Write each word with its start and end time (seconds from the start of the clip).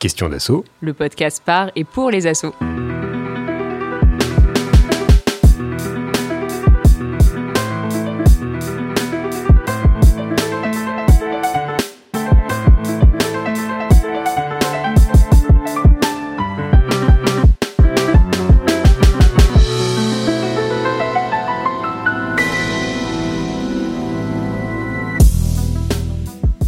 Question 0.00 0.30
d'assaut. 0.30 0.64
Le 0.80 0.94
podcast 0.94 1.42
par 1.44 1.70
et 1.76 1.84
pour 1.84 2.10
les 2.10 2.26
assauts. 2.26 2.54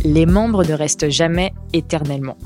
Les 0.05 0.27
membres 0.27 0.64
ne 0.64 0.75
restent 0.75 1.09
jamais 1.09 1.55
éternellement. 1.73 2.37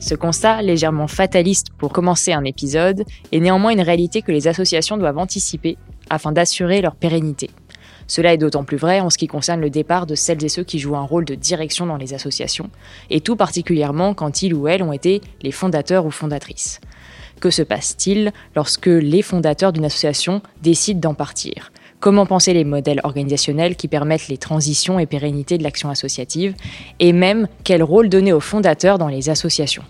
Ce 0.00 0.14
constat, 0.14 0.62
légèrement 0.62 1.08
fataliste 1.08 1.68
pour 1.76 1.92
commencer 1.92 2.32
un 2.32 2.44
épisode, 2.44 3.04
est 3.32 3.40
néanmoins 3.40 3.72
une 3.72 3.80
réalité 3.80 4.22
que 4.22 4.30
les 4.30 4.46
associations 4.46 4.96
doivent 4.96 5.18
anticiper 5.18 5.76
afin 6.08 6.30
d'assurer 6.30 6.80
leur 6.80 6.94
pérennité. 6.94 7.50
Cela 8.06 8.32
est 8.32 8.38
d'autant 8.38 8.64
plus 8.64 8.76
vrai 8.76 9.00
en 9.00 9.10
ce 9.10 9.18
qui 9.18 9.26
concerne 9.26 9.60
le 9.60 9.70
départ 9.70 10.06
de 10.06 10.14
celles 10.14 10.42
et 10.42 10.48
ceux 10.48 10.64
qui 10.64 10.78
jouent 10.78 10.96
un 10.96 11.02
rôle 11.02 11.24
de 11.24 11.34
direction 11.34 11.84
dans 11.84 11.96
les 11.96 12.14
associations, 12.14 12.70
et 13.10 13.20
tout 13.20 13.36
particulièrement 13.36 14.14
quand 14.14 14.42
ils 14.42 14.54
ou 14.54 14.68
elles 14.68 14.82
ont 14.82 14.92
été 14.92 15.20
les 15.42 15.52
fondateurs 15.52 16.06
ou 16.06 16.10
fondatrices. 16.10 16.80
Que 17.40 17.50
se 17.50 17.62
passe-t-il 17.62 18.32
lorsque 18.56 18.86
les 18.86 19.22
fondateurs 19.22 19.72
d'une 19.72 19.84
association 19.84 20.42
décident 20.62 21.00
d'en 21.00 21.14
partir? 21.14 21.70
Comment 22.00 22.26
penser 22.26 22.52
les 22.54 22.64
modèles 22.64 23.00
organisationnels 23.02 23.74
qui 23.74 23.88
permettent 23.88 24.28
les 24.28 24.38
transitions 24.38 25.00
et 25.00 25.06
pérennités 25.06 25.58
de 25.58 25.64
l'action 25.64 25.90
associative 25.90 26.54
Et 27.00 27.12
même, 27.12 27.48
quel 27.64 27.82
rôle 27.82 28.08
donner 28.08 28.32
aux 28.32 28.40
fondateurs 28.40 28.98
dans 28.98 29.08
les 29.08 29.30
associations? 29.30 29.82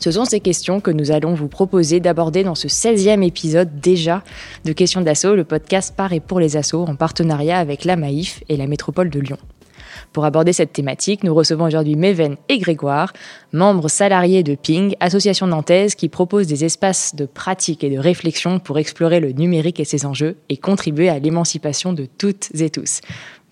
Ce 0.00 0.10
sont 0.10 0.24
ces 0.24 0.40
questions 0.40 0.80
que 0.80 0.90
nous 0.90 1.10
allons 1.10 1.34
vous 1.34 1.48
proposer 1.48 2.00
d'aborder 2.00 2.44
dans 2.44 2.54
ce 2.54 2.68
16e 2.68 3.22
épisode 3.22 3.80
déjà 3.80 4.22
de 4.64 4.72
Questions 4.72 5.02
d'assaut, 5.02 5.34
le 5.34 5.44
podcast 5.44 5.94
par 5.94 6.14
et 6.14 6.20
pour 6.20 6.40
les 6.40 6.56
assos 6.56 6.84
en 6.84 6.94
partenariat 6.94 7.58
avec 7.58 7.84
la 7.84 7.96
Maïf 7.96 8.42
et 8.48 8.56
la 8.56 8.66
métropole 8.66 9.10
de 9.10 9.20
Lyon. 9.20 9.38
Pour 10.12 10.24
aborder 10.24 10.52
cette 10.52 10.72
thématique, 10.72 11.24
nous 11.24 11.34
recevons 11.34 11.66
aujourd'hui 11.66 11.96
Méven 11.96 12.36
et 12.48 12.58
Grégoire, 12.58 13.12
membres 13.52 13.88
salariés 13.88 14.42
de 14.42 14.54
Ping, 14.54 14.94
association 15.00 15.46
nantaise 15.46 15.94
qui 15.94 16.08
propose 16.08 16.46
des 16.46 16.64
espaces 16.64 17.14
de 17.14 17.26
pratique 17.26 17.84
et 17.84 17.90
de 17.90 17.98
réflexion 17.98 18.58
pour 18.58 18.78
explorer 18.78 19.20
le 19.20 19.32
numérique 19.32 19.80
et 19.80 19.84
ses 19.84 20.06
enjeux 20.06 20.36
et 20.48 20.56
contribuer 20.56 21.08
à 21.08 21.18
l'émancipation 21.18 21.92
de 21.92 22.06
toutes 22.18 22.48
et 22.60 22.70
tous. 22.70 23.00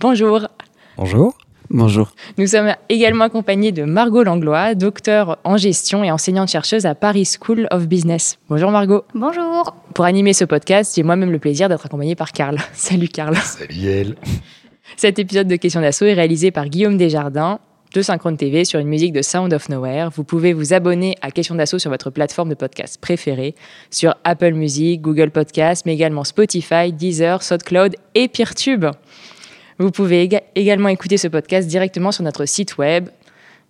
Bonjour. 0.00 0.48
Bonjour. 0.96 1.36
Bonjour. 1.70 2.12
Nous 2.38 2.46
sommes 2.46 2.74
également 2.88 3.24
accompagnés 3.24 3.72
de 3.72 3.82
Margot 3.84 4.22
Langlois, 4.22 4.74
docteur 4.74 5.38
en 5.44 5.56
gestion 5.56 6.04
et 6.04 6.12
enseignante-chercheuse 6.12 6.86
à 6.86 6.94
Paris 6.94 7.28
School 7.40 7.66
of 7.70 7.88
Business. 7.88 8.38
Bonjour 8.48 8.70
Margot. 8.70 9.04
Bonjour. 9.14 9.74
Pour 9.94 10.04
animer 10.04 10.32
ce 10.32 10.44
podcast, 10.44 10.92
j'ai 10.94 11.02
moi-même 11.02 11.32
le 11.32 11.38
plaisir 11.38 11.68
d'être 11.68 11.86
accompagnée 11.86 12.14
par 12.14 12.32
Karl. 12.32 12.58
Salut 12.72 13.08
Karl. 13.08 13.36
Salut 13.36 13.74
Yael. 13.74 14.16
Cet 14.96 15.18
épisode 15.18 15.48
de 15.48 15.56
Questions 15.56 15.80
d'assaut 15.80 16.06
est 16.06 16.14
réalisé 16.14 16.50
par 16.50 16.68
Guillaume 16.68 16.96
Desjardins 16.96 17.58
de 17.92 18.02
Synchrone 18.02 18.36
TV 18.36 18.64
sur 18.64 18.78
une 18.78 18.88
musique 18.88 19.12
de 19.12 19.22
Sound 19.22 19.52
of 19.52 19.68
Nowhere. 19.68 20.10
Vous 20.14 20.24
pouvez 20.24 20.52
vous 20.52 20.72
abonner 20.72 21.16
à 21.22 21.30
Questions 21.30 21.54
d'assaut 21.54 21.78
sur 21.78 21.90
votre 21.90 22.10
plateforme 22.10 22.50
de 22.50 22.54
podcast 22.54 22.98
préférée, 23.00 23.54
sur 23.90 24.14
Apple 24.24 24.52
Music, 24.52 25.00
Google 25.00 25.30
Podcast, 25.30 25.84
mais 25.86 25.94
également 25.94 26.24
Spotify, 26.24 26.92
Deezer, 26.92 27.42
SoundCloud 27.42 27.96
et 28.14 28.28
PeerTube. 28.28 28.86
Vous 29.78 29.90
pouvez 29.90 30.28
également 30.54 30.88
écouter 30.88 31.16
ce 31.16 31.28
podcast 31.28 31.68
directement 31.68 32.12
sur 32.12 32.24
notre 32.24 32.44
site 32.46 32.78
web 32.78 33.08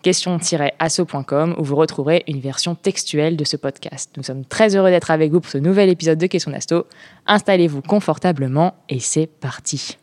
question-asso.com 0.03 1.57
où 1.59 1.65
vous 1.65 1.75
retrouverez 1.75 2.23
une 2.29 2.39
version 2.39 2.77
textuelle 2.77 3.37
de 3.37 3.45
ce 3.45 3.57
podcast. 3.57 4.13
Nous 4.17 4.23
sommes 4.23 4.45
très 4.45 4.77
heureux 4.77 4.91
d'être 4.91 5.11
avec 5.11 5.33
vous 5.33 5.41
pour 5.41 5.51
ce 5.51 5.59
nouvel 5.59 5.89
épisode 5.89 6.19
de 6.19 6.27
Question 6.27 6.53
d'Asso. 6.53 6.87
Installez-vous 7.27 7.83
confortablement 7.83 8.75
et 8.89 9.01
c'est 9.01 9.27
parti. 9.27 9.97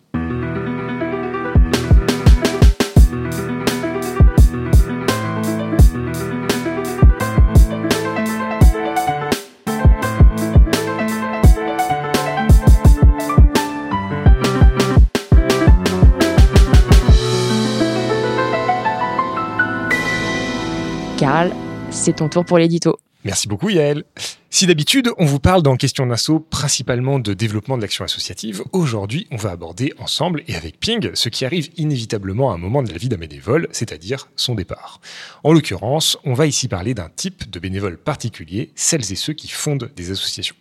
C'est 21.93 22.13
ton 22.13 22.27
tour 22.27 22.43
pour 22.43 22.57
l'édito. 22.57 22.99
Merci 23.23 23.47
beaucoup 23.47 23.69
Yael. 23.69 24.03
Si 24.49 24.67
d'habitude 24.67 25.09
on 25.17 25.25
vous 25.25 25.39
parle 25.39 25.63
dans 25.63 25.77
Question 25.77 26.05
d'Asso 26.05 26.39
principalement 26.39 27.19
de 27.19 27.33
développement 27.33 27.77
de 27.77 27.81
l'action 27.81 28.03
associative, 28.03 28.63
aujourd'hui 28.73 29.27
on 29.31 29.37
va 29.37 29.51
aborder 29.51 29.93
ensemble 29.99 30.43
et 30.47 30.55
avec 30.55 30.79
Ping 30.79 31.11
ce 31.13 31.29
qui 31.29 31.45
arrive 31.45 31.69
inévitablement 31.77 32.51
à 32.51 32.55
un 32.55 32.57
moment 32.57 32.83
de 32.83 32.91
la 32.91 32.97
vie 32.97 33.09
d'un 33.09 33.17
bénévole, 33.17 33.67
c'est-à-dire 33.71 34.27
son 34.35 34.55
départ. 34.55 34.99
En 35.43 35.53
l'occurrence, 35.53 36.17
on 36.25 36.33
va 36.33 36.47
ici 36.47 36.67
parler 36.67 36.93
d'un 36.93 37.09
type 37.15 37.49
de 37.49 37.59
bénévole 37.59 37.97
particulier, 37.97 38.71
celles 38.75 39.11
et 39.11 39.15
ceux 39.15 39.33
qui 39.33 39.47
fondent 39.47 39.89
des 39.95 40.11
associations. 40.11 40.55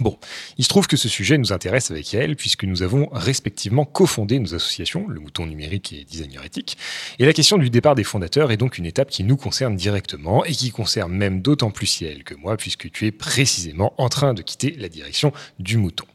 Bon, 0.00 0.18
il 0.58 0.64
se 0.64 0.68
trouve 0.68 0.86
que 0.86 0.96
ce 0.96 1.08
sujet 1.08 1.38
nous 1.38 1.52
intéresse 1.52 1.90
avec 1.90 2.12
Yael 2.12 2.36
puisque 2.36 2.64
nous 2.64 2.82
avons 2.82 3.08
respectivement 3.12 3.84
cofondé 3.84 4.38
nos 4.38 4.54
associations, 4.54 5.06
le 5.08 5.20
Mouton 5.20 5.46
Numérique 5.46 5.92
et 5.92 6.04
Designer 6.04 6.44
Éthique. 6.44 6.76
Et 7.18 7.26
la 7.26 7.32
question 7.32 7.58
du 7.58 7.70
départ 7.70 7.94
des 7.94 8.04
fondateurs 8.04 8.50
est 8.50 8.56
donc 8.56 8.78
une 8.78 8.86
étape 8.86 9.10
qui 9.10 9.24
nous 9.24 9.36
concerne 9.36 9.76
directement 9.76 10.44
et 10.44 10.52
qui 10.52 10.70
concerne 10.70 11.12
même 11.12 11.42
d'autant 11.42 11.70
plus 11.70 12.00
Yael 12.00 12.24
que 12.24 12.34
moi 12.34 12.56
puisque 12.56 12.90
tu 12.90 13.06
es 13.06 13.12
précisément 13.12 13.94
en 13.98 14.08
train 14.08 14.34
de 14.34 14.42
quitter 14.42 14.74
la 14.78 14.88
direction 14.88 15.32
du 15.58 15.76
Mouton. 15.76 16.06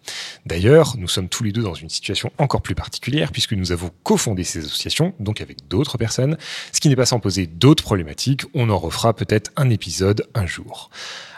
D'ailleurs, 0.45 0.95
nous 0.97 1.07
sommes 1.07 1.29
tous 1.29 1.43
les 1.43 1.51
deux 1.51 1.61
dans 1.61 1.73
une 1.73 1.89
situation 1.89 2.31
encore 2.37 2.61
plus 2.61 2.75
particulière 2.75 3.31
puisque 3.31 3.53
nous 3.53 3.71
avons 3.71 3.91
cofondé 4.03 4.43
ces 4.43 4.65
associations, 4.65 5.13
donc 5.19 5.41
avec 5.41 5.67
d'autres 5.67 5.97
personnes, 5.97 6.37
ce 6.71 6.79
qui 6.79 6.89
n'est 6.89 6.95
pas 6.95 7.05
sans 7.05 7.19
poser 7.19 7.47
d'autres 7.47 7.83
problématiques. 7.83 8.43
On 8.53 8.69
en 8.69 8.77
refera 8.77 9.15
peut-être 9.15 9.51
un 9.55 9.69
épisode 9.69 10.27
un 10.33 10.45
jour. 10.45 10.89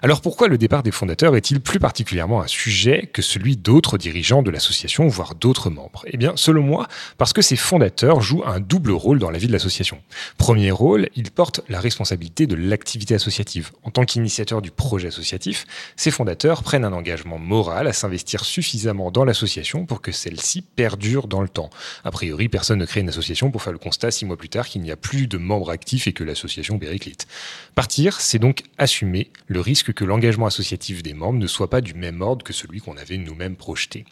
Alors 0.03 0.21
pourquoi 0.21 0.47
le 0.47 0.57
départ 0.57 0.81
des 0.81 0.91
fondateurs 0.91 1.35
est-il 1.35 1.61
plus 1.61 1.79
un 2.21 2.47
sujet 2.47 3.09
que 3.11 3.21
celui 3.21 3.57
d'autres 3.57 3.97
dirigeants 3.97 4.43
de 4.43 4.51
l'association, 4.51 5.07
voire 5.07 5.35
d'autres 5.35 5.69
membres 5.69 6.03
Eh 6.07 6.17
bien, 6.17 6.33
selon 6.35 6.61
moi, 6.61 6.87
parce 7.17 7.33
que 7.33 7.41
ces 7.41 7.55
fondateurs 7.55 8.21
jouent 8.21 8.43
un 8.45 8.59
double 8.59 8.91
rôle 8.91 9.19
dans 9.19 9.31
la 9.31 9.37
vie 9.37 9.47
de 9.47 9.51
l'association. 9.51 10.01
Premier 10.37 10.71
rôle, 10.71 11.09
ils 11.15 11.31
portent 11.31 11.61
la 11.69 11.79
responsabilité 11.79 12.47
de 12.47 12.55
l'activité 12.55 13.15
associative. 13.15 13.71
En 13.83 13.91
tant 13.91 14.05
qu'initiateurs 14.05 14.61
du 14.61 14.71
projet 14.71 15.07
associatif, 15.07 15.65
ces 15.95 16.11
fondateurs 16.11 16.63
prennent 16.63 16.85
un 16.85 16.93
engagement 16.93 17.39
moral 17.39 17.87
à 17.87 17.93
s'investir 17.93 18.45
suffisamment 18.45 19.11
dans 19.11 19.25
l'association 19.25 19.85
pour 19.85 20.01
que 20.01 20.11
celle-ci 20.11 20.61
perdure 20.61 21.27
dans 21.27 21.41
le 21.41 21.49
temps. 21.49 21.69
A 22.03 22.11
priori, 22.11 22.47
personne 22.49 22.79
ne 22.79 22.85
crée 22.85 23.01
une 23.01 23.09
association 23.09 23.51
pour 23.51 23.61
faire 23.61 23.73
le 23.73 23.79
constat 23.79 24.11
six 24.11 24.25
mois 24.25 24.37
plus 24.37 24.49
tard 24.49 24.67
qu'il 24.67 24.81
n'y 24.81 24.91
a 24.91 24.95
plus 24.95 25.27
de 25.27 25.37
membres 25.37 25.71
actifs 25.71 26.07
et 26.07 26.13
que 26.13 26.23
l'association 26.23 26.77
périclite. 26.77 27.27
Partir, 27.75 28.19
c'est 28.21 28.39
donc 28.39 28.63
assumer 28.77 29.31
le 29.47 29.59
risque 29.59 29.93
que 29.93 30.05
l'engagement 30.05 30.45
associatif 30.45 31.01
des 31.03 31.13
membres 31.13 31.39
ne 31.39 31.47
soit 31.47 31.69
pas 31.69 31.81
du 31.81 31.93
même 31.93 32.10
ordre 32.19 32.43
que 32.43 32.51
celui 32.51 32.81
qu'on 32.81 32.97
avait 32.97 33.17
nous-mêmes 33.17 33.55
projeté. 33.55 34.05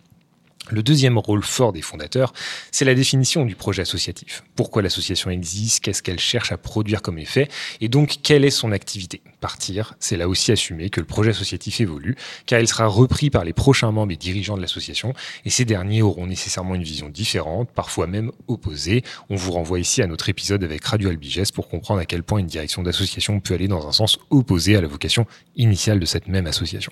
Le 0.71 0.83
deuxième 0.83 1.17
rôle 1.17 1.43
fort 1.43 1.73
des 1.73 1.81
fondateurs, 1.81 2.31
c'est 2.71 2.85
la 2.85 2.93
définition 2.93 3.43
du 3.43 3.55
projet 3.55 3.81
associatif. 3.81 4.43
Pourquoi 4.55 4.83
l'association 4.83 5.31
existe, 5.31 5.83
qu'est-ce 5.83 6.03
qu'elle 6.03 6.19
cherche 6.19 6.51
à 6.51 6.57
produire 6.57 7.01
comme 7.01 7.17
effet, 7.17 7.47
et 7.81 7.87
donc 7.87 8.17
quelle 8.21 8.45
est 8.45 8.51
son 8.51 8.71
activité. 8.71 9.21
Partir, 9.39 9.95
c'est 9.99 10.15
là 10.15 10.27
aussi 10.27 10.51
assumer 10.51 10.91
que 10.91 10.99
le 10.99 11.07
projet 11.07 11.31
associatif 11.31 11.81
évolue, 11.81 12.15
car 12.45 12.59
il 12.59 12.67
sera 12.67 12.85
repris 12.85 13.31
par 13.31 13.45
les 13.45 13.53
prochains 13.53 13.91
membres 13.91 14.11
et 14.11 14.17
dirigeants 14.17 14.57
de 14.57 14.61
l'association, 14.61 15.13
et 15.43 15.49
ces 15.49 15.65
derniers 15.65 16.03
auront 16.03 16.27
nécessairement 16.27 16.75
une 16.75 16.83
vision 16.83 17.09
différente, 17.09 17.71
parfois 17.71 18.05
même 18.05 18.31
opposée. 18.47 19.03
On 19.31 19.37
vous 19.37 19.53
renvoie 19.53 19.79
ici 19.79 20.03
à 20.03 20.07
notre 20.07 20.29
épisode 20.29 20.63
avec 20.63 20.85
Radio 20.85 21.09
Albiges 21.09 21.51
pour 21.51 21.67
comprendre 21.67 22.01
à 22.01 22.05
quel 22.05 22.21
point 22.21 22.39
une 22.39 22.47
direction 22.47 22.83
d'association 22.83 23.39
peut 23.39 23.55
aller 23.55 23.67
dans 23.67 23.87
un 23.87 23.91
sens 23.91 24.19
opposé 24.29 24.75
à 24.75 24.81
la 24.81 24.87
vocation 24.87 25.25
initiale 25.55 25.99
de 25.99 26.05
cette 26.05 26.27
même 26.27 26.45
association. 26.45 26.91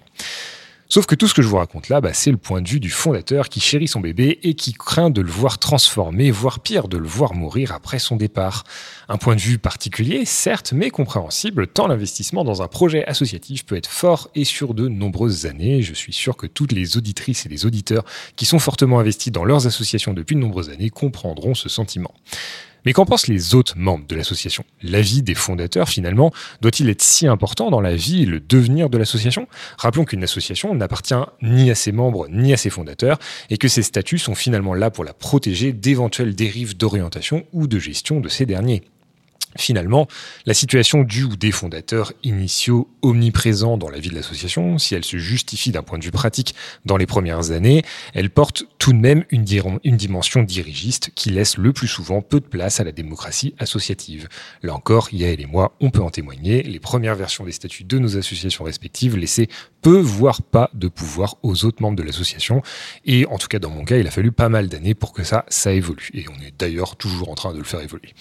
Sauf 0.89 1.05
que 1.05 1.15
tout 1.15 1.27
ce 1.27 1.33
que 1.33 1.41
je 1.41 1.49
vous 1.49 1.57
raconte 1.57 1.89
là, 1.89 1.99
bah, 1.99 2.13
c'est 2.13 2.31
le 2.31 2.37
point 2.37 2.61
de 2.61 2.69
vue 2.69 2.79
du 2.79 2.89
fondateur 2.89 3.49
qui 3.49 3.59
chérit 3.59 3.89
son 3.89 3.99
bébé 3.99 4.39
et 4.43 4.53
qui 4.53 4.71
craint 4.71 5.09
de 5.09 5.19
le 5.19 5.29
voir 5.29 5.59
transformer, 5.59 6.31
voire 6.31 6.61
pire, 6.61 6.87
de 6.87 6.97
le 6.97 7.07
voir 7.07 7.33
mourir 7.33 7.73
après 7.73 7.99
son 7.99 8.15
départ. 8.15 8.63
Un 9.09 9.17
point 9.17 9.35
de 9.35 9.41
vue 9.41 9.57
particulier, 9.57 10.23
certes, 10.23 10.71
mais 10.71 10.89
compréhensible, 10.89 11.67
tant 11.67 11.87
l'investissement 11.87 12.45
dans 12.45 12.61
un 12.61 12.69
projet 12.69 13.05
associatif 13.05 13.65
peut 13.65 13.75
être 13.75 13.89
fort 13.89 14.29
et 14.33 14.45
sur 14.45 14.73
de 14.73 14.87
nombreuses 14.87 15.45
années. 15.45 15.81
Je 15.81 15.93
suis 15.93 16.13
sûr 16.13 16.37
que 16.37 16.47
toutes 16.47 16.71
les 16.71 16.95
auditrices 16.95 17.45
et 17.45 17.49
les 17.49 17.65
auditeurs 17.65 18.05
qui 18.37 18.45
sont 18.45 18.59
fortement 18.59 18.99
investis 18.99 19.33
dans 19.33 19.43
leurs 19.43 19.67
associations 19.67 20.13
depuis 20.13 20.35
de 20.35 20.41
nombreuses 20.41 20.69
années 20.69 20.89
comprendront 20.89 21.53
ce 21.53 21.67
sentiment. 21.67 22.13
Mais 22.87 22.93
qu'en 22.93 23.03
pensent 23.03 23.27
les 23.27 23.53
autres 23.53 23.77
membres 23.77 24.07
de 24.07 24.15
l'association? 24.15 24.63
L'avis 24.81 25.21
des 25.21 25.35
fondateurs, 25.35 25.89
finalement, 25.89 26.31
doit-il 26.61 26.89
être 26.89 27.01
si 27.01 27.27
important 27.27 27.69
dans 27.69 27.81
la 27.81 27.93
vie 27.93 28.23
et 28.23 28.25
le 28.25 28.39
devenir 28.39 28.89
de 28.89 28.97
l'association? 28.97 29.49
Rappelons 29.77 30.05
qu'une 30.05 30.23
association 30.23 30.73
n'appartient 30.73 31.13
ni 31.41 31.69
à 31.69 31.75
ses 31.75 31.91
membres 31.91 32.29
ni 32.29 32.53
à 32.53 32.57
ses 32.57 32.69
fondateurs 32.69 33.19
et 33.49 33.57
que 33.57 33.67
ses 33.67 33.83
statuts 33.83 34.19
sont 34.19 34.35
finalement 34.35 34.73
là 34.73 34.89
pour 34.89 35.03
la 35.03 35.11
protéger 35.11 35.73
d'éventuelles 35.73 36.33
dérives 36.33 36.77
d'orientation 36.77 37.45
ou 37.51 37.67
de 37.67 37.77
gestion 37.77 38.21
de 38.21 38.29
ces 38.29 38.45
derniers. 38.45 38.83
Finalement, 39.57 40.07
la 40.45 40.53
situation 40.53 41.03
du 41.03 41.23
ou 41.23 41.35
des 41.35 41.51
fondateurs 41.51 42.13
initiaux 42.23 42.89
omniprésents 43.01 43.77
dans 43.77 43.89
la 43.89 43.99
vie 43.99 44.09
de 44.09 44.15
l'association, 44.15 44.77
si 44.77 44.95
elle 44.95 45.03
se 45.03 45.17
justifie 45.17 45.71
d'un 45.71 45.83
point 45.83 45.97
de 45.97 46.03
vue 46.03 46.11
pratique 46.11 46.55
dans 46.85 46.97
les 46.97 47.05
premières 47.05 47.51
années, 47.51 47.83
elle 48.13 48.29
porte 48.29 48.65
tout 48.79 48.93
de 48.93 48.97
même 48.97 49.25
une, 49.31 49.43
dimension 49.43 50.43
dirigiste 50.43 51.11
qui 51.15 51.29
laisse 51.29 51.57
le 51.57 51.73
plus 51.73 51.87
souvent 51.87 52.21
peu 52.21 52.39
de 52.39 52.45
place 52.45 52.79
à 52.79 52.83
la 52.83 52.91
démocratie 52.91 53.55
associative. 53.59 54.27
Là 54.63 54.73
encore, 54.73 55.09
Yael 55.11 55.41
et 55.41 55.45
moi, 55.45 55.75
on 55.81 55.89
peut 55.89 56.01
en 56.01 56.09
témoigner, 56.09 56.63
les 56.63 56.79
premières 56.79 57.15
versions 57.15 57.43
des 57.43 57.51
statuts 57.51 57.83
de 57.83 57.99
nos 57.99 58.17
associations 58.17 58.63
respectives 58.63 59.17
laissaient 59.17 59.47
peu, 59.81 59.99
voire 59.99 60.41
pas 60.41 60.69
de 60.73 60.87
pouvoir 60.87 61.35
aux 61.43 61.65
autres 61.65 61.81
membres 61.81 61.97
de 61.97 62.03
l'association. 62.03 62.61
Et 63.05 63.25
en 63.25 63.37
tout 63.37 63.47
cas, 63.47 63.59
dans 63.59 63.69
mon 63.69 63.83
cas, 63.83 63.97
il 63.97 64.07
a 64.07 64.11
fallu 64.11 64.31
pas 64.31 64.49
mal 64.49 64.67
d'années 64.69 64.93
pour 64.93 65.13
que 65.13 65.23
ça, 65.23 65.45
ça 65.49 65.73
évolue. 65.73 66.09
Et 66.13 66.25
on 66.29 66.41
est 66.41 66.53
d'ailleurs 66.57 66.95
toujours 66.95 67.29
en 67.29 67.35
train 67.35 67.53
de 67.53 67.57
le 67.57 67.63
faire 67.63 67.81
évoluer. 67.81 68.13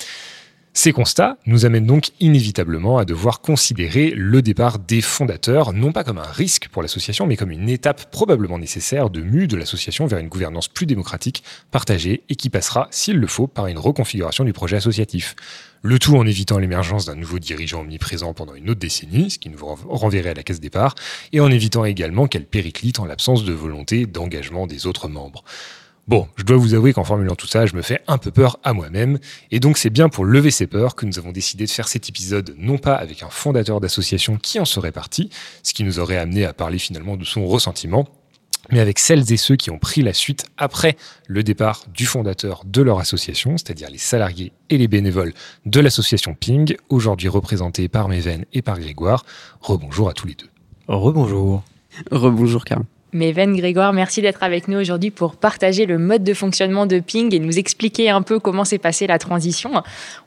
Ces 0.78 0.92
constats 0.92 1.38
nous 1.46 1.64
amènent 1.64 1.86
donc 1.86 2.10
inévitablement 2.20 2.98
à 2.98 3.06
devoir 3.06 3.40
considérer 3.40 4.10
le 4.14 4.42
départ 4.42 4.78
des 4.78 5.00
fondateurs, 5.00 5.72
non 5.72 5.90
pas 5.90 6.04
comme 6.04 6.18
un 6.18 6.30
risque 6.30 6.68
pour 6.68 6.82
l'association, 6.82 7.26
mais 7.26 7.38
comme 7.38 7.50
une 7.50 7.70
étape 7.70 8.10
probablement 8.10 8.58
nécessaire 8.58 9.08
de 9.08 9.22
mue 9.22 9.48
de 9.48 9.56
l'association 9.56 10.04
vers 10.04 10.18
une 10.18 10.28
gouvernance 10.28 10.68
plus 10.68 10.84
démocratique, 10.84 11.42
partagée, 11.70 12.24
et 12.28 12.34
qui 12.34 12.50
passera, 12.50 12.88
s'il 12.90 13.16
le 13.16 13.26
faut, 13.26 13.46
par 13.46 13.68
une 13.68 13.78
reconfiguration 13.78 14.44
du 14.44 14.52
projet 14.52 14.76
associatif. 14.76 15.34
Le 15.80 15.98
tout 15.98 16.14
en 16.14 16.26
évitant 16.26 16.58
l'émergence 16.58 17.06
d'un 17.06 17.16
nouveau 17.16 17.38
dirigeant 17.38 17.80
omniprésent 17.80 18.34
pendant 18.34 18.54
une 18.54 18.68
autre 18.68 18.80
décennie, 18.80 19.30
ce 19.30 19.38
qui 19.38 19.48
nous 19.48 19.64
renverrait 19.88 20.30
à 20.30 20.34
la 20.34 20.42
case 20.42 20.60
départ, 20.60 20.94
et 21.32 21.40
en 21.40 21.50
évitant 21.50 21.86
également 21.86 22.26
qu'elle 22.26 22.44
périclite 22.44 23.00
en 23.00 23.06
l'absence 23.06 23.44
de 23.44 23.52
volonté 23.54 24.04
d'engagement 24.04 24.66
des 24.66 24.86
autres 24.86 25.08
membres. 25.08 25.42
Bon, 26.08 26.28
je 26.36 26.44
dois 26.44 26.56
vous 26.56 26.74
avouer 26.74 26.92
qu'en 26.92 27.02
formulant 27.02 27.34
tout 27.34 27.48
ça, 27.48 27.66
je 27.66 27.74
me 27.74 27.82
fais 27.82 28.00
un 28.06 28.16
peu 28.16 28.30
peur 28.30 28.60
à 28.62 28.72
moi-même, 28.72 29.18
et 29.50 29.58
donc 29.58 29.76
c'est 29.76 29.90
bien 29.90 30.08
pour 30.08 30.24
lever 30.24 30.52
ces 30.52 30.68
peurs 30.68 30.94
que 30.94 31.04
nous 31.04 31.18
avons 31.18 31.32
décidé 31.32 31.66
de 31.66 31.70
faire 31.70 31.88
cet 31.88 32.08
épisode 32.08 32.54
non 32.58 32.78
pas 32.78 32.94
avec 32.94 33.24
un 33.24 33.28
fondateur 33.28 33.80
d'association 33.80 34.36
qui 34.36 34.60
en 34.60 34.64
serait 34.64 34.92
parti, 34.92 35.30
ce 35.64 35.74
qui 35.74 35.82
nous 35.82 35.98
aurait 35.98 36.16
amené 36.16 36.44
à 36.44 36.52
parler 36.52 36.78
finalement 36.78 37.16
de 37.16 37.24
son 37.24 37.44
ressentiment, 37.44 38.06
mais 38.70 38.78
avec 38.78 39.00
celles 39.00 39.32
et 39.32 39.36
ceux 39.36 39.56
qui 39.56 39.72
ont 39.72 39.80
pris 39.80 40.02
la 40.02 40.12
suite 40.12 40.46
après 40.58 40.96
le 41.26 41.42
départ 41.42 41.82
du 41.92 42.06
fondateur 42.06 42.62
de 42.64 42.82
leur 42.82 43.00
association, 43.00 43.56
c'est-à-dire 43.56 43.90
les 43.90 43.98
salariés 43.98 44.52
et 44.70 44.78
les 44.78 44.86
bénévoles 44.86 45.34
de 45.64 45.80
l'association 45.80 46.34
Ping, 46.34 46.76
aujourd'hui 46.88 47.26
représentés 47.26 47.88
par 47.88 48.08
Méven 48.08 48.44
et 48.52 48.62
par 48.62 48.78
Grégoire. 48.78 49.24
Rebonjour 49.60 50.08
à 50.08 50.12
tous 50.12 50.28
les 50.28 50.36
deux. 50.36 50.50
Rebonjour. 50.86 51.64
Rebonjour 52.12 52.64
Karl. 52.64 52.84
Méven 53.16 53.56
Grégoire, 53.56 53.94
merci 53.94 54.20
d'être 54.20 54.42
avec 54.42 54.68
nous 54.68 54.78
aujourd'hui 54.78 55.10
pour 55.10 55.36
partager 55.36 55.86
le 55.86 55.96
mode 55.96 56.22
de 56.22 56.34
fonctionnement 56.34 56.86
de 56.86 57.00
Ping 57.00 57.34
et 57.34 57.38
nous 57.38 57.58
expliquer 57.58 58.10
un 58.10 58.20
peu 58.20 58.38
comment 58.38 58.64
s'est 58.64 58.78
passée 58.78 59.06
la 59.06 59.18
transition. 59.18 59.72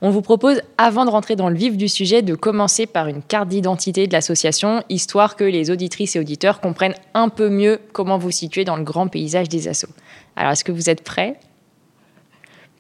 On 0.01 0.09
vous 0.09 0.23
propose, 0.23 0.61
avant 0.79 1.05
de 1.05 1.11
rentrer 1.11 1.35
dans 1.35 1.49
le 1.49 1.55
vif 1.55 1.77
du 1.77 1.87
sujet, 1.87 2.23
de 2.23 2.33
commencer 2.33 2.87
par 2.87 3.07
une 3.07 3.21
carte 3.21 3.49
d'identité 3.49 4.07
de 4.07 4.13
l'association, 4.13 4.83
histoire 4.89 5.35
que 5.35 5.43
les 5.43 5.69
auditrices 5.69 6.15
et 6.15 6.19
auditeurs 6.19 6.61
comprennent 6.61 6.95
un 7.13 7.29
peu 7.29 7.49
mieux 7.49 7.79
comment 7.93 8.17
vous 8.17 8.31
situez 8.31 8.65
dans 8.65 8.75
le 8.75 8.83
grand 8.83 9.07
paysage 9.07 9.49
des 9.49 9.67
assos. 9.67 9.93
Alors, 10.35 10.53
est-ce 10.53 10.63
que 10.63 10.71
vous 10.71 10.89
êtes 10.89 11.03
prêts? 11.03 11.39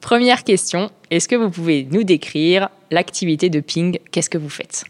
Première 0.01 0.43
question, 0.43 0.89
est-ce 1.11 1.27
que 1.27 1.35
vous 1.35 1.51
pouvez 1.51 1.87
nous 1.91 2.03
décrire 2.03 2.69
l'activité 2.89 3.51
de 3.51 3.59
Ping? 3.59 3.99
Qu'est-ce 4.11 4.29
que 4.31 4.39
vous 4.39 4.49
faites? 4.49 4.85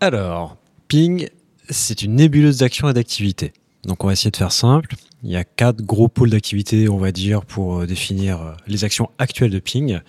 Alors, 0.00 0.56
Ping, 0.88 1.28
c'est 1.68 2.00
une 2.00 2.14
nébuleuse 2.14 2.58
d'action 2.58 2.88
et 2.88 2.94
d'activité. 2.94 3.52
Donc 3.86 4.02
on 4.02 4.08
va 4.08 4.12
essayer 4.12 4.32
de 4.32 4.36
faire 4.36 4.52
simple. 4.52 4.96
Il 5.22 5.30
y 5.30 5.36
a 5.36 5.44
quatre 5.44 5.80
gros 5.80 6.08
pôles 6.08 6.30
d'activité, 6.30 6.88
on 6.88 6.98
va 6.98 7.12
dire, 7.12 7.44
pour 7.44 7.78
euh, 7.78 7.86
définir 7.86 8.42
euh, 8.42 8.52
les 8.66 8.84
actions 8.84 9.10
actuelles 9.18 9.52
de 9.52 9.60
Ping. 9.60 10.00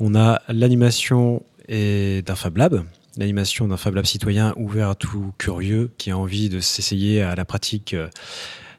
On 0.00 0.14
a 0.14 0.42
l'animation 0.48 1.42
d'un 1.68 2.36
Fab 2.36 2.58
Lab, 2.58 2.84
l'animation 3.16 3.66
d'un 3.66 3.76
Fab 3.76 3.94
Lab 3.94 4.04
citoyen 4.04 4.54
ouvert 4.56 4.90
à 4.90 4.94
tout 4.94 5.32
curieux 5.36 5.90
qui 5.98 6.10
a 6.10 6.18
envie 6.18 6.48
de 6.48 6.60
s'essayer 6.60 7.22
à 7.22 7.34
la 7.34 7.44
pratique 7.44 7.94
euh, 7.94 8.08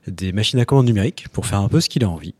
des 0.08 0.32
machines 0.32 0.60
à 0.60 0.66
commande 0.66 0.86
numériques 0.86 1.28
pour 1.34 1.48
faire 1.48 1.60
un 1.60 1.68
peu 1.68 1.82
ce 1.82 1.90
qu'il 1.90 2.04
a 2.06 2.10
envie. 2.10 2.34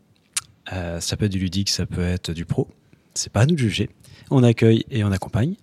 ça 1.00 1.16
peut 1.16 1.26
être 1.26 1.32
du 1.32 1.38
ludique, 1.38 1.68
ça 1.68 1.84
peut 1.84 2.02
être 2.02 2.32
du 2.32 2.46
pro. 2.46 2.68
C'est 3.12 3.30
pas 3.30 3.40
à 3.40 3.46
nous 3.46 3.56
de 3.56 3.60
juger. 3.60 3.90
On 4.30 4.42
accueille 4.42 4.86
et 4.90 5.04
on 5.04 5.12
accompagne. 5.12 5.54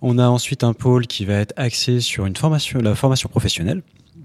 On 0.00 0.18
a 0.18 0.28
ensuite 0.28 0.62
un 0.62 0.74
pôle 0.74 1.08
qui 1.08 1.24
va 1.24 1.34
être 1.34 1.54
axé 1.56 2.00
sur 2.00 2.28
la 2.28 2.94
formation 2.94 3.28
professionnelle 3.28 3.82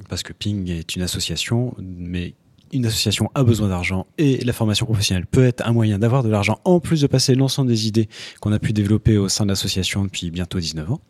parce 0.10 0.24
que 0.24 0.34
Ping 0.34 0.70
est 0.70 0.96
une 0.96 1.02
association, 1.04 1.74
mais 1.80 2.34
une 2.74 2.86
association 2.86 3.32
a 3.36 3.44
besoin 3.44 3.70
d'argent 3.70 4.06
et 4.18 4.44
la 4.44 4.54
formation 4.54 4.86
professionnelle 4.86 5.26
peut 5.26 5.46
être 5.46 5.66
un 5.66 5.72
moyen 5.72 6.00
d'avoir 6.00 6.24
de 6.24 6.30
l'argent 6.30 6.60
en 6.66 6.80
plus 6.80 7.02
de 7.02 7.08
passer 7.08 7.36
l'ensemble 7.36 7.70
des 7.70 7.88
idées 7.88 8.10
qu'on 8.42 8.52
a 8.52 8.60
pu 8.60 8.74
développer 8.74 9.18
au 9.18 9.30
sein 9.30 9.46
de 9.46 9.50
l'association 9.50 10.04
depuis 10.04 10.30
bientôt 10.32 10.60
19 10.60 10.92
ans. 10.92 11.02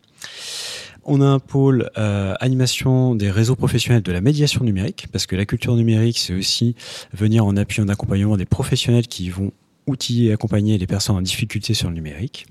On 1.06 1.22
a 1.22 1.26
un 1.26 1.40
pôle 1.40 1.90
euh, 1.98 2.36
animation 2.40 3.16
des 3.16 3.32
réseaux 3.32 3.56
professionnels 3.56 4.04
de 4.04 4.12
la 4.12 4.22
médiation 4.22 4.64
numérique, 4.64 5.08
parce 5.12 5.26
que 5.26 5.36
la 5.36 5.46
culture 5.46 5.76
numérique, 5.76 6.20
c'est 6.20 6.34
aussi 6.34 6.76
venir 7.14 7.46
en 7.46 7.56
appui, 7.56 7.82
en 7.82 7.88
accompagnement 7.88 8.38
des 8.38 8.46
professionnels 8.46 9.08
qui 9.08 9.30
vont 9.30 9.52
outiller 9.90 10.30
et 10.30 10.34
accompagner 10.34 10.78
les 10.78 10.88
personnes 10.88 11.18
en 11.18 11.22
difficulté 11.22 11.74
sur 11.74 11.90
le 11.90 11.96
numérique. 11.96 12.46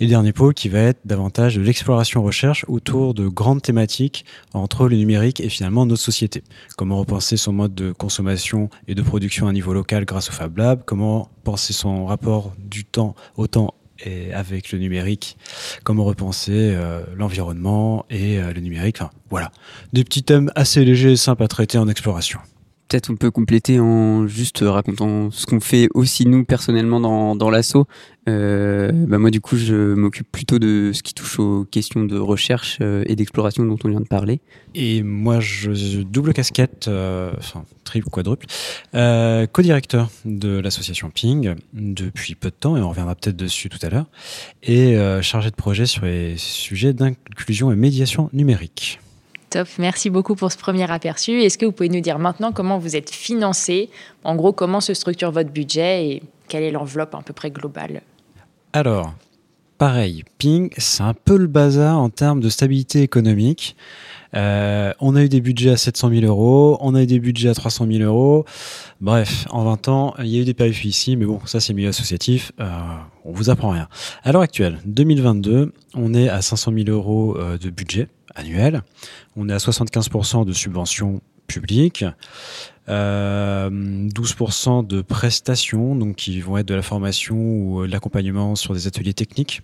Et 0.00 0.06
dernier 0.06 0.32
pôle 0.32 0.54
qui 0.54 0.68
va 0.68 0.80
être 0.80 1.00
davantage 1.04 1.56
de 1.56 1.62
l'exploration-recherche 1.62 2.64
autour 2.68 3.14
de 3.14 3.28
grandes 3.28 3.62
thématiques 3.62 4.24
entre 4.52 4.88
le 4.88 4.96
numérique 4.96 5.40
et 5.40 5.48
finalement 5.48 5.86
notre 5.86 6.02
société. 6.02 6.42
Comment 6.76 6.98
repenser 6.98 7.36
son 7.36 7.52
mode 7.52 7.74
de 7.74 7.92
consommation 7.92 8.68
et 8.88 8.94
de 8.94 9.02
production 9.02 9.48
à 9.48 9.52
niveau 9.52 9.72
local 9.72 10.04
grâce 10.04 10.28
au 10.28 10.32
Fab 10.32 10.56
Lab, 10.58 10.82
comment 10.84 11.30
penser 11.44 11.72
son 11.72 12.06
rapport 12.06 12.52
du 12.58 12.84
temps 12.84 13.14
au 13.36 13.46
temps 13.46 13.74
et 14.04 14.32
avec 14.32 14.72
le 14.72 14.78
numérique, 14.78 15.36
comment 15.84 16.04
repenser 16.04 16.52
euh, 16.52 17.04
l'environnement 17.14 18.04
et 18.10 18.38
euh, 18.38 18.52
le 18.52 18.60
numérique? 18.60 18.96
Enfin, 19.00 19.10
voilà, 19.30 19.52
des 19.92 20.04
petits 20.04 20.22
thèmes 20.22 20.50
assez 20.54 20.84
légers 20.84 21.12
et 21.12 21.16
simples 21.16 21.42
à 21.42 21.48
traiter 21.48 21.78
en 21.78 21.88
exploration 21.88 22.40
peut-être 22.88 23.10
on 23.10 23.16
peut 23.16 23.30
compléter 23.30 23.80
en 23.80 24.26
juste 24.26 24.60
racontant 24.62 25.30
ce 25.30 25.46
qu'on 25.46 25.60
fait 25.60 25.88
aussi 25.94 26.26
nous 26.26 26.44
personnellement 26.44 27.00
dans, 27.00 27.36
dans 27.36 27.50
l'assaut. 27.50 27.86
Euh, 28.28 28.92
bah 28.92 29.18
moi 29.18 29.30
du 29.30 29.40
coup 29.40 29.56
je 29.56 29.94
m'occupe 29.94 30.30
plutôt 30.30 30.60
de 30.60 30.92
ce 30.92 31.02
qui 31.02 31.12
touche 31.12 31.40
aux 31.40 31.64
questions 31.64 32.04
de 32.04 32.16
recherche 32.16 32.78
euh, 32.80 33.02
et 33.06 33.16
d'exploration 33.16 33.64
dont 33.64 33.78
on 33.82 33.88
vient 33.88 34.00
de 34.00 34.06
parler. 34.06 34.40
Et 34.74 35.02
moi 35.02 35.40
je 35.40 36.02
double 36.02 36.32
casquette, 36.32 36.86
euh, 36.88 37.32
enfin 37.38 37.64
triple 37.84 38.10
quadruple, 38.10 38.46
co-directeur 38.92 40.10
de 40.24 40.58
l'association 40.58 41.10
Ping 41.10 41.54
depuis 41.72 42.34
peu 42.34 42.50
de 42.50 42.54
temps 42.54 42.76
et 42.76 42.80
on 42.80 42.90
reviendra 42.90 43.14
peut-être 43.14 43.36
dessus 43.36 43.68
tout 43.68 43.78
à 43.82 43.88
l'heure, 43.88 44.06
et 44.62 44.96
chargé 45.20 45.50
de 45.50 45.56
projet 45.56 45.86
sur 45.86 46.04
les 46.04 46.36
sujets 46.36 46.92
d'inclusion 46.92 47.72
et 47.72 47.76
médiation 47.76 48.30
numérique. 48.32 49.00
Top, 49.52 49.68
merci 49.78 50.08
beaucoup 50.08 50.34
pour 50.34 50.50
ce 50.50 50.56
premier 50.56 50.90
aperçu. 50.90 51.42
Est-ce 51.42 51.58
que 51.58 51.66
vous 51.66 51.72
pouvez 51.72 51.90
nous 51.90 52.00
dire 52.00 52.18
maintenant 52.18 52.52
comment 52.52 52.78
vous 52.78 52.96
êtes 52.96 53.10
financé? 53.10 53.90
En 54.24 54.34
gros, 54.34 54.54
comment 54.54 54.80
se 54.80 54.94
structure 54.94 55.30
votre 55.30 55.50
budget 55.50 56.06
et 56.06 56.22
quelle 56.48 56.62
est 56.62 56.70
l'enveloppe 56.70 57.14
à 57.14 57.20
peu 57.20 57.34
près 57.34 57.50
globale? 57.50 58.00
Alors, 58.72 59.12
pareil, 59.76 60.24
Ping, 60.38 60.70
c'est 60.78 61.02
un 61.02 61.12
peu 61.12 61.36
le 61.36 61.48
bazar 61.48 61.98
en 61.98 62.08
termes 62.08 62.40
de 62.40 62.48
stabilité 62.48 63.02
économique. 63.02 63.76
Euh, 64.34 64.94
on 65.00 65.16
a 65.16 65.22
eu 65.22 65.28
des 65.28 65.42
budgets 65.42 65.72
à 65.72 65.76
700 65.76 66.08
000 66.08 66.24
euros, 66.24 66.78
on 66.80 66.94
a 66.94 67.02
eu 67.02 67.06
des 67.06 67.20
budgets 67.20 67.50
à 67.50 67.54
300 67.54 67.86
000 67.92 68.02
euros. 68.04 68.46
Bref, 69.02 69.46
en 69.50 69.64
20 69.64 69.88
ans, 69.88 70.14
il 70.20 70.28
y 70.28 70.38
a 70.38 70.40
eu 70.40 70.44
des 70.46 70.54
périphéries 70.54 70.88
ici, 70.88 71.16
mais 71.16 71.26
bon, 71.26 71.40
ça 71.44 71.60
c'est 71.60 71.74
milieu 71.74 71.90
associatif, 71.90 72.52
euh, 72.58 72.70
on 73.26 73.32
vous 73.32 73.50
apprend 73.50 73.68
rien. 73.68 73.88
À 74.24 74.32
l'heure 74.32 74.40
actuelle, 74.40 74.78
2022, 74.86 75.74
on 75.94 76.14
est 76.14 76.30
à 76.30 76.40
500 76.40 76.72
000 76.74 76.88
euros 76.88 77.36
euh, 77.36 77.58
de 77.58 77.68
budget 77.68 78.08
annuel. 78.34 78.82
On 79.36 79.48
est 79.48 79.52
à 79.52 79.58
75% 79.58 80.44
de 80.44 80.52
subventions 80.52 81.20
publiques. 81.46 82.04
12% 82.88 82.88
euh, 82.88 84.82
de 84.82 85.02
prestations, 85.02 85.94
donc 85.94 86.16
qui 86.16 86.40
vont 86.40 86.58
être 86.58 86.66
de 86.66 86.74
la 86.74 86.82
formation 86.82 87.36
ou 87.36 87.86
de 87.86 87.92
l'accompagnement 87.92 88.56
sur 88.56 88.74
des 88.74 88.86
ateliers 88.86 89.14
techniques. 89.14 89.62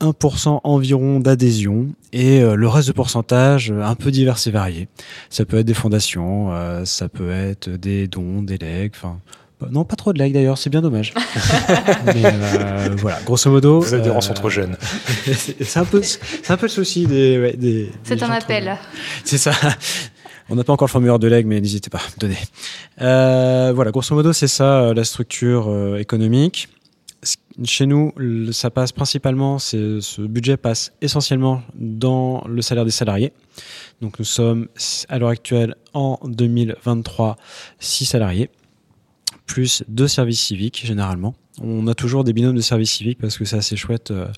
1% 0.00 0.60
environ 0.62 1.20
d'adhésion 1.20 1.88
et 2.12 2.42
euh, 2.42 2.54
le 2.54 2.68
reste 2.68 2.88
de 2.88 2.92
pourcentage 2.92 3.70
un 3.70 3.94
peu 3.94 4.10
divers 4.10 4.36
et 4.46 4.50
varié. 4.50 4.88
Ça 5.30 5.46
peut 5.46 5.58
être 5.58 5.66
des 5.66 5.74
fondations, 5.74 6.52
euh, 6.52 6.84
ça 6.84 7.08
peut 7.08 7.30
être 7.30 7.70
des 7.70 8.06
dons, 8.06 8.42
des 8.42 8.58
legs, 8.58 8.92
enfin 8.94 9.18
non, 9.70 9.84
pas 9.84 9.96
trop 9.96 10.12
de 10.12 10.22
likes 10.22 10.34
d'ailleurs, 10.34 10.58
c'est 10.58 10.68
bien 10.68 10.82
dommage. 10.82 11.14
Mais 12.06 12.22
euh, 12.24 12.94
voilà, 12.98 13.18
grosso 13.24 13.50
modo. 13.50 13.80
Vous 13.80 13.96
des 13.96 14.08
euh, 14.08 14.34
trop 14.34 14.50
jeunes. 14.50 14.76
c'est 15.60 15.78
un, 15.78 15.84
peu, 15.84 16.02
un 16.48 16.56
peu 16.56 16.66
le 16.66 16.70
souci 16.70 17.06
des. 17.06 17.52
des 17.56 17.90
c'est 18.04 18.22
un 18.22 18.30
appel. 18.30 18.76
C'est 19.24 19.38
ça. 19.38 19.52
On 20.50 20.56
n'a 20.56 20.62
pas 20.62 20.74
encore 20.74 20.86
le 20.86 20.92
formulaire 20.92 21.18
de 21.18 21.26
leg, 21.26 21.46
mais 21.46 21.60
n'hésitez 21.60 21.90
pas, 21.90 22.02
donnez. 22.18 22.38
Euh, 23.00 23.72
voilà, 23.74 23.90
grosso 23.90 24.14
modo, 24.14 24.32
c'est 24.32 24.46
ça 24.46 24.92
la 24.94 25.04
structure 25.04 25.96
économique. 25.96 26.68
Chez 27.64 27.86
nous, 27.86 28.12
ça 28.52 28.70
passe 28.70 28.92
principalement, 28.92 29.58
ce 29.58 30.20
budget 30.20 30.58
passe 30.58 30.92
essentiellement 31.00 31.62
dans 31.74 32.44
le 32.46 32.60
salaire 32.60 32.84
des 32.84 32.90
salariés. 32.90 33.32
Donc 34.02 34.18
nous 34.18 34.24
sommes 34.26 34.68
à 35.08 35.18
l'heure 35.18 35.30
actuelle 35.30 35.74
en 35.94 36.20
2023 36.24 37.36
6 37.80 38.04
salariés 38.04 38.50
plus 39.46 39.84
deux 39.88 40.08
services 40.08 40.40
civiques 40.40 40.84
généralement. 40.84 41.34
On 41.62 41.86
a 41.86 41.94
toujours 41.94 42.22
des 42.24 42.34
binômes 42.34 42.56
de 42.56 42.60
services 42.60 42.92
civiques 42.92 43.18
parce 43.18 43.38
que 43.38 43.44
c'est 43.46 43.56
assez 43.56 43.76
chouette 43.76 44.10
euh, 44.10 44.28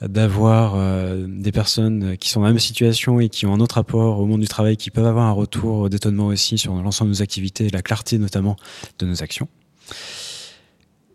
d'avoir 0.00 0.74
euh, 0.76 1.26
des 1.28 1.50
personnes 1.50 2.16
qui 2.18 2.28
sont 2.28 2.40
dans 2.40 2.46
la 2.46 2.52
même 2.52 2.60
situation 2.60 3.18
et 3.18 3.28
qui 3.28 3.46
ont 3.46 3.54
un 3.54 3.60
autre 3.60 3.76
rapport 3.76 4.20
au 4.20 4.26
monde 4.26 4.40
du 4.40 4.46
travail, 4.46 4.76
qui 4.76 4.90
peuvent 4.90 5.06
avoir 5.06 5.26
un 5.26 5.32
retour 5.32 5.90
d'étonnement 5.90 6.26
aussi 6.26 6.56
sur 6.56 6.74
l'ensemble 6.74 7.10
de 7.10 7.16
nos 7.16 7.22
activités 7.22 7.66
et 7.66 7.70
la 7.70 7.82
clarté 7.82 8.18
notamment 8.18 8.56
de 9.00 9.06
nos 9.06 9.22
actions. 9.22 9.48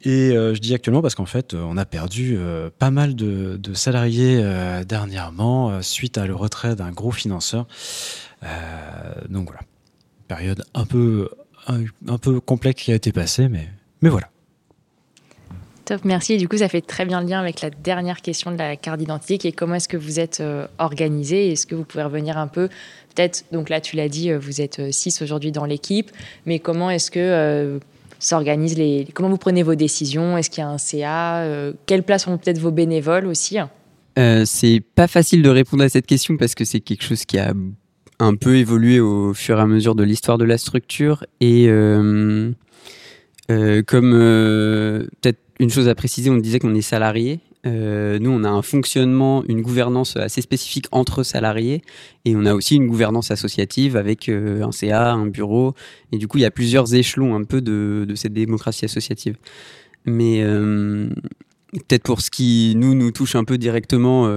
Et 0.03 0.31
euh, 0.31 0.53
je 0.55 0.59
dis 0.59 0.73
actuellement 0.73 1.01
parce 1.01 1.15
qu'en 1.15 1.27
fait, 1.27 1.53
on 1.53 1.77
a 1.77 1.85
perdu 1.85 2.37
pas 2.77 2.91
mal 2.91 3.15
de, 3.15 3.57
de 3.57 3.73
salariés 3.73 4.43
dernièrement 4.85 5.81
suite 5.81 6.17
à 6.17 6.25
le 6.25 6.35
retrait 6.35 6.75
d'un 6.75 6.91
gros 6.91 7.11
financeur. 7.11 7.67
donc 9.29 9.45
voilà, 9.45 9.61
période 10.27 10.65
un 10.73 10.85
peu 10.85 11.29
un, 11.71 12.13
un, 12.13 12.17
peu 12.17 12.39
complexe 12.39 12.83
qui 12.83 12.91
a 12.91 12.95
été 12.95 13.11
passée, 13.11 13.47
mais, 13.47 13.67
mais 14.01 14.09
voilà. 14.09 14.29
Top, 15.85 16.05
merci. 16.05 16.33
Et 16.33 16.37
du 16.37 16.47
coup, 16.47 16.57
ça 16.57 16.69
fait 16.69 16.81
très 16.81 17.05
bien 17.05 17.21
le 17.21 17.27
lien 17.27 17.39
avec 17.39 17.61
la 17.61 17.69
dernière 17.69 18.21
question 18.21 18.51
de 18.51 18.57
la 18.57 18.75
carte 18.75 18.99
d'identité, 18.99 19.37
qui 19.37 19.47
est 19.47 19.51
comment 19.51 19.75
est-ce 19.75 19.89
que 19.89 19.97
vous 19.97 20.19
êtes 20.19 20.39
euh, 20.39 20.67
organisé? 20.77 21.51
Est-ce 21.51 21.65
que 21.65 21.75
vous 21.75 21.83
pouvez 21.83 22.03
revenir 22.03 22.37
un 22.37 22.47
peu? 22.47 22.67
Peut-être, 23.15 23.45
donc 23.51 23.69
là, 23.69 23.81
tu 23.81 23.95
l'as 23.95 24.07
dit, 24.07 24.31
euh, 24.31 24.37
vous 24.37 24.61
êtes 24.61 24.91
6 24.91 25.21
euh, 25.21 25.25
aujourd'hui 25.25 25.51
dans 25.51 25.65
l'équipe, 25.65 26.11
mais 26.45 26.59
comment 26.59 26.91
est-ce 26.91 27.09
que 27.09 27.79
s'organise 28.19 28.77
les... 28.77 29.07
Comment 29.13 29.29
vous 29.29 29.37
prenez 29.37 29.63
vos 29.63 29.73
décisions? 29.73 30.37
Est-ce 30.37 30.51
qu'il 30.51 30.61
y 30.61 30.65
a 30.65 30.69
un 30.69 30.77
CA 30.77 31.73
Quelle 31.87 32.03
place 32.03 32.27
ont 32.27 32.37
peut-être 32.37 32.59
vos 32.59 32.71
bénévoles 32.71 33.25
aussi? 33.25 33.57
C'est 34.45 34.83
pas 34.93 35.07
facile 35.07 35.41
de 35.41 35.49
répondre 35.49 35.83
à 35.83 35.89
cette 35.89 36.05
question 36.05 36.37
parce 36.37 36.53
que 36.53 36.63
c'est 36.63 36.81
quelque 36.81 37.03
chose 37.03 37.25
qui 37.25 37.39
a 37.39 37.53
un 38.21 38.35
peu 38.35 38.55
évolué 38.55 38.99
au 38.99 39.33
fur 39.33 39.57
et 39.57 39.61
à 39.61 39.67
mesure 39.67 39.95
de 39.95 40.03
l'histoire 40.03 40.37
de 40.37 40.45
la 40.45 40.57
structure 40.57 41.25
et 41.39 41.67
comme 43.87 44.11
peut-être 45.21 45.39
une 45.59 45.69
chose 45.69 45.87
à 45.87 45.95
préciser, 45.95 46.29
on 46.29 46.37
disait 46.37 46.59
qu'on 46.59 46.73
est 46.73 46.81
salarié. 46.81 47.39
Euh, 47.67 48.17
nous, 48.19 48.31
on 48.31 48.43
a 48.43 48.49
un 48.49 48.63
fonctionnement, 48.63 49.43
une 49.47 49.61
gouvernance 49.61 50.17
assez 50.17 50.41
spécifique 50.41 50.87
entre 50.91 51.21
salariés, 51.23 51.83
et 52.25 52.35
on 52.35 52.45
a 52.45 52.53
aussi 52.53 52.75
une 52.75 52.87
gouvernance 52.87 53.29
associative 53.29 53.95
avec 53.95 54.29
euh, 54.29 54.63
un 54.63 54.71
CA, 54.71 55.11
un 55.11 55.27
bureau, 55.27 55.75
et 56.11 56.17
du 56.17 56.27
coup, 56.27 56.39
il 56.39 56.41
y 56.41 56.45
a 56.45 56.51
plusieurs 56.51 56.95
échelons 56.95 57.35
un 57.35 57.43
peu 57.43 57.61
de, 57.61 58.07
cette 58.15 58.33
démocratie 58.33 58.85
associative. 58.85 59.37
Mais 60.05 60.41
euh, 60.41 61.09
peut-être 61.73 62.03
pour 62.03 62.21
ce 62.21 62.29
qui 62.29 62.73
nous 62.75 62.95
nous 62.95 63.11
touche 63.11 63.35
un 63.35 63.43
peu 63.43 63.57
directement 63.57 64.27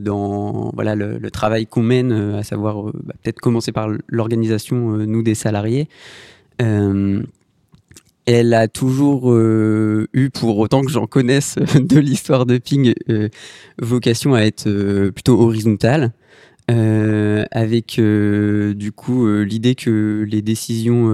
dans 0.00 0.70
voilà 0.74 0.94
le, 0.94 1.30
travail 1.30 1.66
qu'on 1.66 1.82
mène, 1.82 2.12
à 2.12 2.42
savoir 2.42 2.84
bah, 2.84 3.14
peut-être 3.22 3.40
commencer 3.40 3.72
par 3.72 3.88
l'organisation 4.08 4.96
nous 4.98 5.22
des 5.22 5.34
salariés 5.34 5.88
elle 8.26 8.54
a 8.54 8.68
toujours 8.68 9.32
euh, 9.32 10.06
eu, 10.12 10.30
pour 10.30 10.58
autant 10.58 10.82
que 10.82 10.90
j'en 10.90 11.06
connaisse 11.06 11.56
de 11.74 11.98
l'histoire 11.98 12.46
de 12.46 12.58
Ping, 12.58 12.94
euh, 13.08 13.28
vocation 13.80 14.34
à 14.34 14.42
être 14.42 14.68
euh, 14.68 15.10
plutôt 15.10 15.40
horizontale, 15.40 16.12
avec 17.50 18.00
du 18.00 18.92
coup 18.92 19.26
l'idée 19.42 19.74
que 19.74 20.24
les 20.30 20.40
décisions 20.40 21.12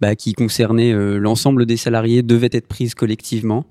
bah, 0.00 0.14
qui 0.14 0.34
concernaient 0.34 0.92
l'ensemble 1.18 1.66
des 1.66 1.76
salariés 1.76 2.22
devaient 2.22 2.50
être 2.52 2.68
prises 2.68 2.94
collectivement. 2.94 3.64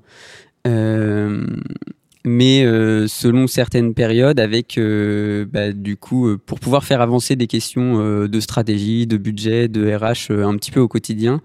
Mais 0.65 2.65
selon 3.07 3.47
certaines 3.47 3.93
périodes, 3.93 4.39
avec 4.39 4.77
bah, 4.77 5.71
du 5.71 5.95
coup 5.95 6.37
pour 6.45 6.59
pouvoir 6.59 6.83
faire 6.83 7.01
avancer 7.01 7.35
des 7.35 7.47
questions 7.47 8.27
de 8.27 8.39
stratégie, 8.39 9.07
de 9.07 9.17
budget, 9.17 9.67
de 9.67 9.93
RH 9.93 10.31
un 10.31 10.55
petit 10.57 10.71
peu 10.71 10.79
au 10.79 10.87
quotidien, 10.87 11.41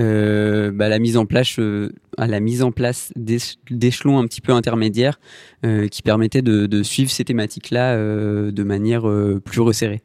euh, 0.00 0.70
bah, 0.72 0.88
la 0.88 0.98
mise 0.98 1.18
en 1.18 1.26
place, 1.26 1.58
euh, 1.58 1.90
à 2.16 2.26
la 2.26 2.40
mise 2.40 2.62
en 2.62 2.72
place 2.72 3.12
d'échelons 3.16 4.18
un 4.18 4.26
petit 4.26 4.40
peu 4.40 4.52
intermédiaires 4.52 5.20
euh, 5.66 5.86
qui 5.88 6.00
permettaient 6.00 6.40
de, 6.40 6.82
suivre 6.82 7.10
ces 7.10 7.24
thématiques-là 7.24 7.96
de 7.96 8.62
manière 8.62 9.02
plus 9.44 9.60
resserrée. 9.60 10.02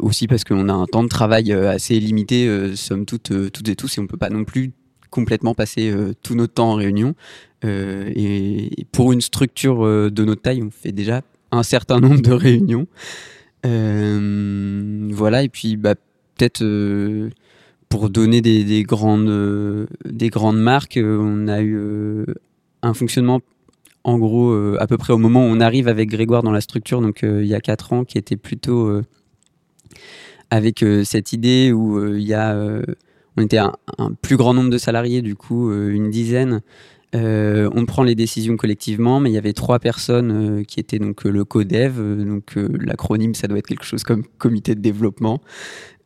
aussi 0.00 0.26
parce 0.26 0.44
qu'on 0.44 0.68
a 0.68 0.72
un 0.72 0.86
temps 0.86 1.04
de 1.04 1.08
travail 1.08 1.52
assez 1.52 1.98
limité, 2.00 2.74
somme 2.74 3.06
toute, 3.06 3.32
toutes 3.52 3.68
et 3.68 3.76
tous, 3.76 3.96
et 3.96 4.00
on 4.00 4.06
peut 4.06 4.16
pas 4.16 4.30
non 4.30 4.44
plus 4.44 4.72
complètement 5.14 5.54
passer 5.54 5.94
tout 6.22 6.34
notre 6.34 6.54
temps 6.54 6.72
en 6.72 6.74
réunion. 6.74 7.14
et 7.62 8.86
pour 8.92 9.12
une 9.12 9.20
structure 9.20 10.10
de 10.10 10.24
notre 10.24 10.42
taille, 10.42 10.62
on 10.62 10.70
fait 10.70 10.92
déjà 10.92 11.22
un 11.50 11.62
certain 11.62 12.00
nombre 12.04 12.20
de 12.20 12.32
réunions. 12.32 12.86
voilà, 13.62 15.42
et 15.42 15.48
puis 15.48 15.76
bah, 15.76 15.94
peut-être 16.36 16.62
pour 17.94 18.10
donner 18.10 18.40
des, 18.40 18.82
grandes, 18.82 19.86
des 20.04 20.28
grandes 20.28 20.58
marques, 20.58 20.96
euh, 20.96 21.16
on 21.20 21.46
a 21.46 21.60
eu 21.60 21.76
euh, 21.76 22.24
un 22.82 22.92
fonctionnement 22.92 23.40
en 24.02 24.18
gros 24.18 24.50
euh, 24.50 24.76
à 24.80 24.88
peu 24.88 24.98
près 24.98 25.12
au 25.12 25.18
moment 25.18 25.46
où 25.46 25.48
on 25.48 25.60
arrive 25.60 25.86
avec 25.86 26.10
Grégoire 26.10 26.42
dans 26.42 26.50
la 26.50 26.60
structure, 26.60 27.00
donc 27.00 27.20
il 27.22 27.46
y 27.46 27.54
a 27.54 27.60
quatre 27.60 27.92
ans, 27.92 28.04
qui 28.04 28.18
était 28.18 28.36
plutôt 28.36 29.00
avec 30.50 30.84
cette 31.04 31.32
idée 31.32 31.70
où 31.72 32.16
il 32.16 32.24
y 32.24 32.34
a, 32.34 32.82
on 33.36 33.42
était 33.42 33.58
un, 33.58 33.72
plus 34.22 34.36
grand 34.36 34.54
nombre 34.54 34.70
de 34.70 34.78
salariés, 34.78 35.22
du 35.22 35.34
coup 35.34 35.72
une 35.72 36.10
dizaine. 36.10 36.62
on 37.12 37.84
prend 37.86 38.02
les 38.02 38.14
décisions 38.14 38.56
collectivement, 38.56 39.20
mais 39.20 39.30
il 39.30 39.34
y 39.34 39.38
avait 39.38 39.52
trois 39.52 39.78
personnes 39.78 40.64
qui 40.66 40.80
étaient 40.80 40.98
donc 40.98 41.24
le 41.24 41.44
CODEV, 41.44 42.24
donc 42.24 42.54
l'acronyme 42.56 43.34
ça 43.34 43.48
doit 43.48 43.58
être 43.58 43.66
quelque 43.66 43.84
chose 43.84 44.04
comme 44.04 44.24
comité 44.38 44.74
de 44.74 44.80
développement, 44.80 45.40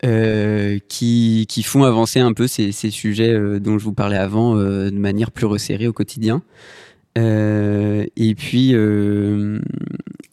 euh, 0.05 0.79
qui, 0.89 1.47
font 1.65 1.83
avancer 1.83 2.21
un 2.21 2.33
peu 2.33 2.47
ces, 2.47 2.71
sujets 2.73 3.33
euh, 3.33 3.59
dont 3.59 3.81
je 3.81 3.85
vous 3.85 3.93
parlais 3.93 4.17
avant 4.17 4.57
euh, 4.57 4.91
de 4.91 4.97
manière 4.97 5.33
plus 5.33 5.47
resserrée 5.47 5.89
au 5.89 5.93
quotidien. 5.93 6.43
et 7.17 8.35
puis, 8.37 8.75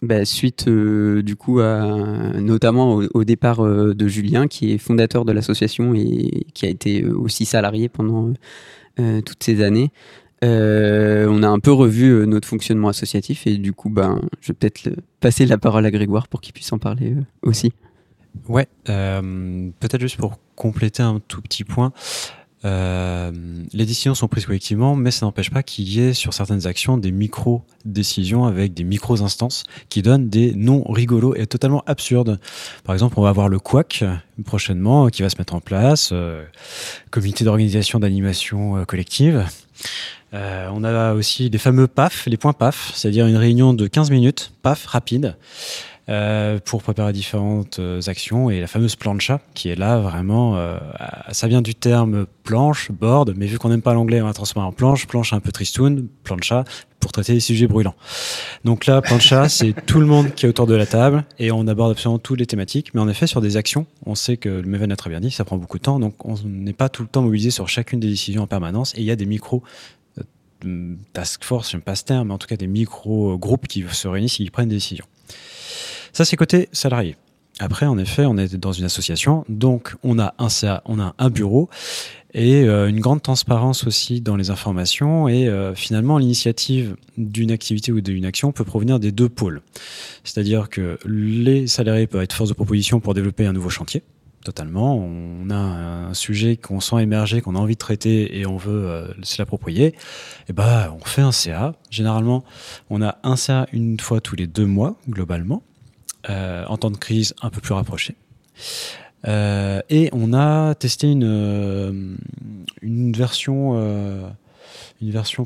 bah, 0.06 0.26
suite 0.26 0.70
du 0.70 1.36
coup 1.36 1.60
notamment 1.60 3.02
au, 3.14 3.24
départ 3.24 3.64
de 3.64 4.08
Julien, 4.08 4.48
qui 4.48 4.72
est 4.72 4.78
fondateur 4.78 5.26
de 5.26 5.32
l'association 5.32 5.94
et 5.94 6.46
qui 6.54 6.66
a 6.66 6.70
été 6.70 7.06
aussi 7.06 7.46
salarié 7.46 7.90
pendant 7.90 8.34
toutes 8.98 9.44
ces 9.44 9.62
années, 9.62 9.92
on 10.42 11.44
a 11.44 11.48
un 11.48 11.60
peu 11.60 11.72
revu 11.72 12.26
notre 12.28 12.48
fonctionnement 12.48 12.90
associatif 12.90 13.48
et 13.48 13.58
du 13.58 13.74
coup, 13.74 13.90
ben, 13.90 14.22
je 14.42 14.50
vais 14.50 14.54
peut-être 14.54 14.90
passer 15.20 15.46
la 15.46 15.58
parole 15.58 15.86
à 15.86 15.92
Grégoire 15.92 16.28
pour 16.28 16.42
qu'il 16.42 16.54
puisse 16.54 16.72
en 16.72 16.80
parler 16.80 17.16
aussi. 17.42 17.74
Ouais, 18.48 18.68
euh, 18.90 19.70
peut-être 19.80 20.02
juste 20.02 20.18
pour 20.18 20.40
compléter 20.56 21.04
un 21.04 21.20
tout 21.28 21.42
petit 21.42 21.64
point. 21.64 21.92
Euh, 22.66 23.32
les 23.74 23.86
décisions 23.86 24.16
sont 24.16 24.28
prises 24.28 24.46
collectivement, 24.46 24.96
mais 24.96 25.12
ça 25.12 25.26
n'empêche 25.26 25.52
pas 25.52 25.62
qu'il 25.62 25.88
y 25.88 26.00
ait 26.00 26.14
sur 26.14 26.34
certaines 26.34 26.66
actions 26.66 26.98
des 26.98 27.12
micro-décisions 27.12 28.46
avec 28.46 28.74
des 28.74 28.84
micro-instances 28.84 29.64
qui 29.90 30.02
donnent 30.02 30.30
des 30.30 30.54
noms 30.54 30.84
rigolos 30.92 31.36
et 31.36 31.46
totalement 31.46 31.84
absurdes. 31.86 32.40
Par 32.84 32.96
exemple, 32.96 33.16
on 33.18 33.22
va 33.22 33.30
avoir 33.30 33.50
le 33.50 33.60
QUAC 33.60 34.04
prochainement 34.44 35.08
qui 35.10 35.22
va 35.22 35.30
se 35.30 35.38
mettre 35.38 35.54
en 35.54 35.62
place, 35.62 36.10
euh, 36.12 36.44
comité 37.12 37.46
d'organisation 37.46 38.00
d'animation 38.00 38.78
euh, 38.78 38.86
collective. 38.86 39.46
Euh, 40.34 40.70
on 40.74 40.84
a 40.84 41.14
aussi 41.14 41.50
les 41.50 41.58
fameux 41.58 41.88
PAF, 41.88 42.26
les 42.26 42.38
points 42.38 42.54
PAF, 42.54 42.92
c'est-à-dire 42.96 43.28
une 43.28 43.38
réunion 43.38 43.74
de 43.74 43.88
15 43.88 44.12
minutes, 44.12 44.52
PAF 44.64 44.86
rapide. 44.86 45.36
Euh, 46.08 46.60
pour 46.64 46.84
préparer 46.84 47.14
différentes 47.14 47.80
euh, 47.80 48.00
actions 48.06 48.52
et 48.52 48.60
la 48.60 48.68
fameuse 48.68 48.96
plancha 48.96 49.42
qui 49.56 49.70
est 49.70 49.76
là 49.76 49.98
vraiment 49.98 50.56
euh, 50.56 50.78
ça 51.32 51.48
vient 51.48 51.64
du 51.64 51.74
terme 51.74 52.28
planche 52.44 52.92
board 52.92 53.34
mais 53.36 53.48
vu 53.48 53.58
qu'on 53.58 53.70
n'aime 53.70 53.82
pas 53.82 53.96
l'anglais 53.96 54.22
on 54.22 54.28
va 54.28 54.34
transformer 54.34 54.68
en 54.68 54.72
planche. 54.72 55.08
Planche 55.08 55.34
un 55.34 55.40
peu 55.40 55.52
tristoun 55.52 56.08
plancha 56.24 56.64
pour 57.00 57.12
traiter 57.12 57.34
des 57.34 57.40
sujets 57.40 57.66
brûlants. 57.66 57.96
Donc 58.66 58.86
là 58.86 59.02
plancha 59.02 59.50
c'est 59.50 59.74
tout 59.88 60.00
le 60.00 60.06
monde 60.06 60.32
qui 60.36 60.46
est 60.46 60.50
autour 60.50 60.68
de 60.68 60.76
la 60.76 60.86
table 60.86 61.26
et 61.40 61.52
on 61.52 61.68
aborde 61.68 61.94
absolument 61.94 62.20
toutes 62.20 62.38
les 62.38 62.46
thématiques. 62.46 62.94
Mais 62.94 63.02
en 63.02 63.10
effet 63.10 63.26
sur 63.26 63.42
des 63.42 63.58
actions 63.58 63.88
on 64.06 64.14
sait 64.14 64.38
que 64.38 64.50
le 64.50 64.68
Meven 64.68 64.92
a 64.92 64.96
très 64.96 65.10
bien 65.10 65.20
dit 65.20 65.32
ça 65.32 65.44
prend 65.44 65.58
beaucoup 65.58 65.80
de 65.80 65.84
temps. 65.84 66.00
Donc 66.00 66.24
on 66.24 66.36
n'est 66.46 66.74
pas 66.74 66.88
tout 66.88 67.02
le 67.02 67.08
temps 67.08 67.24
mobilisé 67.24 67.50
sur 67.50 67.68
chacune 67.68 68.00
des 68.00 68.10
décisions 68.10 68.44
en 68.44 68.48
permanence. 68.48 68.94
Et 68.94 69.00
il 69.00 69.06
y 69.06 69.12
a 69.12 69.16
des 69.16 69.26
micros 69.26 69.64
task 71.14 71.44
force, 71.44 71.72
j'aime 71.72 71.82
pas 71.82 71.96
ce 71.96 72.04
terme, 72.04 72.28
mais 72.28 72.34
en 72.34 72.38
tout 72.38 72.48
cas 72.48 72.58
des 72.58 72.68
micro-groupes 72.68 73.68
qui 73.68 73.84
se 73.92 74.08
réunissent 74.08 74.40
et 74.40 74.44
qui 74.44 74.50
prennent 74.52 74.70
des 74.70 74.76
décisions. 74.76 75.06
Ça, 76.16 76.24
c'est 76.24 76.38
côté 76.38 76.70
salarié. 76.72 77.18
Après, 77.60 77.86
en 77.86 77.98
effet, 77.98 78.26
on 78.26 78.38
est 78.38 78.56
dans 78.56 78.72
une 78.72 78.86
association, 78.86 79.44
donc 79.50 79.96
on 80.02 80.18
a 80.18 80.34
un 80.38 80.48
CA, 80.48 80.82
on 80.86 80.98
a 80.98 81.14
un 81.18 81.30
bureau 81.30 81.70
et 82.34 82.64
euh, 82.64 82.88
une 82.88 83.02
grande 83.02 83.22
transparence 83.22 83.86
aussi 83.86 84.22
dans 84.22 84.38
les 84.38 84.50
informations. 84.50 85.28
Et 85.28 85.50
euh, 85.50 85.76
finalement, 85.76 86.18
l'initiative 86.18 86.96
d'une 87.18 87.52
activité 87.52 87.92
ou 87.92 88.00
d'une 88.00 88.24
action 88.24 88.54
peut 88.54 88.64
provenir 88.64 88.98
des 88.98 89.12
deux 89.12 89.28
pôles. 89.28 89.62
C'est-à-dire 90.24 90.70
que 90.70 90.98
les 91.06 91.68
salariés 91.68 92.08
peuvent 92.08 92.24
être 92.24 92.32
force 92.32 92.48
de 92.50 92.56
proposition 92.56 93.02
pour 93.02 93.14
développer 93.14 93.46
un 93.46 93.52
nouveau 93.52 93.70
chantier. 93.70 94.02
Totalement. 94.46 94.96
On 94.96 95.50
a 95.50 95.58
un 95.58 96.14
sujet 96.14 96.56
qu'on 96.56 96.80
sent 96.80 97.04
émerger, 97.04 97.42
qu'on 97.42 97.56
a 97.56 97.60
envie 97.60 97.74
de 97.74 97.80
traiter 97.80 98.40
et 98.40 98.46
on 98.46 98.56
veut 98.56 98.88
euh, 98.88 99.08
se 99.22 99.42
l'approprier. 99.42 99.88
Et 99.88 99.94
eh 100.48 100.54
ben, 100.54 100.96
on 100.98 101.04
fait 101.04 101.24
un 101.24 101.34
CA. 101.34 101.74
Généralement, 101.90 102.46
on 102.90 103.02
a 103.02 103.18
un 103.24 103.36
CA 103.36 103.68
une 103.74 104.00
fois 104.00 104.22
tous 104.22 104.38
les 104.38 104.48
deux 104.48 104.66
mois, 104.66 104.96
globalement. 105.10 105.62
Euh, 106.30 106.66
en 106.68 106.78
temps 106.78 106.92
de 106.92 106.98
crise 106.98 107.36
un 107.42 107.50
peu 107.50 107.62
plus 107.62 107.74
rapproché. 107.74 108.16
et 109.26 110.10
on 110.12 110.34
a 110.34 110.76
testé 110.76 111.12
une, 111.12 112.18
une 112.82 113.12
version 113.12 113.74
une 115.02 115.12
version 115.12 115.46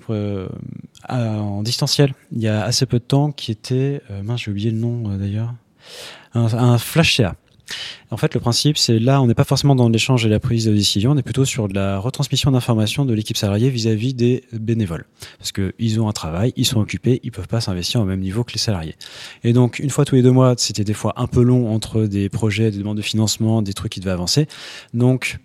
en 1.08 1.64
distanciel 1.64 2.14
il 2.32 2.42
y 2.42 2.48
a 2.48 2.64
assez 2.64 2.86
peu 2.86 3.00
de 3.00 3.04
temps 3.04 3.32
qui 3.32 3.52
était 3.52 4.02
mince 4.24 4.42
j'ai 4.42 4.52
oublié 4.52 4.72
le 4.72 4.78
nom 4.78 5.18
d'ailleurs 5.18 5.54
un, 6.34 6.54
un 6.54 6.78
flash 6.78 7.16
CA 7.18 7.36
en 8.12 8.18
fait, 8.18 8.34
le 8.34 8.40
principe, 8.40 8.78
c'est 8.78 9.00
là, 9.00 9.22
on 9.22 9.28
n'est 9.28 9.36
pas 9.36 9.44
forcément 9.44 9.76
dans 9.76 9.90
l'échange 9.90 10.26
et 10.26 10.30
la 10.30 10.40
prise 10.40 10.66
de 10.66 10.74
décision, 10.74 11.12
on 11.12 11.18
est 11.18 11.24
plutôt 11.24 11.46
sur 11.46 11.68
de 11.68 11.74
la 11.74 12.00
retransmission 12.00 12.52
d'informations 12.52 13.06
de 13.06 13.14
l'équipe 13.14 13.38
salariée 13.38 13.70
vis-à-vis 13.70 14.14
des 14.14 14.44
bénévoles. 14.54 15.06
Parce 15.38 15.52
qu'ils 15.52 16.02
ont 16.02 16.08
un 16.08 16.14
travail, 16.14 16.54
ils 16.56 16.66
sont 16.66 16.80
occupés, 16.80 17.20
ils 17.24 17.32
peuvent 17.32 17.48
pas 17.48 17.62
s'investir 17.62 18.02
au 18.02 18.06
même 18.06 18.20
niveau 18.20 18.44
que 18.44 18.54
les 18.54 18.60
salariés. 18.60 18.96
Et 19.44 19.54
donc, 19.54 19.80
une 19.80 19.90
fois 19.90 20.06
tous 20.06 20.16
les 20.16 20.22
deux 20.22 20.32
mois, 20.32 20.56
c'était 20.58 20.84
des 20.84 20.94
fois 20.94 21.14
un 21.18 21.28
peu 21.28 21.44
long 21.44 21.74
entre 21.74 22.04
des 22.04 22.30
projets, 22.30 22.72
des 22.72 22.80
demandes 22.80 22.98
de 22.98 23.02
financement, 23.02 23.62
des 23.62 23.74
trucs 23.74 23.92
qui 23.92 24.00
devaient 24.00 24.12
avancer. 24.12 24.48
Donc, 24.94 25.40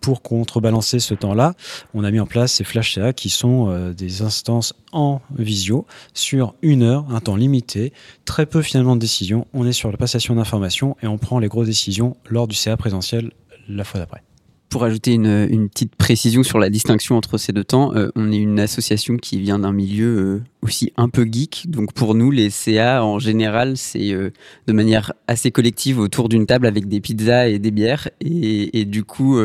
pour 0.00 0.22
contrebalancer 0.22 1.00
ce 1.00 1.14
temps-là, 1.14 1.54
on 1.94 2.04
a 2.04 2.10
mis 2.10 2.20
en 2.20 2.26
place 2.26 2.52
ces 2.52 2.64
flash 2.64 2.94
CA 2.94 3.12
qui 3.12 3.28
sont 3.28 3.68
euh, 3.68 3.92
des 3.92 4.22
instances 4.22 4.74
en 4.92 5.20
visio 5.36 5.86
sur 6.14 6.54
une 6.62 6.82
heure, 6.82 7.06
un 7.10 7.20
temps 7.20 7.36
limité, 7.36 7.92
très 8.24 8.46
peu 8.46 8.62
finalement 8.62 8.96
de 8.96 9.00
décisions. 9.00 9.46
On 9.52 9.66
est 9.66 9.72
sur 9.72 9.90
la 9.90 9.96
passation 9.96 10.34
d'informations 10.34 10.96
et 11.02 11.06
on 11.06 11.18
prend 11.18 11.38
les 11.38 11.48
grosses 11.48 11.68
décisions 11.68 12.16
lors 12.28 12.48
du 12.48 12.54
CA 12.54 12.76
présentiel 12.76 13.32
la 13.68 13.84
fois 13.84 14.00
d'après. 14.00 14.22
Pour 14.70 14.84
ajouter 14.84 15.14
une, 15.14 15.68
petite 15.68 15.96
précision 15.96 16.44
sur 16.44 16.60
la 16.60 16.70
distinction 16.70 17.16
entre 17.16 17.38
ces 17.38 17.52
deux 17.52 17.64
temps, 17.64 17.92
euh, 17.96 18.10
on 18.14 18.30
est 18.30 18.36
une 18.36 18.60
association 18.60 19.16
qui 19.16 19.40
vient 19.40 19.58
d'un 19.58 19.72
milieu 19.72 20.16
euh, 20.16 20.42
aussi 20.62 20.92
un 20.96 21.08
peu 21.08 21.26
geek. 21.28 21.64
Donc 21.68 21.92
pour 21.92 22.14
nous, 22.14 22.30
les 22.30 22.50
CA 22.50 23.04
en 23.04 23.18
général, 23.18 23.76
c'est 23.76 24.12
euh, 24.12 24.30
de 24.68 24.72
manière 24.72 25.12
assez 25.26 25.50
collective 25.50 25.98
autour 25.98 26.28
d'une 26.28 26.46
table 26.46 26.68
avec 26.68 26.86
des 26.86 27.00
pizzas 27.00 27.48
et 27.48 27.58
des 27.58 27.72
bières. 27.72 28.10
Et, 28.20 28.84
du 28.84 29.02
coup, 29.02 29.40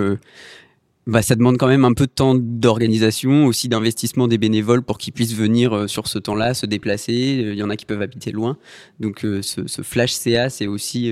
bah, 1.08 1.24
ça 1.24 1.34
demande 1.34 1.58
quand 1.58 1.68
même 1.68 1.86
un 1.86 1.94
peu 1.94 2.06
de 2.06 2.12
temps 2.12 2.36
d'organisation, 2.36 3.48
aussi 3.48 3.68
d'investissement 3.68 4.28
des 4.28 4.38
bénévoles 4.38 4.84
pour 4.84 5.00
qu'ils 5.00 5.14
puissent 5.14 5.36
venir 5.36 5.90
sur 5.90 6.08
ce 6.08 6.20
temps-là, 6.20 6.54
se 6.54 6.68
déplacer. 6.68 7.14
Il 7.14 7.56
y 7.56 7.64
en 7.64 7.72
a 7.72 7.76
qui 7.78 7.88
peuvent 7.88 8.04
habiter 8.04 8.32
loin. 8.32 8.58
Donc 9.00 9.26
ce, 9.42 9.82
flash 9.82 10.12
CA, 10.12 10.52
c'est 10.52 10.68
aussi 10.68 11.12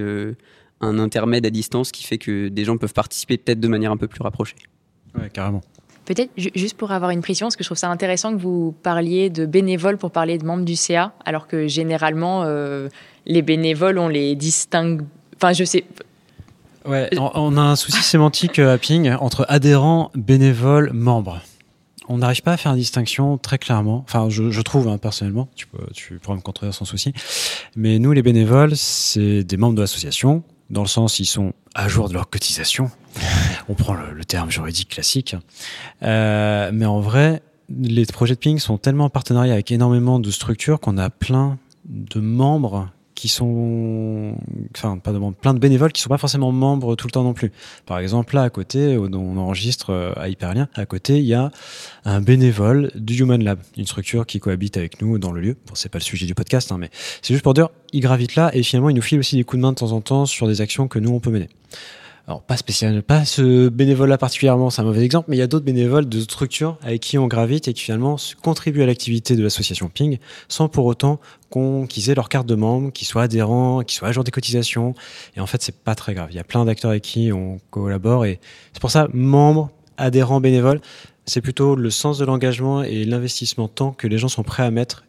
un 0.83 0.99
intermède 0.99 1.45
à 1.45 1.49
distance 1.49 1.91
qui 1.91 2.03
fait 2.03 2.17
que 2.17 2.47
des 2.49 2.65
gens 2.65 2.77
peuvent 2.77 2.93
participer 2.93 3.37
peut-être 3.37 3.59
de 3.59 3.67
manière 3.67 3.91
un 3.91 3.97
peu 3.97 4.07
plus 4.07 4.21
rapprochée. 4.21 4.55
Ouais, 5.15 5.29
carrément. 5.29 5.61
Peut-être 6.05 6.31
juste 6.35 6.75
pour 6.75 6.91
avoir 6.91 7.11
une 7.11 7.21
précision, 7.21 7.47
parce 7.47 7.55
que 7.55 7.63
je 7.63 7.69
trouve 7.69 7.77
ça 7.77 7.89
intéressant 7.89 8.35
que 8.35 8.41
vous 8.41 8.75
parliez 8.83 9.29
de 9.29 9.45
bénévoles 9.45 9.97
pour 9.97 10.11
parler 10.11 10.37
de 10.37 10.45
membres 10.45 10.65
du 10.65 10.75
CA, 10.75 11.13
alors 11.23 11.47
que 11.47 11.67
généralement, 11.67 12.43
euh, 12.43 12.89
les 13.25 13.41
bénévoles, 13.41 13.97
on 13.97 14.09
les 14.09 14.35
distingue. 14.35 15.03
Enfin, 15.37 15.53
je 15.53 15.63
sais. 15.63 15.85
Ouais, 16.85 17.09
on 17.17 17.55
a 17.55 17.61
un 17.61 17.75
souci 17.77 18.01
sémantique 18.01 18.59
euh, 18.59 18.73
à 18.73 18.77
Ping 18.77 19.13
entre 19.13 19.45
adhérents, 19.47 20.11
bénévoles, 20.13 20.91
membres. 20.91 21.39
On 22.09 22.17
n'arrive 22.17 22.41
pas 22.41 22.51
à 22.51 22.57
faire 22.57 22.73
une 22.73 22.79
distinction 22.79 23.37
très 23.37 23.57
clairement. 23.57 24.03
Enfin, 24.05 24.27
je, 24.29 24.61
trouve 24.61 24.89
hein, 24.89 24.97
personnellement, 24.97 25.47
tu, 25.55 25.67
peux, 25.67 25.85
tu 25.93 26.19
pourras 26.19 26.35
me 26.35 26.41
contredire 26.41 26.73
sans 26.73 26.83
souci. 26.83 27.13
Mais 27.77 27.97
nous, 27.97 28.11
les 28.11 28.21
bénévoles, 28.21 28.75
c'est 28.75 29.45
des 29.45 29.55
membres 29.55 29.75
de 29.75 29.81
l'association 29.81 30.43
dans 30.69 30.81
le 30.81 30.87
sens 30.87 31.19
ils 31.19 31.25
sont 31.25 31.53
à 31.75 31.87
jour 31.87 32.09
de 32.09 32.13
leur 32.13 32.29
cotisation. 32.29 32.89
On 33.69 33.73
prend 33.73 33.93
le, 33.93 34.25
terme 34.25 34.51
juridique 34.51 34.89
classique. 34.89 35.35
Euh, 36.01 36.71
mais 36.73 36.85
en 36.85 36.99
vrai, 36.99 37.41
les 37.69 38.05
projets 38.05 38.35
de 38.35 38.39
ping 38.39 38.59
sont 38.59 38.77
tellement 38.77 39.05
en 39.05 39.09
partenariat 39.09 39.53
avec 39.53 39.71
énormément 39.71 40.19
de 40.19 40.31
structures 40.31 40.79
qu'on 40.79 40.97
a 40.97 41.09
plein 41.09 41.57
de 41.85 42.19
membres 42.19 42.89
qui 43.15 43.27
sont, 43.27 44.35
enfin, 44.75 44.97
pas 44.97 45.11
de 45.11 45.19
plein 45.31 45.53
de 45.53 45.59
bénévoles 45.59 45.91
qui 45.91 46.01
sont 46.01 46.09
pas 46.09 46.17
forcément 46.17 46.51
membres 46.51 46.95
tout 46.95 47.07
le 47.07 47.11
temps 47.11 47.23
non 47.23 47.33
plus. 47.33 47.51
Par 47.85 47.99
exemple, 47.99 48.35
là, 48.35 48.43
à 48.43 48.49
côté, 48.49 48.97
on 48.97 49.37
enregistre 49.37 49.91
euh, 49.91 50.13
à 50.15 50.29
Hyperlien, 50.29 50.67
à 50.75 50.85
côté, 50.85 51.19
il 51.19 51.25
y 51.25 51.33
a 51.33 51.51
un 52.05 52.21
bénévole 52.21 52.91
du 52.95 53.15
Human 53.15 53.43
Lab, 53.43 53.59
une 53.77 53.85
structure 53.85 54.25
qui 54.25 54.39
cohabite 54.39 54.77
avec 54.77 55.01
nous 55.01 55.17
dans 55.17 55.31
le 55.31 55.41
lieu. 55.41 55.57
Bon, 55.67 55.75
c'est 55.75 55.89
pas 55.89 55.99
le 55.99 56.03
sujet 56.03 56.25
du 56.25 56.35
podcast, 56.35 56.71
hein, 56.71 56.77
mais 56.79 56.89
c'est 57.21 57.33
juste 57.33 57.43
pour 57.43 57.53
dire, 57.53 57.69
il 57.91 58.01
gravite 58.01 58.35
là 58.35 58.49
et 58.55 58.63
finalement, 58.63 58.89
il 58.89 58.95
nous 58.95 59.01
file 59.01 59.19
aussi 59.19 59.35
des 59.35 59.43
coups 59.43 59.59
de 59.59 59.61
main 59.61 59.71
de 59.71 59.77
temps 59.77 59.91
en 59.91 60.01
temps 60.01 60.25
sur 60.25 60.47
des 60.47 60.61
actions 60.61 60.87
que 60.87 60.99
nous, 60.99 61.11
on 61.11 61.19
peut 61.19 61.31
mener 61.31 61.49
alors 62.25 62.41
pas 62.41 62.55
spécial, 62.55 63.03
pas 63.03 63.25
ce 63.25 63.67
bénévole-là 63.67 64.17
particulièrement, 64.17 64.69
c'est 64.69 64.81
un 64.81 64.85
mauvais 64.85 65.03
exemple, 65.03 65.29
mais 65.29 65.35
il 65.35 65.39
y 65.39 65.43
a 65.43 65.47
d'autres 65.47 65.65
bénévoles 65.65 66.07
de 66.07 66.21
structures 66.21 66.77
avec 66.81 67.01
qui 67.01 67.17
on 67.17 67.27
gravite 67.27 67.67
et 67.67 67.73
qui 67.73 67.81
finalement 67.83 68.15
contribuent 68.41 68.81
à 68.81 68.85
l'activité 68.85 69.35
de 69.35 69.43
l'association 69.43 69.89
Ping 69.89 70.19
sans 70.47 70.69
pour 70.69 70.85
autant 70.85 71.19
qu'ils 71.51 72.09
aient 72.09 72.15
leur 72.15 72.29
carte 72.29 72.47
de 72.47 72.55
membre, 72.55 72.93
qu'ils 72.93 73.07
soient 73.07 73.23
adhérents, 73.23 73.81
qu'ils 73.81 73.97
soient 73.97 74.07
agents 74.07 74.23
des 74.23 74.31
cotisations. 74.31 74.95
Et 75.35 75.41
en 75.41 75.45
fait, 75.45 75.61
c'est 75.61 75.75
pas 75.75 75.93
très 75.93 76.15
grave. 76.15 76.29
Il 76.31 76.35
y 76.35 76.39
a 76.39 76.43
plein 76.43 76.65
d'acteurs 76.65 76.91
avec 76.91 77.03
qui 77.03 77.31
on 77.31 77.59
collabore 77.69 78.25
et 78.25 78.39
c'est 78.71 78.79
pour 78.79 78.89
ça, 78.89 79.07
membres, 79.13 79.69
adhérents, 79.97 80.39
bénévoles, 80.39 80.79
c'est 81.25 81.41
plutôt 81.41 81.75
le 81.75 81.89
sens 81.89 82.17
de 82.17 82.25
l'engagement 82.25 82.83
et 82.83 83.03
l'investissement 83.03 83.67
temps 83.67 83.91
que 83.91 84.07
les 84.07 84.17
gens 84.17 84.29
sont 84.29 84.43
prêts 84.43 84.63
à 84.63 84.71
mettre 84.71 85.03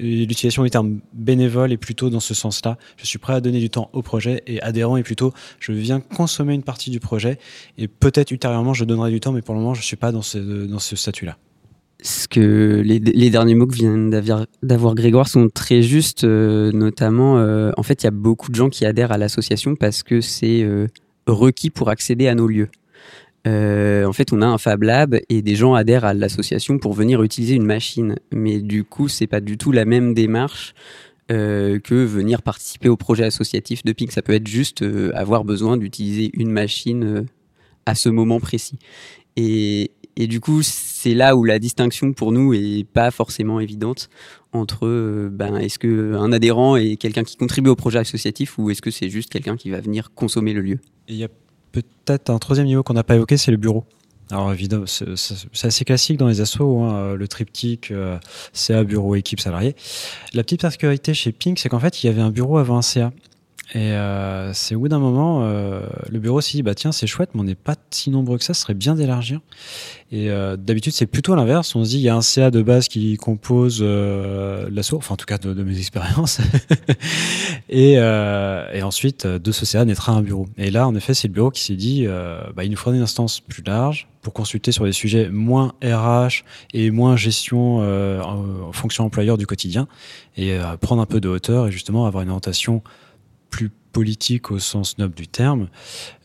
l'utilisation 0.00 0.62
du 0.62 0.70
terme 0.70 1.00
bénévole 1.12 1.72
est 1.72 1.76
plutôt 1.76 2.10
dans 2.10 2.20
ce 2.20 2.34
sens-là. 2.34 2.78
Je 2.96 3.06
suis 3.06 3.18
prêt 3.18 3.34
à 3.34 3.40
donner 3.40 3.60
du 3.60 3.70
temps 3.70 3.90
au 3.92 4.02
projet 4.02 4.42
et 4.46 4.60
adhérent 4.62 4.96
est 4.96 5.02
plutôt 5.02 5.32
je 5.58 5.72
viens 5.72 6.00
consommer 6.00 6.54
une 6.54 6.62
partie 6.62 6.90
du 6.90 7.00
projet 7.00 7.38
et 7.78 7.88
peut-être 7.88 8.30
ultérieurement 8.30 8.74
je 8.74 8.84
donnerai 8.84 9.10
du 9.10 9.20
temps, 9.20 9.32
mais 9.32 9.42
pour 9.42 9.54
le 9.54 9.60
moment 9.60 9.74
je 9.74 9.82
suis 9.82 9.96
pas 9.96 10.12
dans 10.12 10.22
ce, 10.22 10.38
dans 10.38 10.78
ce 10.78 10.96
statut-là. 10.96 11.36
Ce 12.02 12.28
que 12.28 12.80
les, 12.82 13.30
derniers 13.30 13.54
mots 13.54 13.66
que 13.66 13.74
vient 13.74 13.98
d'avoir 14.62 14.94
Grégoire 14.94 15.28
sont 15.28 15.48
très 15.52 15.82
justes, 15.82 16.24
euh, 16.24 16.72
notamment 16.72 17.38
euh, 17.38 17.72
en 17.76 17.82
fait 17.82 18.02
il 18.02 18.06
y 18.06 18.08
a 18.08 18.12
beaucoup 18.12 18.50
de 18.50 18.56
gens 18.56 18.70
qui 18.70 18.86
adhèrent 18.86 19.12
à 19.12 19.18
l'association 19.18 19.76
parce 19.76 20.02
que 20.02 20.22
c'est 20.22 20.62
euh, 20.62 20.86
requis 21.26 21.68
pour 21.68 21.90
accéder 21.90 22.26
à 22.26 22.34
nos 22.34 22.46
lieux. 22.46 22.70
Euh, 23.46 24.04
en 24.04 24.12
fait, 24.12 24.32
on 24.32 24.42
a 24.42 24.46
un 24.46 24.58
Fab 24.58 24.82
Lab 24.82 25.18
et 25.28 25.42
des 25.42 25.54
gens 25.54 25.74
adhèrent 25.74 26.04
à 26.04 26.14
l'association 26.14 26.78
pour 26.78 26.92
venir 26.92 27.22
utiliser 27.22 27.54
une 27.54 27.64
machine. 27.64 28.16
Mais 28.32 28.60
du 28.60 28.84
coup, 28.84 29.08
c'est 29.08 29.26
pas 29.26 29.40
du 29.40 29.56
tout 29.56 29.72
la 29.72 29.84
même 29.84 30.14
démarche 30.14 30.74
euh, 31.30 31.78
que 31.78 31.94
venir 31.94 32.42
participer 32.42 32.88
au 32.88 32.96
projet 32.96 33.24
associatif 33.24 33.84
de 33.84 33.92
PIC. 33.92 34.12
Ça 34.12 34.22
peut 34.22 34.34
être 34.34 34.46
juste 34.46 34.82
euh, 34.82 35.10
avoir 35.14 35.44
besoin 35.44 35.76
d'utiliser 35.76 36.30
une 36.34 36.50
machine 36.50 37.26
à 37.86 37.94
ce 37.94 38.08
moment 38.08 38.40
précis. 38.40 38.78
Et, 39.36 39.90
du 40.16 40.38
coup, 40.38 40.60
c'est 40.62 41.14
là 41.14 41.34
où 41.34 41.44
la 41.44 41.58
distinction 41.58 42.12
pour 42.12 42.30
nous 42.30 42.52
est 42.52 42.84
pas 42.84 43.10
forcément 43.10 43.58
évidente 43.58 44.10
entre 44.52 45.30
ben, 45.32 45.56
est-ce 45.56 45.78
que 45.78 46.14
un 46.14 46.30
adhérent 46.32 46.76
est 46.76 46.96
quelqu'un 46.96 47.24
qui 47.24 47.38
contribue 47.38 47.70
au 47.70 47.76
projet 47.76 48.00
associatif 48.00 48.58
ou 48.58 48.68
est-ce 48.68 48.82
que 48.82 48.90
c'est 48.90 49.08
juste 49.08 49.30
quelqu'un 49.30 49.56
qui 49.56 49.70
va 49.70 49.80
venir 49.80 50.12
consommer 50.12 50.52
le 50.52 50.60
lieu. 50.60 50.78
Peut-être 51.72 52.30
un 52.30 52.38
troisième 52.38 52.66
niveau 52.66 52.82
qu'on 52.82 52.94
n'a 52.94 53.04
pas 53.04 53.16
évoqué, 53.16 53.36
c'est 53.36 53.50
le 53.50 53.56
bureau. 53.56 53.84
Alors 54.30 54.52
évidemment, 54.52 54.84
c'est 54.86 55.66
assez 55.66 55.84
classique 55.84 56.16
dans 56.16 56.28
les 56.28 56.40
assos, 56.40 56.82
hein, 56.82 57.14
le 57.14 57.28
triptyque 57.28 57.90
euh, 57.90 58.16
CA, 58.52 58.84
bureau, 58.84 59.16
équipe, 59.16 59.40
salarié. 59.40 59.74
La 60.34 60.44
petite 60.44 60.62
particularité 60.62 61.14
chez 61.14 61.32
Pink, 61.32 61.58
c'est 61.58 61.68
qu'en 61.68 61.80
fait, 61.80 62.04
il 62.04 62.06
y 62.06 62.10
avait 62.10 62.20
un 62.20 62.30
bureau 62.30 62.58
avant 62.58 62.76
un 62.76 62.82
CA. 62.82 63.12
Et 63.72 63.92
euh, 63.92 64.52
c'est 64.52 64.74
au 64.74 64.80
bout 64.80 64.88
d'un 64.88 64.98
moment, 64.98 65.42
euh, 65.44 65.82
le 66.10 66.18
bureau 66.18 66.40
s'est 66.40 66.52
dit, 66.52 66.62
bah 66.62 66.74
tiens, 66.74 66.90
c'est 66.90 67.06
chouette, 67.06 67.30
mais 67.34 67.40
on 67.40 67.44
n'est 67.44 67.54
pas 67.54 67.76
si 67.90 68.10
nombreux 68.10 68.36
que 68.36 68.44
ça, 68.44 68.52
ce 68.52 68.62
serait 68.62 68.74
bien 68.74 68.96
d'élargir. 68.96 69.40
Et 70.12 70.28
euh, 70.28 70.56
d'habitude, 70.56 70.92
c'est 70.92 71.06
plutôt 71.06 71.36
l'inverse. 71.36 71.76
On 71.76 71.84
se 71.84 71.90
dit, 71.90 71.98
il 71.98 72.02
y 72.02 72.08
a 72.08 72.16
un 72.16 72.20
CA 72.20 72.50
de 72.50 72.62
base 72.62 72.88
qui 72.88 73.16
compose 73.16 73.78
euh, 73.80 74.68
l'assaut, 74.72 74.96
enfin 74.96 75.14
en 75.14 75.16
tout 75.16 75.26
cas 75.26 75.38
de, 75.38 75.62
mes 75.62 75.78
expériences. 75.78 76.40
et, 77.68 77.94
euh, 77.98 78.68
et, 78.72 78.82
ensuite, 78.82 79.26
de 79.26 79.52
ce 79.52 79.64
CA 79.64 79.84
naîtra 79.84 80.12
un 80.12 80.22
bureau. 80.22 80.48
Et 80.58 80.72
là, 80.72 80.88
en 80.88 80.96
effet, 80.96 81.14
c'est 81.14 81.28
le 81.28 81.34
bureau 81.34 81.50
qui 81.50 81.62
s'est 81.62 81.76
dit, 81.76 82.06
bah, 82.06 82.64
il 82.64 82.70
nous 82.70 82.76
faudrait 82.76 82.96
une 82.96 83.04
instance 83.04 83.40
plus 83.40 83.62
large 83.62 84.08
pour 84.20 84.32
consulter 84.32 84.72
sur 84.72 84.84
des 84.84 84.92
sujets 84.92 85.28
moins 85.30 85.74
RH 85.82 86.44
et 86.74 86.90
moins 86.90 87.16
gestion 87.16 87.78
en 87.78 88.72
fonction 88.72 89.04
employeur 89.04 89.38
du 89.38 89.46
quotidien 89.46 89.86
et 90.36 90.58
prendre 90.80 91.00
un 91.00 91.06
peu 91.06 91.20
de 91.20 91.28
hauteur 91.28 91.68
et 91.68 91.72
justement 91.72 92.06
avoir 92.06 92.22
une 92.22 92.30
orientation 92.30 92.82
plus 93.50 93.70
politique 93.92 94.50
au 94.50 94.58
sens 94.58 94.98
noble 94.98 95.14
du 95.14 95.28
terme, 95.28 95.68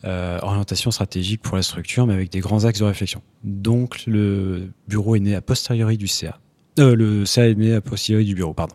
euh, 0.04 0.38
orientation 0.42 0.90
stratégique 0.90 1.42
pour 1.42 1.56
la 1.56 1.62
structure, 1.62 2.06
mais 2.06 2.14
avec 2.14 2.30
des 2.30 2.40
grands 2.40 2.64
axes 2.64 2.78
de 2.78 2.84
réflexion. 2.84 3.22
Donc 3.44 4.04
le 4.06 4.70
bureau 4.88 5.16
est 5.16 5.20
né 5.20 5.34
a 5.34 5.42
posteriori 5.42 5.98
du 5.98 6.06
CA. 6.06 6.38
Euh, 6.78 6.94
le 6.94 7.24
CA 7.24 7.48
est 7.48 7.54
né 7.54 7.74
a 7.74 7.80
posteriori 7.80 8.24
du 8.24 8.34
bureau, 8.34 8.54
pardon. 8.54 8.74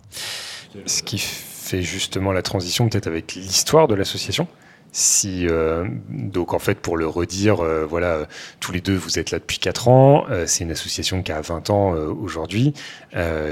Ce 0.85 1.03
qui 1.03 1.17
fait 1.17 1.81
justement 1.81 2.31
la 2.31 2.41
transition 2.41 2.89
peut-être 2.89 3.07
avec 3.07 3.35
l'histoire 3.35 3.87
de 3.87 3.95
l'association. 3.95 4.47
Si 4.93 5.47
euh, 5.47 5.85
donc 6.09 6.53
en 6.53 6.59
fait 6.59 6.75
pour 6.75 6.97
le 6.97 7.07
redire, 7.07 7.61
euh, 7.61 7.85
voilà, 7.85 8.27
tous 8.59 8.73
les 8.73 8.81
deux 8.81 8.95
vous 8.95 9.19
êtes 9.19 9.31
là 9.31 9.39
depuis 9.39 9.57
4 9.57 9.87
ans. 9.87 10.25
Euh, 10.29 10.45
c'est 10.47 10.65
une 10.65 10.71
association 10.71 11.23
qui 11.23 11.31
a 11.31 11.39
20 11.39 11.69
ans 11.69 11.91
aujourd'hui, 11.91 12.73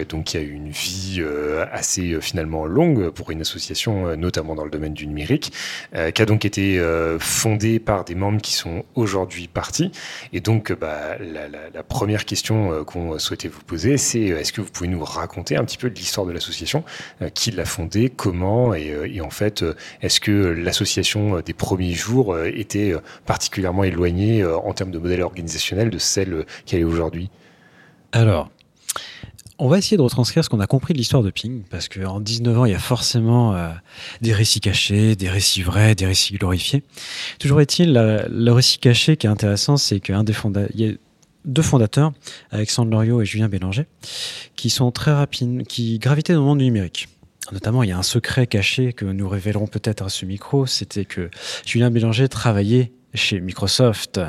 donc 0.09 0.33
y 0.33 0.37
a 0.37 0.41
eu 0.41 0.51
une 0.51 0.69
vie 0.69 1.23
assez 1.71 2.19
finalement 2.21 2.65
longue 2.65 3.09
pour 3.09 3.31
une 3.31 3.41
association, 3.41 4.15
notamment 4.17 4.55
dans 4.55 4.63
le 4.63 4.71
domaine 4.71 4.93
du 4.93 5.07
numérique, 5.07 5.53
qui 5.93 6.21
a 6.21 6.25
donc 6.25 6.45
été 6.45 6.81
fondée 7.19 7.79
par 7.79 8.05
des 8.05 8.15
membres 8.15 8.41
qui 8.41 8.53
sont 8.53 8.83
aujourd'hui 8.95 9.47
partis. 9.47 9.91
Et 10.33 10.39
donc 10.39 10.71
bah, 10.73 11.17
la, 11.19 11.83
première 11.83 12.25
question 12.25 12.83
qu'on 12.85 13.17
souhaitait 13.19 13.47
vous 13.47 13.63
poser, 13.63 13.97
c'est 13.97 14.21
est-ce 14.21 14.53
que 14.53 14.61
vous 14.61 14.69
pouvez 14.71 14.89
nous 14.89 15.03
raconter 15.03 15.57
un 15.57 15.63
petit 15.63 15.77
peu 15.77 15.89
de 15.89 15.95
l'histoire 15.95 16.25
de 16.25 16.31
l'association, 16.31 16.83
qui 17.33 17.51
l'a 17.51 17.65
fondée, 17.65 18.09
comment 18.09 18.73
et, 18.73 19.21
en 19.21 19.29
fait 19.29 19.63
est-ce 20.01 20.19
que 20.19 20.31
l'association 20.31 21.28
l'association 21.35 21.45
des 21.45 21.53
premiers 21.53 21.93
jours 21.93 22.37
était 22.39 22.93
particulièrement 23.25 23.83
éloignée 23.83 24.45
en 24.45 24.73
termes 24.73 24.91
de 24.91 24.99
modèle 24.99 25.21
organisationnel 25.21 25.89
de 25.89 25.97
celle 25.97 26.45
qu'elle 26.65 26.81
est 26.81 26.85
aujourd'hui 26.85 27.29
Alors, 28.11 28.49
on 29.61 29.67
va 29.67 29.77
essayer 29.77 29.97
de 29.97 30.01
retranscrire 30.01 30.43
ce 30.43 30.49
qu'on 30.49 30.61
a 30.61 30.67
compris 30.67 30.93
de 30.93 30.97
l'histoire 30.97 31.21
de 31.21 31.31
Ping, 31.31 31.63
parce 31.69 31.89
qu'en 31.89 32.21
19 32.21 32.59
ans, 32.59 32.65
il 32.65 32.71
y 32.71 32.75
a 32.75 32.79
forcément 32.79 33.55
euh, 33.55 33.69
des 34.21 34.31
récits 34.33 34.61
cachés, 34.61 35.17
des 35.17 35.29
récits 35.29 35.63
vrais, 35.63 35.95
des 35.95 36.05
récits 36.05 36.33
glorifiés. 36.35 36.81
Toujours 37.39 37.59
est-il, 37.59 37.93
le 37.93 38.51
récit 38.51 38.79
caché 38.79 39.17
qui 39.17 39.27
est 39.27 39.29
intéressant, 39.29 39.75
c'est 39.75 39.99
qu'un 39.99 40.23
des 40.23 40.33
y 40.75 40.85
a 40.85 40.93
deux 41.43 41.61
fondateurs, 41.61 42.13
Alexandre 42.51 42.91
Loriot 42.91 43.21
et 43.21 43.25
Julien 43.25 43.49
Bélanger, 43.49 43.85
qui 44.55 44.69
sont 44.69 44.91
très 44.91 45.11
rapides, 45.11 45.67
qui 45.67 45.99
gravitaient 45.99 46.33
dans 46.33 46.39
le 46.39 46.45
monde 46.45 46.59
du 46.59 46.65
numérique. 46.65 47.09
Notamment, 47.51 47.83
il 47.83 47.89
y 47.89 47.91
a 47.91 47.97
un 47.97 48.03
secret 48.03 48.47
caché 48.47 48.93
que 48.93 49.05
nous 49.05 49.27
révélerons 49.27 49.67
peut-être 49.67 50.03
à 50.03 50.09
ce 50.09 50.25
micro, 50.25 50.65
c'était 50.65 51.05
que 51.05 51.29
Julien 51.65 51.89
Bélanger 51.89 52.29
travaillait 52.29 52.91
chez 53.13 53.39
Microsoft. 53.39 54.19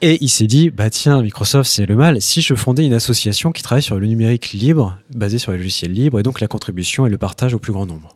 Et 0.00 0.18
il 0.20 0.28
s'est 0.28 0.46
dit, 0.46 0.70
bah 0.70 0.90
tiens, 0.90 1.22
Microsoft, 1.22 1.70
c'est 1.70 1.86
le 1.86 1.96
mal. 1.96 2.20
Si 2.20 2.40
je 2.42 2.54
fondais 2.54 2.84
une 2.86 2.94
association 2.94 3.52
qui 3.52 3.62
travaille 3.62 3.82
sur 3.82 3.98
le 3.98 4.06
numérique 4.06 4.52
libre, 4.52 4.98
basée 5.14 5.38
sur 5.38 5.52
les 5.52 5.58
logiciels 5.58 5.92
libres, 5.92 6.20
et 6.20 6.22
donc 6.22 6.40
la 6.40 6.48
contribution 6.48 7.06
et 7.06 7.10
le 7.10 7.18
partage 7.18 7.54
au 7.54 7.58
plus 7.58 7.72
grand 7.72 7.86
nombre. 7.86 8.14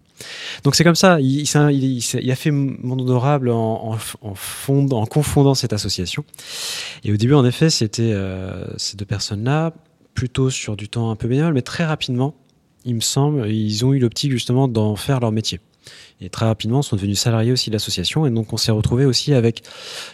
Donc 0.65 0.75
c'est 0.75 0.85
comme 0.85 0.95
ça, 0.95 1.21
il, 1.21 1.43
il, 1.43 2.31
a 2.31 2.37
fait 2.37 2.51
monde 2.51 3.01
honorable 3.01 3.49
en, 3.51 3.97
en, 4.21 4.37
en, 4.69 5.07
confondant 5.07 5.55
cette 5.55 5.73
association. 5.73 6.25
Et 7.05 7.13
au 7.13 7.17
début, 7.17 7.35
en 7.35 7.45
effet, 7.45 7.71
c'était 7.71 8.13
euh, 8.13 8.67
ces 8.77 8.97
deux 8.97 9.07
personnes-là, 9.07 9.73
plutôt 10.15 10.51
sur 10.51 10.77
du 10.77 10.89
temps 10.89 11.11
un 11.11 11.17
peu 11.17 11.29
bénévole, 11.29 11.55
mais 11.55 11.63
très 11.63 11.87
rapidement, 11.87 12.35
il 12.85 12.95
me 12.95 13.01
semble, 13.01 13.49
ils 13.49 13.85
ont 13.85 13.93
eu 13.93 13.99
l'optique 13.99 14.33
justement 14.33 14.69
d'en 14.69 14.97
faire 14.97 15.21
leur 15.21 15.33
métier 15.33 15.61
et 16.21 16.29
très 16.29 16.47
rapidement 16.47 16.83
sont 16.83 16.97
devenus 16.97 17.19
salariés 17.19 17.53
aussi 17.53 17.71
de 17.71 17.75
l'association. 17.75 18.27
Et 18.27 18.31
donc 18.31 18.53
on 18.53 18.57
s'est 18.57 18.73
retrouvé 18.73 19.05
aussi 19.05 19.33
avec 19.35 19.63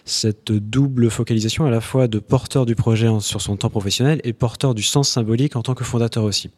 cette 0.04 0.52
double 0.52 1.10
focalisation 1.10 1.66
à 1.66 1.70
la 1.70 1.80
fois 1.80 2.08
de 2.08 2.18
porteur 2.18 2.66
du 2.66 2.74
projet 2.74 3.08
sur 3.20 3.40
son 3.40 3.56
temps 3.56 3.70
professionnel 3.70 4.20
et 4.24 4.32
porteur 4.32 4.74
du 4.74 4.82
sens 4.82 5.08
symbolique 5.08 5.56
en 5.56 5.62
tant 5.62 5.74
que 5.74 5.84
fondateur 5.84 6.24
aussi. 6.24 6.50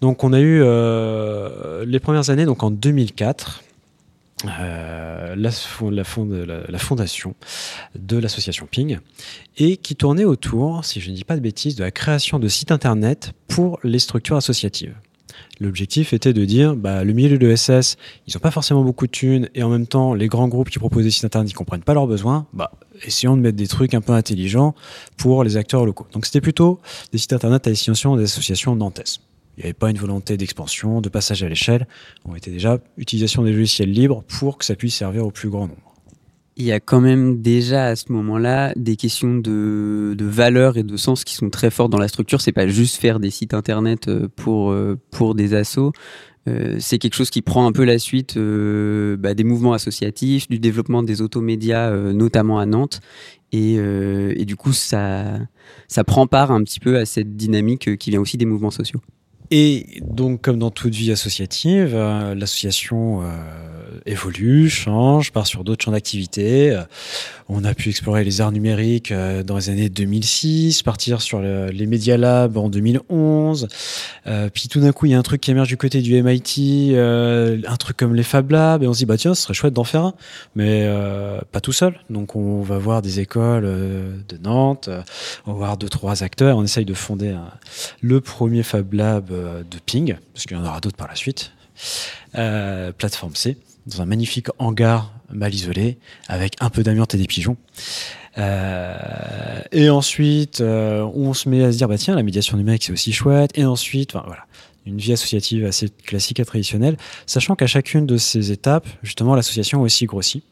Donc 0.00 0.24
on 0.24 0.32
a 0.32 0.40
eu 0.40 0.60
euh, 0.62 1.84
les 1.86 2.00
premières 2.00 2.30
années, 2.30 2.46
donc 2.46 2.62
en 2.62 2.70
2004. 2.70 3.62
Euh, 4.60 5.34
la, 5.36 6.04
fondation 6.78 7.34
de 7.94 8.18
l'association 8.18 8.66
Ping 8.70 8.98
et 9.56 9.78
qui 9.78 9.96
tournait 9.96 10.24
autour, 10.24 10.84
si 10.84 11.00
je 11.00 11.10
ne 11.10 11.14
dis 11.14 11.24
pas 11.24 11.36
de 11.36 11.40
bêtises, 11.40 11.76
de 11.76 11.84
la 11.84 11.90
création 11.90 12.38
de 12.38 12.46
sites 12.48 12.70
internet 12.70 13.32
pour 13.48 13.78
les 13.84 13.98
structures 13.98 14.36
associatives. 14.36 14.94
L'objectif 15.60 16.12
était 16.12 16.32
de 16.32 16.44
dire, 16.44 16.76
bah, 16.76 17.04
le 17.04 17.12
milieu 17.12 17.38
de 17.38 17.46
l'ESS, 17.46 17.96
ils 18.26 18.34
n'ont 18.34 18.40
pas 18.40 18.50
forcément 18.50 18.82
beaucoup 18.82 19.06
de 19.06 19.12
thunes, 19.12 19.48
et 19.54 19.62
en 19.62 19.68
même 19.68 19.86
temps, 19.86 20.14
les 20.14 20.28
grands 20.28 20.48
groupes 20.48 20.70
qui 20.70 20.78
proposent 20.78 21.04
des 21.04 21.10
sites 21.10 21.24
internet, 21.24 21.50
ils 21.50 21.54
comprennent 21.54 21.82
pas 21.82 21.94
leurs 21.94 22.06
besoins, 22.06 22.46
bah, 22.52 22.72
essayons 23.04 23.36
de 23.36 23.42
mettre 23.42 23.56
des 23.56 23.68
trucs 23.68 23.94
un 23.94 24.00
peu 24.00 24.12
intelligents 24.12 24.74
pour 25.16 25.44
les 25.44 25.56
acteurs 25.56 25.86
locaux. 25.86 26.06
Donc 26.12 26.26
c'était 26.26 26.40
plutôt 26.40 26.80
des 27.12 27.18
sites 27.18 27.32
internet 27.32 27.66
à 27.66 27.70
destination 27.70 28.16
des 28.16 28.24
associations 28.24 28.74
nantaises. 28.76 29.20
Il 29.56 29.60
n'y 29.60 29.64
avait 29.64 29.72
pas 29.72 29.90
une 29.90 29.98
volonté 29.98 30.36
d'expansion, 30.36 31.00
de 31.00 31.08
passage 31.08 31.44
à 31.44 31.48
l'échelle. 31.48 31.86
On 32.24 32.34
était 32.34 32.50
déjà 32.50 32.78
utilisation 32.96 33.44
des 33.44 33.52
logiciels 33.52 33.92
libres 33.92 34.24
pour 34.26 34.58
que 34.58 34.64
ça 34.64 34.74
puisse 34.74 34.96
servir 34.96 35.24
au 35.24 35.30
plus 35.30 35.48
grand 35.48 35.68
nombre 35.68 35.93
il 36.56 36.64
y 36.64 36.72
a 36.72 36.80
quand 36.80 37.00
même 37.00 37.40
déjà 37.40 37.86
à 37.86 37.96
ce 37.96 38.12
moment-là 38.12 38.72
des 38.76 38.96
questions 38.96 39.36
de, 39.36 40.14
de 40.16 40.24
valeur 40.24 40.76
et 40.76 40.82
de 40.82 40.96
sens 40.96 41.24
qui 41.24 41.34
sont 41.34 41.50
très 41.50 41.70
fortes 41.70 41.90
dans 41.90 41.98
la 41.98 42.08
structure. 42.08 42.40
C'est 42.40 42.52
pas 42.52 42.68
juste 42.68 42.96
faire 42.96 43.18
des 43.18 43.30
sites 43.30 43.54
internet 43.54 44.08
euh, 44.08 44.28
pour 44.36 44.70
euh, 44.70 44.96
pour 45.10 45.34
des 45.34 45.54
assos. 45.54 45.92
Euh, 46.46 46.76
c'est 46.78 46.98
quelque 46.98 47.14
chose 47.14 47.30
qui 47.30 47.42
prend 47.42 47.66
un 47.66 47.72
peu 47.72 47.84
la 47.84 47.98
suite 47.98 48.36
bah, 48.36 49.34
des 49.34 49.44
mouvements 49.44 49.72
associatifs, 49.72 50.48
du 50.48 50.58
développement 50.58 51.02
des 51.02 51.22
automédias, 51.22 51.90
notamment 52.12 52.58
à 52.58 52.66
Nantes. 52.66 53.00
Et, 53.50 53.74
et, 53.76 54.44
du 54.44 54.56
coup, 54.56 54.72
ça, 54.72 55.38
ça 55.88 56.04
prend 56.04 56.26
part 56.26 56.50
un 56.50 56.62
petit 56.62 56.80
peu 56.80 56.98
à 56.98 57.06
cette 57.06 57.36
dynamique 57.36 57.96
qui 57.96 58.10
vient 58.10 58.20
aussi 58.20 58.36
des 58.36 58.46
mouvements 58.46 58.72
sociaux. 58.72 59.00
Et 59.56 60.00
donc, 60.02 60.40
comme 60.42 60.58
dans 60.58 60.72
toute 60.72 60.96
vie 60.96 61.12
associative, 61.12 61.94
l'association 61.94 63.22
évolue, 64.04 64.68
change, 64.68 65.30
part 65.30 65.46
sur 65.46 65.62
d'autres 65.62 65.84
champs 65.84 65.92
d'activité. 65.92 66.76
On 67.48 67.62
a 67.64 67.74
pu 67.74 67.90
explorer 67.90 68.24
les 68.24 68.40
arts 68.40 68.52
numériques 68.52 69.12
euh, 69.12 69.42
dans 69.42 69.56
les 69.56 69.68
années 69.68 69.90
2006, 69.90 70.82
partir 70.82 71.20
sur 71.20 71.40
les 71.42 71.86
Media 71.86 72.16
Lab 72.16 72.56
en 72.56 72.70
2011. 72.70 73.68
Euh, 74.26 74.48
puis 74.52 74.68
tout 74.68 74.80
d'un 74.80 74.92
coup, 74.92 75.06
il 75.06 75.12
y 75.12 75.14
a 75.14 75.18
un 75.18 75.22
truc 75.22 75.42
qui 75.42 75.50
émerge 75.50 75.68
du 75.68 75.76
côté 75.76 76.00
du 76.00 76.22
MIT, 76.22 76.92
euh, 76.94 77.60
un 77.66 77.76
truc 77.76 77.98
comme 77.98 78.14
les 78.14 78.22
Fab 78.22 78.50
Labs, 78.50 78.82
et 78.82 78.86
on 78.86 78.94
se 78.94 78.98
dit, 78.98 79.06
bah 79.06 79.18
tiens, 79.18 79.34
ce 79.34 79.42
serait 79.42 79.52
chouette 79.52 79.74
d'en 79.74 79.84
faire 79.84 80.04
un, 80.04 80.14
mais 80.54 80.88
pas 81.52 81.60
tout 81.60 81.72
seul. 81.72 82.00
Donc 82.08 82.34
on 82.34 82.62
va 82.62 82.78
voir 82.78 83.02
des 83.02 83.20
écoles 83.20 83.64
de 83.64 84.36
Nantes, 84.42 84.88
on 85.46 85.52
va 85.52 85.58
voir 85.58 85.76
deux, 85.76 85.88
trois 85.88 86.22
acteurs, 86.22 86.56
on 86.56 86.64
essaye 86.64 86.84
de 86.84 86.94
fonder 86.94 87.36
le 88.00 88.20
premier 88.20 88.62
Fab 88.62 88.92
Lab 88.92 89.28
de 89.28 89.78
Ping, 89.84 90.16
parce 90.32 90.46
qu'il 90.46 90.56
y 90.56 90.60
en 90.60 90.64
aura 90.64 90.80
d'autres 90.80 90.96
par 90.96 91.08
la 91.08 91.14
suite. 91.14 91.52
plateforme 92.32 93.34
C 93.34 93.58
dans 93.86 94.02
un 94.02 94.06
magnifique 94.06 94.48
hangar 94.58 95.12
mal 95.30 95.54
isolé, 95.54 95.98
avec 96.28 96.54
un 96.60 96.70
peu 96.70 96.82
d'amiante 96.82 97.14
et 97.14 97.18
des 97.18 97.26
pigeons. 97.26 97.56
Euh, 98.38 99.60
et 99.72 99.88
ensuite, 99.90 100.60
euh, 100.60 101.02
on 101.14 101.34
se 101.34 101.48
met 101.48 101.64
à 101.64 101.72
se 101.72 101.76
dire, 101.76 101.88
bah 101.88 101.98
tiens, 101.98 102.14
la 102.14 102.22
médiation 102.22 102.56
numérique, 102.56 102.84
c'est 102.84 102.92
aussi 102.92 103.12
chouette. 103.12 103.50
Et 103.54 103.64
ensuite, 103.64 104.12
voilà, 104.12 104.46
une 104.86 104.98
vie 104.98 105.12
associative 105.12 105.64
assez 105.64 105.88
classique 105.88 106.40
et 106.40 106.44
traditionnelle, 106.44 106.96
sachant 107.26 107.54
qu'à 107.54 107.66
chacune 107.66 108.06
de 108.06 108.16
ces 108.16 108.52
étapes, 108.52 108.86
justement, 109.02 109.34
l'association 109.34 109.82
aussi 109.82 110.06
grossi 110.06 110.42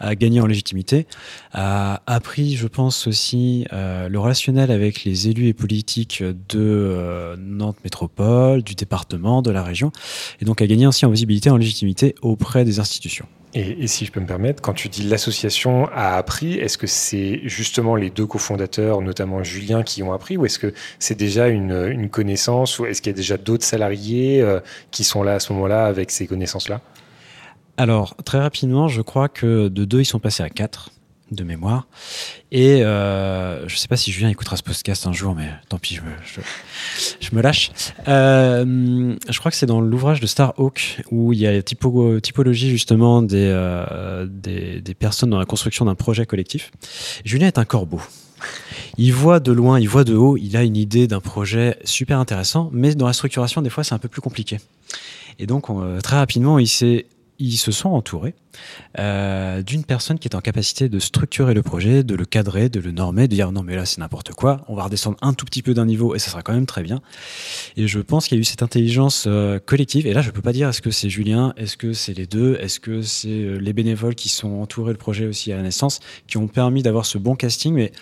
a 0.00 0.14
gagné 0.14 0.40
en 0.40 0.46
légitimité, 0.46 1.06
a 1.52 2.02
appris, 2.06 2.56
je 2.56 2.66
pense 2.66 3.06
aussi, 3.06 3.66
euh, 3.72 4.08
le 4.08 4.18
relationnel 4.18 4.70
avec 4.70 5.04
les 5.04 5.28
élus 5.28 5.48
et 5.48 5.54
politiques 5.54 6.22
de 6.22 6.58
euh, 6.58 7.36
Nantes 7.38 7.78
Métropole, 7.84 8.62
du 8.62 8.74
département, 8.74 9.42
de 9.42 9.50
la 9.50 9.62
région, 9.62 9.92
et 10.40 10.44
donc 10.44 10.62
a 10.62 10.66
gagné 10.66 10.86
aussi 10.86 11.06
en 11.06 11.10
visibilité, 11.10 11.50
en 11.50 11.56
légitimité 11.56 12.14
auprès 12.22 12.64
des 12.64 12.80
institutions. 12.80 13.26
Et, 13.58 13.86
si 13.86 14.04
je 14.04 14.12
peux 14.12 14.20
me 14.20 14.26
permettre, 14.26 14.60
quand 14.60 14.74
tu 14.74 14.90
dis 14.90 15.02
l'association 15.02 15.88
a 15.88 16.16
appris, 16.18 16.58
est-ce 16.58 16.76
que 16.76 16.86
c'est 16.86 17.40
justement 17.44 17.96
les 17.96 18.10
deux 18.10 18.26
cofondateurs, 18.26 19.00
notamment 19.00 19.42
Julien, 19.42 19.82
qui 19.82 20.02
ont 20.02 20.12
appris, 20.12 20.36
ou 20.36 20.44
est-ce 20.44 20.58
que 20.58 20.74
c'est 20.98 21.16
déjà 21.16 21.48
une, 21.48 22.10
connaissance, 22.10 22.78
ou 22.78 22.84
est-ce 22.84 23.00
qu'il 23.00 23.12
y 23.12 23.14
a 23.14 23.16
déjà 23.16 23.38
d'autres 23.38 23.64
salariés 23.64 24.42
euh, 24.42 24.60
qui 24.90 25.04
sont 25.04 25.22
là 25.22 25.34
à 25.34 25.40
ce 25.40 25.54
moment-là 25.54 25.86
avec 25.86 26.10
ces 26.10 26.26
connaissances-là? 26.26 26.82
Alors, 27.76 28.16
très 28.24 28.38
rapidement, 28.38 28.88
je 28.88 29.02
crois 29.02 29.28
que 29.28 29.68
de 29.68 29.84
deux, 29.84 30.00
ils 30.00 30.06
sont 30.06 30.20
passés 30.20 30.42
à 30.42 30.50
quatre 30.50 30.90
de 31.32 31.42
mémoire. 31.42 31.88
Et 32.52 32.84
euh, 32.84 33.66
je 33.68 33.76
sais 33.76 33.88
pas 33.88 33.96
si 33.96 34.12
Julien 34.12 34.28
écoutera 34.28 34.56
ce 34.56 34.62
podcast 34.62 35.06
un 35.06 35.12
jour, 35.12 35.34
mais 35.34 35.48
tant 35.68 35.78
pis, 35.78 35.96
je 35.96 36.02
me, 36.02 36.10
je, 37.20 37.34
me 37.34 37.42
lâche. 37.42 37.72
Euh, 38.06 39.16
je 39.28 39.38
crois 39.38 39.50
que 39.50 39.56
c'est 39.56 39.66
dans 39.66 39.80
l'ouvrage 39.80 40.20
de 40.20 40.26
Starhawk 40.26 41.02
où 41.10 41.32
il 41.32 41.40
y 41.40 41.46
a 41.46 41.62
typologie 41.62 42.70
justement 42.70 43.22
des, 43.22 43.50
euh, 43.52 44.26
des, 44.30 44.80
des, 44.80 44.94
personnes 44.94 45.30
dans 45.30 45.38
la 45.38 45.46
construction 45.46 45.84
d'un 45.84 45.96
projet 45.96 46.26
collectif. 46.26 46.70
Julien 47.24 47.48
est 47.48 47.58
un 47.58 47.64
corbeau. 47.64 48.00
Il 48.96 49.12
voit 49.12 49.40
de 49.40 49.50
loin, 49.50 49.80
il 49.80 49.88
voit 49.88 50.04
de 50.04 50.14
haut, 50.14 50.36
il 50.36 50.56
a 50.56 50.62
une 50.62 50.76
idée 50.76 51.08
d'un 51.08 51.20
projet 51.20 51.76
super 51.84 52.20
intéressant, 52.20 52.70
mais 52.72 52.94
dans 52.94 53.06
la 53.06 53.12
structuration, 53.12 53.62
des 53.62 53.70
fois, 53.70 53.82
c'est 53.82 53.94
un 53.94 53.98
peu 53.98 54.08
plus 54.08 54.20
compliqué. 54.20 54.58
Et 55.38 55.46
donc, 55.46 55.66
très 56.02 56.16
rapidement, 56.16 56.58
il 56.58 56.68
s'est 56.68 57.06
ils 57.38 57.56
se 57.56 57.72
sont 57.72 57.90
entourés 57.90 58.34
euh, 58.98 59.62
d'une 59.62 59.84
personne 59.84 60.18
qui 60.18 60.28
est 60.28 60.34
en 60.34 60.40
capacité 60.40 60.88
de 60.88 60.98
structurer 60.98 61.54
le 61.54 61.62
projet, 61.62 62.02
de 62.02 62.14
le 62.14 62.24
cadrer, 62.24 62.68
de 62.68 62.80
le 62.80 62.90
normer, 62.92 63.28
de 63.28 63.34
dire 63.34 63.52
non 63.52 63.62
mais 63.62 63.76
là 63.76 63.84
c'est 63.84 63.98
n'importe 63.98 64.32
quoi, 64.32 64.64
on 64.68 64.74
va 64.74 64.84
redescendre 64.84 65.16
un 65.20 65.34
tout 65.34 65.44
petit 65.44 65.62
peu 65.62 65.74
d'un 65.74 65.86
niveau 65.86 66.14
et 66.14 66.18
ça 66.18 66.30
sera 66.30 66.42
quand 66.42 66.54
même 66.54 66.66
très 66.66 66.82
bien. 66.82 67.00
Et 67.76 67.86
je 67.86 68.00
pense 68.00 68.28
qu'il 68.28 68.36
y 68.36 68.38
a 68.38 68.42
eu 68.42 68.44
cette 68.44 68.62
intelligence 68.62 69.24
euh, 69.26 69.58
collective. 69.58 70.06
Et 70.06 70.14
là 70.14 70.22
je 70.22 70.30
peux 70.30 70.42
pas 70.42 70.52
dire 70.52 70.68
est-ce 70.68 70.82
que 70.82 70.90
c'est 70.90 71.10
Julien, 71.10 71.52
est-ce 71.56 71.76
que 71.76 71.92
c'est 71.92 72.14
les 72.14 72.26
deux, 72.26 72.56
est-ce 72.60 72.80
que 72.80 73.02
c'est 73.02 73.28
euh, 73.28 73.58
les 73.58 73.72
bénévoles 73.72 74.14
qui 74.14 74.28
sont 74.28 74.60
entourés 74.60 74.92
le 74.92 74.98
projet 74.98 75.26
aussi 75.26 75.52
à 75.52 75.56
la 75.56 75.62
naissance, 75.62 76.00
qui 76.26 76.38
ont 76.38 76.48
permis 76.48 76.82
d'avoir 76.82 77.06
ce 77.06 77.18
bon 77.18 77.36
casting. 77.36 77.74
Mais 77.74 77.92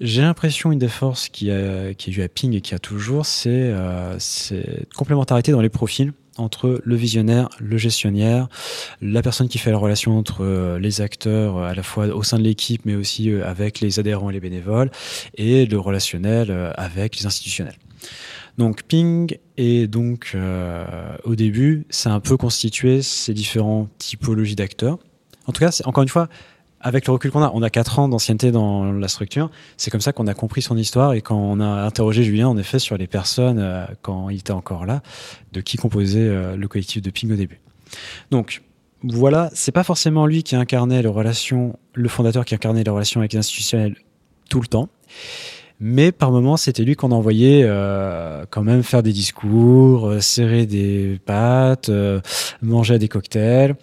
j'ai 0.00 0.22
l'impression 0.22 0.72
une 0.72 0.78
des 0.78 0.88
forces 0.88 1.28
qui 1.28 1.50
a, 1.50 1.94
qui 1.94 2.10
a 2.10 2.12
eu 2.12 2.22
à 2.22 2.28
Ping 2.28 2.54
et 2.54 2.60
qui 2.60 2.74
a 2.74 2.78
toujours, 2.78 3.26
c'est 3.26 3.50
euh, 3.50 4.18
cette 4.18 4.92
complémentarité 4.94 5.52
dans 5.52 5.60
les 5.60 5.68
profils 5.68 6.12
entre 6.36 6.80
le 6.84 6.96
visionnaire, 6.96 7.48
le 7.60 7.76
gestionnaire, 7.76 8.48
la 9.00 9.22
personne 9.22 9.48
qui 9.48 9.58
fait 9.58 9.70
la 9.70 9.78
relation 9.78 10.18
entre 10.18 10.42
euh, 10.42 10.78
les 10.78 11.00
acteurs 11.00 11.56
euh, 11.56 11.70
à 11.70 11.74
la 11.74 11.82
fois 11.82 12.06
au 12.06 12.22
sein 12.22 12.38
de 12.38 12.44
l'équipe 12.44 12.82
mais 12.84 12.94
aussi 12.94 13.30
euh, 13.30 13.46
avec 13.46 13.80
les 13.80 13.98
adhérents 13.98 14.30
et 14.30 14.32
les 14.32 14.40
bénévoles 14.40 14.90
et 15.36 15.66
le 15.66 15.78
relationnel 15.78 16.72
avec 16.76 17.18
les 17.18 17.26
institutionnels. 17.26 17.76
Donc 18.58 18.82
Ping 18.82 19.36
est 19.56 19.86
donc 19.86 20.36
au 21.24 21.34
début, 21.34 21.86
c'est 21.90 22.10
un 22.10 22.20
peu 22.20 22.36
constitué 22.36 23.00
ces 23.02 23.32
différentes 23.32 23.88
typologies 23.98 24.56
d'acteurs. 24.56 24.98
En 25.46 25.52
tout 25.52 25.60
cas, 25.60 25.70
c'est 25.70 25.86
encore 25.86 26.02
une 26.02 26.08
fois, 26.08 26.28
avec 26.82 27.06
le 27.06 27.12
recul 27.12 27.30
qu'on 27.30 27.42
a, 27.42 27.50
on 27.54 27.62
a 27.62 27.70
quatre 27.70 27.98
ans 27.98 28.08
d'ancienneté 28.08 28.50
dans 28.50 28.92
la 28.92 29.08
structure. 29.08 29.50
C'est 29.76 29.90
comme 29.90 30.00
ça 30.00 30.12
qu'on 30.12 30.26
a 30.26 30.34
compris 30.34 30.62
son 30.62 30.76
histoire 30.76 31.14
et 31.14 31.22
quand 31.22 31.36
on 31.36 31.60
a 31.60 31.66
interrogé 31.66 32.24
Julien, 32.24 32.48
en 32.48 32.56
effet, 32.58 32.78
sur 32.78 32.96
les 32.96 33.06
personnes 33.06 33.58
euh, 33.60 33.86
quand 34.02 34.28
il 34.28 34.38
était 34.38 34.52
encore 34.52 34.84
là, 34.84 35.02
de 35.52 35.60
qui 35.60 35.76
composait 35.76 36.20
euh, 36.20 36.56
le 36.56 36.68
collectif 36.68 37.00
de 37.00 37.10
Ping 37.10 37.32
au 37.32 37.36
début. 37.36 37.60
Donc 38.30 38.62
voilà, 39.04 39.50
c'est 39.54 39.72
pas 39.72 39.84
forcément 39.84 40.26
lui 40.26 40.42
qui 40.42 40.56
incarnait 40.56 41.02
les 41.02 41.08
relations, 41.08 41.78
le 41.94 42.08
fondateur 42.08 42.44
qui 42.44 42.54
incarnait 42.54 42.84
les 42.84 42.90
relations 42.90 43.20
avec 43.20 43.32
les 43.32 43.38
institutionnels 43.38 43.96
tout 44.48 44.60
le 44.60 44.66
temps. 44.66 44.88
Mais 45.84 46.12
par 46.12 46.30
moments, 46.30 46.56
c'était 46.56 46.84
lui 46.84 46.94
qu'on 46.94 47.10
envoyait 47.10 47.64
euh, 47.64 48.44
quand 48.50 48.62
même 48.62 48.84
faire 48.84 49.02
des 49.02 49.12
discours, 49.12 50.06
euh, 50.06 50.20
serrer 50.20 50.64
des 50.64 51.18
pâtes, 51.26 51.88
euh, 51.88 52.20
manger 52.62 53.00
des 53.00 53.08
cocktails. 53.08 53.74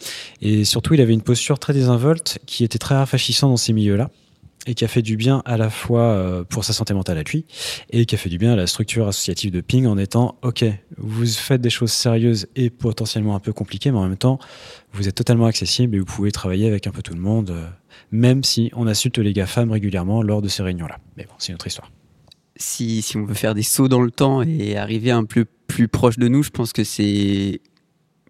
Et 0.41 0.63
surtout, 0.63 0.93
il 0.93 1.01
avait 1.01 1.12
une 1.12 1.21
posture 1.21 1.59
très 1.59 1.73
désinvolte 1.73 2.39
qui 2.45 2.63
était 2.63 2.77
très 2.79 2.95
rafraîchissante 2.95 3.51
dans 3.51 3.57
ces 3.57 3.73
milieux-là 3.73 4.09
et 4.69 4.73
qui 4.75 4.86
a 4.86 4.88
fait 4.88 5.01
du 5.01 5.17
bien 5.17 5.41
à 5.45 5.58
la 5.58 5.69
fois 5.69 6.45
pour 6.49 6.63
sa 6.63 6.73
santé 6.73 6.93
mentale 6.93 7.17
à 7.17 7.23
lui 7.23 7.45
et 7.89 8.05
qui 8.05 8.15
a 8.15 8.17
fait 8.17 8.29
du 8.29 8.38
bien 8.38 8.53
à 8.53 8.55
la 8.55 8.67
structure 8.67 9.08
associative 9.08 9.51
de 9.51 9.62
Ping 9.62 9.88
en 9.88 9.97
étant 9.97 10.38
ok, 10.41 10.65
vous 10.97 11.25
faites 11.25 11.62
des 11.62 11.69
choses 11.69 11.91
sérieuses 11.91 12.47
et 12.55 12.69
potentiellement 12.69 13.36
un 13.36 13.39
peu 13.39 13.51
compliquées, 13.51 13.91
mais 13.91 13.97
en 13.97 14.08
même 14.08 14.17
temps, 14.17 14.39
vous 14.93 15.08
êtes 15.08 15.15
totalement 15.15 15.45
accessible 15.45 15.95
et 15.95 15.99
vous 15.99 16.05
pouvez 16.05 16.32
travailler 16.32 16.67
avec 16.67 16.88
un 16.88 16.91
peu 16.91 17.01
tout 17.01 17.13
le 17.13 17.19
monde 17.19 17.53
même 18.12 18.43
si 18.43 18.71
on 18.75 18.88
insulte 18.88 19.17
les 19.17 19.34
GAFAM 19.34 19.71
régulièrement 19.71 20.21
lors 20.21 20.41
de 20.41 20.47
ces 20.47 20.63
réunions-là. 20.63 20.99
Mais 21.17 21.25
bon, 21.25 21.34
c'est 21.38 21.49
une 21.49 21.55
autre 21.55 21.67
histoire. 21.67 21.91
Si, 22.55 23.01
si 23.01 23.17
on 23.17 23.25
veut 23.25 23.34
faire 23.34 23.55
des 23.55 23.63
sauts 23.63 23.88
dans 23.88 24.01
le 24.01 24.12
temps 24.12 24.41
et 24.41 24.77
arriver 24.77 25.12
un 25.12 25.23
peu 25.23 25.45
plus 25.67 25.88
proche 25.88 26.17
de 26.17 26.27
nous, 26.27 26.43
je 26.43 26.49
pense 26.49 26.73
que 26.73 26.84
c'est 26.84 27.62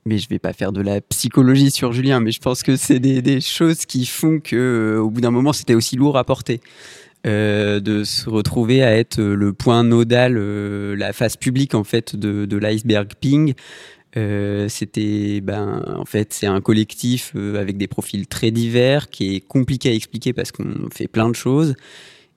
mais 0.05 0.17
je 0.17 0.29
vais 0.29 0.39
pas 0.39 0.53
faire 0.53 0.71
de 0.71 0.81
la 0.81 1.01
psychologie 1.01 1.71
sur 1.71 1.93
Julien, 1.93 2.19
mais 2.19 2.31
je 2.31 2.39
pense 2.39 2.63
que 2.63 2.75
c'est 2.75 2.99
des, 2.99 3.41
choses 3.41 3.85
qui 3.85 4.05
font 4.05 4.39
que, 4.39 4.55
euh, 4.55 5.01
au 5.01 5.09
bout 5.09 5.21
d'un 5.21 5.31
moment, 5.31 5.53
c'était 5.53 5.75
aussi 5.75 5.95
lourd 5.95 6.17
à 6.17 6.23
porter. 6.23 6.61
Euh, 7.27 7.81
de 7.81 8.05
se 8.05 8.29
retrouver 8.29 8.81
à 8.81 8.95
être 8.95 9.21
le 9.21 9.51
point 9.51 9.83
nodal, 9.83 10.37
euh, 10.37 10.95
la 10.95 11.11
face 11.11 11.35
publique 11.35 11.75
en 11.75 11.83
fait 11.83 12.15
de, 12.15 12.55
l'iceberg 12.55 13.11
ping, 13.19 13.55
euh, 14.17 14.67
c'était, 14.69 15.39
ben, 15.41 15.83
en 15.87 16.05
fait, 16.05 16.33
c'est 16.33 16.47
un 16.47 16.61
collectif 16.61 17.31
euh, 17.35 17.59
avec 17.59 17.77
des 17.77 17.87
profils 17.87 18.27
très 18.27 18.51
divers 18.51 19.09
qui 19.09 19.35
est 19.35 19.39
compliqué 19.39 19.89
à 19.89 19.93
expliquer 19.93 20.33
parce 20.33 20.51
qu'on 20.51 20.89
fait 20.91 21.07
plein 21.07 21.29
de 21.29 21.35
choses. 21.35 21.75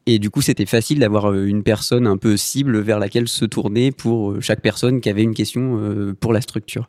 Et 0.05 0.19
du 0.19 0.31
coup, 0.31 0.43
c'était 0.43 0.67
facile 0.67 0.99
d'avoir 0.99 1.31
euh, 1.31 1.45
une 1.47 1.63
personne 1.63 2.07
un 2.07 2.17
peu 2.17 2.37
cible 2.37 2.79
vers 2.81 2.99
laquelle 2.99 3.29
se 3.29 3.45
tourner 3.45 3.91
pour 3.91 4.43
chaque 4.43 4.61
personne 4.61 5.01
qui 5.01 5.09
avait 5.09 5.23
une 5.23 5.35
question 5.35 6.15
pour 6.21 6.33
la 6.33 6.41
structure. 6.41 6.89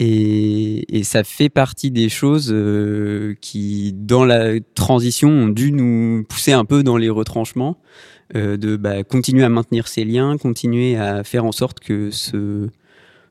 Et, 0.00 0.96
et, 0.96 1.02
ça 1.02 1.24
fait 1.24 1.48
partie 1.48 1.90
des 1.90 2.08
choses 2.08 2.54
qui, 3.40 3.92
dans 3.92 4.24
la 4.24 4.60
transition, 4.74 5.28
ont 5.28 5.48
dû 5.48 5.72
nous 5.72 6.24
pousser 6.28 6.52
un 6.52 6.64
peu 6.64 6.84
dans 6.84 6.96
les 6.96 7.08
retranchements, 7.08 7.78
de 8.34 8.76
bah, 8.76 9.02
continuer 9.02 9.42
à 9.42 9.48
maintenir 9.48 9.88
ces 9.88 10.04
liens, 10.04 10.36
continuer 10.36 10.96
à 10.96 11.24
faire 11.24 11.44
en 11.44 11.52
sorte 11.52 11.80
que 11.80 12.10
ce, 12.12 12.68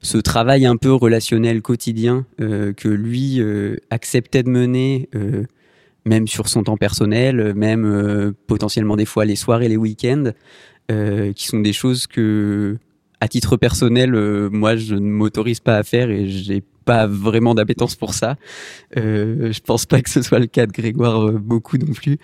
ce 0.01 0.17
travail 0.17 0.65
un 0.65 0.77
peu 0.77 0.93
relationnel 0.93 1.61
quotidien 1.61 2.25
euh, 2.39 2.73
que 2.73 2.87
lui 2.87 3.39
euh, 3.39 3.77
acceptait 3.89 4.43
de 4.43 4.49
mener, 4.49 5.09
euh, 5.15 5.43
même 6.05 6.27
sur 6.27 6.47
son 6.47 6.63
temps 6.63 6.77
personnel, 6.77 7.53
même 7.53 8.33
potentiellement 8.47 8.95
des 8.95 9.05
fois 9.05 9.25
les 9.25 9.35
soirs 9.35 9.61
et 9.61 9.67
les 9.67 9.75
week-ends, 9.75 10.31
qui 10.89 11.47
sont 11.47 11.59
des 11.59 11.73
choses 11.73 12.07
que, 12.07 12.77
à 13.19 13.27
titre 13.27 13.57
personnel, 13.57 14.11
moi 14.51 14.75
je 14.75 14.95
ne 14.95 15.09
m'autorise 15.09 15.59
pas 15.59 15.77
à 15.77 15.83
faire 15.83 16.09
et 16.09 16.27
j'ai 16.27 16.63
pas 16.85 17.07
vraiment 17.07 17.55
d'appétence 17.55 17.95
pour 17.95 18.13
ça. 18.13 18.37
Euh, 18.95 19.51
je 19.51 19.59
pense 19.59 19.85
pas 19.85 20.01
que 20.01 20.09
ce 20.09 20.21
soit 20.21 20.39
le 20.39 20.45
cas 20.45 20.65
de 20.65 20.71
Grégoire 20.71 21.31
beaucoup 21.33 21.77
non 21.77 21.93
plus. 21.93 22.17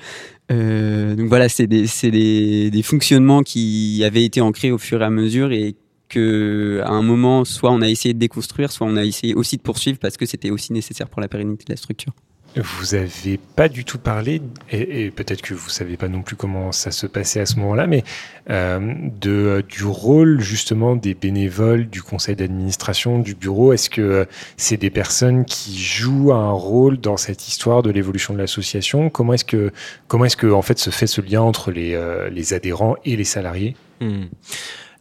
donc 0.50 1.28
voilà, 1.28 1.50
c'est 1.50 1.68
des, 1.68 2.82
fonctionnements 2.84 3.44
qui 3.44 4.04
avaient 4.06 4.24
été 4.24 4.40
ancrés 4.42 4.72
au 4.72 4.78
fur 4.78 5.02
et 5.02 5.06
à 5.06 5.10
mesure 5.10 5.52
et 5.52 5.76
à 6.20 6.90
un 6.90 7.02
moment, 7.02 7.46
soit 7.46 7.72
on 7.72 7.82
a 7.82 7.90
essayé 7.90 8.14
de 8.14 8.20
déconstruire, 8.20 8.72
soit 8.72 8.88
on 8.88 8.96
a 8.96 9.04
essayé 9.04 9.34
aussi 9.34 9.58
de 9.58 9.62
poursuivre 9.62 10.00
parce 10.00 10.18
que 10.18 10.26
c'était 10.26 10.52
aussi 10.52 10.74
nécessaire 10.74 11.10
pour 11.10 11.22
la 11.22 11.28
pérennité 11.28 11.66
de 11.66 11.72
la 11.72 11.78
structure. 11.78 12.14
Vous 12.56 12.94
avez 12.94 13.40
pas 13.56 13.68
du 13.68 13.84
tout 13.84 13.98
parlé, 13.98 14.42
et, 14.72 15.10
peut-être 15.10 15.42
que 15.42 15.56
vous 15.56 15.70
savez 15.70 15.98
pas 15.98 16.08
non 16.08 16.22
plus 16.22 16.36
comment 16.36 16.72
ça 16.72 16.92
se 16.92 17.08
passait 17.08 17.40
à 17.40 17.48
ce 17.48 17.56
moment-là, 17.58 17.88
mais 17.88 18.04
euh, 18.50 18.94
de, 19.20 19.64
du 19.68 19.86
rôle 19.86 20.40
justement 20.40 20.96
des 20.96 21.16
bénévoles 21.16 21.88
du 21.88 22.04
conseil 22.04 22.36
d'administration, 22.36 23.20
du 23.20 23.34
bureau. 23.34 23.74
Est-ce 23.74 23.90
que 23.90 24.28
c'est 24.56 24.78
des 24.78 24.92
personnes 24.92 25.46
qui 25.46 25.78
jouent 25.80 26.32
un 26.32 26.52
rôle 26.52 27.00
dans 27.00 27.18
cette 27.18 27.48
histoire 27.48 27.82
de 27.82 27.90
l'évolution 27.90 28.36
de 28.36 28.40
l'association? 28.40 29.10
Comment 29.10 29.34
est-ce 29.34 29.46
que 29.46 29.72
comment 30.08 30.26
est-ce 30.26 30.38
que 30.38 30.52
en 30.52 30.62
fait 30.62 30.78
se 30.78 30.92
fait 30.92 31.08
ce 31.08 31.22
lien 31.22 31.42
entre 31.42 31.72
les, 31.72 31.96
euh, 31.96 32.30
les 32.30 32.54
adhérents 32.54 32.96
et 33.04 33.16
les 33.16 33.24
salariés? 33.24 33.76
Hmm. 34.00 34.26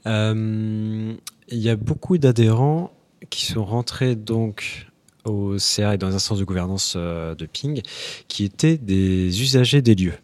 Euh, 0.06 1.14
il 1.48 1.58
y 1.58 1.68
a 1.68 1.76
beaucoup 1.76 2.16
d'adhérents 2.16 2.92
qui 3.28 3.46
sont 3.46 3.64
rentrés 3.64 4.16
donc 4.16 4.86
au 5.24 5.58
CA 5.58 5.94
et 5.94 5.98
dans 5.98 6.08
les 6.08 6.14
instances 6.14 6.38
de 6.38 6.44
gouvernance 6.44 6.94
euh, 6.96 7.34
de 7.34 7.46
Ping, 7.46 7.82
qui 8.28 8.44
étaient 8.44 8.78
des 8.78 9.42
usagers 9.42 9.82
des 9.82 9.94
lieux. 9.94 10.14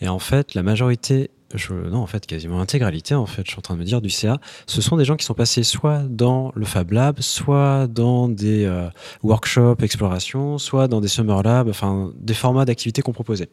Et 0.00 0.08
en 0.08 0.18
fait, 0.18 0.54
la 0.54 0.62
majorité 0.62 1.30
je, 1.54 1.72
non, 1.72 1.98
en 1.98 2.06
fait, 2.06 2.26
quasiment 2.26 2.58
l'intégralité, 2.58 3.14
en 3.14 3.26
fait, 3.26 3.42
je 3.46 3.50
suis 3.50 3.58
en 3.58 3.62
train 3.62 3.74
de 3.74 3.80
me 3.80 3.84
dire, 3.84 4.02
du 4.02 4.10
CA, 4.10 4.38
ce 4.66 4.82
sont 4.82 4.96
des 4.96 5.04
gens 5.04 5.16
qui 5.16 5.24
sont 5.24 5.34
passés 5.34 5.62
soit 5.62 6.02
dans 6.08 6.52
le 6.54 6.66
Fab 6.66 6.92
Lab, 6.92 7.20
soit 7.20 7.86
dans 7.86 8.28
des 8.28 8.66
euh, 8.66 8.88
workshops 9.22 9.82
exploration, 9.82 10.58
soit 10.58 10.88
dans 10.88 11.00
des 11.00 11.08
Summer 11.08 11.42
Labs, 11.42 11.68
enfin, 11.68 12.12
des 12.20 12.34
formats 12.34 12.64
d'activités 12.64 13.00
qu'on 13.00 13.12
proposait. 13.12 13.48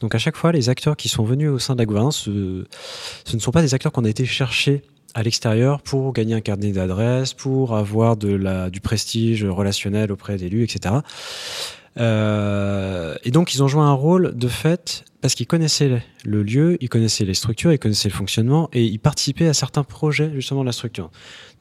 Donc, 0.00 0.14
à 0.14 0.18
chaque 0.18 0.36
fois, 0.36 0.50
les 0.50 0.68
acteurs 0.68 0.96
qui 0.96 1.08
sont 1.08 1.24
venus 1.24 1.50
au 1.50 1.58
sein 1.58 1.74
de 1.74 1.78
la 1.78 1.86
gouvernance, 1.86 2.22
ce, 2.24 2.66
ce 3.24 3.36
ne 3.36 3.40
sont 3.40 3.52
pas 3.52 3.62
des 3.62 3.74
acteurs 3.74 3.92
qu'on 3.92 4.04
a 4.04 4.08
été 4.08 4.24
chercher 4.24 4.82
à 5.16 5.22
l'extérieur 5.22 5.80
pour 5.80 6.12
gagner 6.12 6.34
un 6.34 6.42
carnet 6.42 6.72
d'adresse, 6.72 7.32
pour 7.32 7.74
avoir 7.74 8.18
du 8.18 8.80
prestige 8.82 9.44
relationnel 9.46 10.12
auprès 10.12 10.36
d'élus, 10.36 10.62
etc. 10.62 10.96
Euh, 11.98 13.16
et 13.24 13.30
donc, 13.30 13.54
ils 13.54 13.62
ont 13.62 13.68
joué 13.68 13.80
un 13.80 13.94
rôle 13.94 14.36
de 14.36 14.48
fait 14.48 15.04
parce 15.22 15.34
qu'ils 15.34 15.46
connaissaient 15.46 16.02
le 16.22 16.42
lieu, 16.42 16.76
ils 16.82 16.90
connaissaient 16.90 17.24
les 17.24 17.32
structures, 17.32 17.72
ils 17.72 17.78
connaissaient 17.78 18.10
le 18.10 18.14
fonctionnement 18.14 18.68
et 18.74 18.84
ils 18.84 18.98
participaient 18.98 19.48
à 19.48 19.54
certains 19.54 19.84
projets 19.84 20.30
justement 20.34 20.60
de 20.60 20.66
la 20.66 20.72
structure. 20.72 21.10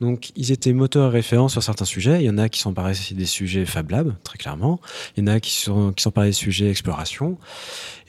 Donc, 0.02 0.34
ils 0.36 0.52
étaient 0.52 0.74
moteurs 0.74 1.14
référents 1.14 1.48
sur 1.48 1.64
certains 1.64 1.86
sujets. 1.86 2.20
Il 2.20 2.26
y 2.26 2.30
en 2.30 2.38
a 2.38 2.50
qui 2.50 2.60
sont 2.60 2.74
parés 2.74 2.94
des 3.12 3.26
sujets 3.26 3.66
Fab 3.66 3.90
Lab, 3.90 4.16
très 4.26 4.38
clairement. 4.38 4.82
Il 5.16 5.22
y 5.22 5.24
en 5.24 5.34
a 5.34 5.40
qui 5.40 5.54
sont, 5.54 5.94
qui 5.94 6.06
des 6.14 6.32
sujets 6.34 6.70
exploration. 6.70 7.38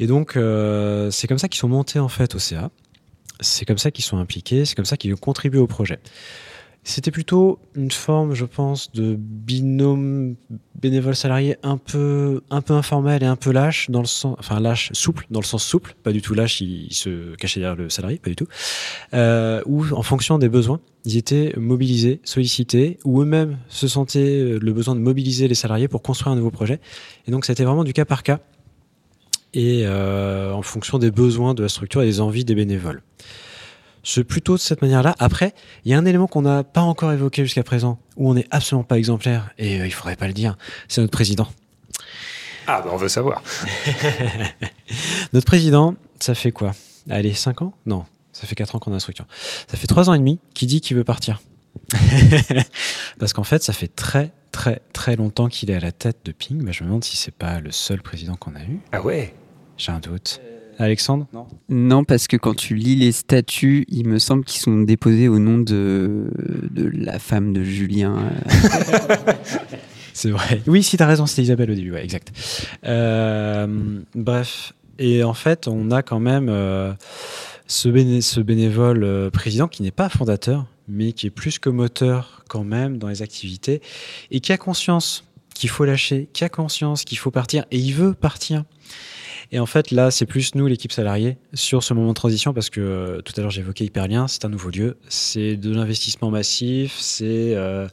Et 0.00 0.08
donc, 0.08 0.36
euh, 0.36 1.12
c'est 1.12 1.28
comme 1.28 1.38
ça 1.38 1.48
qu'ils 1.48 1.60
sont 1.60 1.68
montés 1.68 2.00
en 2.00 2.08
fait 2.08 2.34
au 2.34 2.40
CA. 2.40 2.72
C'est 3.40 3.64
comme 3.64 3.78
ça 3.78 3.90
qu'ils 3.90 4.04
sont 4.04 4.18
impliqués, 4.18 4.64
c'est 4.64 4.74
comme 4.74 4.84
ça 4.84 4.96
qu'ils 4.96 5.12
ont 5.12 5.18
contribué 5.18 5.58
au 5.58 5.66
projet. 5.66 5.98
C'était 6.88 7.10
plutôt 7.10 7.58
une 7.74 7.90
forme, 7.90 8.34
je 8.34 8.44
pense, 8.44 8.92
de 8.92 9.16
binôme 9.18 10.36
bénévole 10.80 11.16
salarié 11.16 11.56
un 11.64 11.78
peu, 11.78 12.42
un 12.48 12.60
peu 12.60 12.74
informel 12.74 13.24
et 13.24 13.26
un 13.26 13.34
peu 13.34 13.50
lâche, 13.50 13.90
dans 13.90 14.02
le 14.02 14.06
sens, 14.06 14.36
enfin 14.38 14.60
lâche, 14.60 14.90
souple, 14.92 15.26
dans 15.28 15.40
le 15.40 15.44
sens 15.44 15.64
souple, 15.64 15.96
pas 16.04 16.12
du 16.12 16.22
tout 16.22 16.34
lâche, 16.34 16.60
il, 16.60 16.94
se 16.94 17.34
cachait 17.34 17.58
derrière 17.58 17.74
le 17.74 17.90
salarié, 17.90 18.18
pas 18.18 18.30
du 18.30 18.36
tout, 18.36 18.46
euh, 19.14 19.62
où 19.66 19.84
en 19.92 20.02
fonction 20.02 20.38
des 20.38 20.48
besoins, 20.48 20.80
ils 21.04 21.16
étaient 21.16 21.52
mobilisés, 21.56 22.20
sollicités, 22.22 22.98
ou 23.04 23.20
eux-mêmes 23.20 23.58
se 23.68 23.88
sentaient 23.88 24.56
le 24.56 24.72
besoin 24.72 24.94
de 24.94 25.00
mobiliser 25.00 25.48
les 25.48 25.56
salariés 25.56 25.88
pour 25.88 26.02
construire 26.02 26.34
un 26.34 26.36
nouveau 26.36 26.52
projet. 26.52 26.78
Et 27.26 27.32
donc 27.32 27.46
c'était 27.46 27.64
vraiment 27.64 27.82
du 27.82 27.94
cas 27.94 28.04
par 28.04 28.22
cas, 28.22 28.38
et 29.56 29.86
euh, 29.86 30.52
en 30.52 30.60
fonction 30.60 30.98
des 30.98 31.10
besoins 31.10 31.54
de 31.54 31.62
la 31.62 31.70
structure 31.70 32.02
et 32.02 32.04
des 32.04 32.20
envies 32.20 32.44
des 32.44 32.54
bénévoles. 32.54 33.02
C'est 34.04 34.22
plutôt 34.22 34.54
de 34.54 34.60
cette 34.60 34.82
manière-là. 34.82 35.16
Après, 35.18 35.54
il 35.84 35.90
y 35.90 35.94
a 35.94 35.98
un 35.98 36.04
élément 36.04 36.26
qu'on 36.26 36.42
n'a 36.42 36.62
pas 36.62 36.82
encore 36.82 37.10
évoqué 37.10 37.42
jusqu'à 37.42 37.62
présent, 37.62 37.98
où 38.16 38.30
on 38.30 38.34
n'est 38.34 38.46
absolument 38.50 38.84
pas 38.84 38.98
exemplaire, 38.98 39.50
et 39.58 39.80
euh, 39.80 39.86
il 39.86 39.92
faudrait 39.92 40.14
pas 40.14 40.26
le 40.26 40.34
dire, 40.34 40.58
c'est 40.88 41.00
notre 41.00 41.12
président. 41.12 41.48
Ah, 42.66 42.82
ben 42.82 42.90
on 42.92 42.96
veut 42.96 43.08
savoir. 43.08 43.42
notre 45.32 45.46
président, 45.46 45.94
ça 46.20 46.34
fait 46.34 46.52
quoi? 46.52 46.72
Allez, 47.08 47.32
5 47.32 47.62
ans? 47.62 47.72
Non, 47.86 48.04
ça 48.32 48.46
fait 48.46 48.56
4 48.56 48.76
ans 48.76 48.78
qu'on 48.78 48.90
a 48.90 48.94
la 48.94 49.00
structure. 49.00 49.26
Ça 49.68 49.78
fait 49.78 49.86
3 49.86 50.10
ans 50.10 50.14
et 50.14 50.18
demi 50.18 50.38
qu'il 50.52 50.68
dit 50.68 50.82
qu'il 50.82 50.98
veut 50.98 51.04
partir. 51.04 51.40
Parce 53.18 53.32
qu'en 53.32 53.44
fait, 53.44 53.62
ça 53.62 53.72
fait 53.72 53.88
très, 53.88 54.32
très, 54.52 54.82
très 54.92 55.16
longtemps 55.16 55.48
qu'il 55.48 55.70
est 55.70 55.74
à 55.74 55.80
la 55.80 55.92
tête 55.92 56.18
de 56.26 56.32
Ping. 56.32 56.60
mais 56.62 56.74
je 56.74 56.82
me 56.82 56.88
demande 56.88 57.04
si 57.04 57.16
c'est 57.16 57.34
pas 57.34 57.60
le 57.60 57.70
seul 57.70 58.02
président 58.02 58.36
qu'on 58.36 58.54
a 58.54 58.62
eu. 58.62 58.80
Ah 58.92 59.00
ouais? 59.00 59.34
J'ai 59.76 59.92
un 59.92 60.00
doute. 60.00 60.40
Alexandre? 60.78 61.26
Non. 61.32 61.46
non, 61.68 62.04
parce 62.04 62.26
que 62.26 62.36
quand 62.36 62.54
tu 62.54 62.74
lis 62.74 62.96
les 62.96 63.12
statuts, 63.12 63.86
il 63.88 64.06
me 64.06 64.18
semble 64.18 64.44
qu'ils 64.44 64.60
sont 64.60 64.82
déposés 64.82 65.28
au 65.28 65.38
nom 65.38 65.58
de, 65.58 66.30
de 66.70 66.90
la 66.92 67.18
femme 67.18 67.52
de 67.52 67.62
Julien. 67.62 68.30
c'est 70.12 70.30
vrai. 70.30 70.62
Oui, 70.66 70.82
si 70.82 70.96
tu 70.96 71.02
as 71.02 71.06
raison, 71.06 71.26
c'était 71.26 71.42
Isabelle 71.42 71.70
au 71.70 71.74
début, 71.74 71.92
ouais, 71.92 72.04
exact. 72.04 72.32
Euh, 72.84 74.00
bref, 74.14 74.74
et 74.98 75.22
en 75.22 75.34
fait, 75.34 75.68
on 75.68 75.90
a 75.90 76.02
quand 76.02 76.20
même 76.20 76.48
euh, 76.48 76.92
ce, 77.66 78.20
ce, 78.20 78.40
bénévole 78.40 79.04
euh, 79.04 79.30
président 79.30 79.68
qui 79.68 79.82
n'est 79.82 79.90
pas 79.90 80.08
fondateur, 80.08 80.66
mais 80.88 81.12
qui 81.12 81.26
est 81.26 81.30
plus 81.30 81.58
que 81.58 81.68
moteur 81.68 82.44
quand 82.48 82.64
même 82.64 82.98
dans 82.98 83.08
les 83.08 83.22
activités, 83.22 83.80
et 84.30 84.40
qui 84.40 84.52
a 84.52 84.58
conscience 84.58 85.24
qu'il 85.54 85.70
faut 85.70 85.84
lâcher, 85.86 86.28
qui 86.32 86.44
a 86.44 86.48
conscience 86.50 87.04
qu'il 87.04 87.18
faut 87.18 87.30
partir, 87.30 87.64
et 87.70 87.78
il 87.78 87.94
veut 87.94 88.12
partir. 88.12 88.64
Et 89.52 89.58
en 89.58 89.66
fait, 89.66 89.90
là, 89.90 90.10
c'est 90.10 90.26
plus 90.26 90.54
nous, 90.54 90.66
l'équipe 90.66 90.92
salariée, 90.92 91.38
sur 91.54 91.82
ce 91.82 91.94
moment 91.94 92.08
de 92.08 92.14
transition, 92.14 92.52
parce 92.52 92.70
que 92.70 92.80
euh, 92.80 93.20
tout 93.20 93.32
à 93.36 93.40
l'heure, 93.40 93.50
j'évoquais 93.50 93.84
Hyperlien, 93.84 94.28
c'est 94.28 94.44
un 94.44 94.48
nouveau 94.48 94.70
lieu, 94.70 94.96
c'est 95.08 95.56
de 95.56 95.74
l'investissement 95.74 96.30
massif, 96.30 96.96
c'est 96.98 97.54
euh, 97.54 97.86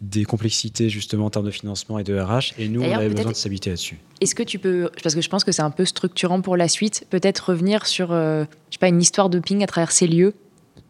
des 0.00 0.24
complexités 0.24 0.88
justement 0.90 1.26
en 1.26 1.30
termes 1.30 1.46
de 1.46 1.50
financement 1.50 1.98
et 1.98 2.04
de 2.04 2.18
RH, 2.18 2.54
et 2.58 2.68
nous, 2.68 2.82
on 2.82 2.92
avait 2.92 3.08
besoin 3.08 3.32
de 3.32 3.36
s'habiter 3.36 3.70
là-dessus. 3.70 3.98
Est-ce 4.20 4.34
que 4.34 4.42
tu 4.42 4.58
peux, 4.58 4.90
parce 5.02 5.14
que 5.14 5.20
je 5.20 5.28
pense 5.28 5.44
que 5.44 5.52
c'est 5.52 5.62
un 5.62 5.70
peu 5.70 5.84
structurant 5.84 6.40
pour 6.40 6.56
la 6.56 6.68
suite, 6.68 7.06
peut-être 7.10 7.50
revenir 7.50 7.86
sur, 7.86 8.12
euh, 8.12 8.44
je 8.70 8.74
sais 8.74 8.78
pas, 8.78 8.88
une 8.88 9.00
histoire 9.00 9.30
de 9.30 9.38
ping 9.38 9.62
à 9.62 9.66
travers 9.66 9.92
ces 9.92 10.06
lieux? 10.06 10.34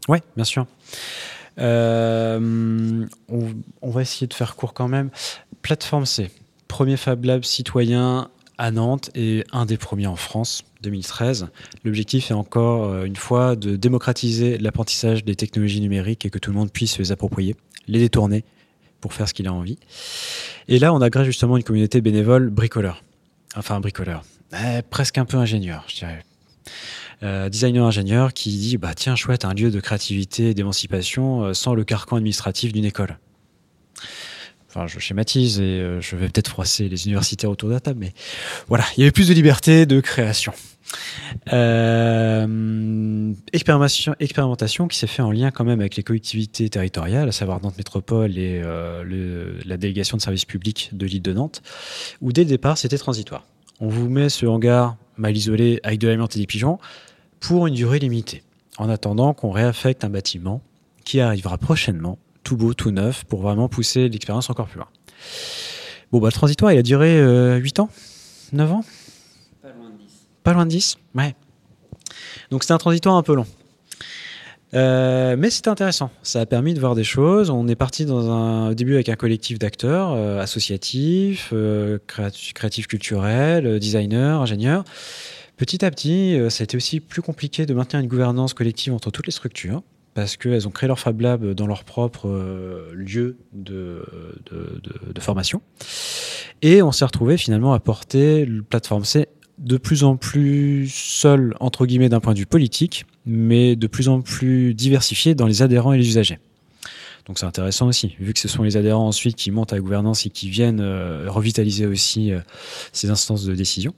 Ouais, 0.09 0.23
bien 0.37 0.45
sûr. 0.45 0.67
Euh, 1.59 3.07
on, 3.29 3.49
on 3.83 3.91
va 3.91 4.03
essayer 4.03 4.27
de 4.27 4.35
faire 4.35 4.57
court 4.57 4.75
quand 4.75 4.89
même. 4.89 5.11
Plateforme 5.63 6.07
C, 6.07 6.31
premier 6.69 6.97
Fab 6.97 7.25
Lab 7.25 7.43
citoyen 7.43 8.31
à 8.59 8.71
Nantes 8.71 9.11
et 9.15 9.45
un 9.53 9.67
des 9.67 9.77
premiers 9.77 10.07
en 10.07 10.17
France, 10.17 10.65
2013. 10.83 11.49
L'objectif 11.85 12.31
est 12.31 12.35
encore 12.35 12.85
euh, 12.85 13.05
une 13.05 13.17
fois 13.17 13.57
de 13.57 13.77
démocratiser 13.77 14.59
l'apprentissage 14.59 15.25
des 15.25 15.37
technologies 15.37 15.81
numériques 15.81 16.27
et 16.27 16.31
que 16.31 16.39
tout 16.39 16.51
le 16.51 16.57
monde 16.57 16.71
puisse 16.71 16.99
les 16.99 17.13
approprier, 17.13 17.57
les 17.87 18.01
détourner 18.01 18.45
pour 19.01 19.15
faire 19.15 19.29
ce 19.29 19.35
qu'il 19.35 19.47
a 19.47 19.53
envie. 19.53 19.79
Et 20.67 20.79
là, 20.79 20.93
on 20.93 21.01
agrège 21.01 21.27
justement 21.27 21.57
une 21.57 21.63
communauté 21.63 22.01
bénévole 22.01 22.51
bricoleur. 22.51 23.03
Enfin, 23.57 23.81
bricoleur. 23.81 24.23
Eh, 24.53 24.83
presque 24.83 25.19
un 25.19 25.25
peu 25.25 25.37
ingénieur, 25.37 25.85
je 25.89 25.97
dirais 25.97 26.25
euh, 27.23 27.49
designer 27.49 27.85
ingénieur 27.85 28.33
qui 28.33 28.51
dit 28.51 28.77
bah 28.77 28.95
tiens 28.95 29.17
chouette 29.17 29.45
un 29.45 29.53
lieu 29.53 29.73
de 29.73 29.81
créativité 29.81 30.51
et 30.51 30.55
d'émancipation 30.55 31.43
euh, 31.43 31.53
sans 31.55 31.75
le 31.75 31.83
carcan 31.83 32.17
administratif 32.17 32.73
d'une 32.73 32.85
école. 32.85 33.19
Enfin, 34.69 34.87
je 34.87 34.99
schématise 34.99 35.61
et 35.61 35.63
euh, 35.63 36.01
je 36.01 36.15
vais 36.15 36.29
peut-être 36.29 36.49
froisser 36.49 36.89
les 36.89 37.07
universitaires 37.07 37.51
autour 37.51 37.71
de 37.71 37.75
la 37.75 37.81
table, 37.81 38.01
mais 38.01 38.13
voilà, 38.69 38.85
il 38.97 39.01
y 39.01 39.03
avait 39.03 39.13
plus 39.13 39.29
de 39.29 39.35
liberté 39.35 39.87
de 39.87 40.01
création. 40.01 40.53
Euh, 41.53 43.33
expérimentation, 43.53 44.89
qui 44.89 44.99
s'est 44.99 45.07
fait 45.07 45.23
en 45.23 45.31
lien 45.31 45.51
quand 45.51 45.65
même 45.65 45.81
avec 45.81 45.97
les 45.97 46.03
collectivités 46.03 46.69
territoriales, 46.69 47.29
à 47.29 47.33
savoir 47.33 47.63
Nantes 47.63 47.79
Métropole 47.79 48.37
et 48.39 48.61
euh, 48.63 49.59
la 49.65 49.77
délégation 49.77 50.17
de 50.17 50.23
services 50.23 50.45
publics 50.45 50.91
de 50.93 51.07
l'île 51.07 51.23
de 51.23 51.33
Nantes, 51.33 51.63
où 52.21 52.33
dès 52.33 52.43
le 52.43 52.49
départ 52.49 52.79
c'était 52.79 52.99
transitoire. 52.99 53.45
On 53.81 53.89
vous 53.89 54.09
met 54.09 54.29
ce 54.29 54.47
hangar 54.47 54.97
mal 55.17 55.37
isolé 55.37 55.81
avec 55.83 55.99
de 55.99 56.09
l'amiante 56.09 56.37
et 56.37 56.41
des 56.41 56.47
pigeons 56.47 56.79
pour 57.41 57.67
une 57.67 57.75
durée 57.75 57.99
limitée, 57.99 58.43
en 58.77 58.89
attendant 58.89 59.35
qu'on 59.35 59.51
réaffecte 59.51 60.05
un 60.05 60.11
bâtiment 60.11 60.63
qui 61.05 61.21
arrivera 61.21 61.59
prochainement, 61.59 62.19
tout 62.43 62.57
beau, 62.57 62.75
tout 62.75 62.91
neuf, 62.91 63.25
pour 63.25 63.43
vraiment 63.43 63.69
pousser 63.69 64.09
l'expérience 64.09 64.51
encore 64.51 64.67
plus 64.67 64.79
loin. 64.79 64.89
Bon, 66.13 66.21
bah, 66.21 66.29
le 66.29 66.33
transitoire, 66.33 66.73
il 66.73 66.79
a 66.79 66.83
duré 66.83 67.19
euh, 67.19 67.57
8 67.57 67.81
ans? 67.81 67.91
9 68.53 68.73
ans? 68.73 68.85
Pas 69.63 69.69
loin 69.69 69.91
de 69.91 69.97
10. 69.99 70.13
Pas 70.43 70.53
loin 70.55 70.65
de 70.65 70.71
10 70.71 70.97
Ouais. 71.15 71.35
Donc 72.51 72.63
c'était 72.63 72.73
un 72.73 72.79
transitoire 72.79 73.17
un 73.17 73.23
peu 73.23 73.35
long. 73.35 73.47
Euh, 74.75 75.37
mais 75.39 75.51
c'était 75.51 75.69
intéressant. 75.69 76.11
Ça 76.23 76.41
a 76.41 76.47
permis 76.47 76.75
de 76.75 76.81
voir 76.81 76.95
des 76.95 77.05
choses. 77.05 77.51
On 77.51 77.69
est 77.69 77.77
parti 77.77 78.05
dans 78.05 78.31
un 78.31 78.71
au 78.71 78.75
début 78.75 78.95
avec 78.95 79.09
un 79.09 79.17
collectif 79.17 79.59
d'acteurs 79.59 80.13
euh, 80.13 80.41
associatifs, 80.41 81.51
euh, 81.53 81.99
créatifs, 82.07 82.53
créatifs 82.53 82.87
culturels, 82.87 83.79
designers, 83.79 84.39
ingénieurs. 84.41 84.85
Petit 85.57 85.85
à 85.85 85.91
petit, 85.91 86.39
ça 86.51 86.63
a 86.63 86.65
été 86.65 86.77
aussi 86.77 87.01
plus 87.01 87.21
compliqué 87.21 87.67
de 87.67 87.75
maintenir 87.75 88.01
une 88.01 88.09
gouvernance 88.09 88.55
collective 88.55 88.93
entre 88.93 89.11
toutes 89.11 89.27
les 89.27 89.33
structures 89.33 89.83
parce 90.19 90.37
qu'elles 90.37 90.67
ont 90.67 90.73
créé 90.73 90.89
leur 90.89 90.99
Fab 90.99 91.21
Lab 91.21 91.55
dans 91.55 91.69
leur 91.69 91.85
propre 91.85 92.27
euh, 92.27 92.91
lieu 92.93 93.37
de, 93.53 94.03
formation. 95.21 95.63
Et 96.61 96.83
on 96.83 96.91
s'est 96.91 97.05
retrouvé 97.05 97.37
finalement 97.37 97.73
à 97.73 97.79
porter 97.79 98.45
le 98.45 98.65
plateforme 98.65 99.05
C 99.05 99.29
de 99.59 99.77
plus 99.77 100.03
en 100.03 100.17
plus 100.17 100.89
seul, 100.93 101.55
entre 101.61 101.87
guillemets, 101.87 102.09
d'un 102.09 102.19
point 102.19 102.35
de 102.35 102.41
vue 102.41 102.47
politique, 102.47 103.07
mais 103.27 103.77
de 103.77 103.87
plus 103.87 104.09
en 104.09 104.21
plus 104.21 104.75
diversifié 104.75 105.37
dans 105.37 105.47
les 105.47 105.63
adhérents 105.63 105.93
et 105.93 105.99
les 105.99 106.09
usagers. 106.09 106.41
Donc 107.27 107.39
c'est 107.39 107.47
intéressant 107.47 107.87
aussi, 107.87 108.17
vu 108.19 108.33
que 108.33 108.41
ce 108.41 108.49
sont 108.49 108.65
les 108.65 108.77
adhérents 108.77 109.07
ensuite 109.07 109.37
qui 109.37 109.53
montent 109.53 109.73
à 109.73 109.77
la 109.77 109.83
gouvernance 109.83 110.27
et 110.27 110.31
qui 110.31 110.51
viennent 110.51 110.81
euh, 110.81 111.27
revitaliser 111.29 111.87
aussi 111.87 112.33
euh, 112.33 112.41
ces 112.93 113.11
instances 113.11 113.45
de 113.45 113.55
décision. 113.55 113.95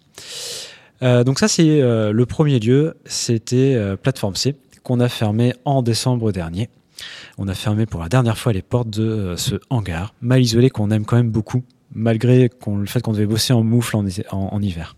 Donc 1.00 1.38
ça 1.38 1.48
c'est 1.48 1.80
le 1.80 2.24
premier 2.26 2.58
lieu, 2.58 2.94
c'était 3.06 3.74
Plateforme 4.02 4.36
C, 4.36 4.54
qu'on 4.82 5.00
a 5.00 5.08
fermé 5.08 5.54
en 5.64 5.82
décembre 5.82 6.32
dernier. 6.32 6.68
On 7.38 7.48
a 7.48 7.54
fermé 7.54 7.86
pour 7.86 8.00
la 8.00 8.08
dernière 8.08 8.38
fois 8.38 8.52
les 8.52 8.62
portes 8.62 8.90
de 8.90 9.02
euh, 9.02 9.36
ce 9.36 9.56
hangar, 9.70 10.14
mal 10.20 10.42
isolé 10.42 10.70
qu'on 10.70 10.90
aime 10.90 11.04
quand 11.04 11.16
même 11.16 11.30
beaucoup, 11.30 11.62
malgré 11.94 12.50
le 12.66 12.86
fait 12.86 13.00
qu'on 13.00 13.12
devait 13.12 13.26
bosser 13.26 13.52
en 13.52 13.62
moufle 13.62 13.96
en, 13.96 14.62
hiver. 14.62 14.96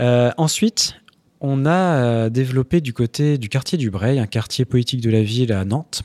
Euh, 0.00 0.30
ensuite, 0.36 0.94
on 1.40 1.66
a 1.66 1.70
euh, 1.70 2.30
développé 2.30 2.80
du 2.80 2.92
côté 2.92 3.38
du 3.38 3.48
quartier 3.48 3.78
du 3.78 3.90
Breil, 3.90 4.18
un 4.18 4.26
quartier 4.26 4.64
politique 4.64 5.00
de 5.00 5.10
la 5.10 5.22
ville 5.22 5.52
à 5.52 5.64
Nantes, 5.64 6.02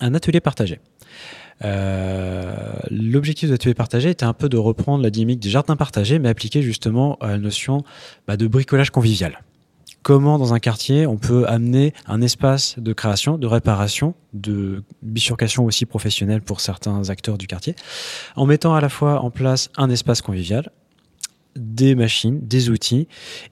un 0.00 0.14
atelier 0.14 0.40
partagé. 0.40 0.80
L'objectif 2.90 3.48
de 3.48 3.54
l'atelier 3.54 3.74
partagé 3.74 4.10
était 4.10 4.24
un 4.24 4.32
peu 4.32 4.48
de 4.48 4.56
reprendre 4.56 5.02
la 5.02 5.10
dynamique 5.10 5.40
des 5.40 5.50
jardins 5.50 5.74
partagés, 5.74 6.20
mais 6.20 6.28
appliqué 6.28 6.62
justement 6.62 7.16
à 7.20 7.28
la 7.28 7.38
notion 7.38 7.82
bah, 8.28 8.36
de 8.36 8.46
bricolage 8.46 8.90
convivial. 8.90 9.40
Comment 10.08 10.38
dans 10.38 10.54
un 10.54 10.58
quartier 10.58 11.06
on 11.06 11.18
peut 11.18 11.46
amener 11.46 11.92
un 12.06 12.22
espace 12.22 12.78
de 12.78 12.94
création, 12.94 13.36
de 13.36 13.46
réparation, 13.46 14.14
de 14.32 14.82
bifurcation 15.02 15.66
aussi 15.66 15.84
professionnelle 15.84 16.40
pour 16.40 16.62
certains 16.62 17.10
acteurs 17.10 17.36
du 17.36 17.46
quartier, 17.46 17.74
en 18.34 18.46
mettant 18.46 18.74
à 18.74 18.80
la 18.80 18.88
fois 18.88 19.20
en 19.20 19.30
place 19.30 19.68
un 19.76 19.90
espace 19.90 20.22
convivial, 20.22 20.70
des 21.56 21.94
machines, 21.94 22.40
des 22.40 22.70
outils 22.70 23.06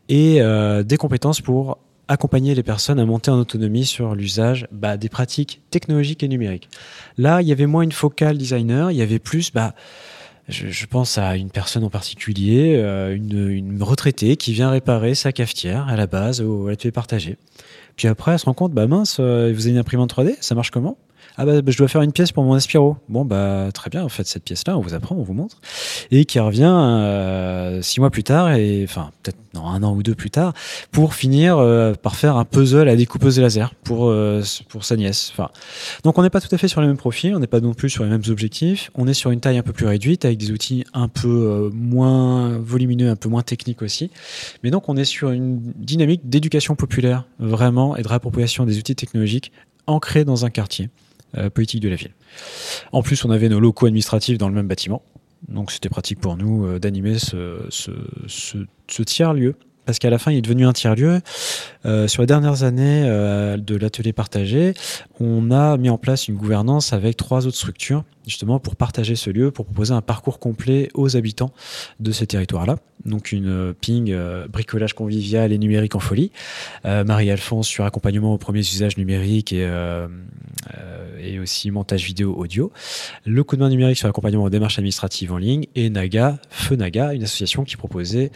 et 0.08 0.40
euh, 0.40 0.82
des 0.82 0.96
compétences 0.96 1.42
pour 1.42 1.76
accompagner 2.08 2.54
les 2.54 2.62
personnes 2.62 3.00
à 3.00 3.04
monter 3.04 3.30
en 3.30 3.38
autonomie 3.38 3.84
sur 3.84 4.14
l'usage 4.14 4.66
bah, 4.72 4.96
des 4.96 5.10
pratiques 5.10 5.60
technologiques 5.68 6.22
et 6.22 6.28
numériques. 6.28 6.70
Là, 7.18 7.42
il 7.42 7.48
y 7.48 7.52
avait 7.52 7.66
moins 7.66 7.82
une 7.82 7.92
focale 7.92 8.38
designer, 8.38 8.90
il 8.90 8.96
y 8.96 9.02
avait 9.02 9.18
plus, 9.18 9.52
bah, 9.52 9.74
je, 10.48 10.68
je 10.68 10.86
pense 10.86 11.18
à 11.18 11.36
une 11.36 11.50
personne 11.50 11.84
en 11.84 11.90
particulier, 11.90 12.76
euh, 12.76 13.14
une, 13.14 13.48
une 13.48 13.82
retraitée 13.82 14.36
qui 14.36 14.52
vient 14.52 14.70
réparer 14.70 15.14
sa 15.14 15.32
cafetière 15.32 15.88
à 15.88 15.96
la 15.96 16.06
base 16.06 16.40
au 16.40 16.68
atelier 16.68 16.92
partagé. 16.92 17.36
Puis 17.96 18.08
après, 18.08 18.32
elle 18.32 18.38
se 18.38 18.44
rend 18.44 18.54
compte, 18.54 18.72
bah 18.72 18.86
mince, 18.86 19.16
euh, 19.20 19.52
vous 19.54 19.62
avez 19.62 19.70
une 19.70 19.78
imprimante 19.78 20.14
3D, 20.14 20.36
ça 20.40 20.54
marche 20.54 20.70
comment? 20.70 20.98
Ah 21.38 21.44
bah, 21.44 21.60
bah, 21.60 21.70
je 21.70 21.76
dois 21.76 21.88
faire 21.88 22.02
une 22.02 22.12
pièce 22.12 22.32
pour 22.32 22.44
mon 22.44 22.54
Aspiro. 22.54 22.96
Bon 23.08 23.24
bah 23.24 23.68
très 23.74 23.90
bien, 23.90 24.02
en 24.02 24.08
fait 24.08 24.26
cette 24.26 24.44
pièce-là, 24.44 24.78
on 24.78 24.80
vous 24.80 24.94
apprend, 24.94 25.16
on 25.16 25.22
vous 25.22 25.34
montre, 25.34 25.60
et 26.10 26.24
qui 26.24 26.38
revient 26.40 26.64
euh, 26.64 27.82
six 27.82 28.00
mois 28.00 28.10
plus 28.10 28.24
tard 28.24 28.52
et 28.52 28.84
enfin 28.84 29.10
peut-être 29.22 29.36
non 29.54 29.66
un 29.66 29.82
an 29.82 29.94
ou 29.94 30.02
deux 30.02 30.14
plus 30.14 30.30
tard 30.30 30.54
pour 30.92 31.14
finir 31.14 31.58
euh, 31.58 31.94
par 31.94 32.16
faire 32.16 32.36
un 32.36 32.44
puzzle 32.44 32.88
à 32.88 32.96
découpeuse 32.96 33.38
laser 33.38 33.74
pour 33.84 34.08
euh, 34.08 34.42
pour 34.68 34.84
sa 34.84 34.96
nièce. 34.96 35.30
Enfin 35.32 35.50
donc 36.04 36.18
on 36.18 36.22
n'est 36.22 36.30
pas 36.30 36.40
tout 36.40 36.54
à 36.54 36.58
fait 36.58 36.68
sur 36.68 36.80
les 36.80 36.86
mêmes 36.86 36.96
profils, 36.96 37.34
on 37.34 37.38
n'est 37.38 37.46
pas 37.46 37.60
non 37.60 37.74
plus 37.74 37.90
sur 37.90 38.04
les 38.04 38.10
mêmes 38.10 38.22
objectifs, 38.28 38.90
on 38.94 39.06
est 39.06 39.14
sur 39.14 39.30
une 39.30 39.40
taille 39.40 39.58
un 39.58 39.62
peu 39.62 39.72
plus 39.72 39.86
réduite 39.86 40.24
avec 40.24 40.38
des 40.38 40.50
outils 40.52 40.84
un 40.94 41.08
peu 41.08 41.28
euh, 41.28 41.70
moins 41.72 42.56
volumineux, 42.58 43.10
un 43.10 43.16
peu 43.16 43.28
moins 43.28 43.42
techniques 43.42 43.82
aussi, 43.82 44.10
mais 44.62 44.70
donc 44.70 44.88
on 44.88 44.96
est 44.96 45.04
sur 45.04 45.30
une 45.30 45.60
dynamique 45.76 46.28
d'éducation 46.28 46.76
populaire 46.76 47.24
vraiment 47.38 47.96
et 47.96 48.02
de 48.02 48.08
réappropriation 48.08 48.64
des 48.64 48.78
outils 48.78 48.96
technologiques 48.96 49.52
ancrés 49.86 50.24
dans 50.24 50.44
un 50.44 50.50
quartier 50.50 50.88
politique 51.54 51.82
de 51.82 51.88
la 51.88 51.96
ville. 51.96 52.14
En 52.92 53.02
plus, 53.02 53.24
on 53.24 53.30
avait 53.30 53.48
nos 53.48 53.60
locaux 53.60 53.86
administratifs 53.86 54.38
dans 54.38 54.48
le 54.48 54.54
même 54.54 54.68
bâtiment. 54.68 55.02
Donc 55.48 55.70
c'était 55.70 55.88
pratique 55.88 56.20
pour 56.20 56.36
nous 56.36 56.66
euh, 56.66 56.78
d'animer 56.78 57.18
ce, 57.18 57.66
ce 57.70 59.02
tiers-lieu. 59.02 59.54
Parce 59.86 60.00
qu'à 60.00 60.10
la 60.10 60.18
fin, 60.18 60.32
il 60.32 60.38
est 60.38 60.42
devenu 60.42 60.66
un 60.66 60.72
tiers-lieu. 60.72 61.20
Euh, 61.86 62.08
sur 62.08 62.22
les 62.22 62.26
dernières 62.26 62.64
années 62.64 63.04
euh, 63.06 63.56
de 63.56 63.76
l'atelier 63.76 64.12
partagé, 64.12 64.74
on 65.20 65.52
a 65.52 65.76
mis 65.76 65.88
en 65.88 65.98
place 65.98 66.26
une 66.26 66.34
gouvernance 66.34 66.92
avec 66.92 67.16
trois 67.16 67.46
autres 67.46 67.56
structures, 67.56 68.02
justement 68.26 68.58
pour 68.58 68.74
partager 68.74 69.14
ce 69.14 69.30
lieu, 69.30 69.52
pour 69.52 69.66
proposer 69.66 69.94
un 69.94 70.00
parcours 70.00 70.40
complet 70.40 70.88
aux 70.94 71.16
habitants 71.16 71.52
de 72.00 72.10
ces 72.10 72.26
territoires-là. 72.26 72.76
Donc 73.04 73.30
une 73.30 73.48
euh, 73.48 73.72
ping, 73.80 74.14
bricolage 74.48 74.94
convivial 74.94 75.52
et 75.52 75.58
numérique 75.58 75.94
en 75.94 76.00
folie. 76.00 76.32
Marie-Alphonse 76.84 77.68
sur 77.68 77.84
accompagnement 77.84 78.34
aux 78.34 78.38
premiers 78.38 78.60
usages 78.60 78.96
numériques 78.96 79.52
et, 79.52 79.68
aussi 81.40 81.70
montage 81.70 82.04
vidéo 82.04 82.34
audio. 82.34 82.72
Le 83.24 83.44
coup 83.44 83.56
de 83.56 83.60
main 83.60 83.68
numérique 83.68 83.98
sur 83.98 84.08
l'accompagnement 84.08 84.44
aux 84.44 84.50
démarches 84.50 84.78
administratives 84.78 85.32
en 85.32 85.38
ligne. 85.38 85.66
Et 85.74 85.90
Naga, 85.90 86.38
Feu 86.50 86.76
Naga, 86.76 87.12
une 87.12 87.22
association 87.22 87.64
qui 87.64 87.76
proposait 87.76 88.30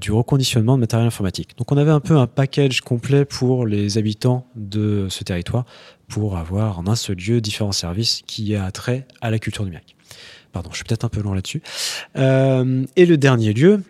du 0.00 0.12
reconditionnement 0.12 0.75
matériel 0.78 1.06
informatique. 1.06 1.56
Donc 1.58 1.72
on 1.72 1.76
avait 1.76 1.90
un 1.90 2.00
peu 2.00 2.16
un 2.16 2.26
package 2.26 2.80
complet 2.80 3.24
pour 3.24 3.66
les 3.66 3.98
habitants 3.98 4.46
de 4.54 5.06
ce 5.10 5.24
territoire 5.24 5.64
pour 6.08 6.36
avoir 6.36 6.78
en 6.78 6.86
un 6.86 6.96
seul 6.96 7.16
lieu 7.16 7.40
différents 7.40 7.72
services 7.72 8.22
qui 8.26 8.54
a 8.54 8.70
trait 8.70 9.06
à 9.20 9.30
la 9.30 9.38
culture 9.38 9.64
numérique. 9.64 9.96
Pardon, 10.52 10.70
je 10.70 10.76
suis 10.76 10.84
peut-être 10.84 11.04
un 11.04 11.08
peu 11.08 11.20
long 11.20 11.34
là-dessus. 11.34 11.62
Euh, 12.16 12.84
et 12.96 13.06
le 13.06 13.16
dernier 13.16 13.52
lieu, 13.52 13.82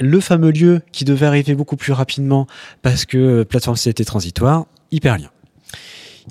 le 0.00 0.20
fameux 0.20 0.50
lieu 0.50 0.80
qui 0.92 1.04
devait 1.04 1.26
arriver 1.26 1.54
beaucoup 1.54 1.76
plus 1.76 1.92
rapidement 1.92 2.46
parce 2.80 3.04
que 3.04 3.18
euh, 3.18 3.44
plateforme 3.44 3.76
C 3.76 3.90
était 3.90 4.04
transitoire, 4.04 4.66
Hyperlien. 4.90 5.30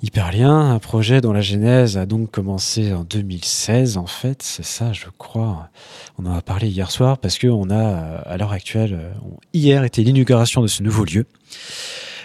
Hyperlien, 0.02 0.72
un 0.72 0.80
projet 0.80 1.22
dont 1.22 1.34
la 1.34 1.42
genèse 1.42 1.98
a 1.98 2.06
donc 2.06 2.32
commencé 2.32 2.94
en 2.94 3.04
2016 3.04 3.98
en 3.98 4.06
fait, 4.06 4.42
c'est 4.42 4.66
ça 4.66 4.94
je 4.94 5.08
crois. 5.18 5.70
On 6.18 6.26
en 6.26 6.34
a 6.34 6.42
parlé 6.42 6.70
hier 6.70 6.89
soir 6.92 7.18
parce 7.18 7.38
qu'on 7.38 7.70
a 7.70 8.22
à 8.26 8.38
l'heure 8.38 8.54
actuelle, 8.54 9.12
hier 9.54 9.84
était 9.84 10.02
l'inauguration 10.02 10.62
de 10.62 10.68
ce 10.68 10.82
nouveau 10.82 11.04
lieu. 11.04 11.26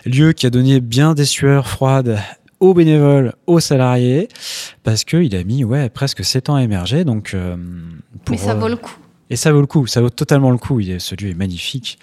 Lieu 0.05 0.33
qui 0.33 0.47
a 0.47 0.51
donné 0.51 0.81
bien 0.81 1.14
des 1.14 1.25
sueurs 1.25 1.67
froides 1.67 2.19
aux 2.61 2.75
bénévoles, 2.75 3.35
aux 3.47 3.61
salariés, 3.61 4.29
parce 4.83 5.05
qu'il 5.05 5.35
a 5.35 5.45
mis 5.45 5.64
ouais, 5.64 5.89
presque 5.89 6.25
7 6.25 6.51
ans 6.51 6.55
à 6.55 6.62
émerger. 6.62 7.05
Donc, 7.05 7.33
euh, 7.35 7.57
Mais 8.31 8.37
ça 8.37 8.55
vaut 8.55 8.69
le 8.69 8.77
coup. 8.77 8.97
Et 9.29 9.37
ça 9.37 9.53
vaut 9.53 9.61
le 9.61 9.66
coup, 9.66 9.87
ça 9.87 10.01
vaut 10.01 10.11
totalement 10.11 10.51
le 10.51 10.59
coup. 10.59 10.81
Il 10.81 11.01
ce 11.01 11.14
lieu 11.14 11.31
est 11.31 11.35
magnifique. 11.35 11.99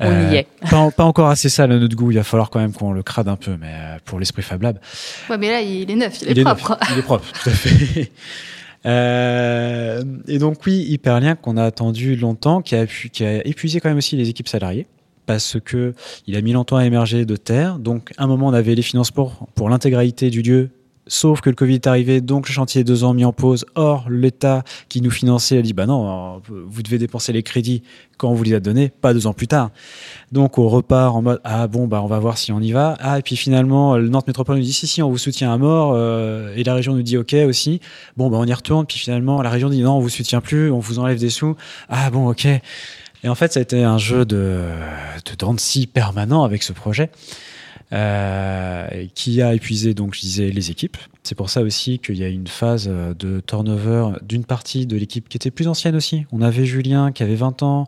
On 0.00 0.30
y 0.30 0.36
est. 0.36 0.46
Pas, 0.70 0.90
pas, 0.90 1.04
encore 1.04 1.28
assez 1.28 1.48
sale 1.48 1.72
à 1.72 1.78
notre 1.78 1.94
goût. 1.94 2.10
Il 2.10 2.16
va 2.16 2.24
falloir 2.24 2.50
quand 2.50 2.58
même 2.58 2.72
qu'on 2.72 2.92
le 2.92 3.02
crade 3.02 3.28
un 3.28 3.36
peu, 3.36 3.56
mais 3.60 3.74
pour 4.04 4.18
l'esprit 4.18 4.42
Fab 4.42 4.62
Lab. 4.62 4.78
Ouais, 5.30 5.38
mais 5.38 5.50
là, 5.50 5.60
il 5.60 5.90
est 5.90 5.94
neuf, 5.94 6.22
il, 6.22 6.38
est, 6.38 6.42
propre. 6.42 6.78
il 6.92 6.98
est 6.98 7.02
propre, 7.02 7.26
tout 7.32 7.50
à 7.50 7.52
fait. 7.52 8.10
Euh, 8.84 10.04
et 10.28 10.38
donc 10.38 10.64
oui, 10.64 10.86
Hyperlien 10.88 11.34
qu'on 11.34 11.56
a 11.56 11.64
attendu 11.64 12.14
longtemps, 12.14 12.62
qui 12.62 12.76
a, 12.76 12.86
qui 12.86 13.24
a 13.24 13.44
épuisé 13.44 13.80
quand 13.80 13.88
même 13.88 13.98
aussi 13.98 14.14
les 14.14 14.28
équipes 14.28 14.46
salariées 14.46 14.86
parce 15.26 15.58
que 15.62 15.92
il 16.26 16.36
a 16.36 16.40
mis 16.40 16.52
longtemps 16.52 16.76
à 16.76 16.86
émerger 16.86 17.24
de 17.24 17.36
terre. 17.36 17.78
Donc, 17.78 18.12
à 18.16 18.24
un 18.24 18.26
moment, 18.26 18.46
on 18.46 18.52
avait 18.52 18.74
les 18.74 18.82
finances 18.82 19.10
pour, 19.10 19.48
pour 19.54 19.68
l'intégralité 19.68 20.30
du 20.30 20.40
lieu 20.40 20.70
Sauf 21.08 21.40
que 21.40 21.48
le 21.48 21.54
Covid 21.54 21.76
est 21.76 21.86
arrivé, 21.86 22.20
donc 22.20 22.48
le 22.48 22.52
chantier 22.52 22.80
est 22.80 22.84
deux 22.84 23.04
ans 23.04 23.14
mis 23.14 23.24
en 23.24 23.32
pause. 23.32 23.64
Or, 23.76 24.06
l'État 24.10 24.64
qui 24.88 25.00
nous 25.00 25.12
finançait 25.12 25.56
a 25.56 25.62
dit 25.62 25.72
bah 25.72 25.86
non, 25.86 26.42
vous 26.48 26.82
devez 26.82 26.98
dépenser 26.98 27.32
les 27.32 27.44
crédits 27.44 27.84
quand 28.16 28.30
on 28.30 28.34
vous 28.34 28.42
les 28.42 28.54
a 28.54 28.60
donnés, 28.60 28.88
pas 28.88 29.14
deux 29.14 29.28
ans 29.28 29.32
plus 29.32 29.46
tard. 29.46 29.70
Donc 30.32 30.58
on 30.58 30.68
repart 30.68 31.14
en 31.14 31.22
mode 31.22 31.40
ah 31.44 31.68
bon 31.68 31.86
bah 31.86 32.02
on 32.02 32.06
va 32.06 32.18
voir 32.18 32.38
si 32.38 32.50
on 32.50 32.60
y 32.60 32.72
va. 32.72 32.96
Ah 32.98 33.20
et 33.20 33.22
puis 33.22 33.36
finalement 33.36 33.96
le 33.96 34.08
Nantes 34.08 34.26
Métropole 34.26 34.56
nous 34.56 34.62
dit 34.62 34.72
si 34.72 34.88
si 34.88 35.00
on 35.00 35.08
vous 35.08 35.18
soutient 35.18 35.52
à 35.52 35.58
mort 35.58 35.92
euh, 35.94 36.52
et 36.56 36.64
la 36.64 36.74
région 36.74 36.94
nous 36.94 37.02
dit 37.02 37.16
ok 37.16 37.34
aussi. 37.46 37.80
Bon 38.16 38.28
bah 38.28 38.38
on 38.40 38.44
y 38.46 38.52
retourne. 38.52 38.84
Puis 38.84 38.98
finalement 38.98 39.42
la 39.42 39.50
région 39.50 39.68
dit 39.68 39.82
non 39.82 39.98
on 39.98 40.00
vous 40.00 40.08
soutient 40.08 40.40
plus, 40.40 40.72
on 40.72 40.80
vous 40.80 40.98
enlève 40.98 41.20
des 41.20 41.30
sous. 41.30 41.54
Ah 41.88 42.10
bon 42.10 42.28
ok. 42.28 42.46
Et 42.46 43.28
en 43.28 43.34
fait 43.36 43.52
ça 43.52 43.60
a 43.60 43.62
été 43.62 43.84
un 43.84 43.98
jeu 43.98 44.24
de 44.24 44.62
de 45.24 45.86
permanent 45.86 46.42
avec 46.42 46.64
ce 46.64 46.72
projet. 46.72 47.10
Euh, 47.92 49.06
qui 49.14 49.40
a 49.42 49.54
épuisé, 49.54 49.94
donc 49.94 50.14
je 50.16 50.20
disais, 50.20 50.50
les 50.50 50.72
équipes. 50.72 50.96
C'est 51.22 51.36
pour 51.36 51.50
ça 51.50 51.62
aussi 51.62 52.00
qu'il 52.00 52.16
y 52.16 52.24
a 52.24 52.28
une 52.28 52.48
phase 52.48 52.88
de 52.88 53.40
turnover 53.40 54.10
d'une 54.22 54.44
partie 54.44 54.86
de 54.86 54.96
l'équipe 54.96 55.28
qui 55.28 55.36
était 55.36 55.52
plus 55.52 55.68
ancienne 55.68 55.94
aussi. 55.94 56.26
On 56.32 56.42
avait 56.42 56.64
Julien 56.64 57.12
qui 57.12 57.22
avait 57.22 57.36
20 57.36 57.62
ans, 57.62 57.86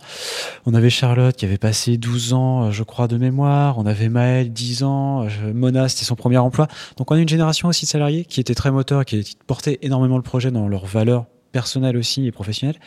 on 0.67 0.75
avait 0.75 0.91
Charlotte 0.91 1.35
qui 1.35 1.45
avait 1.45 1.59
passé 1.59 1.97
12 1.97 2.33
ans, 2.33 2.71
je 2.71 2.85
crois, 2.85 3.09
de 3.09 3.17
mémoire, 3.17 3.77
on 3.79 3.87
avait 3.87 4.09
Maël 4.09 4.53
10 4.53 4.85
ans, 4.85 5.27
Mona 5.53 5.89
c'était 5.89 6.05
son 6.05 6.15
premier 6.15 6.39
emploi. 6.39 6.69
Donc 6.97 7.11
on 7.11 7.17
a 7.17 7.19
une 7.19 7.29
génération 7.29 7.67
aussi 7.67 7.85
de 7.85 7.91
salariés 7.91 8.25
qui 8.25 8.41
étaient 8.41 8.55
très 8.55 8.71
moteurs, 8.71 9.05
qui 9.05 9.37
portaient 9.49 9.81
énormément 9.83 10.17
le 10.17 10.23
projet 10.23 10.53
dans 10.53 10.69
leurs 10.69 10.87
valeurs 10.87 11.27
personnelles 11.51 11.97
aussi 11.97 12.27
et 12.27 12.33
professionnelles, 12.33 12.79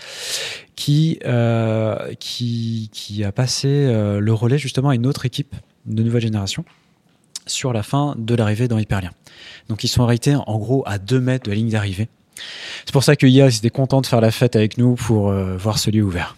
qui, 0.75 1.19
euh, 1.25 2.13
qui, 2.19 2.89
qui 2.93 3.23
a 3.25 3.33
passé 3.33 3.67
euh, 3.67 4.19
le 4.19 4.33
relais 4.33 4.57
justement 4.57 4.89
à 4.89 4.95
une 4.95 5.07
autre 5.07 5.25
équipe 5.25 5.55
de 5.85 6.03
nouvelle 6.03 6.21
génération 6.21 6.63
sur 7.45 7.73
la 7.73 7.83
fin 7.83 8.15
de 8.17 8.35
l'arrivée 8.35 8.67
dans 8.67 8.77
Hyperlien. 8.77 9.11
Donc 9.69 9.83
ils 9.83 9.87
sont 9.87 10.03
arrêtés 10.03 10.35
en 10.35 10.57
gros 10.57 10.83
à 10.85 10.97
2 10.97 11.19
mètres 11.19 11.45
de 11.45 11.51
la 11.51 11.55
ligne 11.55 11.69
d'arrivée. 11.69 12.09
C'est 12.85 12.91
pour 12.93 13.03
ça 13.03 13.15
que 13.15 13.27
IA 13.27 13.47
était 13.47 13.69
content 13.69 14.01
de 14.01 14.07
faire 14.07 14.21
la 14.21 14.31
fête 14.31 14.55
avec 14.55 14.77
nous 14.77 14.95
pour 14.95 15.29
euh, 15.29 15.57
voir 15.57 15.77
ce 15.77 15.91
lieu 15.91 16.01
ouvert. 16.01 16.35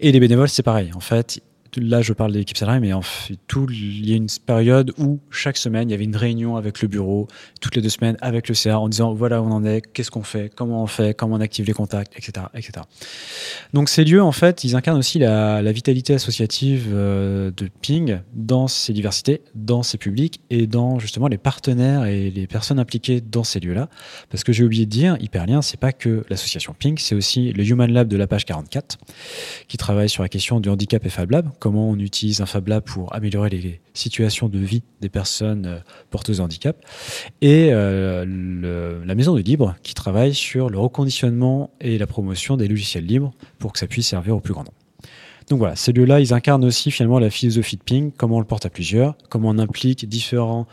Et 0.00 0.12
les 0.12 0.20
bénévoles, 0.20 0.48
c'est 0.48 0.62
pareil. 0.62 0.90
En 0.94 1.00
fait, 1.00 1.40
là 1.76 2.02
je 2.02 2.12
parle 2.12 2.32
de 2.32 2.38
l'équipe 2.38 2.56
salariée, 2.56 2.80
mais 2.80 2.88
il 2.88 4.08
y 4.08 4.12
a 4.12 4.16
une 4.16 4.26
période 4.44 4.92
où 4.98 5.20
chaque 5.30 5.56
semaine 5.56 5.88
il 5.88 5.92
y 5.92 5.94
avait 5.94 6.04
une 6.04 6.16
réunion 6.16 6.56
avec 6.56 6.82
le 6.82 6.88
bureau, 6.88 7.28
toutes 7.60 7.76
les 7.76 7.82
deux 7.82 7.88
semaines 7.88 8.16
avec 8.20 8.48
le 8.48 8.54
CA 8.54 8.78
en 8.78 8.88
disant 8.88 9.14
voilà 9.14 9.42
où 9.42 9.46
on 9.46 9.52
en 9.52 9.64
est, 9.64 9.80
qu'est-ce 9.92 10.10
qu'on 10.10 10.22
fait, 10.22 10.52
comment 10.54 10.82
on 10.82 10.86
fait, 10.86 11.14
comment 11.14 11.36
on 11.36 11.40
active 11.40 11.66
les 11.66 11.72
contacts, 11.72 12.12
etc. 12.16 12.46
etc. 12.54 12.84
Donc 13.72 13.88
ces 13.88 14.04
lieux, 14.04 14.22
en 14.22 14.32
fait, 14.32 14.64
ils 14.64 14.76
incarnent 14.76 14.98
aussi 14.98 15.18
la, 15.18 15.62
la 15.62 15.72
vitalité 15.72 16.14
associative 16.14 16.88
euh, 16.92 17.50
de 17.56 17.68
Ping 17.80 18.18
dans 18.34 18.68
ses 18.68 18.92
diversités, 18.92 19.42
dans 19.54 19.82
ses 19.82 19.98
publics 19.98 20.40
et 20.50 20.66
dans 20.66 20.98
justement 20.98 21.28
les 21.28 21.38
partenaires 21.38 22.04
et 22.04 22.30
les 22.30 22.46
personnes 22.46 22.78
impliquées 22.78 23.20
dans 23.20 23.44
ces 23.44 23.60
lieux-là. 23.60 23.88
Parce 24.30 24.44
que 24.44 24.52
j'ai 24.52 24.64
oublié 24.64 24.86
de 24.86 24.90
dire, 24.90 25.16
Hyperlien, 25.20 25.62
c'est 25.62 25.80
pas 25.80 25.92
que 25.92 26.24
l'association 26.30 26.74
Ping, 26.78 26.98
c'est 26.98 27.14
aussi 27.14 27.52
le 27.52 27.64
Human 27.64 27.90
Lab 27.90 28.08
de 28.08 28.16
la 28.16 28.26
page 28.26 28.44
44 28.44 28.98
qui 29.68 29.76
travaille 29.76 30.08
sur 30.08 30.22
la 30.22 30.28
question 30.28 30.60
du 30.60 30.68
handicap 30.68 31.04
et 31.04 31.08
Fab 31.08 31.30
Lab 31.30 31.50
comment 31.66 31.90
on 31.90 31.98
utilise 31.98 32.40
un 32.40 32.46
Fab 32.46 32.68
Lab 32.68 32.84
pour 32.84 33.12
améliorer 33.12 33.50
les 33.50 33.80
situations 33.92 34.48
de 34.48 34.60
vie 34.60 34.84
des 35.00 35.08
personnes 35.08 35.66
euh, 35.66 35.78
porteuses 36.10 36.38
de 36.38 36.42
handicap, 36.42 36.76
et 37.40 37.70
euh, 37.72 39.04
la 39.04 39.14
Maison 39.16 39.34
du 39.34 39.42
Libre 39.42 39.74
qui 39.82 39.92
travaille 39.92 40.32
sur 40.32 40.70
le 40.70 40.78
reconditionnement 40.78 41.70
et 41.80 41.98
la 41.98 42.06
promotion 42.06 42.56
des 42.56 42.68
logiciels 42.68 43.04
libres 43.04 43.32
pour 43.58 43.72
que 43.72 43.80
ça 43.80 43.88
puisse 43.88 44.06
servir 44.06 44.36
au 44.36 44.40
plus 44.40 44.52
grand 44.52 44.62
nombre. 44.62 44.76
Donc 45.50 45.58
voilà, 45.58 45.74
ces 45.74 45.92
lieux-là, 45.92 46.20
ils 46.20 46.32
incarnent 46.32 46.64
aussi 46.64 46.92
finalement 46.92 47.18
la 47.18 47.30
philosophie 47.30 47.76
de 47.76 47.82
Ping, 47.82 48.12
comment 48.16 48.36
on 48.36 48.40
le 48.40 48.46
porte 48.46 48.64
à 48.64 48.70
plusieurs, 48.70 49.16
comment 49.28 49.48
on 49.48 49.58
implique 49.58 50.08
différents 50.08 50.68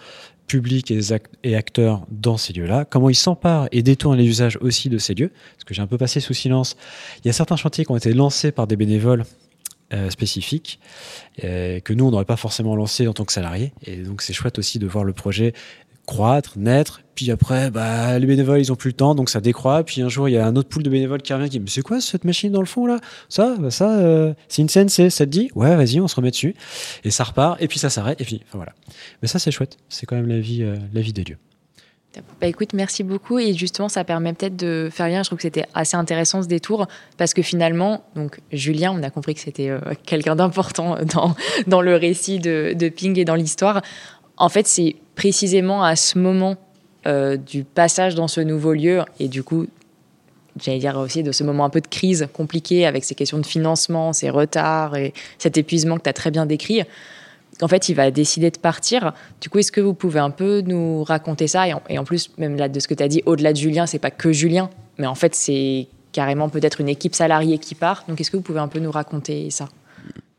publics 0.45 0.91
et, 0.91 1.55
acteurs 1.55 2.05
dans 2.11 2.37
ces 2.37 2.53
lieux-là, 2.53 2.85
comment 2.85 3.09
ils 3.09 3.15
s'emparent 3.15 3.67
et 3.71 3.81
détournent 3.81 4.17
les 4.17 4.27
usages 4.27 4.59
aussi 4.61 4.89
de 4.89 4.99
ces 4.99 5.15
lieux, 5.15 5.31
parce 5.55 5.63
que 5.63 5.73
j'ai 5.73 5.81
un 5.81 5.87
peu 5.87 5.97
passé 5.97 6.19
sous 6.19 6.35
silence, 6.35 6.75
il 7.23 7.27
y 7.27 7.29
a 7.31 7.33
certains 7.33 7.55
chantiers 7.55 7.83
qui 7.83 7.91
ont 7.91 7.97
été 7.97 8.13
lancés 8.13 8.51
par 8.51 8.67
des 8.67 8.75
bénévoles 8.75 9.23
euh, 9.93 10.09
spécifiques 10.09 10.79
euh, 11.43 11.79
que 11.79 11.93
nous, 11.93 12.05
on 12.05 12.11
n'aurait 12.11 12.25
pas 12.25 12.37
forcément 12.37 12.75
lancé 12.75 13.07
en 13.07 13.13
tant 13.13 13.25
que 13.25 13.33
salarié. 13.33 13.73
Et 13.85 13.97
donc, 13.97 14.21
c'est 14.21 14.33
chouette 14.33 14.57
aussi 14.57 14.79
de 14.79 14.87
voir 14.87 15.03
le 15.03 15.13
projet 15.13 15.53
croître, 16.05 16.57
naître. 16.57 17.01
Puis 17.15 17.29
après, 17.31 17.69
bah, 17.69 18.17
les 18.17 18.25
bénévoles, 18.25 18.59
ils 18.59 18.71
ont 18.71 18.75
plus 18.75 18.89
le 18.89 18.95
temps, 18.95 19.13
donc 19.13 19.29
ça 19.29 19.39
décroît. 19.39 19.83
Puis 19.83 20.01
un 20.01 20.09
jour, 20.09 20.27
il 20.27 20.33
y 20.33 20.37
a 20.37 20.45
un 20.45 20.55
autre 20.55 20.69
pool 20.69 20.83
de 20.83 20.89
bénévoles 20.89 21.21
qui 21.21 21.33
revient 21.33 21.45
qui 21.45 21.59
dit 21.59 21.59
Mais 21.59 21.69
c'est 21.69 21.81
quoi 21.81 22.01
cette 22.01 22.25
machine 22.25 22.51
dans 22.51 22.59
le 22.59 22.65
fond 22.65 22.85
là? 22.85 22.99
Ça, 23.29 23.55
bah, 23.59 23.71
ça 23.71 23.97
euh, 23.99 24.33
c'est 24.47 24.61
une 24.61 24.69
scène, 24.69 24.89
ça 24.89 25.09
te 25.09 25.23
dit? 25.25 25.49
Ouais, 25.55 25.75
vas-y, 25.75 25.99
on 25.99 26.07
se 26.07 26.15
remet 26.15 26.31
dessus. 26.31 26.55
Et 27.03 27.11
ça 27.11 27.23
repart, 27.23 27.61
et 27.61 27.67
puis 27.67 27.79
ça 27.79 27.89
s'arrête, 27.89 28.19
et 28.19 28.25
puis 28.25 28.41
voilà. 28.53 28.73
Mais 29.21 29.27
ça, 29.27 29.39
c'est 29.39 29.51
chouette. 29.51 29.77
C'est 29.89 30.05
quand 30.05 30.15
même 30.15 30.27
la 30.27 30.39
vie, 30.39 30.65
la 30.93 31.01
vie 31.01 31.13
des 31.13 31.23
lieux. 31.23 31.37
Bah 32.39 32.47
écoute, 32.47 32.73
merci 32.73 33.03
beaucoup. 33.03 33.39
Et 33.39 33.53
justement, 33.53 33.89
ça 33.89 34.03
permet 34.03 34.33
peut-être 34.33 34.55
de 34.55 34.89
faire 34.91 35.07
lien. 35.07 35.23
Je 35.23 35.29
trouve 35.29 35.37
que 35.37 35.43
c'était 35.43 35.65
assez 35.73 35.97
intéressant 35.97 36.43
ce 36.43 36.47
détour 36.47 36.87
parce 37.17 37.33
que 37.33 37.41
finalement, 37.41 38.03
donc 38.15 38.39
Julien, 38.51 38.93
on 38.95 39.01
a 39.03 39.09
compris 39.09 39.33
que 39.33 39.39
c'était 39.39 39.69
euh, 39.69 39.79
quelqu'un 40.05 40.35
d'important 40.35 40.97
dans, 41.13 41.35
dans 41.67 41.81
le 41.81 41.95
récit 41.95 42.39
de, 42.39 42.73
de 42.75 42.89
Ping 42.89 43.17
et 43.17 43.25
dans 43.25 43.35
l'histoire. 43.35 43.81
En 44.37 44.49
fait, 44.49 44.67
c'est 44.67 44.95
précisément 45.15 45.83
à 45.83 45.95
ce 45.95 46.17
moment 46.17 46.57
euh, 47.05 47.37
du 47.37 47.63
passage 47.63 48.15
dans 48.15 48.27
ce 48.27 48.41
nouveau 48.41 48.73
lieu 48.73 49.01
et 49.19 49.27
du 49.27 49.43
coup, 49.43 49.67
j'allais 50.61 50.79
dire 50.79 50.97
aussi 50.97 51.23
de 51.23 51.31
ce 51.31 51.43
moment 51.43 51.65
un 51.65 51.69
peu 51.69 51.81
de 51.81 51.87
crise 51.87 52.27
compliqué 52.31 52.85
avec 52.85 53.03
ces 53.03 53.15
questions 53.15 53.39
de 53.39 53.45
financement, 53.45 54.13
ces 54.13 54.29
retards 54.29 54.95
et 54.95 55.13
cet 55.37 55.57
épuisement 55.57 55.97
que 55.97 56.03
tu 56.03 56.09
as 56.09 56.13
très 56.13 56.31
bien 56.31 56.45
décrit 56.45 56.83
en 57.63 57.67
fait, 57.67 57.89
il 57.89 57.95
va 57.95 58.11
décider 58.11 58.51
de 58.51 58.57
partir. 58.57 59.13
Du 59.41 59.49
coup, 59.49 59.59
est-ce 59.59 59.71
que 59.71 59.81
vous 59.81 59.93
pouvez 59.93 60.19
un 60.19 60.29
peu 60.29 60.61
nous 60.61 61.03
raconter 61.03 61.47
ça? 61.47 61.65
Et 61.67 61.97
en, 61.97 62.03
plus, 62.03 62.29
même 62.37 62.57
là, 62.57 62.67
de 62.67 62.79
ce 62.79 62.87
que 62.87 62.93
tu 62.93 63.03
as 63.03 63.07
dit, 63.07 63.23
au-delà 63.25 63.53
de 63.53 63.57
Julien, 63.57 63.85
c'est 63.85 63.99
pas 63.99 64.11
que 64.11 64.31
Julien, 64.31 64.69
mais 64.97 65.07
en 65.07 65.15
fait, 65.15 65.33
c'est 65.33 65.87
carrément 66.11 66.49
peut-être 66.49 66.81
une 66.81 66.89
équipe 66.89 67.15
salariée 67.15 67.57
qui 67.57 67.73
part. 67.73 68.03
Donc, 68.07 68.19
est-ce 68.19 68.31
que 68.31 68.37
vous 68.37 68.43
pouvez 68.43 68.59
un 68.59 68.67
peu 68.67 68.79
nous 68.79 68.91
raconter 68.91 69.49
ça? 69.49 69.69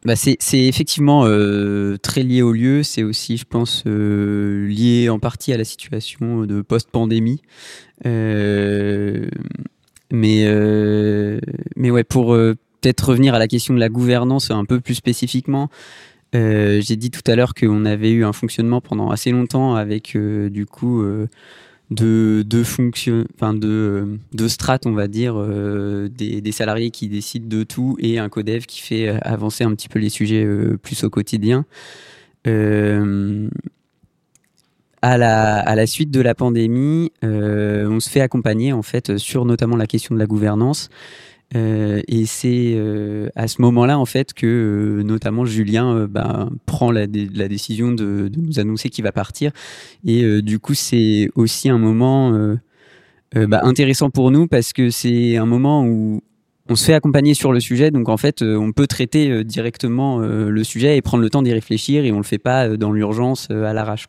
Bah 0.04 0.16
c'est, 0.16 0.36
effectivement 0.52 1.24
euh, 1.24 1.96
très 1.96 2.22
lié 2.22 2.42
au 2.42 2.52
lieu. 2.52 2.82
C'est 2.82 3.02
aussi, 3.02 3.38
je 3.38 3.46
pense, 3.46 3.84
euh, 3.86 4.66
lié 4.68 5.08
en 5.08 5.18
partie 5.18 5.54
à 5.54 5.56
la 5.56 5.64
situation 5.64 6.44
de 6.44 6.60
post-pandémie. 6.60 7.40
Euh, 8.04 9.26
mais, 10.12 10.46
mais 11.76 11.90
ouais, 11.90 12.04
pour 12.04 12.36
peut-être 12.36 13.08
revenir 13.08 13.34
à 13.34 13.38
la 13.38 13.48
question 13.48 13.72
de 13.72 13.80
la 13.80 13.88
gouvernance 13.88 14.50
un 14.50 14.66
peu 14.66 14.78
plus 14.78 14.94
spécifiquement, 14.94 15.70
euh, 16.34 16.80
j'ai 16.80 16.96
dit 16.96 17.10
tout 17.10 17.22
à 17.30 17.36
l'heure 17.36 17.54
qu'on 17.54 17.84
avait 17.84 18.10
eu 18.10 18.24
un 18.24 18.32
fonctionnement 18.32 18.80
pendant 18.80 19.10
assez 19.10 19.30
longtemps 19.30 19.76
avec 19.76 20.16
euh, 20.16 20.48
du 20.50 20.66
coup 20.66 21.02
euh, 21.02 21.28
deux, 21.90 22.42
deux 22.42 22.64
deux, 24.32 24.48
strates, 24.48 24.86
on 24.86 24.92
va 24.92 25.06
dire, 25.06 25.36
des, 26.08 26.40
des, 26.40 26.52
salariés 26.52 26.90
qui 26.90 27.08
décident 27.08 27.46
de 27.46 27.62
tout 27.62 27.96
et 28.00 28.18
un 28.18 28.28
codev 28.28 28.64
qui 28.66 28.80
fait 28.80 29.08
avancer 29.22 29.64
un 29.64 29.74
petit 29.74 29.88
peu 29.88 29.98
les 29.98 30.08
sujets 30.08 30.46
plus 30.82 31.04
au 31.04 31.10
quotidien. 31.10 31.66
À 35.02 35.18
la, 35.18 35.58
à 35.58 35.74
la, 35.74 35.86
suite 35.86 36.10
de 36.10 36.22
la 36.22 36.34
pandémie, 36.34 37.12
on 37.22 38.00
se 38.00 38.08
fait 38.08 38.22
accompagner 38.22 38.72
en 38.72 38.82
fait 38.82 39.18
sur 39.18 39.44
notamment 39.44 39.76
la 39.76 39.86
question 39.86 40.14
de 40.14 40.20
la 40.20 40.26
gouvernance 40.26 40.88
euh, 41.54 42.02
et 42.08 42.26
c'est 42.26 42.74
euh, 42.74 43.28
à 43.36 43.48
ce 43.48 43.62
moment-là, 43.62 43.98
en 43.98 44.06
fait, 44.06 44.32
que 44.32 44.46
euh, 44.46 45.02
notamment 45.02 45.44
Julien 45.44 46.06
bah, 46.08 46.48
prend 46.66 46.90
la, 46.90 47.06
décision 47.06 47.92
de, 47.92 48.30
nous 48.36 48.58
annoncer 48.58 48.90
qu'il 48.90 49.04
va 49.04 49.12
partir. 49.12 49.52
Et 50.04 50.42
du 50.42 50.58
coup, 50.58 50.74
c'est 50.74 51.28
aussi 51.34 51.68
un 51.68 51.78
moment 51.78 52.56
bah, 53.34 53.60
intéressant 53.62 54.10
pour 54.10 54.30
nous 54.30 54.46
parce 54.46 54.72
que 54.72 54.90
c'est 54.90 55.36
un 55.36 55.46
moment 55.46 55.84
où 55.84 56.22
on 56.68 56.76
se 56.76 56.86
fait 56.86 56.94
accompagner 56.94 57.34
sur 57.34 57.52
le 57.52 57.60
sujet, 57.60 57.90
donc 57.90 58.08
en 58.08 58.16
fait, 58.16 58.40
on 58.40 58.72
peut 58.72 58.86
traiter 58.86 59.44
directement 59.44 60.18
le 60.20 60.64
sujet 60.64 60.96
et 60.96 61.02
prendre 61.02 61.22
le 61.22 61.28
temps 61.28 61.42
d'y 61.42 61.52
réfléchir 61.52 62.04
et 62.06 62.12
on 62.12 62.16
le 62.16 62.24
fait 62.24 62.38
pas 62.38 62.76
dans 62.76 62.90
l'urgence 62.90 63.50
à 63.50 63.72
l'arrache. 63.74 64.06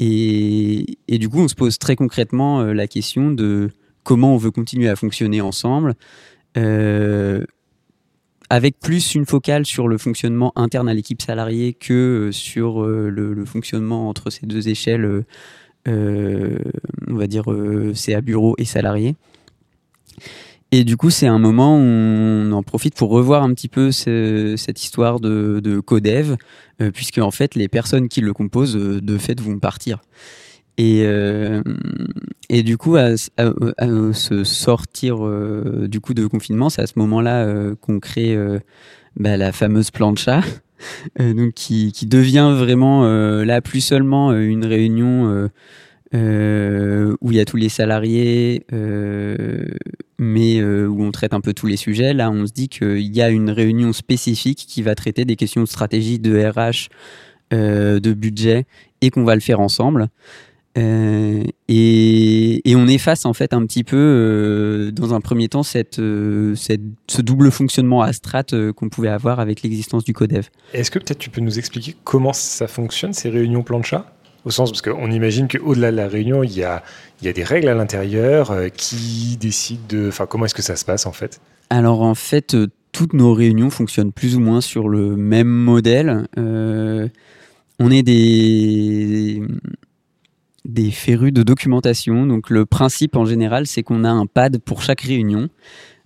Et, 0.00 0.96
du 1.08 1.28
coup, 1.28 1.40
on 1.40 1.48
se 1.48 1.54
pose 1.54 1.78
très 1.78 1.94
concrètement 1.94 2.64
la 2.64 2.86
question 2.88 3.30
de 3.30 3.70
comment 4.02 4.34
on 4.34 4.36
veut 4.36 4.50
continuer 4.50 4.88
à 4.88 4.96
fonctionner 4.96 5.40
ensemble, 5.40 5.94
avec 8.50 8.80
plus 8.80 9.14
une 9.14 9.24
focale 9.24 9.64
sur 9.64 9.86
le 9.86 9.96
fonctionnement 9.96 10.52
interne 10.56 10.88
à 10.88 10.94
l'équipe 10.94 11.22
salariée 11.22 11.72
que 11.72 12.28
euh, 12.28 12.32
sur 12.32 12.82
euh, 12.82 13.08
le, 13.08 13.44
fonctionnement 13.44 14.08
entre 14.08 14.28
ces 14.28 14.44
deux 14.44 14.68
échelles, 14.68 15.24
on 15.86 17.14
va 17.14 17.26
dire 17.26 17.44
CA 17.94 18.20
bureau 18.20 18.54
et 18.58 18.64
salarié. 18.64 19.16
Et 20.72 20.84
du 20.84 20.96
coup, 20.96 21.10
c'est 21.10 21.26
un 21.26 21.38
moment 21.38 21.76
où 21.76 21.80
on 21.80 22.52
en 22.52 22.62
profite 22.62 22.94
pour 22.94 23.10
revoir 23.10 23.42
un 23.42 23.52
petit 23.54 23.68
peu 23.68 23.90
cette 23.90 24.82
histoire 24.82 25.18
de, 25.18 25.60
de 25.62 25.80
codev, 25.80 26.36
puisque 26.92 27.18
en 27.18 27.32
fait, 27.32 27.56
les 27.56 27.66
personnes 27.66 28.08
qui 28.08 28.20
le 28.20 28.32
composent, 28.32 28.74
de 28.74 29.18
fait, 29.18 29.40
vont 29.40 29.58
partir. 29.58 30.00
Et, 30.80 31.02
euh, 31.04 31.62
et 32.48 32.62
du 32.62 32.78
coup, 32.78 32.96
à, 32.96 33.14
se 33.14 34.44
sortir 34.44 35.26
euh, 35.26 35.86
du 35.88 36.00
coup 36.00 36.14
de 36.14 36.26
confinement, 36.26 36.70
c'est 36.70 36.80
à 36.80 36.86
ce 36.86 36.94
moment-là 36.96 37.44
euh, 37.44 37.74
qu'on 37.74 38.00
crée 38.00 38.34
bah, 39.14 39.36
la 39.36 39.52
fameuse 39.52 39.90
plancha, 39.90 40.40
donc 41.18 41.52
qui, 41.52 41.92
qui, 41.92 42.06
devient 42.06 42.54
vraiment 42.56 43.04
là 43.42 43.60
plus 43.60 43.82
seulement 43.82 44.32
une 44.32 44.64
réunion 44.64 45.50
où 46.14 46.16
il 47.30 47.36
y 47.36 47.40
a 47.40 47.44
tous 47.44 47.58
les 47.58 47.68
salariés, 47.68 48.64
mais 50.18 50.64
où 50.64 51.04
on 51.04 51.10
traite 51.10 51.34
un 51.34 51.42
peu 51.42 51.52
tous 51.52 51.66
les 51.66 51.76
sujets. 51.76 52.14
Là, 52.14 52.30
on 52.30 52.46
se 52.46 52.52
dit 52.52 52.70
qu'il 52.70 53.14
y 53.14 53.20
a 53.20 53.28
une 53.28 53.50
réunion 53.50 53.92
spécifique 53.92 54.64
qui 54.66 54.80
va 54.80 54.94
traiter 54.94 55.26
des 55.26 55.36
questions 55.36 55.60
de 55.60 55.68
stratégie, 55.68 56.18
de 56.18 56.42
RH, 56.42 56.88
de 57.52 58.12
budget, 58.14 58.64
et 59.02 59.10
qu'on 59.10 59.24
va 59.24 59.34
le 59.34 59.42
faire 59.42 59.60
ensemble. 59.60 60.08
Euh, 60.78 61.42
et, 61.68 62.62
on 62.76 62.86
efface 62.86 63.26
en 63.26 63.34
fait 63.34 63.52
un 63.52 63.66
petit 63.66 63.84
peu, 63.84 63.96
euh, 63.96 64.90
dans 64.90 65.12
un 65.12 65.20
premier 65.20 65.48
temps, 65.48 65.62
cette, 65.62 65.98
euh, 65.98 66.54
cette, 66.54 66.80
ce 67.08 67.20
double 67.20 67.50
fonctionnement 67.50 68.00
à 68.02 68.12
strat 68.12 68.44
qu'on 68.76 68.88
pouvait 68.88 69.08
avoir 69.08 69.40
avec 69.40 69.62
l'existence 69.62 70.04
du 70.04 70.12
codev. 70.12 70.48
Est-ce 70.72 70.90
que 70.90 70.98
peut-être 70.98 71.18
tu 71.18 71.30
peux 71.30 71.40
nous 71.40 71.58
expliquer 71.58 71.94
comment 72.04 72.32
ça 72.32 72.68
fonctionne, 72.68 73.12
ces 73.12 73.28
réunions 73.28 73.62
plancha? 73.62 74.06
Au 74.46 74.50
sens, 74.50 74.70
parce 74.70 74.80
qu'on 74.80 75.10
imagine 75.10 75.48
qu'au-delà 75.48 75.90
de 75.90 75.96
la 75.96 76.08
réunion, 76.08 76.42
il 76.42 76.56
y 76.56 76.64
a, 76.64 76.82
il 77.20 77.26
y 77.26 77.28
a 77.28 77.32
des 77.34 77.44
règles 77.44 77.68
à 77.68 77.74
l'intérieur 77.74 78.54
qui 78.74 79.36
décident 79.38 79.82
de... 79.90 80.08
Enfin, 80.08 80.24
comment 80.24 80.46
est-ce 80.46 80.54
que 80.54 80.62
ça 80.62 80.76
se 80.76 80.84
passe 80.86 81.04
en 81.04 81.12
fait? 81.12 81.42
Alors 81.68 82.00
en 82.00 82.14
fait, 82.14 82.56
toutes 82.92 83.12
nos 83.12 83.34
réunions 83.34 83.68
fonctionnent 83.68 84.12
plus 84.12 84.36
ou 84.36 84.40
moins 84.40 84.62
sur 84.62 84.88
le 84.88 85.14
même 85.14 85.48
modèle. 85.48 86.26
on 86.38 87.90
est 87.90 88.02
des 88.02 89.42
des 90.64 90.90
férus 90.90 91.32
de 91.32 91.42
documentation. 91.42 92.26
Donc 92.26 92.50
le 92.50 92.66
principe 92.66 93.16
en 93.16 93.24
général, 93.24 93.66
c'est 93.66 93.82
qu'on 93.82 94.04
a 94.04 94.10
un 94.10 94.26
pad 94.26 94.58
pour 94.58 94.82
chaque 94.82 95.00
réunion 95.00 95.48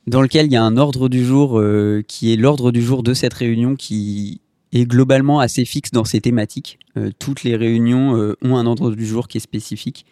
dans 0.06 0.20
lequel 0.20 0.46
il 0.46 0.52
y 0.52 0.56
a 0.56 0.62
un 0.62 0.76
ordre 0.76 1.08
du 1.08 1.24
jour 1.24 1.58
euh, 1.58 2.02
qui 2.06 2.32
est 2.32 2.36
l'ordre 2.36 2.72
du 2.72 2.82
jour 2.82 3.02
de 3.02 3.14
cette 3.14 3.34
réunion 3.34 3.74
qui 3.74 4.40
est 4.72 4.86
globalement 4.86 5.40
assez 5.40 5.64
fixe 5.64 5.90
dans 5.92 6.04
ses 6.04 6.20
thématiques. 6.20 6.78
Euh, 6.96 7.10
toutes 7.18 7.42
les 7.42 7.56
réunions 7.56 8.16
euh, 8.16 8.36
ont 8.42 8.56
un 8.56 8.66
ordre 8.66 8.90
du 8.90 9.06
jour 9.06 9.28
qui 9.28 9.38
est 9.38 9.40
spécifique. 9.40 10.04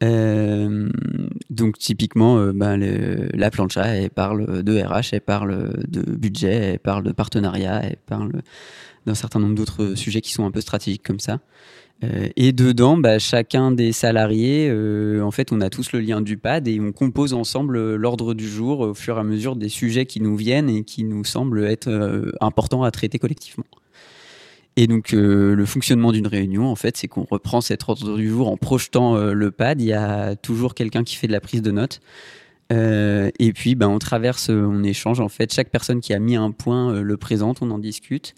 donc 0.00 1.78
typiquement, 1.78 2.52
ben, 2.52 2.76
la 3.32 3.50
plancha, 3.50 3.86
elle 3.86 4.10
parle 4.10 4.62
de 4.62 4.78
RH, 4.78 5.12
elle 5.12 5.20
parle 5.22 5.72
de 5.88 6.02
budget, 6.02 6.54
elle 6.54 6.78
parle 6.78 7.02
de 7.04 7.12
partenariat, 7.12 7.80
elle 7.82 7.96
parle 8.04 8.42
d'un 9.06 9.14
certain 9.14 9.40
nombre 9.40 9.54
d'autres 9.54 9.94
sujets 9.94 10.20
qui 10.20 10.32
sont 10.32 10.44
un 10.44 10.50
peu 10.50 10.60
stratégiques 10.60 11.02
comme 11.02 11.20
ça. 11.20 11.40
Euh, 12.04 12.28
et 12.36 12.52
dedans, 12.52 12.96
bah, 12.96 13.18
chacun 13.18 13.70
des 13.72 13.92
salariés, 13.92 14.68
euh, 14.70 15.22
en 15.22 15.30
fait, 15.30 15.50
on 15.52 15.60
a 15.60 15.70
tous 15.70 15.92
le 15.92 16.00
lien 16.00 16.20
du 16.20 16.36
pad 16.36 16.68
et 16.68 16.78
on 16.78 16.92
compose 16.92 17.32
ensemble 17.32 17.76
euh, 17.76 17.96
l'ordre 17.96 18.34
du 18.34 18.48
jour 18.48 18.80
au 18.80 18.94
fur 18.94 19.16
et 19.16 19.20
à 19.20 19.24
mesure 19.24 19.56
des 19.56 19.70
sujets 19.70 20.04
qui 20.04 20.20
nous 20.20 20.36
viennent 20.36 20.68
et 20.68 20.84
qui 20.84 21.04
nous 21.04 21.24
semblent 21.24 21.64
être 21.64 21.88
importants 22.40 22.82
à 22.82 22.90
traiter 22.90 23.18
collectivement. 23.18 23.64
Et 24.78 24.86
donc, 24.86 25.12
le 25.12 25.64
fonctionnement 25.64 26.12
d'une 26.12 26.26
réunion, 26.26 26.66
en 26.66 26.76
fait, 26.76 26.98
c'est 26.98 27.08
qu'on 27.08 27.24
reprend 27.24 27.62
cet 27.62 27.88
ordre 27.88 28.18
du 28.18 28.28
jour 28.28 28.50
en 28.50 28.58
projetant 28.58 29.16
le 29.16 29.50
pad. 29.50 29.80
Il 29.80 29.86
y 29.86 29.94
a 29.94 30.36
toujours 30.36 30.74
quelqu'un 30.74 31.02
qui 31.02 31.16
fait 31.16 31.26
de 31.26 31.32
la 31.32 31.40
prise 31.40 31.62
de 31.62 31.70
notes. 31.70 32.00
et 32.70 33.52
puis, 33.54 33.74
ben, 33.74 33.88
on 33.88 33.98
traverse, 33.98 34.50
on 34.50 34.82
échange. 34.82 35.20
En 35.20 35.30
fait, 35.30 35.50
chaque 35.50 35.70
personne 35.70 36.02
qui 36.02 36.12
a 36.12 36.18
mis 36.18 36.36
un 36.36 36.50
point 36.50 37.00
le 37.00 37.16
présente, 37.16 37.62
on 37.62 37.70
en 37.70 37.78
discute. 37.78 38.34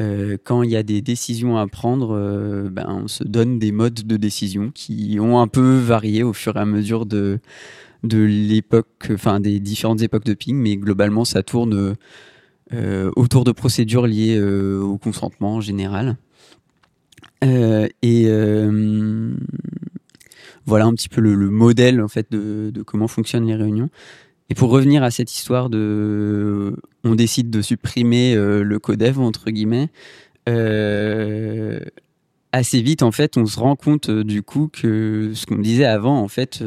Euh, 0.00 0.38
quand 0.42 0.62
il 0.62 0.70
y 0.70 0.76
a 0.76 0.82
des 0.82 1.02
décisions 1.02 1.58
à 1.58 1.66
prendre, 1.66 2.16
euh, 2.16 2.70
ben, 2.70 2.86
on 2.88 3.08
se 3.08 3.22
donne 3.22 3.58
des 3.58 3.70
modes 3.70 4.06
de 4.06 4.16
décision 4.16 4.70
qui 4.74 5.18
ont 5.20 5.40
un 5.40 5.48
peu 5.48 5.76
varié 5.76 6.22
au 6.22 6.32
fur 6.32 6.56
et 6.56 6.60
à 6.60 6.64
mesure 6.64 7.04
de, 7.04 7.38
de 8.02 8.18
l'époque, 8.18 9.10
enfin 9.12 9.40
des 9.40 9.60
différentes 9.60 10.00
époques 10.00 10.24
de 10.24 10.34
ping, 10.34 10.56
mais 10.56 10.76
globalement 10.76 11.26
ça 11.26 11.42
tourne 11.42 11.96
euh, 12.72 13.10
autour 13.14 13.44
de 13.44 13.52
procédures 13.52 14.06
liées 14.06 14.40
au 14.40 14.96
consentement 14.96 15.56
en 15.56 15.60
général. 15.60 16.16
et 17.42 18.26
voilà 20.66 20.84
un 20.84 20.94
petit 20.94 21.08
peu 21.08 21.20
le, 21.20 21.50
modèle 21.50 22.00
en 22.00 22.08
fait 22.08 22.30
de, 22.30 22.70
de, 22.72 22.82
comment 22.82 23.08
fonctionnent 23.08 23.46
les 23.46 23.56
réunions. 23.56 23.90
Et 24.50 24.54
pour 24.54 24.70
revenir 24.70 25.04
à 25.04 25.12
cette 25.12 25.32
histoire 25.32 25.70
de, 25.70 26.74
on 27.04 27.14
décide 27.14 27.50
de 27.50 27.62
supprimer 27.62 28.34
euh, 28.34 28.62
le 28.64 28.78
codev 28.80 29.20
entre 29.20 29.50
guillemets. 29.50 29.88
Euh, 30.48 31.78
assez 32.50 32.82
vite, 32.82 33.04
en 33.04 33.12
fait, 33.12 33.36
on 33.36 33.46
se 33.46 33.60
rend 33.60 33.76
compte 33.76 34.10
euh, 34.10 34.24
du 34.24 34.42
coup 34.42 34.68
que 34.72 35.30
ce 35.34 35.46
qu'on 35.46 35.58
disait 35.58 35.84
avant, 35.84 36.20
en 36.20 36.26
fait, 36.26 36.64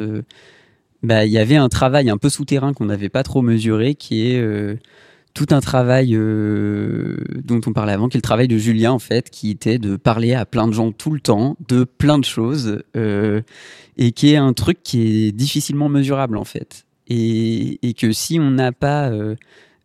bah, 1.04 1.26
il 1.26 1.32
y 1.32 1.38
avait 1.38 1.58
un 1.58 1.68
travail 1.68 2.10
un 2.10 2.18
peu 2.18 2.30
souterrain 2.30 2.74
qu'on 2.74 2.86
n'avait 2.86 3.10
pas 3.10 3.24
trop 3.24 3.42
mesuré, 3.42 3.96
qui 3.96 4.28
est 4.28 4.80
tout 5.34 5.48
un 5.50 5.60
travail 5.60 6.12
dont 6.14 7.60
on 7.66 7.74
parlait 7.74 7.92
avant, 7.92 8.08
qui 8.08 8.16
est 8.16 8.20
le 8.20 8.22
travail 8.22 8.48
de 8.48 8.58
Julien 8.58 8.94
en 8.94 9.00
fait, 9.00 9.30
qui 9.30 9.50
était 9.50 9.78
de 9.78 9.98
parler 9.98 10.34
à 10.34 10.46
plein 10.46 10.70
de 10.70 10.74
gens 10.74 10.94
tout 10.94 11.12
le 11.12 11.20
temps, 11.20 11.58
de 11.68 11.84
plein 11.84 12.18
de 12.18 12.24
choses, 12.24 12.82
et 12.96 14.12
qui 14.14 14.32
est 14.32 14.38
un 14.38 14.54
truc 14.54 14.80
qui 14.84 15.28
est 15.28 15.32
difficilement 15.34 15.90
mesurable 15.90 16.38
en 16.38 16.46
fait 16.46 16.86
et, 17.08 17.94
que 17.98 18.12
si 18.12 18.40
on 18.40 18.52
n'a 18.52 18.72
pas 18.72 19.10
euh, 19.10 19.36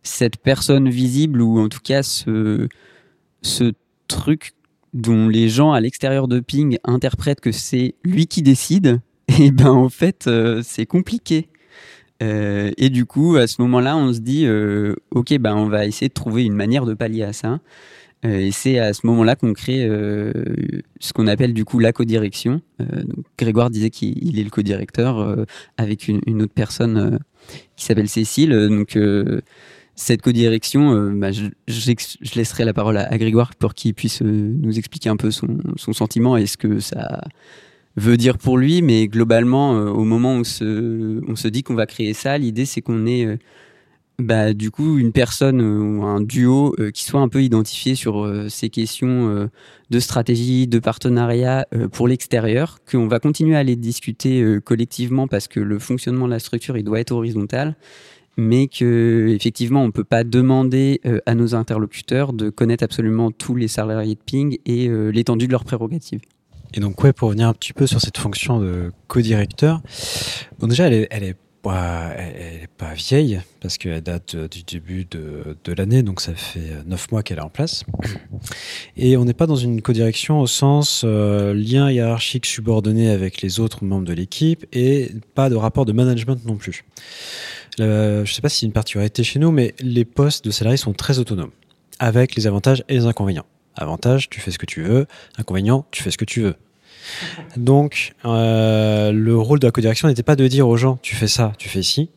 cette 0.03 0.37
personne 0.37 0.89
visible 0.89 1.41
ou 1.41 1.59
en 1.59 1.69
tout 1.69 1.81
cas 1.83 2.03
ce, 2.03 2.67
ce 3.41 3.73
truc 4.07 4.53
dont 4.93 5.27
les 5.27 5.49
gens 5.49 5.71
à 5.71 5.79
l'extérieur 5.79 6.27
de 6.27 6.39
Ping 6.39 6.77
interprètent 6.83 7.41
que 7.41 7.51
c'est 7.51 7.95
lui 8.03 8.27
qui 8.27 8.41
décide, 8.41 9.01
et 9.27 9.33
eh 9.45 9.51
ben 9.51 9.69
en 9.69 9.89
fait 9.89 10.27
euh, 10.27 10.61
c'est 10.63 10.85
compliqué. 10.85 11.49
Euh, 12.21 12.71
et 12.77 12.89
du 12.89 13.05
coup, 13.05 13.37
à 13.37 13.47
ce 13.47 13.61
moment-là, 13.61 13.95
on 13.95 14.11
se 14.11 14.19
dit, 14.19 14.45
ok, 15.11 15.37
ben 15.37 15.55
on 15.55 15.67
va 15.69 15.85
essayer 15.85 16.09
de 16.09 16.13
trouver 16.13 16.43
une 16.43 16.53
manière 16.53 16.85
de 16.85 16.93
pallier 16.93 17.23
à 17.23 17.31
ça. 17.31 17.61
Euh, 18.25 18.39
et 18.39 18.51
c'est 18.51 18.79
à 18.79 18.93
ce 18.93 19.07
moment-là 19.07 19.35
qu'on 19.35 19.53
crée 19.53 19.85
euh, 19.85 20.33
ce 20.99 21.13
qu'on 21.13 21.27
appelle 21.27 21.53
du 21.53 21.65
coup 21.65 21.79
la 21.79 21.93
codirection. 21.93 22.61
Euh, 22.81 23.03
Grégoire 23.37 23.69
disait 23.69 23.89
qu'il 23.89 24.39
est 24.39 24.43
le 24.43 24.49
codirecteur 24.49 25.45
avec 25.77 26.07
une, 26.07 26.41
autre 26.41 26.53
personne 26.53 27.19
qui 27.75 27.85
s'appelle 27.85 28.09
Cécile. 28.09 28.51
Donc 28.51 28.97
cette 29.95 30.21
codirection, 30.21 31.11
bah, 31.13 31.31
je, 31.31 32.35
laisserai 32.35 32.65
la 32.65 32.73
parole 32.73 32.97
à, 32.97 33.17
Grégoire 33.17 33.55
pour 33.55 33.73
qu'il 33.73 33.93
puisse 33.93 34.21
nous 34.21 34.77
expliquer 34.77 35.09
un 35.09 35.17
peu 35.17 35.31
son, 35.31 35.59
sentiment 35.77 36.37
et 36.37 36.45
ce 36.45 36.57
que 36.57 36.79
ça 36.79 37.21
veut 37.95 38.17
dire 38.17 38.37
pour 38.37 38.57
lui. 38.57 38.81
Mais 38.81 39.07
globalement, 39.07 39.71
au 39.71 40.03
moment 40.03 40.35
où 40.35 40.39
on 40.39 40.43
se, 40.43 41.21
on 41.29 41.35
se 41.35 41.47
dit 41.47 41.63
qu'on 41.63 41.75
va 41.75 41.85
créer 41.85 42.13
ça, 42.13 42.37
l'idée 42.37 42.65
c'est 42.65 42.81
qu'on 42.81 43.05
est 43.05 43.39
bah, 44.19 44.53
du 44.53 44.69
coup, 44.69 44.97
une 44.97 45.13
personne 45.13 45.61
euh, 45.61 45.79
ou 45.79 46.03
un 46.03 46.19
duo 46.19 46.75
euh, 46.77 46.91
qui 46.91 47.05
soit 47.05 47.21
un 47.21 47.29
peu 47.29 47.41
identifié 47.41 47.95
sur 47.95 48.25
euh, 48.25 48.49
ces 48.49 48.69
questions 48.69 49.49
de 49.89 49.99
stratégie, 49.99 50.67
de 50.67 50.79
partenariat 50.79 51.65
pour 51.91 52.07
l'extérieur, 52.07 52.79
qu'on 52.89 53.07
va 53.07 53.19
continuer 53.19 53.55
à 53.55 53.63
les 53.63 53.75
discuter 53.75 54.59
collectivement 54.63 55.27
parce 55.27 55.47
que 55.47 55.59
le 55.59 55.79
fonctionnement 55.79 56.25
de 56.25 56.31
la 56.31 56.39
structure, 56.39 56.77
il 56.77 56.83
doit 56.83 56.99
être 56.99 57.11
horizontal, 57.11 57.75
mais 58.37 58.67
que 58.67 59.27
effectivement, 59.29 59.83
on 59.83 59.91
peut 59.91 60.03
pas 60.03 60.23
demander 60.23 61.01
à 61.25 61.33
nos 61.33 61.55
interlocuteurs 61.55 62.33
de 62.33 62.49
connaître 62.49 62.83
absolument 62.83 63.31
tous 63.31 63.55
les 63.55 63.67
salariés 63.67 64.15
de 64.15 64.21
Ping 64.23 64.59
et 64.65 64.89
l'étendue 65.11 65.47
de 65.47 65.51
leurs 65.51 65.65
prérogatives. 65.65 66.21
Et 66.73 66.79
donc, 66.79 67.03
ouais, 67.03 67.13
pour 67.13 67.29
revenir 67.29 67.47
un 67.47 67.53
petit 67.53 67.73
peu 67.73 67.87
sur 67.87 68.01
cette 68.01 68.17
fonction 68.17 68.59
de 68.59 68.91
co-directeur, 69.07 69.81
déjà, 70.61 70.87
elle 70.87 71.23
est 71.23 71.35
bah, 71.63 72.11
elle 72.17 72.61
n'est 72.61 72.69
pas 72.77 72.93
vieille 72.93 73.41
parce 73.59 73.77
qu'elle 73.77 74.01
date 74.01 74.35
euh, 74.35 74.47
du 74.47 74.63
début 74.63 75.05
de, 75.11 75.57
de 75.63 75.73
l'année, 75.73 76.03
donc 76.03 76.21
ça 76.21 76.33
fait 76.33 76.59
euh, 76.59 76.83
neuf 76.85 77.11
mois 77.11 77.21
qu'elle 77.21 77.39
est 77.39 77.41
en 77.41 77.49
place. 77.49 77.83
Et 78.97 79.17
on 79.17 79.25
n'est 79.25 79.33
pas 79.33 79.45
dans 79.45 79.57
une 79.57 79.81
codirection 79.81 80.39
au 80.39 80.47
sens 80.47 81.01
euh, 81.03 81.53
lien 81.53 81.91
hiérarchique 81.91 82.45
subordonné 82.45 83.09
avec 83.09 83.41
les 83.41 83.59
autres 83.59 83.83
membres 83.83 84.05
de 84.05 84.13
l'équipe 84.13 84.65
et 84.71 85.11
pas 85.35 85.49
de 85.49 85.55
rapport 85.55 85.85
de 85.85 85.91
management 85.91 86.39
non 86.45 86.55
plus. 86.55 86.85
je 87.77 88.21
ne 88.21 88.25
sais 88.25 88.41
pas 88.41 88.49
si 88.49 88.59
c'est 88.59 88.65
une 88.65 88.71
particularité 88.71 89.23
chez 89.23 89.39
nous, 89.39 89.51
mais 89.51 89.75
les 89.81 90.05
postes 90.05 90.45
de 90.45 90.51
salariés 90.51 90.77
sont 90.77 90.93
très 90.93 91.19
autonomes, 91.19 91.51
avec 91.99 92.35
les 92.35 92.47
avantages 92.47 92.85
et 92.87 92.93
les 92.93 93.05
inconvénients. 93.05 93.45
Avantage, 93.75 94.29
tu 94.29 94.39
fais 94.39 94.51
ce 94.51 94.57
que 94.57 94.65
tu 94.65 94.83
veux. 94.83 95.07
Inconvénient, 95.37 95.85
tu 95.91 96.03
fais 96.03 96.11
ce 96.11 96.17
que 96.17 96.25
tu 96.25 96.41
veux. 96.41 96.55
Donc, 97.57 98.13
euh, 98.25 99.11
le 99.11 99.37
rôle 99.37 99.59
de 99.59 99.67
la 99.67 99.71
codirection 99.71 100.07
n'était 100.07 100.23
pas 100.23 100.35
de 100.35 100.47
dire 100.47 100.67
aux 100.67 100.77
gens, 100.77 100.97
tu 101.01 101.15
fais 101.15 101.27
ça, 101.27 101.53
tu 101.57 101.69
fais 101.69 101.83
ci, 101.83 102.09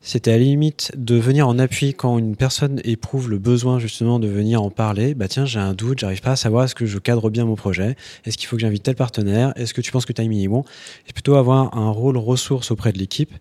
c'était 0.00 0.30
à 0.30 0.38
la 0.38 0.44
limite 0.44 0.92
de 0.96 1.16
venir 1.16 1.48
en 1.48 1.58
appui 1.58 1.92
quand 1.92 2.18
une 2.18 2.36
personne 2.36 2.80
éprouve 2.84 3.28
le 3.28 3.38
besoin 3.38 3.78
justement 3.78 4.20
de 4.20 4.28
venir 4.28 4.62
en 4.62 4.70
parler. 4.70 5.14
Bah 5.14 5.26
tiens, 5.28 5.44
j'ai 5.44 5.58
un 5.58 5.74
doute, 5.74 5.98
j'arrive 5.98 6.20
pas 6.20 6.32
à 6.32 6.36
savoir 6.36 6.64
est-ce 6.64 6.74
que 6.74 6.86
je 6.86 6.98
cadre 6.98 7.30
bien 7.30 7.44
mon 7.44 7.56
projet, 7.56 7.96
est-ce 8.24 8.38
qu'il 8.38 8.46
faut 8.46 8.56
que 8.56 8.62
j'invite 8.62 8.84
tel 8.84 8.94
partenaire, 8.94 9.52
est-ce 9.56 9.74
que 9.74 9.80
tu 9.80 9.90
penses 9.90 10.06
que 10.06 10.12
tu 10.12 10.22
as 10.22 10.24
mis 10.24 10.46
bon? 10.46 10.64
Et 11.08 11.12
plutôt 11.12 11.34
avoir 11.34 11.76
un 11.76 11.90
rôle 11.90 12.16
ressource 12.16 12.70
auprès 12.70 12.92
de 12.92 12.98
l'équipe 12.98 13.32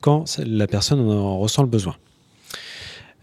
quand 0.00 0.38
la 0.38 0.66
personne 0.66 1.00
en 1.00 1.38
ressent 1.38 1.62
le 1.62 1.68
besoin. 1.68 1.96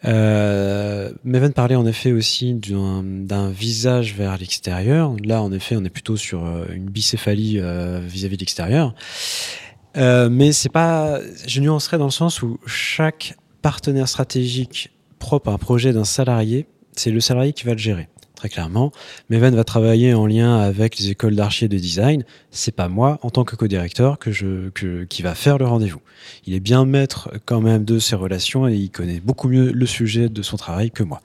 Euh, 0.06 1.12
Meven 1.24 1.54
parlait 1.54 1.76
en 1.76 1.86
effet 1.86 2.12
aussi 2.12 2.54
d'un 2.54 3.50
visage 3.50 4.16
vers 4.16 4.38
l'extérieur. 4.38 5.16
Là, 5.24 5.42
en 5.42 5.52
effet, 5.52 5.76
on 5.76 5.84
est 5.84 5.90
plutôt 5.90 6.18
sur 6.18 6.46
euh, 6.46 6.66
une 6.74 6.86
bicéphalie 6.86 7.60
euh, 7.60 8.02
vis-à-vis 8.06 8.36
-vis 8.36 8.38
de 8.38 8.42
l'extérieur. 8.42 8.96
Euh, 9.96 10.30
mais 10.30 10.52
c'est 10.52 10.70
pas, 10.70 11.20
je 11.48 11.62
nuancerais 11.62 11.98
dans 11.98 12.06
le 12.06 12.12
sens 12.12 12.42
où 12.42 12.60
chaque 12.66 13.36
partenaire 13.62 14.08
stratégique 14.08 14.92
propre 15.20 15.50
à 15.50 15.54
un 15.54 15.58
projet 15.58 15.94
d'un 15.94 16.04
salarié, 16.04 16.68
c'est 16.94 17.12
le 17.12 17.20
salarié 17.20 17.54
qui 17.54 17.64
va 17.64 17.74
le 17.74 17.78
gérer. 17.78 18.10
Très 18.44 18.50
clairement, 18.50 18.92
Meven 19.30 19.56
va 19.56 19.64
travailler 19.64 20.14
en 20.14 20.26
lien 20.26 20.60
avec 20.60 21.00
les 21.00 21.10
écoles 21.10 21.34
d'archi 21.34 21.64
et 21.64 21.68
de 21.70 21.78
design. 21.78 22.26
C'est 22.52 22.76
pas 22.76 22.90
moi, 22.90 23.18
en 23.22 23.30
tant 23.30 23.46
que 23.46 23.56
co-directeur, 23.56 24.20
que 24.20 24.34
je, 24.34 24.68
qui 25.06 25.22
va 25.22 25.34
faire 25.34 25.58
le 25.58 25.64
rendez-vous. 25.64 26.02
Il 26.46 26.54
est 26.54 26.60
bien 26.60 26.84
maître 26.84 27.32
quand 27.46 27.62
même 27.62 27.86
de 27.86 28.00
ses 28.00 28.18
relations 28.18 28.68
et 28.68 28.76
il 28.76 28.90
connaît 28.90 29.22
beaucoup 29.22 29.48
mieux 29.48 29.72
le 29.72 29.86
sujet 29.86 30.28
de 30.28 30.42
son 30.42 30.58
travail 30.58 30.92
que 30.92 31.04
moi. 31.04 31.22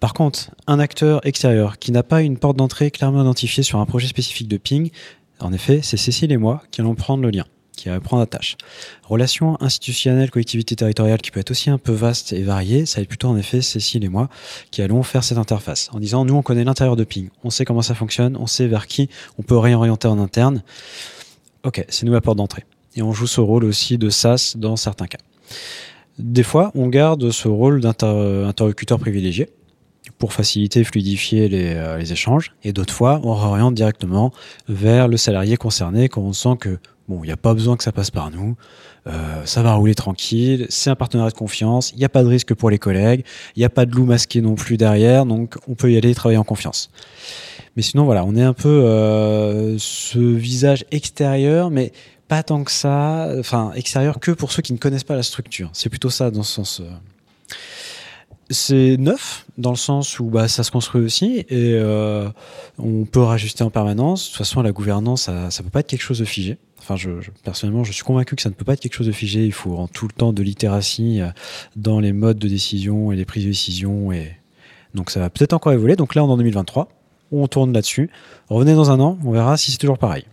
Par 0.00 0.12
contre, 0.12 0.50
un 0.66 0.78
acteur 0.78 1.26
extérieur 1.26 1.78
qui 1.78 1.92
n'a 1.92 2.02
pas 2.02 2.20
une 2.20 2.36
porte 2.36 2.58
d'entrée 2.58 2.90
clairement 2.90 3.22
identifiée 3.22 3.62
sur 3.62 3.78
un 3.78 3.86
projet 3.86 4.06
spécifique 4.06 4.48
de 4.48 4.58
ping, 4.58 4.90
en 5.38 5.54
effet, 5.54 5.80
c'est 5.82 5.96
Cécile 5.96 6.30
et 6.30 6.36
moi 6.36 6.62
qui 6.70 6.82
allons 6.82 6.94
prendre 6.94 7.22
le 7.22 7.30
lien 7.30 7.46
qui 7.80 7.88
va 7.88 7.98
prendre 8.00 8.22
la 8.22 8.26
tâche. 8.26 8.56
Relation 9.04 9.60
institutionnelle, 9.60 10.30
collectivité 10.30 10.76
territoriale, 10.76 11.20
qui 11.20 11.30
peut 11.30 11.40
être 11.40 11.50
aussi 11.50 11.70
un 11.70 11.78
peu 11.78 11.92
vaste 11.92 12.32
et 12.32 12.42
variée, 12.42 12.86
ça 12.86 12.96
va 12.96 13.02
être 13.02 13.08
plutôt 13.08 13.28
en 13.28 13.36
effet 13.36 13.62
Cécile 13.62 14.04
et 14.04 14.08
moi 14.08 14.28
qui 14.70 14.82
allons 14.82 15.02
faire 15.02 15.24
cette 15.24 15.38
interface 15.38 15.88
en 15.92 16.00
disant 16.00 16.24
nous 16.24 16.34
on 16.34 16.42
connaît 16.42 16.64
l'intérieur 16.64 16.96
de 16.96 17.04
Ping, 17.04 17.30
on 17.44 17.50
sait 17.50 17.64
comment 17.64 17.82
ça 17.82 17.94
fonctionne, 17.94 18.36
on 18.36 18.46
sait 18.46 18.66
vers 18.66 18.86
qui 18.86 19.08
on 19.38 19.42
peut 19.42 19.56
réorienter 19.56 20.08
en 20.08 20.18
interne. 20.18 20.62
Ok, 21.64 21.84
c'est 21.88 22.06
nous 22.06 22.12
la 22.12 22.20
porte 22.20 22.38
d'entrée. 22.38 22.64
Et 22.96 23.02
on 23.02 23.12
joue 23.12 23.26
ce 23.26 23.40
rôle 23.40 23.64
aussi 23.64 23.98
de 23.98 24.10
SAS 24.10 24.56
dans 24.56 24.76
certains 24.76 25.06
cas. 25.06 25.18
Des 26.18 26.42
fois, 26.42 26.70
on 26.74 26.88
garde 26.88 27.30
ce 27.30 27.48
rôle 27.48 27.80
d'interlocuteur 27.80 28.98
privilégié 28.98 29.48
pour 30.18 30.32
faciliter 30.32 30.80
et 30.80 30.84
fluidifier 30.84 31.48
euh, 31.52 31.98
les 31.98 32.12
échanges. 32.12 32.52
Et 32.62 32.72
d'autres 32.72 32.92
fois, 32.92 33.20
on 33.24 33.34
réoriente 33.34 33.74
directement 33.74 34.32
vers 34.68 35.08
le 35.08 35.16
salarié 35.16 35.56
concerné 35.56 36.08
quand 36.08 36.22
on 36.22 36.32
sent 36.32 36.56
que 36.58 36.78
Bon, 37.10 37.24
il 37.24 37.26
n'y 37.26 37.32
a 37.32 37.36
pas 37.36 37.54
besoin 37.54 37.76
que 37.76 37.82
ça 37.82 37.90
passe 37.90 38.12
par 38.12 38.30
nous. 38.30 38.54
Euh, 39.08 39.44
ça 39.44 39.64
va 39.64 39.74
rouler 39.74 39.96
tranquille. 39.96 40.66
C'est 40.68 40.90
un 40.90 40.94
partenariat 40.94 41.32
de 41.32 41.36
confiance. 41.36 41.90
Il 41.90 41.98
n'y 41.98 42.04
a 42.04 42.08
pas 42.08 42.22
de 42.22 42.28
risque 42.28 42.54
pour 42.54 42.70
les 42.70 42.78
collègues. 42.78 43.24
Il 43.56 43.58
n'y 43.58 43.64
a 43.64 43.68
pas 43.68 43.84
de 43.84 43.90
loup 43.90 44.04
masqué 44.04 44.40
non 44.40 44.54
plus 44.54 44.76
derrière. 44.76 45.26
Donc, 45.26 45.56
on 45.66 45.74
peut 45.74 45.90
y 45.90 45.96
aller 45.96 46.14
travailler 46.14 46.38
en 46.38 46.44
confiance. 46.44 46.88
Mais 47.74 47.82
sinon, 47.82 48.04
voilà, 48.04 48.24
on 48.24 48.36
est 48.36 48.44
un 48.44 48.52
peu 48.52 48.68
euh, 48.68 49.76
ce 49.78 50.20
visage 50.20 50.84
extérieur, 50.92 51.70
mais 51.70 51.90
pas 52.28 52.44
tant 52.44 52.62
que 52.62 52.70
ça. 52.70 53.28
Enfin, 53.40 53.72
extérieur 53.74 54.20
que 54.20 54.30
pour 54.30 54.52
ceux 54.52 54.62
qui 54.62 54.72
ne 54.72 54.78
connaissent 54.78 55.02
pas 55.02 55.16
la 55.16 55.24
structure. 55.24 55.68
C'est 55.72 55.88
plutôt 55.88 56.10
ça 56.10 56.30
dans 56.30 56.44
ce 56.44 56.54
sens. 56.54 56.80
Euh. 56.80 56.84
C'est 58.50 58.96
neuf 58.98 59.46
dans 59.58 59.70
le 59.70 59.76
sens 59.76 60.18
où 60.18 60.24
bah, 60.24 60.48
ça 60.48 60.64
se 60.64 60.70
construit 60.70 61.02
aussi 61.02 61.46
et 61.48 61.80
on 62.78 63.04
peut 63.04 63.22
rajuster 63.22 63.62
en 63.62 63.70
permanence. 63.70 64.24
De 64.24 64.28
toute 64.30 64.38
façon, 64.38 64.62
la 64.62 64.72
gouvernance, 64.72 65.22
ça 65.22 65.46
ne 65.46 65.62
peut 65.62 65.70
pas 65.70 65.80
être 65.80 65.86
quelque 65.86 66.02
chose 66.02 66.18
de 66.18 66.24
figé. 66.24 66.58
Enfin, 66.80 66.96
je, 66.96 67.10
personnellement, 67.44 67.84
je 67.84 67.92
suis 67.92 68.02
convaincu 68.02 68.36
que 68.36 68.42
ça 68.42 68.48
ne 68.48 68.54
peut 68.54 68.64
pas 68.64 68.72
être 68.72 68.80
quelque 68.80 68.94
chose 68.94 69.06
de 69.06 69.12
figé. 69.12 69.44
Il 69.44 69.52
faut 69.52 69.76
en 69.76 69.86
tout 69.86 70.08
le 70.08 70.12
temps 70.12 70.32
de 70.32 70.42
littératie 70.42 71.20
euh, 71.20 71.28
dans 71.76 72.00
les 72.00 72.12
modes 72.12 72.38
de 72.38 72.48
décision 72.48 73.12
et 73.12 73.16
les 73.16 73.26
prises 73.26 73.44
de 73.44 73.50
décision. 73.50 74.12
Et 74.12 74.34
donc, 74.94 75.10
ça 75.10 75.20
va 75.20 75.28
peut-être 75.28 75.52
encore 75.52 75.72
évoluer. 75.72 75.94
Donc 75.96 76.14
là, 76.14 76.24
on 76.24 76.28
est 76.28 76.32
en 76.32 76.36
2023. 76.38 76.88
On 77.32 77.46
tourne 77.48 77.72
là-dessus. 77.72 78.10
Revenez 78.48 78.74
dans 78.74 78.90
un 78.90 78.98
an. 78.98 79.18
On 79.24 79.30
verra 79.30 79.56
si 79.56 79.70
c'est 79.70 79.78
toujours 79.78 79.98
pareil. 79.98 80.24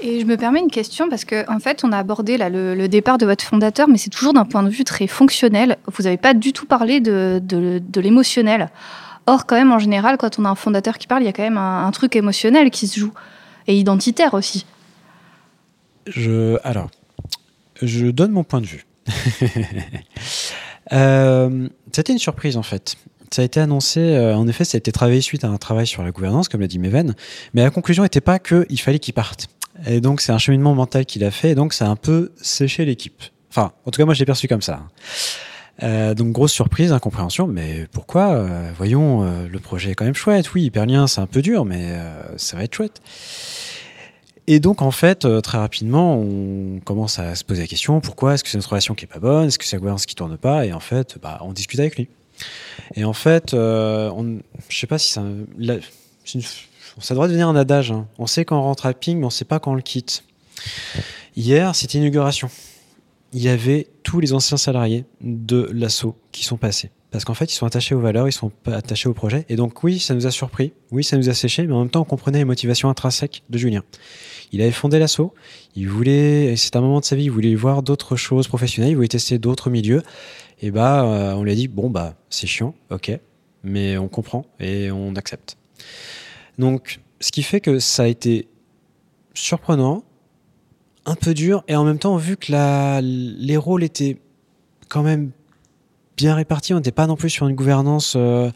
Et 0.00 0.20
je 0.20 0.26
me 0.26 0.36
permets 0.36 0.60
une 0.60 0.70
question 0.70 1.08
parce 1.08 1.24
qu'en 1.24 1.42
en 1.48 1.58
fait, 1.58 1.82
on 1.84 1.92
a 1.92 1.98
abordé 1.98 2.36
là, 2.36 2.48
le, 2.48 2.86
départ 2.88 3.18
de 3.18 3.26
votre 3.26 3.44
fondateur, 3.44 3.88
mais 3.88 3.98
c'est 3.98 4.10
toujours 4.10 4.32
d'un 4.32 4.44
point 4.44 4.62
de 4.62 4.68
vue 4.68 4.84
très 4.84 5.06
fonctionnel. 5.06 5.76
Vous 5.86 6.04
n'avez 6.04 6.16
pas 6.16 6.34
du 6.34 6.52
tout 6.52 6.66
parlé 6.66 7.00
de, 7.00 7.40
de, 7.42 8.00
l'émotionnel. 8.00 8.70
Or, 9.26 9.44
quand 9.44 9.56
même, 9.56 9.72
en 9.72 9.78
général, 9.78 10.16
quand 10.16 10.38
on 10.38 10.44
a 10.44 10.48
un 10.48 10.54
fondateur 10.54 10.98
qui 10.98 11.06
parle, 11.06 11.22
il 11.22 11.26
y 11.26 11.28
a 11.28 11.32
quand 11.32 11.42
même 11.42 11.58
un 11.58 11.90
truc 11.90 12.16
émotionnel 12.16 12.70
qui 12.70 12.86
se 12.86 13.00
joue 13.00 13.12
et 13.66 13.76
identitaire 13.76 14.34
aussi. 14.34 14.64
Je, 16.06 16.56
alors, 16.64 16.90
je 17.82 18.06
donne 18.06 18.32
mon 18.32 18.44
point 18.44 18.60
de 18.60 18.66
vue. 18.66 18.86
euh, 20.92 21.68
C'était 21.92 22.12
une 22.12 22.18
surprise 22.18 22.56
en 22.56 22.62
fait. 22.62 22.96
Ça 23.30 23.42
a 23.42 23.44
été 23.44 23.60
annoncé, 23.60 24.00
euh, 24.00 24.34
en 24.34 24.48
effet, 24.48 24.64
ça 24.64 24.76
a 24.76 24.78
été 24.78 24.90
travaillé 24.90 25.20
suite 25.20 25.44
à 25.44 25.48
un 25.48 25.58
travail 25.58 25.86
sur 25.86 26.02
la 26.02 26.10
gouvernance, 26.12 26.48
comme 26.48 26.62
l'a 26.62 26.66
dit 26.66 26.78
Meven, 26.78 27.14
mais 27.52 27.62
la 27.62 27.70
conclusion 27.70 28.02
n'était 28.02 28.22
pas 28.22 28.38
qu'il 28.38 28.80
fallait 28.80 28.98
qu'il 28.98 29.12
parte. 29.12 29.48
Et 29.86 30.00
donc, 30.00 30.20
c'est 30.20 30.32
un 30.32 30.38
cheminement 30.38 30.74
mental 30.74 31.06
qu'il 31.06 31.24
a 31.24 31.30
fait, 31.30 31.50
et 31.50 31.54
donc 31.54 31.72
ça 31.72 31.86
a 31.86 31.88
un 31.88 31.96
peu 31.96 32.32
séché 32.40 32.84
l'équipe. 32.84 33.22
Enfin, 33.50 33.72
en 33.84 33.90
tout 33.90 33.98
cas, 33.98 34.04
moi, 34.04 34.14
je 34.14 34.18
l'ai 34.20 34.26
perçu 34.26 34.48
comme 34.48 34.62
ça. 34.62 34.82
Euh, 35.84 36.14
donc 36.14 36.32
grosse 36.32 36.52
surprise, 36.52 36.92
incompréhension, 36.92 37.46
mais 37.46 37.86
pourquoi 37.92 38.32
euh, 38.32 38.72
Voyons, 38.76 39.22
euh, 39.22 39.46
le 39.48 39.58
projet 39.60 39.92
est 39.92 39.94
quand 39.94 40.04
même 40.04 40.14
chouette. 40.14 40.52
Oui, 40.52 40.64
Hyperlien, 40.64 41.06
c'est 41.06 41.20
un 41.20 41.26
peu 41.26 41.40
dur, 41.40 41.64
mais 41.64 41.94
ça 42.36 42.56
va 42.56 42.64
être 42.64 42.74
chouette. 42.74 43.00
Et 44.50 44.60
donc, 44.60 44.80
en 44.80 44.90
fait, 44.90 45.26
euh, 45.26 45.42
très 45.42 45.58
rapidement, 45.58 46.16
on 46.16 46.80
commence 46.80 47.18
à 47.18 47.34
se 47.34 47.44
poser 47.44 47.60
la 47.60 47.66
question 47.66 48.00
pourquoi 48.00 48.32
est-ce 48.32 48.42
que 48.42 48.48
c'est 48.48 48.56
notre 48.56 48.70
relation 48.70 48.94
qui 48.94 49.04
est 49.04 49.08
pas 49.08 49.18
bonne 49.18 49.46
Est-ce 49.46 49.58
que 49.58 49.66
c'est 49.66 49.76
la 49.76 49.80
gouvernance 49.80 50.06
qui 50.06 50.14
tourne 50.14 50.38
pas 50.38 50.64
Et 50.64 50.72
en 50.72 50.80
fait, 50.80 51.18
bah, 51.20 51.38
on 51.42 51.52
discute 51.52 51.78
avec 51.78 51.96
lui. 51.96 52.08
Et 52.94 53.04
en 53.04 53.12
fait, 53.12 53.52
euh, 53.52 54.08
on, 54.08 54.38
je 54.70 54.78
sais 54.78 54.86
pas 54.86 54.96
si 54.96 55.12
ça, 55.12 55.22
ça 57.00 57.14
devrait 57.14 57.28
devenir 57.28 57.48
un 57.48 57.56
adage. 57.56 57.90
Hein. 57.90 58.06
On 58.18 58.26
sait 58.26 58.44
quand 58.44 58.58
on 58.58 58.62
rentre 58.62 58.86
à 58.86 58.94
Ping, 58.94 59.18
mais 59.18 59.26
on 59.26 59.30
sait 59.30 59.44
pas 59.44 59.58
quand 59.58 59.72
on 59.72 59.76
le 59.76 59.82
quitte. 59.82 60.24
Hier, 61.36 61.74
c'était 61.74 61.98
inauguration. 61.98 62.50
Il 63.32 63.42
y 63.42 63.48
avait 63.48 63.88
tous 64.02 64.20
les 64.20 64.32
anciens 64.32 64.56
salariés 64.56 65.04
de 65.20 65.68
l'assaut 65.72 66.16
qui 66.32 66.44
sont 66.44 66.56
passés. 66.56 66.90
Parce 67.10 67.24
qu'en 67.24 67.34
fait, 67.34 67.50
ils 67.50 67.56
sont 67.56 67.66
attachés 67.66 67.94
aux 67.94 68.00
valeurs, 68.00 68.28
ils 68.28 68.32
sont 68.32 68.52
attachés 68.66 69.08
au 69.08 69.14
projet. 69.14 69.46
Et 69.48 69.56
donc, 69.56 69.82
oui, 69.82 69.98
ça 69.98 70.14
nous 70.14 70.26
a 70.26 70.30
surpris, 70.30 70.72
oui, 70.90 71.04
ça 71.04 71.16
nous 71.16 71.30
a 71.30 71.34
séché, 71.34 71.66
mais 71.66 71.72
en 71.72 71.80
même 71.80 71.90
temps, 71.90 72.02
on 72.02 72.04
comprenait 72.04 72.38
les 72.38 72.44
motivations 72.44 72.90
intrinsèques 72.90 73.42
de 73.48 73.56
Julien. 73.56 73.82
Il 74.52 74.60
avait 74.60 74.72
fondé 74.72 74.98
l'assaut. 74.98 75.34
Il 75.74 75.88
voulait, 75.88 76.54
c'est 76.56 76.76
un 76.76 76.80
moment 76.80 77.00
de 77.00 77.04
sa 77.04 77.16
vie, 77.16 77.24
il 77.24 77.30
voulait 77.30 77.54
voir 77.54 77.82
d'autres 77.82 78.16
choses 78.16 78.48
professionnelles, 78.48 78.90
il 78.90 78.96
voulait 78.96 79.08
tester 79.08 79.38
d'autres 79.38 79.70
milieux. 79.70 80.02
Et 80.60 80.70
bah, 80.70 81.04
euh, 81.04 81.34
on 81.34 81.44
lui 81.44 81.52
a 81.52 81.54
dit 81.54 81.68
bon 81.68 81.88
bah, 81.88 82.14
c'est 82.30 82.46
chiant, 82.46 82.74
ok, 82.90 83.12
mais 83.62 83.96
on 83.96 84.08
comprend 84.08 84.44
et 84.60 84.90
on 84.90 85.14
accepte. 85.14 85.56
Donc, 86.58 87.00
ce 87.20 87.32
qui 87.32 87.42
fait 87.42 87.60
que 87.60 87.78
ça 87.78 88.04
a 88.04 88.06
été 88.06 88.48
surprenant, 89.34 90.04
un 91.06 91.14
peu 91.14 91.32
dur, 91.34 91.64
et 91.68 91.76
en 91.76 91.84
même 91.84 91.98
temps, 91.98 92.16
vu 92.16 92.36
que 92.36 92.52
les 93.00 93.56
rôles 93.56 93.84
étaient 93.84 94.18
quand 94.88 95.02
même 95.02 95.30
bien 96.16 96.34
répartis, 96.34 96.74
on 96.74 96.76
n'était 96.76 96.90
pas 96.90 97.06
non 97.06 97.16
plus 97.16 97.30
sur 97.30 97.46
une 97.46 97.54
gouvernance 97.54 98.14
euh, 98.16 98.50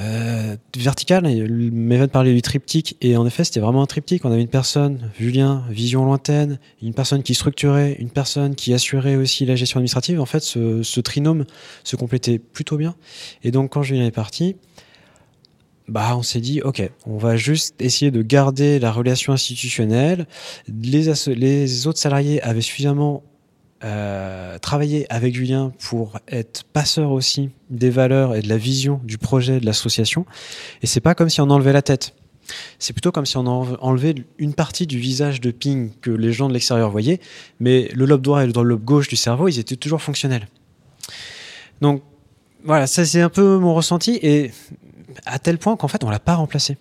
euh, 0.00 0.56
verticale. 0.76 1.24
Méven 1.24 2.08
parlait 2.08 2.32
du 2.32 2.40
triptyque, 2.40 2.96
et 3.02 3.16
en 3.18 3.26
effet, 3.26 3.44
c'était 3.44 3.60
vraiment 3.60 3.82
un 3.82 3.86
triptyque. 3.86 4.24
On 4.24 4.32
avait 4.32 4.40
une 4.40 4.48
personne, 4.48 5.10
Julien, 5.18 5.62
vision 5.68 6.06
lointaine, 6.06 6.58
une 6.82 6.94
personne 6.94 7.22
qui 7.22 7.34
structurait, 7.34 7.96
une 8.00 8.10
personne 8.10 8.54
qui 8.54 8.72
assurait 8.72 9.16
aussi 9.16 9.44
la 9.44 9.56
gestion 9.56 9.78
administrative. 9.78 10.20
En 10.20 10.26
fait, 10.26 10.40
ce, 10.40 10.82
ce 10.82 11.00
trinôme 11.00 11.44
se 11.84 11.96
complétait 11.96 12.38
plutôt 12.38 12.78
bien. 12.78 12.94
Et 13.42 13.50
donc, 13.50 13.72
quand 13.72 13.82
Julien 13.82 14.06
est 14.06 14.10
parti, 14.10 14.56
bah, 15.88 16.16
on 16.16 16.22
s'est 16.22 16.40
dit, 16.40 16.62
ok, 16.62 16.82
on 17.06 17.18
va 17.18 17.36
juste 17.36 17.74
essayer 17.80 18.10
de 18.10 18.22
garder 18.22 18.78
la 18.78 18.90
relation 18.90 19.32
institutionnelle. 19.32 20.26
Les, 20.68 21.86
autres 21.86 21.98
salariés 21.98 22.40
avaient 22.42 22.62
suffisamment 22.62 23.22
euh, 23.84 24.58
travailler 24.58 25.06
avec 25.12 25.34
Julien 25.34 25.72
pour 25.78 26.18
être 26.28 26.64
passeur 26.64 27.10
aussi 27.10 27.50
des 27.68 27.90
valeurs 27.90 28.34
et 28.34 28.40
de 28.40 28.48
la 28.48 28.56
vision 28.56 29.00
du 29.04 29.18
projet 29.18 29.60
de 29.60 29.66
l'association. 29.66 30.24
Et 30.82 30.86
c'est 30.86 31.00
pas 31.00 31.14
comme 31.14 31.28
si 31.28 31.42
on 31.42 31.50
enlevait 31.50 31.74
la 31.74 31.82
tête. 31.82 32.14
C'est 32.78 32.92
plutôt 32.92 33.12
comme 33.12 33.26
si 33.26 33.36
on 33.36 33.46
enlevait 33.46 34.14
une 34.38 34.54
partie 34.54 34.86
du 34.86 34.98
visage 34.98 35.40
de 35.40 35.50
Ping 35.50 35.90
que 36.00 36.10
les 36.10 36.32
gens 36.32 36.48
de 36.48 36.54
l'extérieur 36.54 36.90
voyaient, 36.90 37.20
mais 37.58 37.88
le 37.94 38.04
lobe 38.04 38.22
droit 38.22 38.44
et 38.44 38.46
le 38.46 38.62
lobe 38.62 38.84
gauche 38.84 39.08
du 39.08 39.16
cerveau, 39.16 39.48
ils 39.48 39.58
étaient 39.58 39.76
toujours 39.76 40.02
fonctionnels. 40.02 40.46
Donc 41.80 42.02
voilà, 42.64 42.86
ça 42.86 43.04
c'est 43.04 43.20
un 43.20 43.28
peu 43.28 43.58
mon 43.58 43.74
ressenti, 43.74 44.18
et 44.22 44.50
à 45.26 45.38
tel 45.38 45.58
point 45.58 45.76
qu'en 45.76 45.88
fait 45.88 46.04
on 46.04 46.10
l'a 46.10 46.20
pas 46.20 46.34
remplacé. 46.34 46.76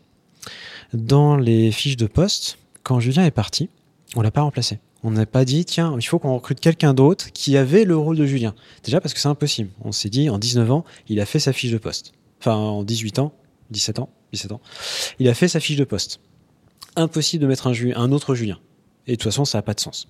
Dans 0.93 1.37
les 1.37 1.71
fiches 1.71 1.97
de 1.97 2.05
poste, 2.05 2.57
quand 2.83 2.99
Julien 2.99 3.25
est 3.25 3.31
parti, 3.31 3.69
on 4.15 4.21
l'a 4.21 4.31
pas 4.31 4.41
remplacé 4.41 4.79
On 5.03 5.11
n'a 5.11 5.25
pas 5.25 5.45
dit, 5.45 5.65
tiens, 5.65 5.95
il 5.99 6.05
faut 6.05 6.19
qu'on 6.19 6.35
recrute 6.35 6.59
quelqu'un 6.59 6.93
d'autre 6.93 7.31
qui 7.31 7.57
avait 7.57 7.83
le 7.83 7.97
rôle 7.97 8.17
de 8.17 8.25
Julien. 8.25 8.53
Déjà 8.83 9.01
parce 9.01 9.13
que 9.13 9.19
c'est 9.19 9.27
impossible. 9.27 9.71
On 9.81 9.91
s'est 9.91 10.09
dit, 10.09 10.29
en 10.29 10.37
19 10.37 10.71
ans, 10.71 10.85
il 11.07 11.19
a 11.19 11.25
fait 11.25 11.39
sa 11.39 11.53
fiche 11.53 11.71
de 11.71 11.77
poste. 11.77 12.13
Enfin, 12.39 12.55
en 12.55 12.83
18 12.83 13.19
ans, 13.19 13.33
17 13.71 13.99
ans, 13.99 14.09
17 14.33 14.51
ans, 14.51 14.61
il 15.19 15.27
a 15.29 15.33
fait 15.33 15.47
sa 15.47 15.59
fiche 15.59 15.77
de 15.77 15.83
poste. 15.83 16.19
Impossible 16.95 17.41
de 17.41 17.47
mettre 17.47 17.67
un, 17.67 17.73
un 17.95 18.11
autre 18.11 18.35
Julien. 18.35 18.59
Et 19.07 19.11
de 19.11 19.15
toute 19.15 19.23
façon, 19.23 19.45
ça 19.45 19.57
n'a 19.57 19.61
pas 19.63 19.73
de 19.73 19.79
sens. 19.79 20.07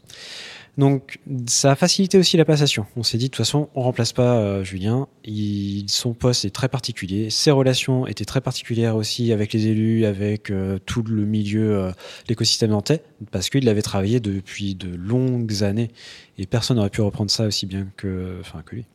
Donc, 0.78 1.19
ça 1.45 1.71
a 1.71 1.76
facilité 1.76 2.17
aussi 2.17 2.36
la 2.36 2.45
passation. 2.45 2.88
On 2.97 3.03
s'est 3.03 3.17
dit, 3.17 3.26
de 3.26 3.30
toute 3.30 3.38
façon, 3.38 3.69
on 3.76 3.82
remplace 3.82 4.11
pas 4.11 4.38
euh, 4.38 4.63
Julien. 4.63 5.07
Il, 5.24 5.86
son 5.88 6.13
poste 6.13 6.45
est 6.45 6.49
très 6.49 6.67
particulier. 6.67 7.30
Ses 7.30 7.51
relations 7.51 8.07
étaient 8.07 8.26
très 8.26 8.41
particulières 8.41 8.95
aussi 8.95 9.32
avec 9.32 9.53
les 9.53 9.67
élus, 9.67 10.05
avec 10.05 10.49
euh, 10.49 10.80
tout 10.86 11.03
le 11.03 11.26
milieu, 11.26 11.78
euh, 11.78 11.91
l'écosystème 12.28 12.71
nantais, 12.71 13.03
parce 13.30 13.51
qu'il 13.51 13.69
avait 13.69 13.84
travaillé 13.84 14.19
depuis 14.19 14.74
de 14.74 14.95
longues 14.95 15.63
années. 15.63 15.91
Et 16.39 16.47
personne 16.47 16.78
n'aurait 16.78 16.89
pu 16.89 17.01
reprendre 17.01 17.30
ça 17.30 17.45
aussi 17.45 17.67
bien 17.67 17.88
que, 17.95 18.38
enfin, 18.39 18.63
que 18.65 18.76
lui. 18.76 18.86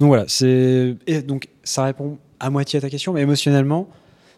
Donc 0.00 0.08
voilà, 0.08 0.24
c'est, 0.28 0.96
donc, 1.26 1.48
ça 1.64 1.84
répond 1.84 2.18
à 2.40 2.50
moitié 2.50 2.76
à 2.76 2.80
ta 2.82 2.90
question, 2.90 3.14
mais 3.14 3.22
émotionnellement, 3.22 3.88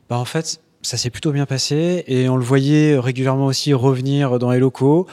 bah, 0.08 0.18
en 0.18 0.24
fait, 0.24 0.60
ça 0.83 0.97
s'est 0.97 1.11
plutôt 1.11 1.30
bien 1.33 1.47
passé 1.47 2.05
et 2.09 2.28
on 2.28 2.37
le 2.37 2.43
voyait 2.43 2.99
régulièrement 2.99 3.47
aussi 3.47 3.72
revenir 3.72 4.39
dans 4.39 4.51
les 4.51 4.59
locaux. 4.59 5.07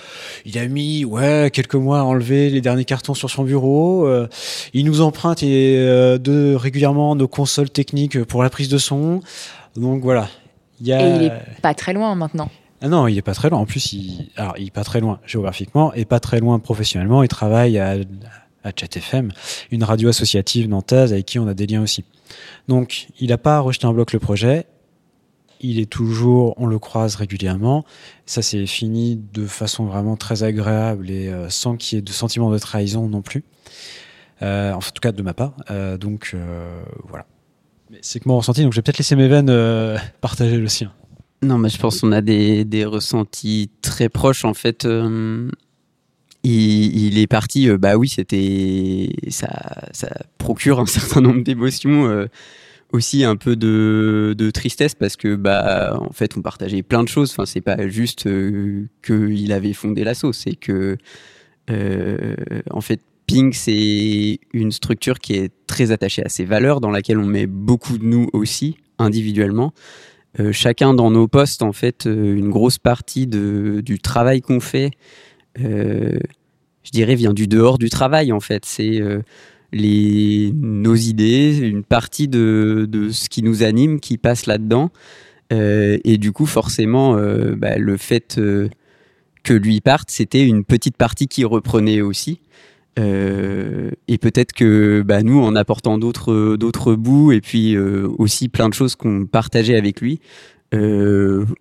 Il 0.46 0.58
a 0.58 0.68
mis 0.68 1.06
ouais 1.06 1.52
quelques 1.54 1.76
mois 1.76 2.00
à 2.00 2.04
enlever 2.04 2.50
les 2.50 2.60
derniers 2.60 2.86
cartons 2.86 3.14
sur 3.14 3.30
son 3.30 3.44
bureau. 3.44 4.08
Euh, 4.08 4.28
il 4.74 4.86
nous 4.86 5.02
emprunte 5.02 5.44
et, 5.44 5.78
euh, 5.78 6.18
de 6.18 6.56
régulièrement 6.56 7.16
nos 7.16 7.28
consoles 7.28 7.70
techniques 7.70 8.24
pour 8.24 8.42
la 8.42 8.50
prise 8.50 8.70
de 8.70 8.80
son. 8.80 9.22
Donc 9.76 10.02
voilà. 10.02 10.28
Il 10.82 10.88
y 10.88 10.94
a... 10.94 11.02
Et 11.02 11.16
il 11.16 11.24
est 11.26 11.62
pas 11.62 11.74
très 11.74 11.94
loin 11.94 12.16
maintenant. 12.16 12.50
Ah 12.82 12.88
non, 12.88 13.08
il 13.08 13.18
est 13.18 13.22
pas 13.22 13.34
très 13.34 13.50
loin. 13.50 13.60
En 13.60 13.66
plus, 13.66 13.94
il, 13.94 14.30
alors 14.38 14.56
il 14.58 14.68
est 14.68 14.74
pas 14.74 14.84
très 14.84 15.02
loin 15.02 15.20
géographiquement 15.26 15.94
et 15.94 16.06
pas 16.06 16.20
très 16.20 16.40
loin 16.40 16.58
professionnellement. 16.60 17.22
Il 17.22 17.28
travaille 17.28 17.78
à, 17.78 17.98
à 18.64 18.70
FM, 18.70 19.32
une 19.72 19.84
radio 19.84 20.10
associative 20.10 20.68
nantaise 20.68 21.14
avec 21.14 21.26
qui 21.26 21.38
on 21.38 21.48
a 21.48 21.54
des 21.54 21.68
liens 21.68 21.84
aussi. 21.84 22.06
Donc, 22.68 23.08
il 23.20 23.30
n'a 23.30 23.38
pas 23.38 23.60
rejeté 23.60 23.86
en 23.86 23.94
bloc 23.94 24.14
le 24.14 24.20
projet 24.20 24.66
il 25.62 25.80
est 25.80 25.89
toujours, 25.89 26.53
on 26.57 26.66
le 26.66 26.80
croise 26.80 27.16
régulièrement. 27.16 27.86
Ça 28.26 28.41
s'est 28.41 28.66
fini 28.66 29.22
de 29.34 29.45
façon 29.45 29.86
vraiment 29.86 30.16
très 30.16 30.43
agréable 30.43 31.10
et 31.10 31.28
euh, 31.28 31.49
sans 31.49 31.76
qu'il 31.76 31.97
y 31.97 31.99
ait 31.99 32.01
de 32.01 32.12
sentiment 32.12 32.49
de 32.49 32.57
trahison 32.57 33.07
non 33.07 33.22
plus. 33.22 33.43
Euh, 34.41 34.72
en 34.72 34.80
tout 34.80 35.01
cas 35.01 35.12
de 35.12 35.22
ma 35.22 35.34
part. 35.34 35.53
Euh, 35.70 35.97
donc 35.97 36.36
voilà. 37.07 37.26
C'est 38.01 38.20
que 38.20 38.30
mon 38.30 38.38
ressenti, 38.38 38.64
donc 38.64 38.72
je 38.72 38.78
vais 38.78 38.84
peut-être 38.84 38.99
laisser 38.99 39.16
mes 39.16 39.28
veines 39.28 39.99
partager 40.22 40.57
le 40.57 40.68
sien. 40.68 40.93
Non, 41.41 41.57
mais 41.57 41.70
je 41.70 41.78
pense 41.78 42.01
qu'on 42.01 42.12
a 42.12 42.22
des, 42.22 42.66
des, 42.66 42.86
ressentis 42.86 43.72
très 43.82 44.10
proches 44.10 44.45
en 44.45 44.53
fait. 44.53 44.88
Il, 46.43 47.18
est 47.18 47.28
parti, 47.28 47.70
bah 47.78 47.97
oui, 47.97 48.07
c'était 48.07 49.10
ça, 49.30 49.49
ça 49.91 50.10
procure 50.38 50.80
un 50.80 50.86
certain 50.86 51.22
nombre 51.22 51.43
d'émotions 51.43 52.28
aussi 52.92 53.24
un 53.24 53.36
peu 53.36 53.56
de, 53.56 54.52
tristesse 54.54 54.96
parce 54.96 55.16
que 55.16 55.36
bah 55.36 55.98
en 56.00 56.12
fait 56.12 56.36
on 56.38 56.42
partageait 56.42 56.84
plein 56.84 57.04
de 57.04 57.08
choses. 57.08 57.32
Enfin 57.32 57.46
c'est 57.46 57.62
pas 57.62 57.88
juste 57.88 58.28
euh, 58.28 58.88
qu'il 59.04 59.52
avait 59.52 59.74
fondé 59.74 60.04
l'assaut, 60.04 60.34
c'est 60.34 60.56
que 60.56 60.98
euh, 61.70 62.36
en 62.72 62.82
fait 62.82 63.02
Ping 63.28 63.54
c'est 63.54 64.40
une 64.54 64.72
structure 64.72 65.20
qui 65.20 65.36
est 65.36 65.52
très 65.68 65.92
attachée 65.92 66.24
à 66.24 66.30
ses 66.30 66.46
valeurs, 66.46 66.82
dans 66.82 66.90
laquelle 66.90 67.20
on 67.20 67.26
met 67.26 67.46
beaucoup 67.46 67.98
de 67.98 68.06
nous 68.06 68.28
aussi 68.34 68.78
individuellement. 68.98 69.74
Euh, 70.40 70.52
chacun 70.52 70.94
dans 70.94 71.12
nos 71.12 71.28
postes 71.28 71.62
en 71.62 71.74
fait 71.74 72.06
une 72.06 72.50
grosse 72.50 72.80
partie 72.80 73.28
de, 73.28 73.82
du 73.86 74.00
travail 74.00 74.42
qu'on 74.42 74.60
fait, 74.60 74.92
je 75.58 76.92
dirais 76.92 77.16
vient 77.16 77.34
du 77.34 77.48
dehors 77.48 77.78
du 77.78 77.90
travail 77.90 78.32
en 78.32 78.40
fait. 78.40 78.66
C'est 78.66 79.00
les, 79.72 80.52
nos 80.56 80.96
idées, 80.96 81.58
une 81.58 81.84
partie 81.84 82.28
de, 82.28 82.88
de 82.90 83.10
ce 83.10 83.30
qui 83.30 83.44
nous 83.44 83.64
anime 83.64 84.00
qui 84.00 84.18
passe 84.18 84.46
là-dedans. 84.46 84.92
Euh, 85.52 85.98
et 86.04 86.18
du 86.18 86.32
coup, 86.32 86.46
forcément, 86.46 87.16
euh, 87.16 87.56
bah, 87.56 87.78
le 87.78 87.98
fait 87.98 88.38
euh, 88.38 88.70
que 89.44 89.54
lui 89.54 89.82
parte, 89.82 90.12
c'était 90.12 90.46
une 90.46 90.64
petite 90.64 90.98
partie 90.98 91.28
qui 91.28 91.44
reprenait 91.46 92.02
aussi. 92.02 92.42
Et 92.98 94.18
peut-être 94.18 94.52
que 94.52 95.04
bah, 95.06 95.24
nous, 95.24 95.40
en 95.40 95.56
apportant 95.56 95.98
d'autres 95.98 96.58
d'autres 96.58 96.96
bouts 96.96 97.32
et 97.32 97.40
puis 97.40 97.78
aussi 97.78 98.50
plein 98.50 98.68
de 98.68 98.74
choses 98.74 98.98
qu'on 98.98 99.26
partageait 99.26 99.78
avec 99.78 100.02
lui, 100.02 100.20
on 100.74 100.78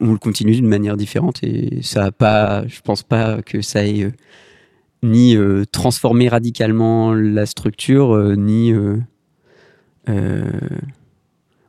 le 0.01 0.19
continue 0.19 0.51
d'une 0.51 0.67
manière 0.67 0.97
différente. 0.97 1.45
Et 1.45 1.79
ça 1.83 2.07
a 2.07 2.11
pas, 2.11 2.67
je 2.67 2.81
pense 2.81 3.05
pas 3.05 3.41
que 3.43 3.61
ça 3.61 3.87
ait 3.87 4.11
ni 5.03 5.37
euh, 5.37 5.65
transformer 5.71 6.29
radicalement 6.29 7.15
la 7.15 7.47
structure, 7.47 8.15
euh, 8.15 8.35
ni 8.35 8.73
euh, 8.73 10.51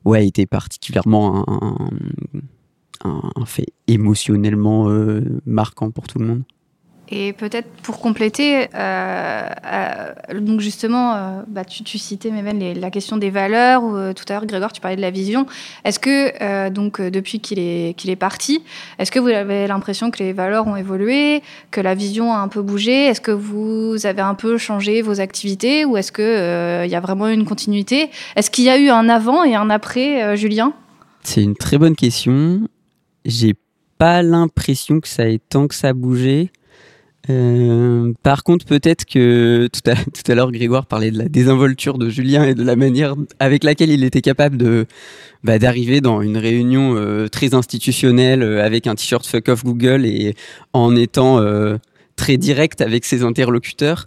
ouais, 0.06 0.28
était 0.28 0.46
particulièrement 0.46 1.46
un 3.04 3.46
fait 3.46 3.68
émotionnellement 3.88 4.90
marquant 5.46 5.92
pour 5.92 6.08
tout 6.08 6.20
le 6.20 6.26
monde. 6.26 6.44
Et 7.12 7.34
peut-être 7.34 7.68
pour 7.82 8.00
compléter, 8.00 8.68
euh, 8.76 9.50
euh, 9.66 10.40
donc 10.40 10.60
justement, 10.60 11.16
euh, 11.16 11.42
bah, 11.48 11.66
tu, 11.66 11.98
citais 11.98 12.30
les, 12.30 12.76
la 12.76 12.92
question 12.92 13.18
des 13.18 13.32
valeurs. 13.32 13.84
Ou, 13.84 14.14
tout 14.14 14.26
à 14.30 14.34
l'heure, 14.34 14.46
Grégoire, 14.46 14.72
tu 14.72 14.80
parlais 14.80 14.96
de 14.96 15.02
la 15.02 15.10
vision. 15.10 15.48
Est-ce 15.86 16.00
que 16.00 16.70
donc 16.70 17.02
depuis 17.02 17.40
qu'il 17.40 17.60
est 17.60 18.16
parti, 18.16 18.62
est-ce 19.00 19.12
que 19.12 19.20
vous 19.20 19.30
avez 19.30 19.66
l'impression 19.66 20.12
que 20.12 20.20
les 20.20 20.34
valeurs 20.34 20.68
ont 20.68 20.76
évolué, 20.76 21.42
que 21.72 21.82
la 21.82 21.96
vision 21.96 22.32
a 22.32 22.38
un 22.38 22.48
peu 22.48 22.62
bougé? 22.62 23.06
Est-ce 23.06 23.22
que 23.22 23.32
vous 23.32 24.06
avez 24.06 24.22
un 24.22 24.36
peu 24.36 24.58
changé 24.60 25.02
vos 25.02 25.20
activités, 25.20 25.86
ou 25.86 25.98
est-ce 25.98 26.12
que 26.12 26.86
il 26.86 26.92
y 26.92 26.96
a 26.96 27.00
vraiment 27.00 27.28
une 27.28 27.46
continuité? 27.46 28.12
Est-ce 28.36 28.52
qu'il 28.52 28.66
y 28.66 28.70
a 28.70 28.78
eu 28.78 28.90
un 28.90 29.10
avant 29.10 29.44
et 29.44 29.56
un 29.56 29.72
après, 29.72 30.38
Julien? 30.38 30.74
C'est 31.24 31.42
une 31.42 31.56
très 31.56 31.80
bonne 31.80 31.96
question. 31.96 32.68
J'ai 33.26 33.56
pas 33.98 34.22
l'impression 34.22 35.00
que 35.00 35.08
ça 35.08 35.28
ait 35.28 35.40
tant 35.40 35.68
que 35.68 35.76
ça 35.76 35.94
bougé. 35.94 36.52
Euh, 37.30 38.14
par 38.24 38.44
contre, 38.44 38.66
peut-être 38.66 39.06
que 39.06 39.68
tout 39.72 39.90
à, 39.90 39.96
tout 39.96 40.32
à 40.32 40.36
l'heure, 40.36 40.52
Grégoire 40.52 40.86
parlait 40.86 41.12
de 41.12 41.18
la 41.18 41.30
désinvolture 41.30 41.98
de 41.98 42.10
Julien 42.10 42.44
et 42.44 42.56
de 42.56 42.64
la 42.64 42.76
manière 42.76 43.16
avec 43.40 43.64
laquelle 43.64 43.92
il 43.92 44.04
était 44.04 44.22
capable 44.22 44.86
bah, 45.44 45.60
d'arriver 45.60 46.02
dans 46.02 46.22
une 46.22 46.38
réunion 46.38 46.96
euh, 46.96 47.28
très 47.28 47.54
institutionnelle 47.54 48.42
euh, 48.42 48.64
avec 48.64 48.88
un 48.88 48.96
t-shirt 48.96 49.26
fuck 49.26 49.50
off 49.50 49.64
Google 49.64 50.06
et 50.06 50.36
en 50.74 50.96
étant 50.96 51.40
très 52.16 52.38
direct 52.38 52.82
avec 52.82 53.06
ses 53.06 53.24
interlocuteurs. 53.24 54.06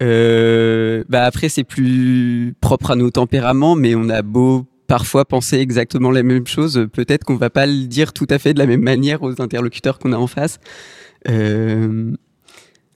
bah 0.00 1.24
après, 1.24 1.48
c'est 1.48 1.64
plus 1.64 2.54
propre 2.60 2.92
à 2.92 2.96
nos 2.96 3.10
tempéraments, 3.10 3.74
mais 3.74 3.94
on 3.94 4.08
a 4.08 4.22
beau 4.22 4.66
parfois 4.86 5.24
penser 5.24 5.58
exactement 5.58 6.10
la 6.10 6.24
même 6.24 6.46
chose, 6.46 6.88
peut-être 6.92 7.24
qu'on 7.24 7.36
va 7.36 7.48
pas 7.48 7.66
le 7.66 7.86
dire 7.86 8.12
tout 8.12 8.26
à 8.28 8.40
fait 8.40 8.54
de 8.54 8.58
la 8.58 8.66
même 8.66 8.82
manière 8.82 9.22
aux 9.22 9.40
interlocuteurs 9.40 9.98
qu'on 9.98 10.12
a 10.12 10.16
en 10.16 10.26
face. 10.26 10.58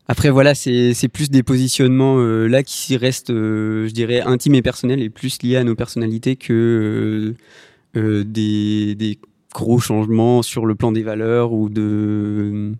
Après 0.06 0.28
voilà, 0.28 0.54
c'est 0.54 1.08
plus 1.10 1.30
des 1.30 1.42
positionnements 1.42 2.18
euh, 2.18 2.46
là 2.46 2.62
qui 2.62 2.96
restent, 2.96 3.30
euh, 3.30 3.88
je 3.88 3.92
dirais, 3.94 4.20
intimes 4.20 4.54
et 4.54 4.62
personnels 4.62 5.00
et 5.00 5.08
plus 5.08 5.42
liés 5.42 5.56
à 5.56 5.64
nos 5.64 5.74
personnalités 5.74 6.36
que 6.36 7.34
euh, 7.96 8.24
des, 8.24 8.94
des, 8.94 9.18
gros 9.54 9.78
changements 9.78 10.42
sur 10.42 10.66
le 10.66 10.74
plan 10.74 10.90
des 10.90 11.04
valeurs 11.04 11.52
ou 11.52 11.68
de, 11.68 12.72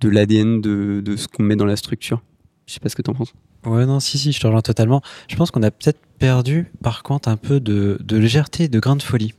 de 0.00 0.08
l'ADN 0.08 0.62
de, 0.62 1.02
de, 1.04 1.16
ce 1.16 1.28
qu'on 1.28 1.42
met 1.42 1.56
dans 1.56 1.66
la 1.66 1.76
structure. 1.76 2.22
Je 2.66 2.72
sais 2.72 2.80
pas 2.80 2.88
ce 2.88 2.96
que 2.96 3.02
tu 3.02 3.10
en 3.10 3.14
penses. 3.14 3.34
Ouais, 3.66 3.84
non, 3.84 4.00
si, 4.00 4.16
si, 4.16 4.32
je 4.32 4.40
te 4.40 4.46
rejoins 4.46 4.62
totalement. 4.62 5.02
Je 5.28 5.36
pense 5.36 5.50
qu'on 5.50 5.62
a 5.62 5.70
peut-être 5.70 6.00
perdu, 6.18 6.72
par 6.82 7.02
contre, 7.02 7.28
un 7.28 7.36
peu 7.36 7.60
de, 7.60 7.98
de 8.02 8.16
légèreté, 8.16 8.68
de 8.68 8.80
grain 8.80 8.96
de 8.96 9.02
folie. 9.02 9.34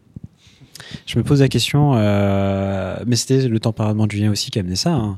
Je 1.08 1.18
me 1.18 1.24
pose 1.24 1.42
la 1.42 1.50
question, 1.50 1.94
mais 1.96 3.16
c'était 3.16 3.48
le 3.48 3.60
tempérament 3.60 4.06
de 4.06 4.12
Julien 4.12 4.32
aussi 4.32 4.52
qui 4.52 4.60
a 4.60 4.62
amené 4.62 4.76
ça. 4.76 4.94
Hein. 4.94 5.16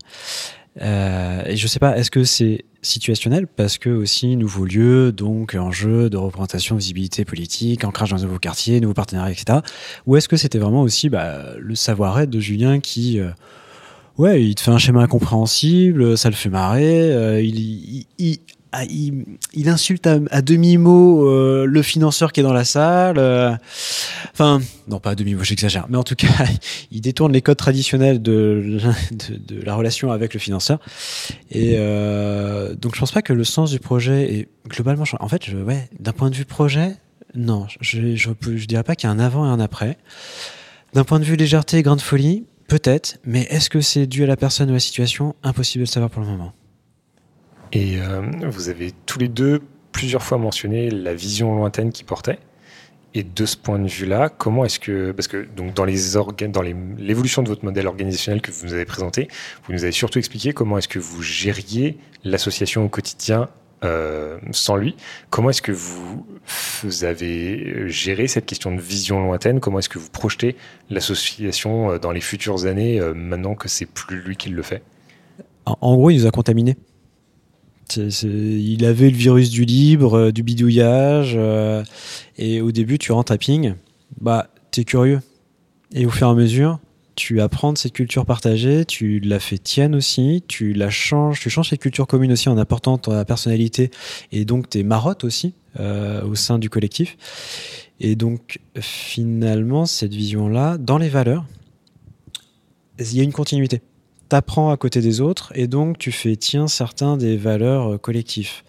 Euh, 0.82 1.44
et 1.46 1.58
je 1.58 1.68
sais 1.68 1.80
pas, 1.80 1.98
est-ce 1.98 2.12
que 2.12 2.24
c'est 2.24 2.66
situationnel? 2.82 3.48
Parce 3.48 3.78
que 3.78 3.90
aussi 3.90 4.36
nouveau 4.36 4.66
lieu, 4.66 5.12
donc 5.12 5.56
enjeu 5.56 6.10
de 6.10 6.18
représentation, 6.18 6.76
visibilité 6.76 7.26
politique, 7.26 7.84
ancrage 7.84 8.12
dans 8.12 8.24
un 8.24 8.28
nouveau 8.28 8.40
quartier, 8.40 8.80
nouveaux 8.80 8.94
partenariats, 8.94 9.32
etc. 9.32 9.60
Ou 10.06 10.16
est-ce 10.16 10.30
que 10.30 10.38
c'était 10.38 10.60
vraiment 10.60 10.82
aussi 10.82 11.10
bah, 11.10 11.54
le 11.58 11.76
savoir-être 11.76 12.30
de 12.30 12.40
Julien 12.40 12.80
qui, 12.80 13.20
euh, 13.20 13.30
ouais, 14.18 14.44
il 14.44 14.56
te 14.56 14.62
fait 14.62 14.72
un 14.72 14.78
schéma 14.78 15.02
incompréhensible, 15.02 16.18
ça 16.18 16.30
le 16.30 16.36
fait 16.36 16.50
marrer, 16.50 17.12
euh, 17.12 17.42
il, 17.42 17.60
il, 17.60 18.06
il, 18.18 18.38
ah, 18.72 18.84
il, 18.86 19.68
insulte 19.68 20.06
à, 20.06 20.42
demi-mot 20.42 21.28
euh, 21.28 21.66
le 21.66 21.82
financeur 21.82 22.32
qui 22.32 22.40
est 22.40 22.44
dans 22.44 22.54
la 22.54 22.66
salle. 22.66 23.18
Euh, 23.18 23.56
enfin, 24.32 24.62
non, 24.88 25.00
pas 25.00 25.12
à 25.12 25.16
demi-mot, 25.16 25.44
j'exagère. 25.44 25.88
Mais 25.90 25.98
en 25.98 26.04
tout 26.04 26.16
cas, 26.16 26.28
il 26.92 27.02
détourne 27.02 27.34
les 27.34 27.42
codes 27.42 27.58
traditionnels 27.58 28.22
de, 28.22 28.80
la 29.64 29.74
relation 29.74 30.12
avec 30.12 30.36
le 30.36 30.40
financeur. 30.40 30.80
Et 31.50 31.76
euh, 31.78 32.76
donc, 32.76 32.94
je 32.94 33.00
pense 33.00 33.12
pas 33.12 33.24
que 33.24 33.34
le 33.34 33.44
sens 33.44 33.72
du 33.72 33.80
projet 33.80 34.34
est 34.34 34.48
globalement. 34.68 35.06
En 35.20 35.28
fait, 35.28 35.50
d'un 36.00 36.14
point 36.14 36.30
de 36.30 36.36
vue 36.36 36.46
projet, 36.46 36.96
non, 37.34 37.66
je, 37.82 38.16
je, 38.16 38.30
je 38.56 38.66
dirais 38.66 38.84
pas 38.84 38.96
qu'il 38.96 39.10
y 39.10 39.12
a 39.12 39.14
un 39.14 39.20
avant 39.20 39.48
et 39.48 39.50
un 39.50 39.60
après. 39.60 39.98
D'un 40.94 41.04
point 41.04 41.20
de 41.20 41.26
vue 41.26 41.36
légèreté 41.36 41.78
et 41.78 41.82
grande 41.82 42.02
folie, 42.02 42.46
peut-être. 42.68 43.18
Mais 43.26 43.48
est-ce 43.50 43.70
que 43.72 43.82
c'est 43.82 44.06
dû 44.06 44.24
à 44.24 44.28
la 44.28 44.38
personne 44.38 44.70
ou 44.70 44.74
à 44.74 44.76
la 44.76 44.80
situation? 44.80 45.36
Impossible 45.42 45.82
de 45.82 45.88
le 45.88 45.92
savoir 45.92 46.12
pour 46.12 46.22
le 46.22 46.28
moment. 46.28 46.54
Et 47.72 48.00
euh, 48.00 48.22
vous 48.48 48.70
avez 48.70 48.92
tous 49.06 49.20
les 49.20 49.28
deux 49.28 49.62
plusieurs 49.92 50.24
fois 50.24 50.38
mentionné 50.38 50.90
la 50.90 51.14
vision 51.14 51.56
lointaine 51.56 51.92
qui 51.92 52.04
portait. 52.04 52.40
Et 53.16 53.24
de 53.24 53.46
ce 53.46 53.58
point 53.58 53.80
de 53.80 53.88
vue-là, 53.88 54.30
comment 54.30 54.66
est-ce 54.66 54.80
que, 54.80 55.12
parce 55.12 55.28
que 55.28 55.48
donc 55.56 55.74
dans 55.74 55.86
dans 55.86 56.62
l'évolution 56.62 57.42
de 57.42 57.48
votre 57.48 57.66
modèle 57.66 57.88
organisationnel 57.88 58.40
que 58.40 58.52
vous 58.52 58.68
nous 58.68 58.74
avez 58.74 58.86
présenté, 58.86 59.28
vous 59.66 59.74
nous 59.74 59.84
avez 59.84 59.92
surtout 59.92 60.20
expliqué 60.20 60.54
comment 60.54 60.78
est-ce 60.78 60.88
que 60.88 61.00
vous 61.00 61.24
gériez 61.24 61.98
l'association 62.24 62.86
au 62.86 62.90
quotidien 62.90 63.50
euh, 63.84 64.38
sans 64.52 64.76
lui. 64.76 64.96
Comment 65.32 65.50
est-ce 65.50 65.64
que 65.64 65.72
vous, 65.72 66.24
avez 67.02 67.90
géré 67.90 68.28
cette 68.28 68.46
question 68.46 68.76
de 68.76 68.80
vision 68.80 69.24
lointaine? 69.24 69.60
Comment 69.60 69.80
est-ce 69.80 69.90
que 69.90 69.98
vous 69.98 70.10
projetez 70.10 70.56
l'association 70.92 71.92
euh, 71.92 71.98
dans 71.98 72.12
les 72.12 72.22
futures 72.22 72.68
années 72.68 73.02
maintenant 73.16 73.56
que 73.56 73.68
c'est 73.68 73.88
plus 73.88 74.22
lui 74.22 74.38
qui 74.38 74.50
le 74.50 74.62
fait? 74.62 74.84
En, 75.66 75.96
gros, 75.96 76.10
il 76.10 76.18
nous 76.18 76.28
a 76.28 76.32
contaminés. 76.32 76.78
Il 77.98 78.86
avait 78.86 79.10
le 79.10 79.18
virus 79.18 79.50
du 79.50 79.66
libre, 79.66 80.32
du 80.32 80.44
bidouillage, 80.44 81.38
et 82.38 82.62
au 82.62 82.72
début, 82.72 82.98
tu 82.98 83.12
rentres 83.12 83.32
à 83.32 83.38
Ping, 83.38 83.74
bah, 84.20 84.48
t'es 84.72 84.84
curieux. 84.84 85.22
Et 85.94 86.06
au 86.06 86.10
fur 86.10 86.28
et 86.28 86.30
à 86.30 86.34
mesure, 86.34 86.80
tu 87.20 87.42
apprends 87.42 87.74
de 87.74 87.78
cette 87.78 87.92
culture 87.92 88.26
partagée, 88.26 88.86
tu 88.86 89.20
la 89.20 89.40
fais 89.40 89.58
tienne 89.58 89.94
aussi, 89.94 90.42
tu 90.48 90.72
la 90.72 90.90
changes, 90.90 91.42
tu 91.42 91.50
changes 91.50 91.70
cette 91.70 91.82
culture 91.82 92.08
commune 92.08 92.32
aussi 92.32 92.48
en 92.48 92.58
apportant 92.58 92.98
ta 92.98 93.26
personnalité 93.26 93.92
et 94.32 94.46
donc 94.46 94.70
tes 94.70 94.84
marottes 94.84 95.26
aussi 95.26 95.54
euh, 95.82 96.24
au 96.24 96.36
sein 96.36 96.60
du 96.60 96.70
collectif. 96.70 97.18
Et 98.00 98.16
donc 98.16 98.60
finalement, 98.80 99.86
cette 99.86 100.14
vision-là, 100.14 100.78
dans 100.78 100.98
les 100.98 101.10
valeurs, 101.10 101.46
il 103.00 103.18
y 103.18 103.20
a 103.20 103.24
une 103.24 103.34
continuité. 103.34 103.82
Tu 104.30 104.36
apprends 104.36 104.72
à 104.72 104.78
côté 104.78 105.02
des 105.02 105.22
autres 105.22 105.52
et 105.56 105.68
donc 105.68 105.98
tu 105.98 106.12
fais 106.12 106.36
tiens 106.36 106.68
certains 106.68 107.18
des 107.18 107.38
valeurs 107.38 107.94
euh, 107.94 107.98
collectives. 107.98 108.64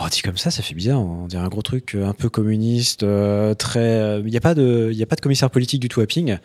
Alors 0.00 0.08
dit 0.08 0.22
comme 0.22 0.38
ça, 0.38 0.50
ça 0.50 0.62
fait 0.62 0.74
bizarre. 0.74 0.98
On 0.98 1.26
dirait 1.26 1.42
un 1.42 1.48
gros 1.48 1.60
truc 1.60 1.94
euh, 1.94 2.06
un 2.06 2.14
peu 2.14 2.30
communiste, 2.30 3.02
euh, 3.02 3.52
très. 3.52 4.18
Il 4.20 4.30
n'y 4.30 4.36
a 4.38 4.40
pas 4.40 4.54
de, 4.54 4.88
il 4.90 5.02
a 5.02 5.04
pas 5.04 5.14
de 5.14 5.20
commissaire 5.20 5.50
politique 5.50 5.78
du 5.78 5.90
tout 5.90 6.00
à 6.00 6.06
Ping. 6.06 6.38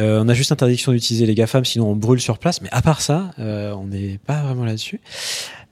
Euh, 0.00 0.20
on 0.20 0.28
a 0.28 0.34
juste 0.34 0.50
interdiction 0.50 0.90
d'utiliser 0.90 1.24
les 1.24 1.36
GAFAM, 1.36 1.64
sinon 1.64 1.90
on 1.90 1.94
brûle 1.94 2.20
sur 2.20 2.38
place. 2.38 2.60
Mais 2.60 2.68
à 2.72 2.82
part 2.82 3.00
ça, 3.00 3.30
on 3.38 3.86
n'est 3.86 4.18
pas 4.26 4.42
vraiment 4.42 4.64
là-dessus. 4.64 5.00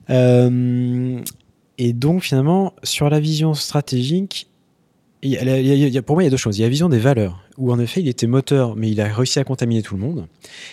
et 0.07 1.93
donc 1.93 2.23
finalement, 2.23 2.73
sur 2.83 3.09
la 3.09 3.19
vision 3.19 3.55
stratégique, 3.55 4.47
pour 5.21 6.15
moi, 6.15 6.23
il 6.23 6.25
y 6.25 6.27
a 6.27 6.29
deux 6.29 6.37
choses. 6.37 6.57
Il 6.57 6.61
y 6.61 6.63
a 6.63 6.67
la 6.67 6.71
vision 6.71 6.89
des 6.89 6.99
valeurs, 6.99 7.43
où 7.57 7.71
en 7.71 7.79
effet, 7.79 8.01
il 8.01 8.07
était 8.07 8.27
moteur, 8.27 8.75
mais 8.75 8.89
il 8.89 8.99
a 9.01 9.05
réussi 9.05 9.39
à 9.39 9.43
contaminer 9.43 9.81
tout 9.81 9.95
le 9.95 10.01
monde. 10.01 10.27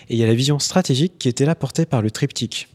Et 0.08 0.14
il 0.14 0.18
y 0.18 0.24
a 0.24 0.26
la 0.26 0.34
vision 0.34 0.58
stratégique 0.58 1.14
qui 1.18 1.28
était 1.28 1.44
là 1.44 1.54
portée 1.54 1.86
par 1.86 2.02
le 2.02 2.10
triptyque 2.10 2.68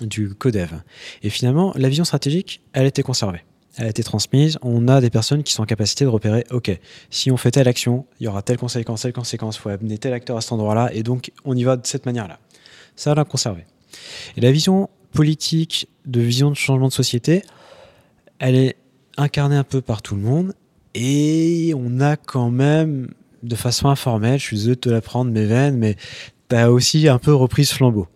du 0.00 0.34
codev. 0.34 0.80
Et 1.22 1.30
finalement, 1.30 1.72
la 1.76 1.88
vision 1.88 2.04
stratégique, 2.04 2.60
elle 2.72 2.84
a 2.84 2.88
été 2.88 3.02
conservée. 3.02 3.42
Elle 3.76 3.86
a 3.86 3.90
été 3.90 4.02
transmise. 4.02 4.58
On 4.62 4.88
a 4.88 5.00
des 5.00 5.10
personnes 5.10 5.42
qui 5.42 5.52
sont 5.52 5.62
en 5.62 5.66
capacité 5.66 6.04
de 6.04 6.10
repérer, 6.10 6.44
OK, 6.50 6.70
si 7.10 7.30
on 7.30 7.36
fait 7.36 7.50
telle 7.50 7.68
action, 7.68 8.06
il 8.20 8.24
y 8.24 8.28
aura 8.28 8.42
telle 8.42 8.56
conséquence, 8.56 9.02
telle 9.02 9.12
conséquence, 9.12 9.56
il 9.56 9.60
faut 9.60 9.68
amener 9.68 9.98
tel 9.98 10.14
acteur 10.14 10.36
à 10.38 10.40
cet 10.40 10.52
endroit-là, 10.52 10.90
et 10.94 11.02
donc 11.02 11.30
on 11.44 11.54
y 11.54 11.64
va 11.64 11.76
de 11.76 11.86
cette 11.86 12.06
manière-là. 12.06 12.38
Ça, 12.94 13.14
l'a 13.14 13.24
conservé. 13.24 13.66
Et 14.36 14.40
la 14.40 14.50
vision 14.50 14.88
politique, 15.12 15.88
de 16.06 16.20
vision 16.20 16.50
de 16.50 16.56
changement 16.56 16.88
de 16.88 16.92
société, 16.92 17.42
elle 18.38 18.54
est 18.54 18.76
incarnée 19.18 19.56
un 19.56 19.64
peu 19.64 19.82
par 19.82 20.00
tout 20.00 20.14
le 20.14 20.22
monde, 20.22 20.54
et 20.96 21.74
on 21.76 22.00
a 22.00 22.16
quand 22.16 22.50
même, 22.50 23.10
de 23.42 23.54
façon 23.54 23.88
informelle, 23.88 24.40
je 24.40 24.44
suis 24.44 24.56
désolé 24.56 24.76
de 24.76 24.80
te 24.80 24.88
la 24.88 25.02
prendre, 25.02 25.30
mes 25.30 25.44
veines, 25.44 25.76
mais 25.76 25.96
tu 26.48 26.56
as 26.56 26.72
aussi 26.72 27.06
un 27.06 27.18
peu 27.18 27.34
repris 27.34 27.66
ce 27.66 27.74
flambeau. 27.74 28.08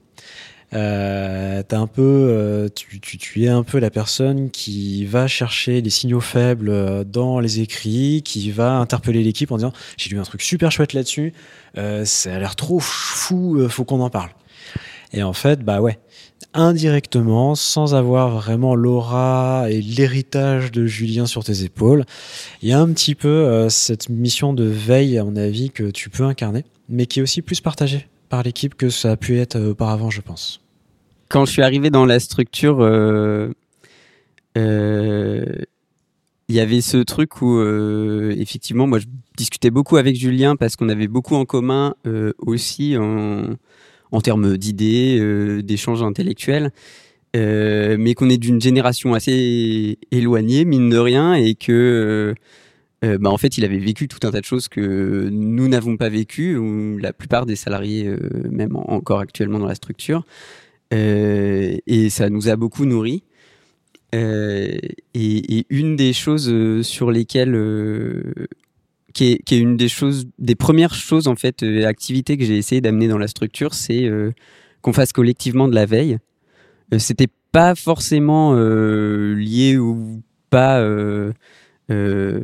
Euh, 0.72 1.62
un 1.72 1.86
peu, 1.86 2.02
euh, 2.02 2.68
tu, 2.74 3.00
tu, 3.00 3.44
es 3.44 3.48
un 3.48 3.64
peu 3.64 3.78
la 3.78 3.90
personne 3.90 4.50
qui 4.50 5.04
va 5.04 5.26
chercher 5.26 5.82
les 5.82 5.90
signaux 5.90 6.20
faibles 6.20 6.70
euh, 6.70 7.04
dans 7.04 7.38
les 7.40 7.60
écrits, 7.60 8.22
qui 8.24 8.50
va 8.50 8.76
interpeller 8.76 9.22
l'équipe 9.22 9.52
en 9.52 9.56
disant 9.56 9.72
j'ai 9.98 10.10
lu 10.10 10.18
un 10.18 10.22
truc 10.22 10.40
super 10.40 10.72
chouette 10.72 10.94
là-dessus, 10.94 11.34
euh, 11.76 12.04
ça 12.06 12.34
a 12.34 12.38
l'air 12.38 12.56
trop 12.56 12.80
fou, 12.80 13.68
faut 13.68 13.84
qu'on 13.84 14.00
en 14.00 14.10
parle. 14.10 14.30
Et 15.12 15.22
en 15.22 15.32
fait, 15.32 15.60
bah 15.64 15.80
ouais, 15.80 15.98
indirectement, 16.54 17.54
sans 17.54 17.94
avoir 17.94 18.30
vraiment 18.30 18.74
l'aura 18.74 19.66
et 19.70 19.80
l'héritage 19.80 20.72
de 20.72 20.86
Julien 20.86 21.26
sur 21.26 21.44
tes 21.44 21.64
épaules, 21.64 22.04
il 22.62 22.68
y 22.68 22.72
a 22.72 22.80
un 22.80 22.92
petit 22.92 23.14
peu 23.14 23.68
cette 23.68 24.08
mission 24.08 24.52
de 24.52 24.64
veille, 24.64 25.18
à 25.18 25.24
mon 25.24 25.36
avis, 25.36 25.70
que 25.70 25.90
tu 25.90 26.10
peux 26.10 26.24
incarner, 26.24 26.64
mais 26.88 27.06
qui 27.06 27.20
est 27.20 27.22
aussi 27.22 27.42
plus 27.42 27.60
partagée 27.60 28.08
par 28.30 28.42
l'équipe 28.44 28.74
que 28.74 28.88
ça 28.88 29.10
a 29.10 29.16
pu 29.16 29.38
être 29.38 29.56
euh, 29.56 29.72
auparavant, 29.72 30.08
je 30.08 30.22
pense. 30.22 30.62
Quand 31.28 31.44
je 31.44 31.50
suis 31.50 31.62
arrivé 31.62 31.90
dans 31.90 32.06
la 32.06 32.18
structure, 32.18 32.80
euh, 32.80 33.50
euh, 34.56 35.44
il 36.48 36.54
y 36.54 36.60
avait 36.60 36.80
ce 36.80 36.96
truc 36.96 37.42
où, 37.42 37.62
effectivement, 38.30 38.88
moi, 38.88 38.98
je 38.98 39.06
discutais 39.36 39.70
beaucoup 39.70 39.96
avec 39.96 40.16
Julien 40.16 40.56
parce 40.56 40.74
qu'on 40.74 40.88
avait 40.88 41.06
beaucoup 41.06 41.36
en 41.36 41.44
commun 41.44 41.94
aussi 42.38 42.96
en, 42.98 43.50
en 44.12 44.20
termes 44.20 44.56
d'idées, 44.56 45.62
d'échanges 45.62 46.02
intellectuels. 46.02 46.70
mais 47.34 48.14
qu'on 48.14 48.30
est 48.30 48.38
d'une 48.38 48.60
génération 48.60 49.14
assez 49.14 49.98
éloignée, 50.10 50.64
mine 50.64 50.90
de 50.90 50.98
rien, 50.98 51.34
et 51.34 51.54
que 51.54 52.34
euh, 53.04 53.18
bah, 53.18 53.30
en 53.30 53.38
fait, 53.38 53.56
il 53.56 53.64
avait 53.64 53.78
vécu 53.78 54.08
tout 54.08 54.26
un 54.26 54.30
tas 54.30 54.40
de 54.40 54.44
choses 54.44 54.68
que 54.68 55.28
nous 55.30 55.68
n'avons 55.68 55.96
pas 55.96 56.08
vécues, 56.08 56.56
ou 56.56 56.98
la 56.98 57.12
plupart 57.12 57.46
des 57.46 57.56
salariés, 57.56 58.06
euh, 58.06 58.18
même 58.50 58.76
encore 58.76 59.20
actuellement 59.20 59.58
dans 59.58 59.66
la 59.66 59.74
structure. 59.74 60.24
Euh, 60.92 61.76
et 61.86 62.10
ça 62.10 62.28
nous 62.30 62.48
a 62.48 62.56
beaucoup 62.56 62.84
nourris. 62.84 63.22
Et, 64.12 64.96
une 65.70 65.96
des 65.96 66.12
choses 66.12 66.82
sur 66.82 67.10
lesquelles, 67.10 67.54
qui 69.12 69.42
est, 69.48 69.58
une 69.58 69.76
des 69.76 69.88
choses, 69.88 70.26
des 70.38 70.54
premières 70.54 70.94
choses 70.94 71.28
en 71.28 71.36
fait, 71.36 71.62
activités 71.62 72.36
que 72.36 72.44
j'ai 72.44 72.56
essayé 72.56 72.80
d'amener 72.80 73.08
dans 73.08 73.18
la 73.18 73.28
structure, 73.28 73.74
c'est 73.74 74.10
qu'on 74.82 74.92
fasse 74.92 75.12
collectivement 75.12 75.68
de 75.68 75.74
la 75.74 75.86
veille. 75.86 76.18
C'était 76.98 77.28
pas 77.52 77.74
forcément 77.74 78.54
lié 78.54 79.78
ou 79.78 80.22
pas 80.50 80.80
euh, 81.90 82.40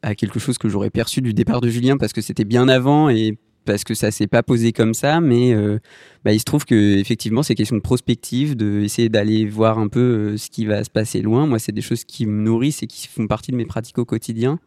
à 0.00 0.14
quelque 0.14 0.38
chose 0.38 0.56
que 0.56 0.70
j'aurais 0.70 0.88
perçu 0.88 1.20
du 1.20 1.34
départ 1.34 1.60
de 1.60 1.68
Julien 1.68 1.98
parce 1.98 2.14
que 2.14 2.22
c'était 2.22 2.46
bien 2.46 2.66
avant 2.66 3.10
et 3.10 3.36
parce 3.66 3.84
que 3.84 3.92
ça 3.92 4.10
s'est 4.10 4.26
pas 4.26 4.42
posé 4.42 4.72
comme 4.72 4.94
ça, 4.94 5.20
mais 5.20 5.52
euh, 5.52 5.78
bah, 6.24 6.32
il 6.32 6.38
se 6.38 6.44
trouve 6.44 6.64
que 6.64 6.96
effectivement 6.96 7.42
c'est 7.42 7.54
question 7.54 7.76
de 7.76 7.82
prospective, 7.82 8.56
de 8.56 8.80
essayer 8.80 9.10
d'aller 9.10 9.44
voir 9.44 9.78
un 9.78 9.88
peu 9.88 10.00
euh, 10.00 10.36
ce 10.38 10.48
qui 10.48 10.64
va 10.64 10.82
se 10.82 10.88
passer 10.88 11.20
loin. 11.20 11.46
Moi, 11.46 11.58
c'est 11.58 11.72
des 11.72 11.82
choses 11.82 12.04
qui 12.04 12.24
me 12.24 12.42
nourrissent 12.42 12.82
et 12.82 12.86
qui 12.86 13.06
font 13.06 13.26
partie 13.26 13.50
de 13.50 13.56
mes 13.56 13.66
pratiques 13.66 13.98
au 13.98 14.06
quotidien. 14.06 14.58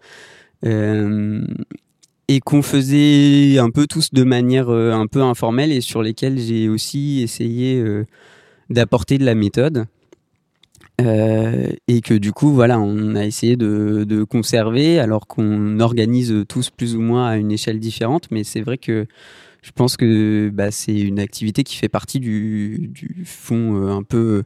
Et 0.64 2.39
qu'on 2.39 2.61
faisait 2.61 3.59
un 3.59 3.70
peu 3.70 3.86
tous 3.86 4.14
de 4.14 4.24
manière 4.24 4.70
un 4.70 5.07
peu 5.07 5.22
informelle 5.22 5.72
et 5.72 5.82
sur 5.82 6.01
lesquelles 6.01 6.39
j'ai 6.39 6.70
aussi 6.70 7.22
essayé 7.22 7.84
d'apporter 8.70 9.18
de 9.18 9.26
la 9.26 9.36
méthode. 9.36 9.86
Euh, 11.01 11.70
et 11.88 12.01
que 12.01 12.14
du 12.14 12.32
coup, 12.32 12.53
voilà, 12.53 12.80
on 12.80 13.16
a 13.16 13.26
essayé 13.26 13.55
de, 13.55 14.24
conserver, 14.24 14.99
alors 14.99 15.28
qu'on 15.28 15.80
organise 15.80 16.34
tous 16.47 16.70
plus 16.70 16.95
ou 16.95 17.01
moins 17.01 17.28
à 17.28 17.38
une 17.38 17.51
échelle 17.51 17.80
différente. 17.80 18.30
Mais 18.32 18.43
c'est 18.43 18.61
vrai 18.61 18.78
que 18.78 19.07
je 19.61 19.72
pense 19.72 19.97
que 19.97 20.49
bah, 20.53 20.72
c'est 20.72 20.97
une 20.97 21.20
activité 21.20 21.64
qui 21.64 21.78
fait 21.78 21.89
partie 21.89 22.20
du, 22.20 22.91
fond 23.26 23.76
euh, 23.76 23.89
un 23.89 24.03
peu 24.03 24.43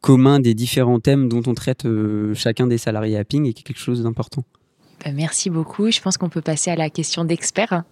commun 0.00 0.40
des 0.40 0.54
différents 0.54 1.00
thèmes 1.00 1.28
dont 1.28 1.42
on 1.46 1.54
traite 1.54 1.84
euh, 1.84 2.34
chacun 2.34 2.66
des 2.66 2.78
salariés 2.78 3.16
à 3.16 3.24
Ping 3.24 3.46
et 3.46 3.52
qui 3.52 3.60
est 3.60 3.64
quelque 3.64 3.80
chose 3.80 4.02
d'important. 4.02 4.44
Bah, 5.04 5.12
merci 5.12 5.50
beaucoup. 5.50 5.90
Je 5.90 6.00
pense 6.00 6.16
qu'on 6.16 6.28
peut 6.28 6.42
passer 6.42 6.70
à 6.70 6.76
la 6.76 6.90
question 6.90 7.24
d'expert. 7.24 7.84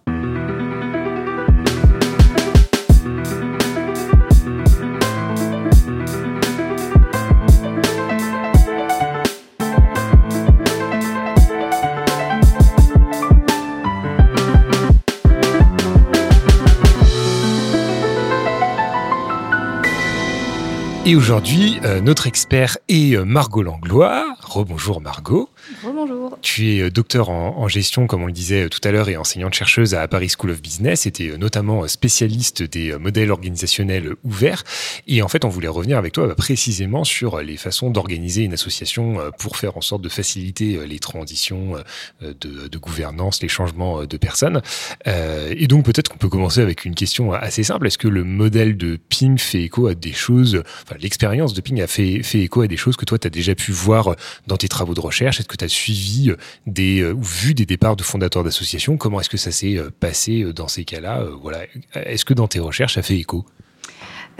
Et 21.09 21.14
aujourd'hui, 21.14 21.78
euh, 21.84 22.00
notre 22.00 22.26
expert 22.26 22.78
est 22.88 23.14
euh, 23.14 23.24
Margot 23.24 23.62
Langlois. 23.62 24.26
Rebonjour 24.40 25.00
Margot. 25.00 25.48
Bonjour. 25.82 26.38
Tu 26.42 26.74
es 26.74 26.80
euh, 26.82 26.90
docteur 26.90 27.28
en, 27.28 27.66
gestion, 27.68 28.06
comme 28.06 28.22
on 28.22 28.26
le 28.26 28.32
disait 28.32 28.64
euh, 28.64 28.68
tout 28.68 28.80
à 28.84 28.92
l'heure, 28.92 29.08
et 29.08 29.16
enseignante-chercheuse 29.16 29.94
à 29.94 30.06
Paris 30.06 30.28
School 30.36 30.50
of 30.50 30.62
Business, 30.62 31.06
et 31.06 31.10
tu 31.10 31.32
es 31.32 31.38
notamment 31.38 31.86
spécialiste 31.88 32.62
des 32.62 32.96
modèles 32.98 33.30
organisationnels 33.30 34.14
ouverts. 34.22 34.62
Et 35.06 35.22
en 35.22 35.28
fait, 35.28 35.44
on 35.44 35.48
voulait 35.48 35.68
revenir 35.68 35.98
avec 35.98 36.12
toi 36.12 36.32
précisément 36.34 37.04
sur 37.04 37.40
les 37.40 37.56
façons 37.56 37.90
d'organiser 37.90 38.42
une 38.42 38.54
association 38.54 39.18
pour 39.38 39.56
faire 39.56 39.76
en 39.76 39.80
sorte 39.80 40.02
de 40.02 40.08
faciliter 40.08 40.86
les 40.86 40.98
transitions 40.98 41.74
de, 42.20 42.78
gouvernance, 42.78 43.42
les 43.42 43.48
changements 43.48 44.04
de 44.04 44.16
personnes. 44.16 44.62
Et 45.06 45.66
donc, 45.66 45.84
peut-être 45.84 46.10
qu'on 46.10 46.18
peut 46.18 46.28
commencer 46.28 46.60
avec 46.60 46.84
une 46.84 46.94
question 46.94 47.32
assez 47.32 47.62
simple. 47.62 47.86
Est-ce 47.86 47.98
que 47.98 48.08
le 48.08 48.24
modèle 48.24 48.76
de 48.76 48.96
Ping 49.08 49.38
fait 49.38 49.62
écho 49.62 49.86
à 49.86 49.94
des 49.94 50.12
choses, 50.12 50.62
enfin, 50.84 50.96
l'expérience 51.00 51.54
de 51.54 51.60
Ping 51.60 51.80
a 51.80 51.86
fait, 51.86 52.22
fait 52.22 52.40
écho 52.40 52.62
à 52.62 52.66
des 52.66 52.76
choses 52.76 52.96
que 52.96 53.04
toi, 53.04 53.18
tu 53.18 53.26
as 53.26 53.30
déjà 53.30 53.54
pu 53.54 53.72
voir 53.72 54.16
dans 54.46 54.56
tes 54.56 54.68
travaux 54.68 54.94
de 54.94 55.00
recherche? 55.00 55.40
Tu 55.57 55.64
as 55.64 55.68
suivi 55.68 56.30
euh, 56.30 56.36
des, 56.66 57.00
euh, 57.00 57.12
ou 57.12 57.22
vu 57.22 57.54
des 57.54 57.66
départs 57.66 57.96
de 57.96 58.02
fondateurs 58.02 58.44
d'associations 58.44 58.96
Comment 58.96 59.20
est-ce 59.20 59.30
que 59.30 59.36
ça 59.36 59.50
s'est 59.50 59.76
euh, 59.76 59.90
passé 60.00 60.44
dans 60.54 60.68
ces 60.68 60.84
cas-là 60.84 61.24
Voilà. 61.40 61.61
Est-ce 61.94 62.24
que 62.24 62.34
dans 62.34 62.48
tes 62.48 62.61
recherches, 62.61 62.94
ça 62.94 63.02
fait 63.02 63.16
écho? 63.16 63.44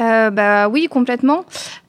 Euh, 0.01 0.31
bah 0.31 0.69
oui, 0.69 0.89
complètement. 0.89 1.45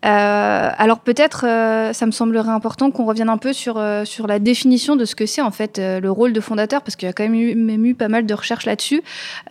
Euh, 0.05 0.69
alors 0.77 0.99
peut-être, 0.99 1.45
euh, 1.45 1.91
ça 1.91 2.05
me 2.05 2.11
semblerait 2.11 2.49
important 2.49 2.91
qu'on 2.91 3.05
revienne 3.05 3.29
un 3.29 3.37
peu 3.37 3.51
sur 3.51 3.77
euh, 3.77 4.05
sur 4.05 4.27
la 4.27 4.39
définition 4.39 4.95
de 4.95 5.05
ce 5.05 5.15
que 5.15 5.25
c'est 5.25 5.41
en 5.41 5.51
fait 5.51 5.79
euh, 5.79 5.99
le 5.99 6.09
rôle 6.09 6.33
de 6.33 6.39
fondateur, 6.39 6.81
parce 6.81 6.95
qu'il 6.95 7.07
y 7.07 7.09
a 7.09 7.13
quand 7.13 7.23
même 7.23 7.35
eu, 7.35 7.55
même 7.55 7.85
eu 7.85 7.93
pas 7.93 8.07
mal 8.07 8.25
de 8.25 8.33
recherches 8.33 8.65
là-dessus. 8.65 9.01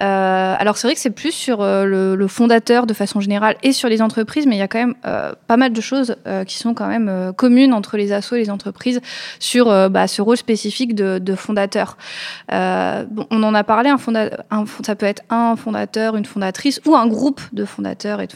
alors 0.01 0.77
c'est 0.79 0.87
vrai 0.87 0.95
que 0.95 1.01
c'est 1.01 1.11
plus 1.11 1.33
sur 1.33 1.63
le, 1.63 2.15
le, 2.17 2.29
fondateur 2.29 2.87
de 2.87 2.95
façon 2.95 3.21
générale 3.21 3.57
et 3.63 3.73
sur 3.73 3.89
les 3.89 4.01
entreprises, 4.03 4.47
mais 4.47 4.57
il 4.57 4.59
y 4.59 4.63
a 4.63 4.69
quand 4.69 4.79
même 4.79 4.95
pas 5.03 5.57
mal 5.57 5.73
de 5.73 5.81
choses 5.81 6.17
qui 6.47 6.57
sont 6.57 6.75
quand 6.75 6.87
même 6.87 7.33
communes 7.37 7.73
entre 7.73 7.97
les 7.97 8.13
assos 8.13 8.37
et 8.37 8.41
les 8.41 8.51
entreprises 8.51 9.01
sur 9.39 9.67
bah, 9.91 10.07
ce 10.07 10.23
rôle 10.23 10.37
spécifique 10.37 10.95
de, 10.95 11.19
de 11.19 11.35
fondateur. 11.35 11.97
bon, 12.51 13.27
on 13.31 13.43
en 13.43 13.55
a 13.55 13.65
parlé, 13.65 13.91
un 13.91 13.99
fondateur, 13.99 14.45
ça 14.85 14.95
peut 14.97 15.07
être 15.07 15.23
un 15.31 15.57
fondateur, 15.57 16.17
une 16.17 16.25
fondatrice 16.25 16.81
ou 16.87 16.95
un 16.95 17.07
groupe 17.07 17.41
de 17.53 17.65
fondateurs 17.65 18.21
et 18.21 18.27
de 18.27 18.33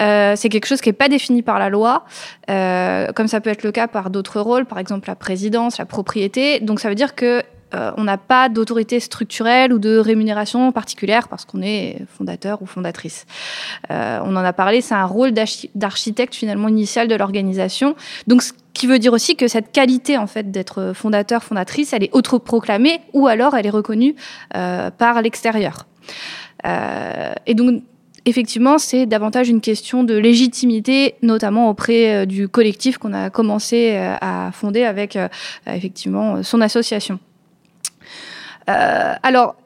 euh, 0.00 0.34
c'est 0.36 0.48
quelque 0.48 0.66
chose 0.66 0.80
qui 0.80 0.88
n'est 0.88 0.94
pas 0.94 1.08
défini 1.08 1.42
par 1.42 1.58
la 1.58 1.68
loi, 1.68 2.04
euh, 2.50 3.12
comme 3.12 3.28
ça 3.28 3.40
peut 3.40 3.50
être 3.50 3.62
le 3.62 3.72
cas 3.72 3.88
par 3.88 4.10
d'autres 4.10 4.40
rôles, 4.40 4.64
par 4.64 4.78
exemple 4.78 5.08
la 5.08 5.16
présidence, 5.16 5.78
la 5.78 5.86
propriété. 5.86 6.60
Donc 6.60 6.80
ça 6.80 6.88
veut 6.88 6.94
dire 6.94 7.14
que 7.14 7.42
euh, 7.74 7.90
on 7.96 8.04
n'a 8.04 8.18
pas 8.18 8.50
d'autorité 8.50 9.00
structurelle 9.00 9.72
ou 9.72 9.78
de 9.78 9.96
rémunération 9.96 10.72
particulière 10.72 11.28
parce 11.28 11.46
qu'on 11.46 11.62
est 11.62 12.02
fondateur 12.06 12.60
ou 12.60 12.66
fondatrice. 12.66 13.24
on 13.88 14.36
en 14.36 14.44
a 14.44 14.52
parlé, 14.52 14.82
c'est 14.82 14.94
un 14.94 15.06
rôle 15.06 15.32
d'architecte 15.32 16.34
finalement 16.34 16.68
initial 16.68 17.08
de 17.08 17.14
l'organisation. 17.14 17.96
Donc 18.26 18.42
ce 18.42 18.52
qui 18.74 18.86
veut 18.86 18.98
dire 18.98 19.14
aussi 19.14 19.36
que 19.36 19.48
cette 19.48 19.72
qualité 19.72 20.18
en 20.18 20.26
fait 20.26 20.50
d'être 20.50 20.92
fondateur, 20.94 21.42
fondatrice, 21.42 21.94
elle 21.94 22.04
est 22.04 22.12
autoproclamée 22.12 23.00
ou 23.14 23.26
alors 23.26 23.56
elle 23.56 23.66
est 23.66 23.70
reconnue 23.70 24.16
par 24.50 25.22
l'extérieur. 25.22 25.86
et 27.46 27.54
donc 27.54 27.82
effectivement, 28.24 28.78
c'est 28.78 29.06
davantage 29.06 29.48
une 29.48 29.60
question 29.60 30.04
de 30.04 30.14
légitimité, 30.14 31.14
notamment 31.22 31.68
auprès 31.68 32.14
euh, 32.14 32.26
du 32.26 32.48
collectif 32.48 32.98
qu'on 32.98 33.12
a 33.12 33.30
commencé 33.30 33.92
euh, 33.94 34.14
à 34.20 34.50
fonder 34.52 34.84
avec 34.84 35.16
euh, 35.16 35.28
effectivement 35.66 36.42
son 36.42 36.60
association. 36.60 37.18
alors, 38.66 39.56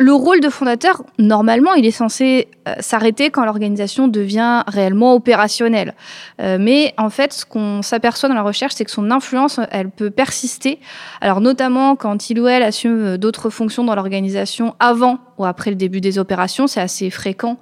le 0.00 0.12
rôle 0.12 0.40
de 0.40 0.48
fondateur, 0.48 1.02
normalement, 1.18 1.74
il 1.74 1.84
est 1.84 1.90
censé 1.90 2.46
euh, 2.68 2.74
s'arrêter 2.78 3.30
quand 3.30 3.44
l'organisation 3.44 4.06
devient 4.06 4.62
réellement 4.68 5.14
opérationnelle. 5.14 5.94
Euh, 6.40 6.56
mais 6.60 6.94
en 6.98 7.10
fait, 7.10 7.32
ce 7.32 7.44
qu'on 7.44 7.82
s'aperçoit 7.82 8.28
dans 8.28 8.36
la 8.36 8.42
recherche, 8.42 8.74
c'est 8.76 8.84
que 8.84 8.92
son 8.92 9.10
influence, 9.10 9.58
elle 9.72 9.90
peut 9.90 10.10
persister. 10.10 10.78
Alors 11.20 11.40
notamment 11.40 11.96
quand 11.96 12.30
il 12.30 12.40
ou 12.40 12.46
elle 12.46 12.62
assume 12.62 13.04
euh, 13.04 13.16
d'autres 13.18 13.50
fonctions 13.50 13.82
dans 13.82 13.96
l'organisation 13.96 14.76
avant 14.78 15.18
ou 15.36 15.44
après 15.44 15.70
le 15.70 15.76
début 15.76 16.00
des 16.00 16.18
opérations, 16.18 16.68
c'est 16.68 16.80
assez 16.80 17.10
fréquent 17.10 17.58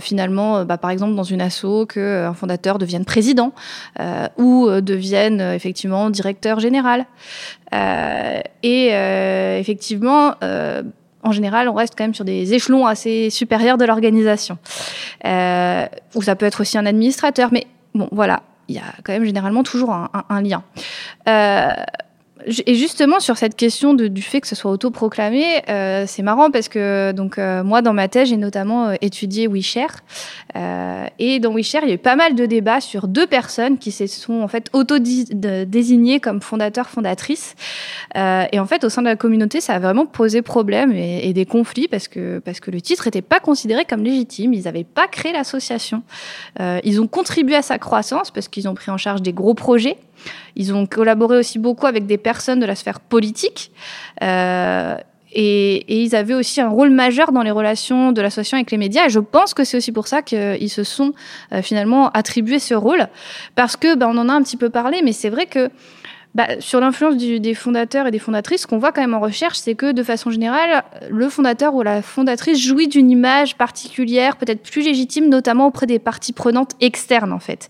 finalement, 0.00 0.64
bah, 0.64 0.78
par 0.78 0.90
exemple 0.90 1.14
dans 1.14 1.22
une 1.22 1.40
asso, 1.40 1.86
qu'un 1.88 2.34
fondateur 2.34 2.76
devienne 2.78 3.04
président 3.04 3.52
ou 4.36 4.68
devienne 4.80 5.40
effectivement 5.40 6.10
directeur 6.10 6.58
général. 6.58 7.06
et 8.64 8.88
effectivement 9.60 10.34
en 11.24 11.32
général, 11.32 11.68
on 11.68 11.74
reste 11.74 11.94
quand 11.96 12.04
même 12.04 12.14
sur 12.14 12.24
des 12.24 12.54
échelons 12.54 12.86
assez 12.86 13.30
supérieurs 13.30 13.78
de 13.78 13.84
l'organisation. 13.84 14.58
Euh, 15.24 15.86
ou 16.14 16.22
ça 16.22 16.36
peut 16.36 16.46
être 16.46 16.60
aussi 16.60 16.78
un 16.78 16.86
administrateur, 16.86 17.48
mais 17.50 17.66
bon, 17.94 18.08
voilà, 18.12 18.42
il 18.68 18.76
y 18.76 18.78
a 18.78 18.94
quand 19.02 19.12
même 19.12 19.24
généralement 19.24 19.62
toujours 19.62 19.90
un, 19.92 20.42
lien. 20.42 20.62
Euh, 21.28 21.70
et 22.66 22.74
justement 22.74 23.20
sur 23.20 23.36
cette 23.36 23.56
question 23.56 23.94
du 23.94 24.22
fait 24.22 24.40
que 24.40 24.46
ce 24.46 24.54
soit 24.54 24.70
autoproclamé, 24.70 25.62
euh, 25.68 26.04
c'est 26.06 26.22
marrant 26.22 26.50
parce 26.50 26.68
que 26.68 27.12
donc 27.12 27.38
euh, 27.38 27.64
moi 27.64 27.80
dans 27.80 27.92
ma 27.92 28.08
thèse 28.08 28.28
j'ai 28.28 28.36
notamment 28.36 28.88
euh, 28.88 28.94
étudié 29.00 29.46
WeShare 29.46 30.00
euh, 30.56 31.06
et 31.18 31.40
dans 31.40 31.52
WeShare 31.54 31.82
il 31.84 31.88
y 31.88 31.92
a 31.92 31.94
eu 31.94 31.98
pas 31.98 32.16
mal 32.16 32.34
de 32.34 32.44
débats 32.46 32.80
sur 32.80 33.08
deux 33.08 33.26
personnes 33.26 33.78
qui 33.78 33.92
se 33.92 34.06
sont 34.06 34.40
en 34.42 34.48
fait 34.48 34.68
auto 34.72 34.98
désignées 34.98 36.20
comme 36.20 36.40
fondateurs 36.40 36.88
fondatrices. 36.88 37.54
Euh, 38.16 38.44
et 38.52 38.58
en 38.60 38.66
fait 38.66 38.84
au 38.84 38.88
sein 38.88 39.02
de 39.02 39.08
la 39.08 39.16
communauté 39.16 39.60
ça 39.60 39.74
a 39.74 39.78
vraiment 39.78 40.06
posé 40.06 40.42
problème 40.42 40.92
et, 40.92 41.28
et 41.28 41.32
des 41.32 41.46
conflits 41.46 41.88
parce 41.88 42.08
que 42.08 42.40
parce 42.40 42.60
que 42.60 42.70
le 42.70 42.80
titre 42.80 43.04
n'était 43.06 43.22
pas 43.22 43.40
considéré 43.40 43.84
comme 43.84 44.02
légitime, 44.02 44.52
ils 44.52 44.64
n'avaient 44.64 44.84
pas 44.84 45.08
créé 45.08 45.32
l'association, 45.32 46.02
ils 46.60 47.00
ont 47.00 47.06
contribué 47.06 47.56
à 47.56 47.62
sa 47.62 47.78
croissance 47.78 48.30
parce 48.30 48.48
qu'ils 48.48 48.68
ont 48.68 48.74
pris 48.74 48.90
en 48.90 48.98
charge 48.98 49.22
des 49.22 49.32
gros 49.32 49.54
projets 49.54 49.96
ils 50.56 50.72
ont 50.74 50.86
collaboré 50.86 51.36
aussi 51.38 51.58
beaucoup 51.58 51.86
avec 51.86 52.06
des 52.06 52.18
personnes 52.18 52.60
de 52.60 52.66
la 52.66 52.74
sphère 52.74 53.00
politique. 53.00 53.72
Euh, 54.22 54.96
et, 55.36 55.76
et, 55.92 56.02
ils 56.02 56.14
avaient 56.14 56.34
aussi 56.34 56.60
un 56.60 56.68
rôle 56.68 56.90
majeur 56.90 57.32
dans 57.32 57.42
les 57.42 57.50
relations 57.50 58.12
de 58.12 58.22
l'association 58.22 58.56
avec 58.56 58.70
les 58.70 58.78
médias. 58.78 59.06
Et 59.06 59.10
je 59.10 59.18
pense 59.18 59.52
que 59.52 59.64
c'est 59.64 59.76
aussi 59.76 59.90
pour 59.90 60.06
ça 60.06 60.22
qu'ils 60.22 60.70
se 60.70 60.84
sont 60.84 61.12
euh, 61.52 61.60
finalement 61.60 62.10
attribués 62.10 62.60
ce 62.60 62.74
rôle. 62.74 63.08
Parce 63.56 63.76
que, 63.76 63.96
ben, 63.96 64.08
on 64.08 64.16
en 64.16 64.28
a 64.28 64.32
un 64.32 64.42
petit 64.42 64.56
peu 64.56 64.70
parlé, 64.70 65.02
mais 65.02 65.12
c'est 65.12 65.30
vrai 65.30 65.46
que 65.46 65.70
bah, 66.34 66.48
sur 66.58 66.80
l'influence 66.80 67.16
des 67.16 67.54
fondateurs 67.54 68.08
et 68.08 68.10
des 68.10 68.18
fondatrices, 68.18 68.62
ce 68.62 68.66
qu'on 68.66 68.78
voit 68.78 68.90
quand 68.90 69.00
même 69.00 69.14
en 69.14 69.20
recherche, 69.20 69.58
c'est 69.58 69.74
que 69.74 69.92
de 69.92 70.02
façon 70.02 70.30
générale, 70.30 70.82
le 71.08 71.28
fondateur 71.28 71.74
ou 71.74 71.82
la 71.82 72.02
fondatrice 72.02 72.58
jouit 72.58 72.88
d'une 72.88 73.10
image 73.10 73.56
particulière, 73.56 74.36
peut-être 74.36 74.62
plus 74.62 74.82
légitime, 74.82 75.28
notamment 75.28 75.66
auprès 75.66 75.86
des 75.86 75.98
parties 75.98 76.32
prenantes 76.32 76.72
externes 76.80 77.32
en 77.32 77.38
fait. 77.38 77.68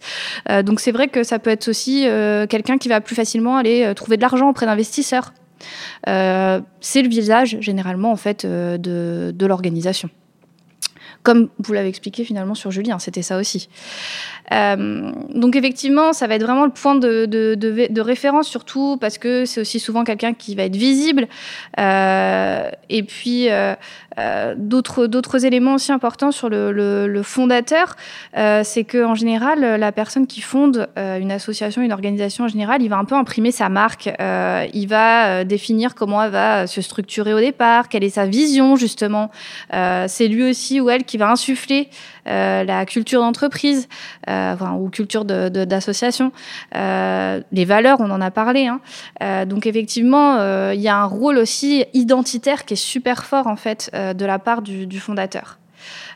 Euh, 0.51 0.63
donc 0.63 0.81
c'est 0.81 0.93
vrai 0.93 1.09
que 1.09 1.23
ça 1.23 1.39
peut 1.39 1.51
être 1.51 1.69
aussi 1.69 2.07
euh, 2.07 2.47
quelqu'un 2.47 2.79
qui 2.79 2.89
va 2.89 3.01
plus 3.01 3.15
facilement 3.15 3.57
aller 3.57 3.85
euh, 3.85 3.95
trouver 3.95 4.17
de 4.17 4.23
l'argent 4.23 4.49
auprès 4.49 4.67
d'investisseurs. 4.67 5.33
Euh, 6.09 6.61
c'est 6.81 7.03
le 7.03 7.09
visage 7.09 7.59
généralement 7.61 8.13
en 8.13 8.17
fait 8.17 8.45
euh, 8.45 8.77
de, 8.79 9.33
de 9.35 9.47
l'organisation 9.47 10.11
comme 11.25 11.49
vous 11.59 11.73
l'avez 11.73 11.89
expliqué 11.89 12.23
finalement 12.23 12.55
sur 12.55 12.71
Julien, 12.71 12.99
c'était 13.01 13.23
ça 13.23 13.39
aussi. 13.39 13.69
Euh, 14.53 15.11
donc 15.35 15.57
effectivement, 15.57 16.13
ça 16.13 16.27
va 16.27 16.35
être 16.35 16.43
vraiment 16.43 16.67
le 16.67 16.71
point 16.71 16.95
de, 16.95 18.01
référence 18.01 18.47
surtout 18.47 18.99
parce 19.01 19.17
que 19.17 19.47
c'est 19.47 19.61
aussi 19.61 19.81
souvent 19.81 20.05
quelqu'un 20.05 20.35
qui 20.35 20.55
va 20.55 20.65
être 20.65 20.77
visible. 20.77 21.27
Euh, 21.79 22.71
et 22.91 23.03
puis 23.03 23.49
euh, 24.19 24.55
euh 24.55 25.09
d'autres 25.09 25.45
éléments 25.45 25.75
aussi 25.75 25.93
importants 25.93 26.33
sur 26.33 26.49
le, 26.49 26.73
le, 26.73 27.07
le 27.07 27.23
fondateur, 27.23 27.97
euh, 28.37 28.63
c'est 28.65 28.85
que 28.85 29.05
en 29.05 29.15
général, 29.15 29.61
la 29.61 29.93
personne 29.93 30.27
qui 30.27 30.41
fonde 30.41 30.89
euh, 30.99 31.19
une 31.19 31.33
association, 31.33 31.83
une 31.83 31.93
organisation 31.93 32.45
en 32.45 32.49
général, 32.49 32.83
il 32.83 32.89
va 32.89 32.99
un 32.99 33.05
peu 33.05 33.15
imprimer 33.15 33.51
sa 33.51 33.69
marque. 33.69 34.11
il 34.75 34.87
va 34.89 35.45
définir 35.45 35.95
comment 35.95 36.23
elle 36.23 36.31
va 36.31 36.67
se 36.67 36.81
structurer 36.81 37.35
au 37.35 37.41
départ, 37.41 37.89
quelle 37.89 38.05
est 38.05 38.11
sa 38.11 38.27
vision 38.27 38.77
justement. 38.77 39.31
c'est 39.71 40.29
lui 40.29 40.51
aussi 40.51 40.81
ou 40.81 40.91
elle 40.91 41.05
qui 41.05 41.17
va 41.17 41.31
insuffler 41.31 41.89
euh, 41.89 42.14
la 42.27 42.87
culture 42.87 43.21
d'entreprise 43.21 43.89
euh, 44.29 44.55
enfin, 44.55 44.73
ou 44.75 44.89
culture 44.89 45.25
d'association, 45.25 46.27
de, 46.27 46.31
de, 46.31 46.81
euh, 46.81 47.41
les 47.53 47.65
valeurs, 47.65 48.01
on 48.01 48.11
en 48.11 48.21
a 48.21 48.31
parlé. 48.31 48.67
Hein. 48.67 48.81
Euh, 49.23 49.45
donc 49.45 49.67
effectivement, 49.67 50.37
il 50.73 50.81
y 50.81 50.89
a 50.89 50.97
un 50.97 51.07
rôle 51.07 51.39
aussi 51.39 51.85
identitaire 51.93 52.65
qui 52.65 52.75
est 52.75 52.77
super 52.77 53.25
fort 53.25 53.47
en 53.47 53.57
fait 53.57 53.91
de 53.95 54.25
la 54.25 54.39
part 54.39 54.63
du, 54.63 54.87
du 54.87 55.01
fondateur. 55.01 55.59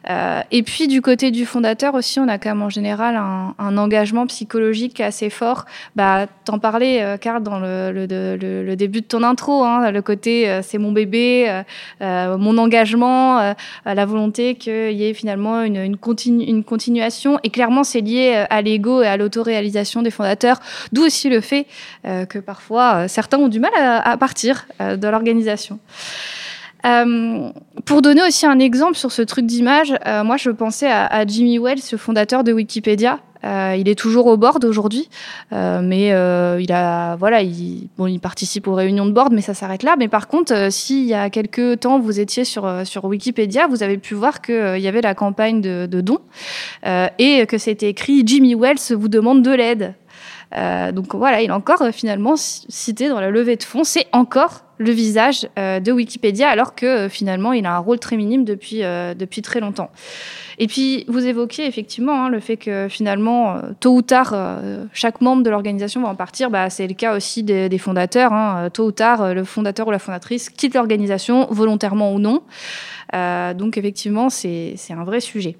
Euh, 0.08 0.40
et 0.50 0.62
puis 0.62 0.88
du 0.88 1.02
côté 1.02 1.30
du 1.30 1.44
fondateur 1.44 1.94
aussi, 1.94 2.18
on 2.18 2.28
a 2.28 2.38
quand 2.38 2.50
même 2.50 2.62
en 2.62 2.70
général 2.70 3.16
un, 3.16 3.54
un 3.58 3.76
engagement 3.76 4.26
psychologique 4.26 5.00
assez 5.00 5.28
fort. 5.28 5.66
Bah, 5.96 6.26
t'en 6.44 6.58
parlais, 6.58 7.02
euh, 7.02 7.16
Carl, 7.18 7.42
dans 7.42 7.58
le, 7.58 7.92
le, 7.92 8.06
le, 8.06 8.64
le, 8.64 8.76
début 8.76 9.02
de 9.02 9.06
ton 9.06 9.22
intro, 9.22 9.64
hein, 9.64 9.90
le 9.90 10.02
côté 10.02 10.48
euh, 10.48 10.62
c'est 10.62 10.78
mon 10.78 10.92
bébé, 10.92 11.62
euh, 12.00 12.38
mon 12.38 12.56
engagement, 12.58 13.54
la 13.84 14.06
volonté 14.06 14.54
qu'il 14.54 14.92
y 14.92 15.04
ait 15.04 15.14
finalement 15.14 15.62
une, 15.62 15.76
une, 15.76 15.96
continu, 15.96 16.44
une 16.44 16.64
continuation. 16.64 17.38
Et 17.42 17.50
clairement, 17.50 17.84
c'est 17.84 18.00
lié 18.00 18.46
à 18.48 18.62
l'ego 18.62 19.02
et 19.02 19.06
à 19.06 19.16
l'autoréalisation 19.16 20.02
des 20.02 20.10
fondateurs, 20.10 20.60
d'où 20.92 21.04
aussi 21.04 21.28
le 21.28 21.40
fait 21.40 21.66
que 22.04 22.38
parfois 22.38 23.08
certains 23.08 23.38
ont 23.38 23.48
du 23.48 23.60
mal 23.60 23.70
à, 23.76 24.08
à 24.08 24.16
partir 24.16 24.66
de 24.80 25.08
l'organisation. 25.08 25.78
Euh, 26.86 27.50
pour 27.84 28.02
donner 28.02 28.22
aussi 28.22 28.46
un 28.46 28.58
exemple 28.58 28.96
sur 28.96 29.10
ce 29.10 29.22
truc 29.22 29.46
d'image, 29.46 29.94
euh, 30.06 30.22
moi 30.22 30.36
je 30.36 30.50
pensais 30.50 30.86
à, 30.86 31.06
à, 31.06 31.26
Jimmy 31.26 31.58
Wells, 31.58 31.80
le 31.90 31.98
fondateur 31.98 32.44
de 32.44 32.52
Wikipédia, 32.52 33.18
Euh, 33.44 33.76
il 33.78 33.88
est 33.88 33.94
toujours 33.94 34.26
au 34.26 34.36
board 34.36 34.64
aujourd'hui, 34.64 35.08
euh, 35.52 35.80
mais 35.82 36.12
euh, 36.12 36.60
il 36.60 36.72
a 36.72 37.16
voilà, 37.16 37.42
il, 37.42 37.88
bon, 37.96 38.06
il 38.06 38.18
participe 38.18 38.66
aux 38.66 38.74
réunions 38.74 39.06
de 39.06 39.12
board, 39.12 39.32
mais 39.32 39.42
ça 39.42 39.54
s'arrête 39.54 39.82
là. 39.82 39.94
Mais 39.98 40.08
par 40.08 40.26
contre, 40.26 40.72
s'il 40.72 41.04
y 41.04 41.14
a 41.14 41.30
quelques 41.30 41.80
temps 41.80 42.00
vous 42.00 42.18
étiez 42.20 42.44
sur 42.44 42.68
sur 42.84 43.04
Wikipédia, 43.04 43.66
vous 43.68 43.82
avez 43.82 43.98
pu 43.98 44.14
voir 44.14 44.40
qu'il 44.40 44.78
y 44.78 44.88
avait 44.88 45.02
la 45.02 45.14
campagne 45.14 45.60
de, 45.60 45.86
de 45.86 46.00
dons 46.00 46.20
et 47.18 47.46
que 47.46 47.58
c'était 47.58 47.88
écrit 47.88 48.22
Jimmy 48.26 48.54
Wells 48.54 48.94
vous 48.96 49.08
demande 49.08 49.42
de 49.42 49.52
l'aide. 49.52 49.94
donc 50.94 51.14
voilà, 51.14 51.40
il 51.42 51.50
est 51.50 51.52
encore 51.52 51.82
finalement 51.92 52.34
cité 52.36 53.08
dans 53.08 53.20
la 53.20 53.30
levée 53.30 53.56
de 53.56 53.62
fonds. 53.62 53.84
C'est 53.84 54.06
encore 54.12 54.62
le 54.78 54.90
visage 54.90 55.48
de 55.56 55.92
Wikipédia, 55.92 56.48
alors 56.48 56.74
que 56.74 57.08
finalement 57.08 57.52
il 57.52 57.66
a 57.66 57.74
un 57.74 57.78
rôle 57.78 57.98
très 57.98 58.16
minime 58.16 58.44
depuis 58.44 58.78
depuis 58.80 59.42
très 59.42 59.60
longtemps. 59.60 59.90
Et 60.60 60.66
puis, 60.66 61.04
vous 61.06 61.24
évoquiez 61.24 61.66
effectivement 61.66 62.24
hein, 62.24 62.28
le 62.28 62.40
fait 62.40 62.56
que 62.56 62.88
finalement, 62.88 63.54
euh, 63.54 63.60
tôt 63.78 63.94
ou 63.94 64.02
tard, 64.02 64.32
euh, 64.34 64.84
chaque 64.92 65.20
membre 65.20 65.44
de 65.44 65.50
l'organisation 65.50 66.02
va 66.02 66.08
en 66.08 66.16
partir. 66.16 66.50
Bah, 66.50 66.68
c'est 66.68 66.88
le 66.88 66.94
cas 66.94 67.16
aussi 67.16 67.44
des, 67.44 67.78
fondateurs. 67.78 68.32
Hein. 68.32 68.64
Euh, 68.64 68.68
tôt 68.68 68.86
ou 68.86 68.92
tard, 68.92 69.34
le 69.34 69.44
fondateur 69.44 69.86
ou 69.86 69.92
la 69.92 70.00
fondatrice 70.00 70.50
quitte 70.50 70.74
l'organisation, 70.74 71.46
volontairement 71.50 72.12
ou 72.12 72.18
non. 72.18 72.42
donc, 73.12 73.78
effectivement, 73.78 74.30
c'est 74.30 74.74
un 74.90 75.04
vrai 75.04 75.20
sujet. 75.20 75.56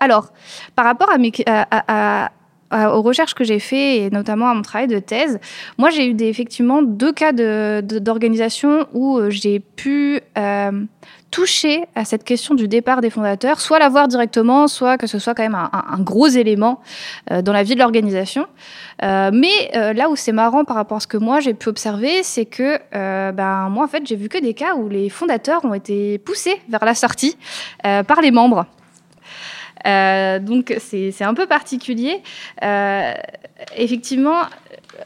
alors, 0.00 0.32
par 0.76 0.84
rapport 0.84 1.10
à 1.10 1.16
mes, 1.16 1.32
à, 1.46 2.30
aux 2.72 3.02
recherches 3.02 3.34
que 3.34 3.44
j'ai 3.44 3.58
fait 3.58 3.98
et 3.98 4.10
notamment 4.10 4.48
à 4.48 4.54
mon 4.54 4.62
travail 4.62 4.88
de 4.88 4.98
thèse, 4.98 5.38
moi 5.78 5.90
j'ai 5.90 6.06
eu 6.06 6.16
effectivement 6.20 6.82
deux 6.82 7.12
cas 7.12 7.32
d'organisation 7.32 8.86
où 8.92 9.20
j'ai 9.28 9.60
pu 9.60 10.20
toucher 11.32 11.86
à 11.96 12.04
cette 12.04 12.22
question 12.22 12.54
du 12.54 12.68
départ 12.68 13.00
des 13.00 13.10
fondateurs, 13.10 13.60
soit 13.60 13.80
la 13.80 13.88
voir 13.88 14.06
directement, 14.06 14.68
soit 14.68 14.98
que 14.98 15.08
ce 15.08 15.18
soit 15.18 15.34
quand 15.34 15.42
même 15.42 15.56
un, 15.56 15.98
gros 15.98 16.28
élément 16.28 16.80
euh, 17.32 17.42
dans 17.42 17.52
la 17.52 17.64
vie 17.64 17.74
de 17.74 17.80
l'organisation. 17.80 18.46
Euh, 19.02 19.30
mais 19.32 19.72
euh, 19.74 19.94
là 19.94 20.10
où 20.10 20.14
c'est 20.14 20.32
marrant 20.32 20.64
par 20.64 20.76
rapport 20.76 20.98
à 20.98 21.00
ce 21.00 21.06
que 21.06 21.16
moi 21.16 21.40
j'ai 21.40 21.54
pu 21.54 21.70
observer, 21.70 22.22
c'est 22.22 22.44
que 22.44 22.78
ben, 22.92 23.68
moi 23.70 23.86
en 23.86 23.88
fait 23.88 24.06
j'ai 24.06 24.14
vu 24.14 24.28
que 24.28 24.38
des 24.38 24.54
cas 24.54 24.74
où 24.76 24.88
les 24.88 25.08
fondateurs 25.08 25.64
ont 25.64 25.74
été 25.74 26.18
poussés 26.18 26.60
vers 26.68 26.84
la 26.84 26.94
sortie 26.94 27.36
par 27.82 28.20
les 28.20 28.30
membres. 28.30 28.66
Donc 29.84 30.74
c'est 30.78 31.24
un 31.24 31.34
peu 31.34 31.46
particulier. 31.46 32.22
effectivement, 33.76 34.42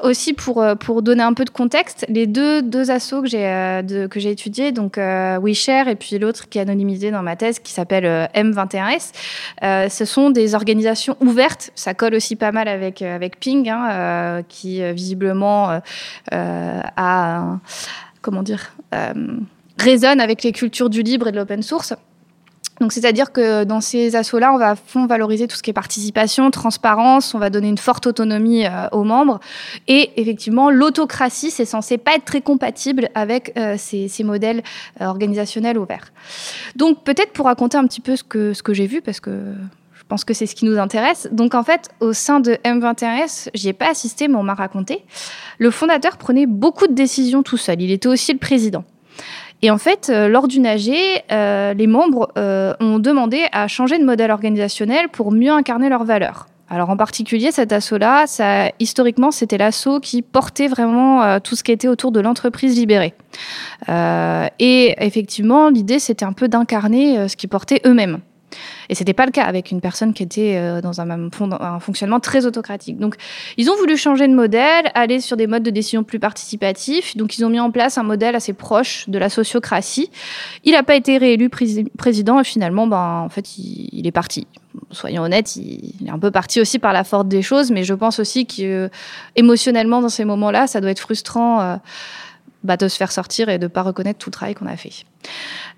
aussi 0.00 0.32
pour, 0.32 0.62
euh, 0.62 0.74
pour 0.74 1.02
donner 1.02 1.22
un 1.22 1.32
peu 1.32 1.44
de 1.44 1.50
contexte, 1.50 2.06
les 2.08 2.26
deux, 2.26 2.62
deux 2.62 2.90
assos 2.90 3.22
que 3.22 3.28
j'ai 3.28 3.46
euh, 3.46 4.08
que 4.08 4.20
j'ai 4.20 4.30
étudiés, 4.30 4.72
donc 4.72 4.98
euh, 4.98 5.38
WeShare 5.38 5.88
et 5.88 5.96
puis 5.96 6.18
l'autre 6.18 6.48
qui 6.48 6.58
est 6.58 6.62
anonymisé 6.62 7.10
dans 7.10 7.22
ma 7.22 7.36
thèse 7.36 7.58
qui 7.58 7.72
s'appelle 7.72 8.28
M21S, 8.34 9.88
ce 9.88 10.04
sont 10.04 10.30
des 10.30 10.54
organisations 10.54 11.16
ouvertes. 11.20 11.70
Ça 11.74 11.94
colle 11.94 12.14
aussi 12.14 12.36
pas 12.36 12.52
mal 12.52 12.68
avec, 12.68 13.02
avec 13.02 13.38
Ping, 13.38 13.68
hein, 13.68 14.42
qui 14.48 14.82
visiblement 14.92 15.80
a, 16.30 17.58
comment 18.22 18.42
dire, 18.42 18.72
résonne 19.78 20.20
avec 20.20 20.42
les 20.42 20.52
cultures 20.52 20.90
du 20.90 21.02
libre 21.02 21.28
et 21.28 21.32
de 21.32 21.36
l'open 21.36 21.62
source. 21.62 21.94
Donc, 22.80 22.92
c'est-à-dire 22.92 23.32
que 23.32 23.64
dans 23.64 23.80
ces 23.80 24.16
assauts-là, 24.16 24.52
on 24.52 24.58
va 24.58 24.76
fond 24.76 25.06
valoriser 25.06 25.46
tout 25.48 25.56
ce 25.56 25.62
qui 25.62 25.70
est 25.70 25.74
participation, 25.74 26.50
transparence, 26.50 27.34
on 27.34 27.38
va 27.38 27.48
donner 27.48 27.68
une 27.68 27.78
forte 27.78 28.06
autonomie 28.06 28.66
euh, 28.66 28.88
aux 28.92 29.04
membres. 29.04 29.40
Et 29.88 30.10
effectivement, 30.20 30.70
l'autocratie, 30.70 31.50
c'est 31.50 31.64
censé 31.64 31.96
pas 31.96 32.14
être 32.14 32.24
très 32.24 32.42
compatible 32.42 33.08
avec 33.14 33.52
euh, 33.56 33.76
ces, 33.78 34.08
ces, 34.08 34.24
modèles 34.24 34.62
euh, 35.00 35.06
organisationnels 35.06 35.78
ouverts. 35.78 36.12
Donc, 36.74 37.02
peut-être 37.04 37.32
pour 37.32 37.46
raconter 37.46 37.78
un 37.78 37.86
petit 37.86 38.00
peu 38.00 38.16
ce 38.16 38.24
que, 38.24 38.52
ce 38.52 38.62
que 38.62 38.74
j'ai 38.74 38.86
vu, 38.86 39.00
parce 39.00 39.20
que 39.20 39.54
je 39.94 40.02
pense 40.08 40.24
que 40.24 40.34
c'est 40.34 40.46
ce 40.46 40.54
qui 40.54 40.66
nous 40.66 40.78
intéresse. 40.78 41.28
Donc, 41.32 41.54
en 41.54 41.64
fait, 41.64 41.88
au 42.00 42.12
sein 42.12 42.40
de 42.40 42.52
M21S, 42.64 43.48
j'y 43.54 43.70
ai 43.70 43.72
pas 43.72 43.90
assisté, 43.90 44.28
mais 44.28 44.36
on 44.36 44.42
m'a 44.42 44.54
raconté. 44.54 45.04
Le 45.58 45.70
fondateur 45.70 46.16
prenait 46.18 46.46
beaucoup 46.46 46.86
de 46.86 46.94
décisions 46.94 47.42
tout 47.42 47.56
seul. 47.56 47.80
Il 47.80 47.90
était 47.90 48.08
aussi 48.08 48.32
le 48.32 48.38
président. 48.38 48.84
Et 49.66 49.70
en 49.72 49.78
fait, 49.78 50.10
euh, 50.10 50.28
lors 50.28 50.46
du 50.46 50.64
AG, 50.64 50.92
euh, 51.32 51.74
les 51.74 51.88
membres 51.88 52.30
euh, 52.38 52.72
ont 52.78 53.00
demandé 53.00 53.46
à 53.50 53.66
changer 53.66 53.98
de 53.98 54.04
modèle 54.04 54.30
organisationnel 54.30 55.08
pour 55.08 55.32
mieux 55.32 55.50
incarner 55.50 55.88
leurs 55.88 56.04
valeurs. 56.04 56.46
Alors 56.70 56.88
en 56.88 56.96
particulier, 56.96 57.50
cet 57.50 57.72
assaut-là, 57.72 58.28
ça, 58.28 58.70
historiquement, 58.78 59.32
c'était 59.32 59.58
l'assaut 59.58 59.98
qui 59.98 60.22
portait 60.22 60.68
vraiment 60.68 61.40
tout 61.40 61.56
ce 61.56 61.64
qui 61.64 61.72
était 61.72 61.88
autour 61.88 62.12
de 62.12 62.20
l'entreprise 62.20 62.76
libérée. 62.76 63.14
et 63.88 64.94
effectivement, 64.98 65.68
l'idée, 65.68 65.98
c'était 65.98 66.24
un 66.24 66.32
peu 66.32 66.46
d'incarner 66.46 67.28
ce 67.28 67.36
qu'ils 67.36 67.48
portaient 67.48 67.80
eux-mêmes. 67.86 68.18
Et 68.89 68.95
c'était 68.95 69.14
pas 69.14 69.26
le 69.26 69.32
cas 69.32 69.45
avec 69.45 69.70
une 69.70 69.80
personne 69.80 70.12
qui 70.12 70.22
était 70.22 70.57
euh, 70.57 70.80
dans 70.80 71.01
un, 71.01 71.11
un, 71.11 71.80
fonctionnement 71.80 72.20
très 72.20 72.47
autocratique. 72.47 72.99
Donc, 72.99 73.16
ils 73.57 73.70
ont 73.70 73.76
voulu 73.76 73.97
changer 73.97 74.28
de 74.28 74.34
modèle, 74.34 74.91
aller 74.95 75.20
sur 75.20 75.37
des 75.37 75.47
modes 75.47 75.62
de 75.62 75.70
décision 75.70 76.05
plus 76.05 76.18
participatifs. 76.18 77.16
Donc, 77.16 77.39
ils 77.39 77.45
ont 77.45 77.51
mis 77.51 77.61
en 77.61 77.70
place 77.70 77.99
un 77.99 78.03
modèle 78.03 78.34
assez 78.34 78.53
proche 78.53 79.09
de 79.09 79.18
la 79.18 79.28
sociocratie. 79.28 80.11
Il 80.64 80.72
n'a 80.72 80.82
pas 80.82 80.97
été 80.97 81.18
réélu 81.18 81.49
président 81.49 82.41
et 82.41 82.45
finalement, 82.45 82.87
ben, 82.87 83.22
en 83.24 83.28
fait, 83.28 83.59
il, 83.59 84.07
est 84.07 84.12
parti. 84.12 84.47
Soyons 84.91 85.22
honnêtes, 85.22 85.57
il, 85.57 86.07
est 86.07 86.11
un 86.11 86.18
peu 86.18 86.30
parti 86.30 86.61
aussi 86.61 86.78
par 86.78 86.93
la 86.93 87.05
force 87.05 87.26
des 87.26 87.43
choses, 87.43 87.70
mais 87.70 87.84
je 87.84 87.95
pense 87.95 88.18
aussi 88.18 88.47
que 88.47 88.91
émotionnellement, 89.34 90.01
dans 90.01 90.09
ces 90.09 90.24
moments-là, 90.24 90.66
ça 90.66 90.80
doit 90.80 90.91
être 90.91 91.01
frustrant. 91.01 91.61
Euh, 91.61 91.76
bah, 92.66 92.76
de 92.76 92.88
se 92.88 92.96
faire 92.96 93.12
sortir 93.12 93.48
et 93.48 93.58
de 93.58 93.64
ne 93.64 93.68
pas 93.68 93.82
reconnaître 93.82 94.18
tout 94.18 94.28
le 94.28 94.34
travail 94.34 94.54
qu'on 94.54 94.66
a 94.66 94.76
fait. 94.76 95.04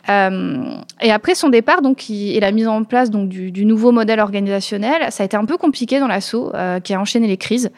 Euh, 0.09 0.65
et 1.03 1.13
après 1.13 1.35
son 1.35 1.51
départ 1.51 1.83
donc, 1.83 2.09
et 2.09 2.41
la 2.41 2.51
mise 2.51 2.67
en 2.67 2.83
place 2.85 3.11
donc, 3.11 3.29
du, 3.29 3.65
nouveau 3.67 3.93
modèle 3.93 4.21
organisationnel, 4.21 5.11
ça 5.11 5.23
a 5.23 5.27
été 5.27 5.37
un 5.37 5.45
peu 5.45 5.59
compliqué 5.59 6.01
dans 6.01 6.07
l'assaut 6.07 6.51
euh, 6.55 6.81
qui 6.81 6.95
a 6.95 7.01
enchaîné 7.01 7.27
les 7.27 7.37
crises. 7.37 7.71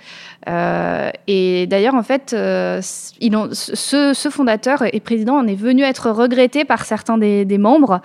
Euh, 0.49 1.11
et 1.27 1.67
d'ailleurs, 1.67 1.97
en 1.97 2.05
fait, 2.05 2.31
ce, 2.31 4.29
fondateur 4.31 4.85
et 4.93 5.01
président 5.01 5.39
en 5.39 5.47
est 5.49 5.57
venu 5.57 5.83
être 5.83 6.11
regretté 6.11 6.65
par 6.65 6.85
certains 6.85 7.19
des, 7.19 7.45
des 7.45 7.59
membres 7.59 8.01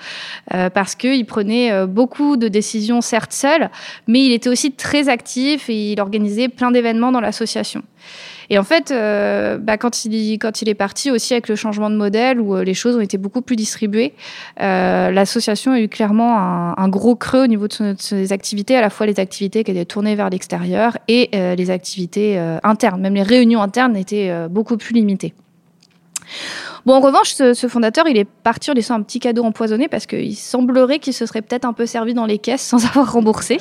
parce 0.50 0.96
qu'il 0.96 1.26
prenait 1.26 1.86
beaucoup 1.86 2.36
de 2.36 2.48
décisions, 2.48 3.02
certes 3.02 3.34
seul, 3.34 3.70
mais 4.08 4.26
il 4.26 4.32
était 4.32 4.50
aussi 4.50 4.72
très 4.72 5.08
actif 5.08 5.70
et 5.70 5.92
il 5.92 6.02
organisait 6.02 6.50
plein 6.50 6.72
d'événements 6.72 7.12
dans 7.12 7.22
l'association. 7.22 7.84
Et 8.50 8.58
en 8.58 8.64
fait, 8.64 8.92
euh, 8.92 9.58
bah, 9.58 9.78
quand, 9.78 10.06
il, 10.06 10.38
quand 10.38 10.62
il 10.62 10.70
est 10.70 10.76
parti 10.76 11.12
aussi 11.12 11.34
avec 11.34 11.48
le 11.48 11.56
changement 11.56 11.90
de 11.90 11.96
modèle 11.96 12.40
où 12.40 12.56
euh, 12.56 12.64
les 12.64 12.74
choses 12.74 12.96
ont 12.96 13.02
été 13.02 13.18
beaucoup 13.18 13.42
plus 13.42 13.56
distribuées, 13.56 14.14
euh, 14.62 15.12
l'association 15.12 15.72
a 15.74 15.80
eu 15.80 15.88
clairement 15.88 16.38
un, 16.78 16.90
gros 16.90 17.16
creux 17.16 17.44
au 17.44 17.48
niveau 17.48 17.68
de, 17.68 17.96
ses 17.98 18.32
activités, 18.32 18.76
à 18.76 18.82
la 18.82 18.90
fois 18.90 19.06
les 19.06 19.20
activités 19.20 19.64
qui 19.64 19.72
étaient 19.72 19.86
tournées 19.86 20.16
vers 20.16 20.30
l'extérieur 20.30 20.98
et 21.08 21.30
les 21.34 21.70
activités 21.70 22.38
internes. 22.64 23.02
Même 23.02 23.16
les 23.16 23.24
réunions 23.24 23.62
internes 23.62 23.96
étaient 23.96 24.32
beaucoup 24.50 24.78
plus 24.78 24.94
limitées. 24.94 25.34
Bon, 26.86 26.94
en 26.94 27.00
revanche, 27.02 27.34
ce, 27.34 27.68
fondateur, 27.68 28.08
il 28.08 28.18
est 28.18 28.26
parti 28.26 28.72
en 28.72 28.74
laissant 28.74 28.96
un 28.96 29.02
petit 29.02 29.20
cadeau 29.20 29.44
empoisonné 29.44 29.88
parce 29.88 30.06
qu'il 30.06 30.36
semblerait 30.36 31.00
qu'il 31.00 31.14
se 31.14 31.26
serait 31.26 31.42
peut-être 31.42 31.66
un 31.66 31.74
peu 31.74 31.86
servi 31.86 32.14
dans 32.14 32.26
les 32.26 32.38
caisses 32.38 32.62
sans 32.62 32.86
avoir 32.90 33.12
remboursé. 33.12 33.58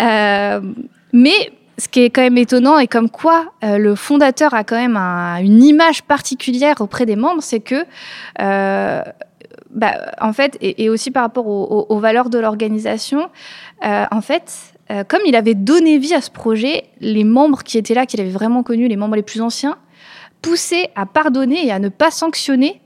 mais 0.00 1.52
ce 1.78 1.88
qui 1.88 2.00
est 2.00 2.10
quand 2.10 2.22
même 2.22 2.38
étonnant 2.38 2.78
et 2.78 2.86
comme 2.86 3.08
quoi 3.08 3.52
euh, 3.64 3.78
le 3.78 3.94
fondateur 3.94 4.54
a 4.54 4.64
quand 4.64 4.76
même 4.76 4.96
une 4.96 5.62
image 5.62 6.02
particulière 6.02 6.80
auprès 6.80 7.06
des 7.06 7.16
membres, 7.16 7.42
c'est 7.42 7.60
que, 7.60 7.84
euh, 8.40 9.02
bah, 9.70 9.92
en 10.20 10.32
fait, 10.32 10.58
et, 10.60 10.90
aussi 10.90 11.10
par 11.10 11.22
rapport 11.22 11.46
aux, 11.46 11.98
valeurs 11.98 12.28
de 12.28 12.38
l'organisation, 12.38 13.30
euh, 13.84 14.04
en 14.10 14.20
fait, 14.20 14.74
comme 15.08 15.20
il 15.24 15.34
avait 15.34 15.54
donné 15.54 15.96
vie 15.96 16.12
à 16.12 16.20
ce 16.20 16.30
projet, 16.30 16.84
les 17.00 17.24
membres 17.24 17.62
qui 17.62 17.78
étaient 17.78 17.94
là, 17.94 18.04
qu'il 18.04 18.20
avait 18.20 18.30
vraiment 18.30 18.62
connus, 18.62 18.88
les 18.88 18.96
membres 18.96 19.16
les 19.16 19.22
plus 19.22 19.40
anciens, 19.40 19.78
poussaient 20.42 20.90
à 20.94 21.06
pardonner 21.06 21.66
et 21.66 21.72
à 21.72 21.78
ne 21.78 21.88
pas 21.88 22.10
sanctionner 22.10 22.82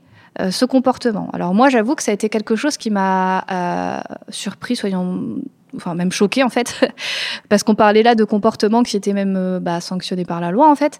ce 0.49 0.63
comportement. 0.63 1.29
Alors 1.33 1.53
moi, 1.53 1.67
j'avoue 1.67 1.95
que 1.95 2.03
ça 2.03 2.11
a 2.11 2.13
été 2.13 2.29
quelque 2.29 2.55
chose 2.55 2.77
qui 2.77 2.91
m'a 2.91 4.03
surpris, 4.29 4.77
soyons 4.77 5.41
enfin 5.77 5.95
même 5.95 6.11
choqué 6.11 6.43
en 6.43 6.49
fait, 6.49 6.91
parce 7.49 7.63
qu'on 7.63 7.75
parlait 7.75 8.03
là 8.03 8.15
de 8.15 8.23
comportements 8.23 8.83
qui 8.83 8.97
étaient 8.97 9.13
même 9.13 9.35
euh, 9.37 9.59
bah, 9.59 9.79
sanctionnés 9.79 10.25
par 10.25 10.41
la 10.41 10.51
loi 10.51 10.69
en 10.69 10.75
fait. 10.75 10.99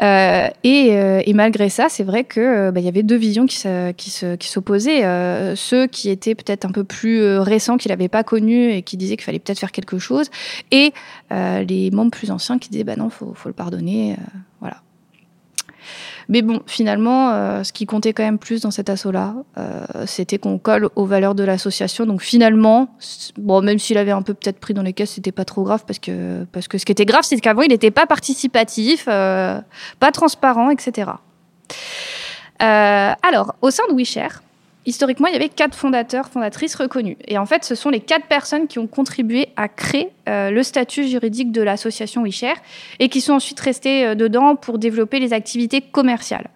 Euh, 0.00 0.48
et, 0.64 0.96
euh, 0.96 1.20
et, 1.26 1.34
malgré 1.34 1.68
ça, 1.68 1.88
c'est 1.88 2.04
vrai 2.04 2.24
que 2.24 2.70
bah, 2.70 2.80
il 2.80 2.86
y 2.86 2.88
avait 2.88 3.02
deux 3.02 3.16
visions 3.16 3.46
qui, 3.46 3.62
qui, 3.96 4.48
s'opposaient. 4.48 5.02
ceux 5.56 5.86
qui 5.86 6.10
étaient 6.10 6.34
peut-être 6.34 6.64
un 6.64 6.72
peu 6.72 6.84
plus 6.84 7.38
récents, 7.38 7.76
qui 7.76 7.88
l'avaient 7.88 8.08
pas 8.08 8.24
connu 8.24 8.72
et 8.72 8.82
qui 8.82 8.96
disaient 8.96 9.16
qu'il 9.16 9.24
fallait 9.24 9.38
peut-être 9.38 9.58
faire 9.58 9.72
quelque 9.72 9.98
chose, 9.98 10.30
et 10.70 10.92
les 11.30 11.90
membres 11.92 12.10
plus 12.10 12.30
anciens 12.30 12.58
qui 12.58 12.70
disaient 12.70 12.84
bah 12.84 12.96
non, 12.96 13.10
faut, 13.10 13.32
faut 13.34 13.48
le 13.48 13.54
pardonner, 13.54 14.16
voilà. 14.60 14.76
Mais 16.28 16.42
bon, 16.42 16.62
finalement, 16.66 17.30
euh, 17.30 17.64
ce 17.64 17.72
qui 17.72 17.86
comptait 17.86 18.12
quand 18.12 18.22
même 18.22 18.38
plus 18.38 18.62
dans 18.62 18.70
cet 18.70 18.90
assaut-là, 18.90 19.34
euh, 19.58 19.84
c'était 20.06 20.38
qu'on 20.38 20.58
colle 20.58 20.88
aux 20.96 21.06
valeurs 21.06 21.34
de 21.34 21.44
l'association. 21.44 22.06
Donc 22.06 22.22
finalement, 22.22 22.96
bon, 23.36 23.62
même 23.62 23.78
s'il 23.78 23.98
avait 23.98 24.10
un 24.12 24.22
peu 24.22 24.34
peut-être 24.34 24.58
pris 24.58 24.74
dans 24.74 24.82
les 24.82 24.92
caisses, 24.92 25.12
c'était 25.12 25.32
pas 25.32 25.44
trop 25.44 25.62
grave 25.62 25.84
parce 25.86 25.98
que, 25.98 26.44
parce 26.52 26.68
que 26.68 26.78
ce 26.78 26.84
qui 26.84 26.92
était 26.92 27.06
grave, 27.06 27.22
c'est 27.22 27.38
qu'avant, 27.38 27.62
il 27.62 27.68
n'était 27.68 27.90
pas 27.90 28.06
participatif, 28.06 29.06
euh, 29.08 29.60
pas 30.00 30.12
transparent, 30.12 30.70
etc. 30.70 31.10
alors, 32.58 33.56
au 33.60 33.70
sein 33.70 33.82
de 33.90 33.94
WeShare, 33.94 34.40
historiquement, 34.86 35.28
il 35.28 35.32
y 35.32 35.36
avait 35.36 35.48
quatre 35.48 35.74
fondateurs, 35.74 36.28
fondatrices 36.28 36.74
reconnus. 36.74 37.16
Et 37.26 37.38
en 37.38 37.46
fait, 37.46 37.64
ce 37.64 37.74
sont 37.74 37.90
les 37.90 38.00
quatre 38.00 38.26
personnes 38.26 38.66
qui 38.66 38.78
ont 38.78 38.86
contribué 38.86 39.48
à 39.56 39.68
créer 39.68 40.10
euh, 40.28 40.50
le 40.50 40.62
statut 40.62 41.06
juridique 41.06 41.52
de 41.52 41.62
l'association 41.62 42.22
WeShare 42.22 42.56
et 42.98 43.08
qui 43.08 43.20
sont 43.20 43.34
ensuite 43.34 43.60
restées 43.60 44.06
euh, 44.06 44.14
dedans 44.14 44.56
pour 44.56 44.78
développer 44.78 45.18
les 45.20 45.32
activités 45.32 45.80
commerciales. 45.80 46.48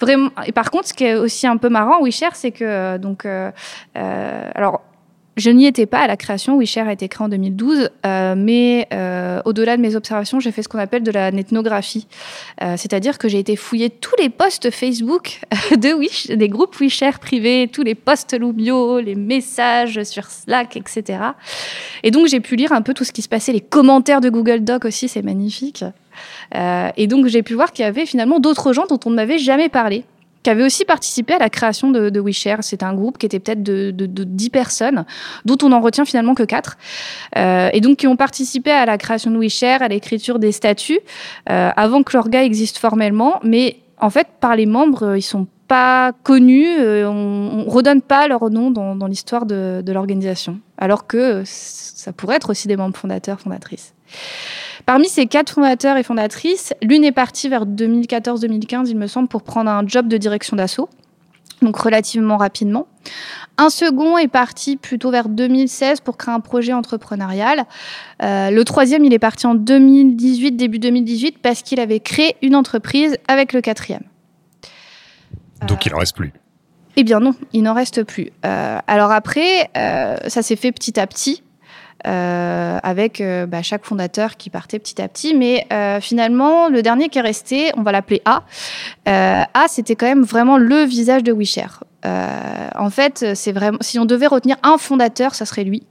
Vraiment. 0.00 0.30
Et 0.46 0.52
par 0.52 0.70
contre, 0.70 0.88
ce 0.88 0.94
qui 0.94 1.04
est 1.04 1.14
aussi 1.14 1.46
un 1.46 1.56
peu 1.56 1.70
marrant, 1.70 2.02
WeShare, 2.02 2.36
c'est 2.36 2.50
que 2.50 2.64
euh, 2.64 2.98
donc, 2.98 3.26
alors 3.94 4.82
je 5.36 5.50
n'y 5.50 5.66
étais 5.66 5.86
pas 5.86 6.00
à 6.00 6.06
la 6.06 6.16
création. 6.16 6.58
WeShare 6.58 6.88
a 6.88 6.92
été 6.92 7.08
créé 7.08 7.24
en 7.24 7.28
2012, 7.28 7.90
euh, 8.06 8.34
mais 8.36 8.88
euh, 8.92 9.40
au-delà 9.44 9.76
de 9.76 9.82
mes 9.82 9.94
observations, 9.94 10.40
j'ai 10.40 10.50
fait 10.50 10.62
ce 10.62 10.68
qu'on 10.68 10.78
appelle 10.78 11.02
de 11.02 11.10
la 11.10 11.30
netnographie, 11.30 12.06
euh, 12.62 12.76
c'est-à-dire 12.78 13.18
que 13.18 13.28
j'ai 13.28 13.38
été 13.38 13.54
fouiller 13.54 13.90
tous 13.90 14.14
les 14.18 14.30
posts 14.30 14.70
Facebook 14.70 15.40
de 15.76 15.92
Wish, 15.92 16.28
des 16.28 16.48
groupes 16.48 16.74
WeShare 16.76 17.18
privés, 17.18 17.68
tous 17.70 17.82
les 17.82 17.94
posts 17.94 18.38
Lumio, 18.38 18.98
les 18.98 19.14
messages 19.14 20.02
sur 20.04 20.24
Slack, 20.24 20.76
etc. 20.76 21.18
Et 22.02 22.10
donc 22.10 22.28
j'ai 22.28 22.40
pu 22.40 22.56
lire 22.56 22.72
un 22.72 22.82
peu 22.82 22.94
tout 22.94 23.04
ce 23.04 23.12
qui 23.12 23.20
se 23.20 23.28
passait, 23.28 23.52
les 23.52 23.60
commentaires 23.60 24.22
de 24.22 24.30
Google 24.30 24.64
Doc 24.64 24.86
aussi, 24.86 25.08
c'est 25.08 25.22
magnifique. 25.22 25.84
et 26.54 27.06
donc 27.06 27.26
j'ai 27.26 27.42
pu 27.42 27.54
voir 27.54 27.72
qu'il 27.72 27.84
y 27.84 27.88
avait 27.88 28.06
finalement 28.06 28.40
d'autres 28.40 28.72
gens 28.72 28.86
dont 28.88 29.00
on 29.04 29.10
ne 29.10 29.16
m'avait 29.16 29.38
jamais 29.38 29.68
parlé 29.68 30.04
qui 30.46 30.50
avait 30.50 30.62
aussi 30.62 30.84
participé 30.84 31.32
à 31.32 31.38
la 31.40 31.50
création 31.50 31.90
de, 31.90 32.08
de 32.08 32.20
WeShare. 32.20 32.62
C'était 32.62 32.84
un 32.84 32.94
groupe 32.94 33.18
qui 33.18 33.26
était 33.26 33.40
peut-être 33.40 33.64
de, 33.64 33.90
de, 33.90 34.22
10 34.22 34.50
personnes, 34.50 35.04
dont 35.44 35.58
on 35.64 35.72
en 35.72 35.80
retient 35.80 36.04
finalement 36.04 36.36
que 36.36 36.44
4. 36.44 36.78
Euh, 37.36 37.70
et 37.72 37.80
donc 37.80 37.96
qui 37.96 38.06
ont 38.06 38.14
participé 38.14 38.70
à 38.70 38.86
la 38.86 38.96
création 38.96 39.32
de 39.32 39.38
WeShare, 39.38 39.82
à 39.82 39.88
l'écriture 39.88 40.38
des 40.38 40.52
statuts, 40.52 41.00
euh, 41.50 41.70
avant 41.74 42.04
que 42.04 42.16
l'orga 42.16 42.44
existe 42.44 42.78
formellement. 42.78 43.40
Mais 43.42 43.80
en 43.98 44.08
fait, 44.08 44.28
par 44.38 44.54
les 44.54 44.66
membres, 44.66 45.02
euh, 45.02 45.18
ils 45.18 45.22
sont 45.22 45.48
pas 45.66 46.12
connus, 46.22 46.68
on, 46.78 47.64
on 47.66 47.68
redonne 47.68 48.00
pas 48.00 48.28
leur 48.28 48.48
nom 48.48 48.70
dans, 48.70 48.94
dans 48.94 49.08
l'histoire 49.08 49.46
de, 49.46 49.82
de 49.84 49.92
l'organisation, 49.92 50.60
alors 50.78 51.08
que 51.08 51.42
ça 51.44 52.12
pourrait 52.12 52.36
être 52.36 52.50
aussi 52.50 52.68
des 52.68 52.76
membres 52.76 52.96
fondateurs, 52.96 53.40
fondatrices. 53.40 53.94
Parmi 54.86 55.08
ces 55.08 55.26
quatre 55.26 55.52
fondateurs 55.52 55.96
et 55.96 56.04
fondatrices, 56.04 56.72
l'une 56.80 57.02
est 57.02 57.12
partie 57.12 57.48
vers 57.48 57.66
2014-2015, 57.66 58.86
il 58.88 58.96
me 58.96 59.08
semble, 59.08 59.26
pour 59.26 59.42
prendre 59.42 59.68
un 59.68 59.84
job 59.84 60.06
de 60.06 60.16
direction 60.16 60.56
d'assaut, 60.56 60.88
donc 61.60 61.76
relativement 61.76 62.36
rapidement. 62.36 62.86
Un 63.58 63.68
second 63.68 64.16
est 64.16 64.28
parti 64.28 64.76
plutôt 64.76 65.10
vers 65.10 65.28
2016 65.28 66.00
pour 66.00 66.16
créer 66.16 66.32
un 66.32 66.38
projet 66.38 66.72
entrepreneurial. 66.72 67.64
Euh, 68.22 68.50
le 68.50 68.64
troisième, 68.64 69.04
il 69.04 69.12
est 69.12 69.18
parti 69.18 69.48
en 69.48 69.56
2018, 69.56 70.52
début 70.52 70.78
2018, 70.78 71.38
parce 71.42 71.62
qu'il 71.62 71.80
avait 71.80 72.00
créé 72.00 72.36
une 72.40 72.54
entreprise 72.54 73.16
avec 73.26 73.52
le 73.52 73.62
quatrième. 73.62 74.04
Donc 75.66 75.84
il 75.84 75.92
n'en 75.92 75.98
reste 75.98 76.14
plus. 76.14 76.32
Eh 76.94 77.02
bien 77.02 77.18
non, 77.18 77.34
il 77.52 77.62
n'en 77.62 77.74
reste 77.74 78.04
plus. 78.04 78.30
Euh, 78.44 78.78
alors 78.86 79.10
après, 79.10 79.68
euh, 79.76 80.16
ça 80.28 80.42
s'est 80.42 80.56
fait 80.56 80.70
petit 80.70 81.00
à 81.00 81.06
petit. 81.08 81.42
Euh, 82.06 82.78
avec 82.82 83.20
euh, 83.20 83.46
bah, 83.46 83.62
chaque 83.62 83.84
fondateur 83.84 84.36
qui 84.36 84.50
partait 84.50 84.78
petit 84.78 85.00
à 85.00 85.08
petit. 85.08 85.34
Mais 85.34 85.66
euh, 85.72 86.00
finalement, 86.00 86.68
le 86.68 86.82
dernier 86.82 87.08
qui 87.08 87.18
est 87.18 87.22
resté, 87.22 87.72
on 87.76 87.82
va 87.82 87.90
l'appeler 87.90 88.22
A. 88.24 88.42
A, 89.06 89.66
c'était 89.68 89.96
quand 89.96 90.06
même 90.06 90.22
vraiment 90.22 90.58
le 90.58 90.84
visage 90.84 91.22
de 91.22 91.32
WeShare. 91.32 91.82
Euh, 92.06 92.68
en 92.76 92.90
fait, 92.90 93.24
c'est 93.34 93.52
vraiment, 93.52 93.78
si 93.80 93.98
on 93.98 94.04
devait 94.04 94.26
retenir 94.26 94.56
un 94.62 94.78
fondateur, 94.78 95.34
ça 95.34 95.44
serait 95.44 95.64
lui, 95.64 95.82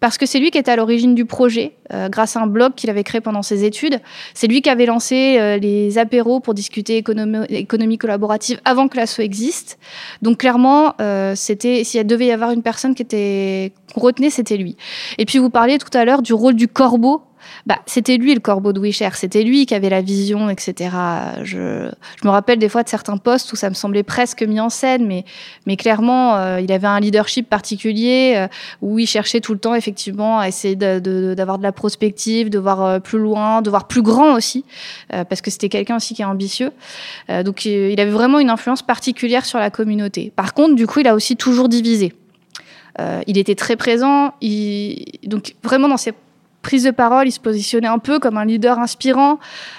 parce 0.00 0.18
que 0.18 0.26
c'est 0.26 0.38
lui 0.38 0.50
qui 0.50 0.58
était 0.58 0.70
à 0.70 0.76
l'origine 0.76 1.14
du 1.14 1.24
projet, 1.24 1.74
euh, 1.92 2.08
grâce 2.08 2.36
à 2.36 2.40
un 2.40 2.46
blog 2.46 2.74
qu'il 2.74 2.90
avait 2.90 3.04
créé 3.04 3.20
pendant 3.20 3.42
ses 3.42 3.64
études. 3.64 4.00
C'est 4.34 4.46
lui 4.46 4.62
qui 4.62 4.70
avait 4.70 4.86
lancé 4.86 5.36
euh, 5.38 5.58
les 5.58 5.98
apéros 5.98 6.40
pour 6.40 6.54
discuter 6.54 6.96
économie, 6.96 7.98
collaborative 7.98 8.60
avant 8.64 8.88
que 8.88 8.96
l'asso 8.96 9.20
existe. 9.20 9.78
Donc 10.22 10.38
clairement, 10.38 10.94
c'était, 11.34 11.84
s'il 11.84 12.06
devait 12.06 12.26
y 12.26 12.32
avoir 12.32 12.50
une 12.50 12.62
personne 12.62 12.94
qui 12.94 13.02
était 13.02 13.72
qu'on 13.94 14.00
retenait, 14.00 14.30
c'était 14.30 14.56
lui. 14.56 14.76
Et 15.18 15.26
puis 15.26 15.38
vous 15.38 15.50
parliez 15.50 15.78
tout 15.78 15.96
à 15.96 16.04
l'heure 16.04 16.22
du 16.22 16.32
rôle 16.32 16.54
du 16.54 16.68
corbeau 16.68 17.22
bah, 17.66 17.78
c'était 17.86 18.16
lui 18.16 18.34
le 18.34 18.40
corbeau 18.40 18.72
de 18.72 18.80
Wisher, 18.80 19.10
c'était 19.14 19.42
lui 19.42 19.66
qui 19.66 19.74
avait 19.74 19.90
la 19.90 20.00
vision, 20.00 20.50
etc. 20.50 20.90
Je, 21.42 21.90
me 22.24 22.30
rappelle 22.30 22.58
des 22.58 22.68
fois 22.68 22.82
de 22.82 22.88
certains 22.88 23.16
postes 23.16 23.52
où 23.52 23.56
ça 23.56 23.68
me 23.68 23.74
semblait 23.74 24.02
presque 24.02 24.42
mis 24.42 24.60
en 24.60 24.70
scène, 24.70 25.06
mais, 25.66 25.76
clairement, 25.76 26.36
euh, 26.36 26.60
il 26.60 26.72
avait 26.72 26.86
un 26.86 27.00
leadership 27.00 27.48
particulier 27.48 28.34
euh, 28.36 28.48
où 28.80 28.98
il 28.98 29.06
cherchait 29.06 29.40
tout 29.40 29.52
le 29.52 29.58
temps, 29.58 29.74
effectivement, 29.74 30.38
à 30.38 30.48
essayer 30.48 30.76
d'avoir 30.76 31.58
de, 31.58 31.62
la 31.62 31.72
prospective, 31.72 32.50
de 32.50 32.58
voir 32.58 32.84
euh, 32.84 32.98
plus 32.98 33.18
loin, 33.18 33.62
de 33.62 33.70
voir 33.70 33.86
plus 33.86 34.02
grand 34.02 34.34
aussi, 34.34 34.64
parce 35.08 35.40
que 35.40 35.50
c'était 35.50 35.68
quelqu'un 35.68 35.96
aussi 35.96 36.14
qui 36.14 36.22
est 36.22 36.26
ambitieux. 36.26 36.72
donc, 37.44 37.64
il, 37.64 38.00
avait 38.00 38.10
vraiment 38.10 38.38
une 38.38 38.50
influence 38.50 38.82
particulière 38.82 39.44
sur 39.44 39.58
la 39.58 39.70
communauté. 39.70 40.32
Par 40.34 40.54
contre, 40.54 40.74
du 40.74 40.86
coup, 40.86 41.00
il 41.00 41.08
a 41.08 41.14
aussi 41.14 41.36
toujours 41.36 41.68
divisé. 41.68 42.12
Il 43.26 43.38
était 43.38 43.54
très 43.54 43.76
présent, 43.76 44.34
donc 45.24 45.54
vraiment 45.62 45.88
dans 45.88 45.96
ses 45.96 46.12
prise 46.62 46.84
de 46.84 46.90
parole, 46.90 47.26
il 47.26 47.32
se 47.32 47.40
positionnait 47.40 47.88
un 47.88 47.98
peu 47.98 48.18
comme 48.18 48.36
un 48.36 48.44
leader 48.44 48.78
inspirant. 48.78 49.38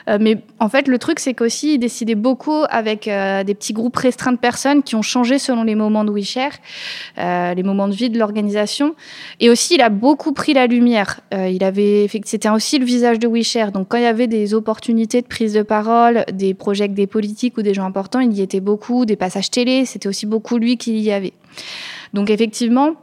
Euh, 0.09 0.17
mais 0.19 0.37
en 0.59 0.69
fait, 0.69 0.87
le 0.87 0.97
truc, 0.97 1.19
c'est 1.19 1.33
qu'aussi, 1.33 1.75
il 1.75 1.79
décidait 1.79 2.15
beaucoup 2.15 2.63
avec 2.69 3.07
euh, 3.07 3.43
des 3.43 3.53
petits 3.53 3.73
groupes 3.73 3.95
restreints 3.95 4.31
de 4.31 4.37
personnes 4.37 4.83
qui 4.83 4.95
ont 4.95 5.01
changé 5.01 5.39
selon 5.39 5.63
les 5.63 5.75
moments 5.75 6.03
de 6.03 6.11
WeShare, 6.11 6.53
euh, 7.17 7.53
les 7.53 7.63
moments 7.63 7.87
de 7.87 7.93
vie 7.93 8.09
de 8.09 8.17
l'organisation. 8.17 8.95
Et 9.39 9.49
aussi, 9.49 9.75
il 9.75 9.81
a 9.81 9.89
beaucoup 9.89 10.33
pris 10.33 10.53
la 10.53 10.67
lumière. 10.67 11.19
Euh, 11.33 11.47
il 11.47 11.63
avait, 11.63 12.07
c'était 12.25 12.49
aussi 12.49 12.79
le 12.79 12.85
visage 12.85 13.19
de 13.19 13.27
WeShare. 13.27 13.71
Donc, 13.71 13.87
quand 13.89 13.97
il 13.97 14.03
y 14.03 14.07
avait 14.07 14.27
des 14.27 14.53
opportunités 14.53 15.21
de 15.21 15.27
prise 15.27 15.53
de 15.53 15.61
parole, 15.61 16.25
des 16.33 16.53
projets 16.53 16.87
des 16.87 17.07
politiques 17.07 17.57
ou 17.57 17.61
des 17.61 17.73
gens 17.73 17.85
importants, 17.85 18.19
il 18.19 18.33
y 18.33 18.41
était 18.41 18.59
beaucoup, 18.59 19.05
des 19.05 19.15
passages 19.15 19.51
télé, 19.51 19.85
c'était 19.85 20.07
aussi 20.07 20.25
beaucoup 20.25 20.57
lui 20.57 20.77
qui 20.77 20.99
y 20.99 21.11
avait. 21.11 21.33
Donc, 22.13 22.29
effectivement, 22.29 22.95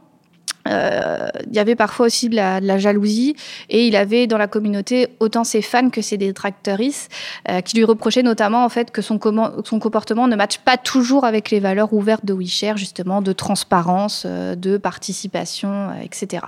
il 0.67 1.55
y 1.55 1.59
avait 1.59 1.75
parfois 1.75 2.05
aussi 2.05 2.29
de 2.29 2.35
la, 2.35 2.61
de 2.61 2.67
la, 2.67 2.77
jalousie 2.77 3.35
et 3.69 3.87
il 3.87 3.95
avait 3.95 4.27
dans 4.27 4.37
la 4.37 4.47
communauté 4.47 5.07
autant 5.19 5.43
ses 5.43 5.61
fans 5.61 5.89
que 5.89 6.01
ses 6.01 6.17
détractrices 6.17 7.09
euh, 7.49 7.61
qui 7.61 7.77
lui 7.77 7.83
reprochaient 7.83 8.23
notamment 8.23 8.63
en 8.65 8.69
fait 8.69 8.91
que 8.91 9.01
son, 9.01 9.19
son 9.63 9.79
comportement 9.79 10.27
ne 10.27 10.35
matche 10.35 10.59
pas 10.59 10.77
toujours 10.77 11.25
avec 11.25 11.51
les 11.51 11.59
valeurs 11.59 11.93
ouvertes 11.93 12.25
de 12.25 12.33
WeShare 12.33 12.77
justement 12.77 13.21
de 13.21 13.31
transparence, 13.31 14.23
euh, 14.25 14.55
de 14.55 14.77
participation, 14.77 15.69
euh, 15.69 16.01
etc. 16.03 16.43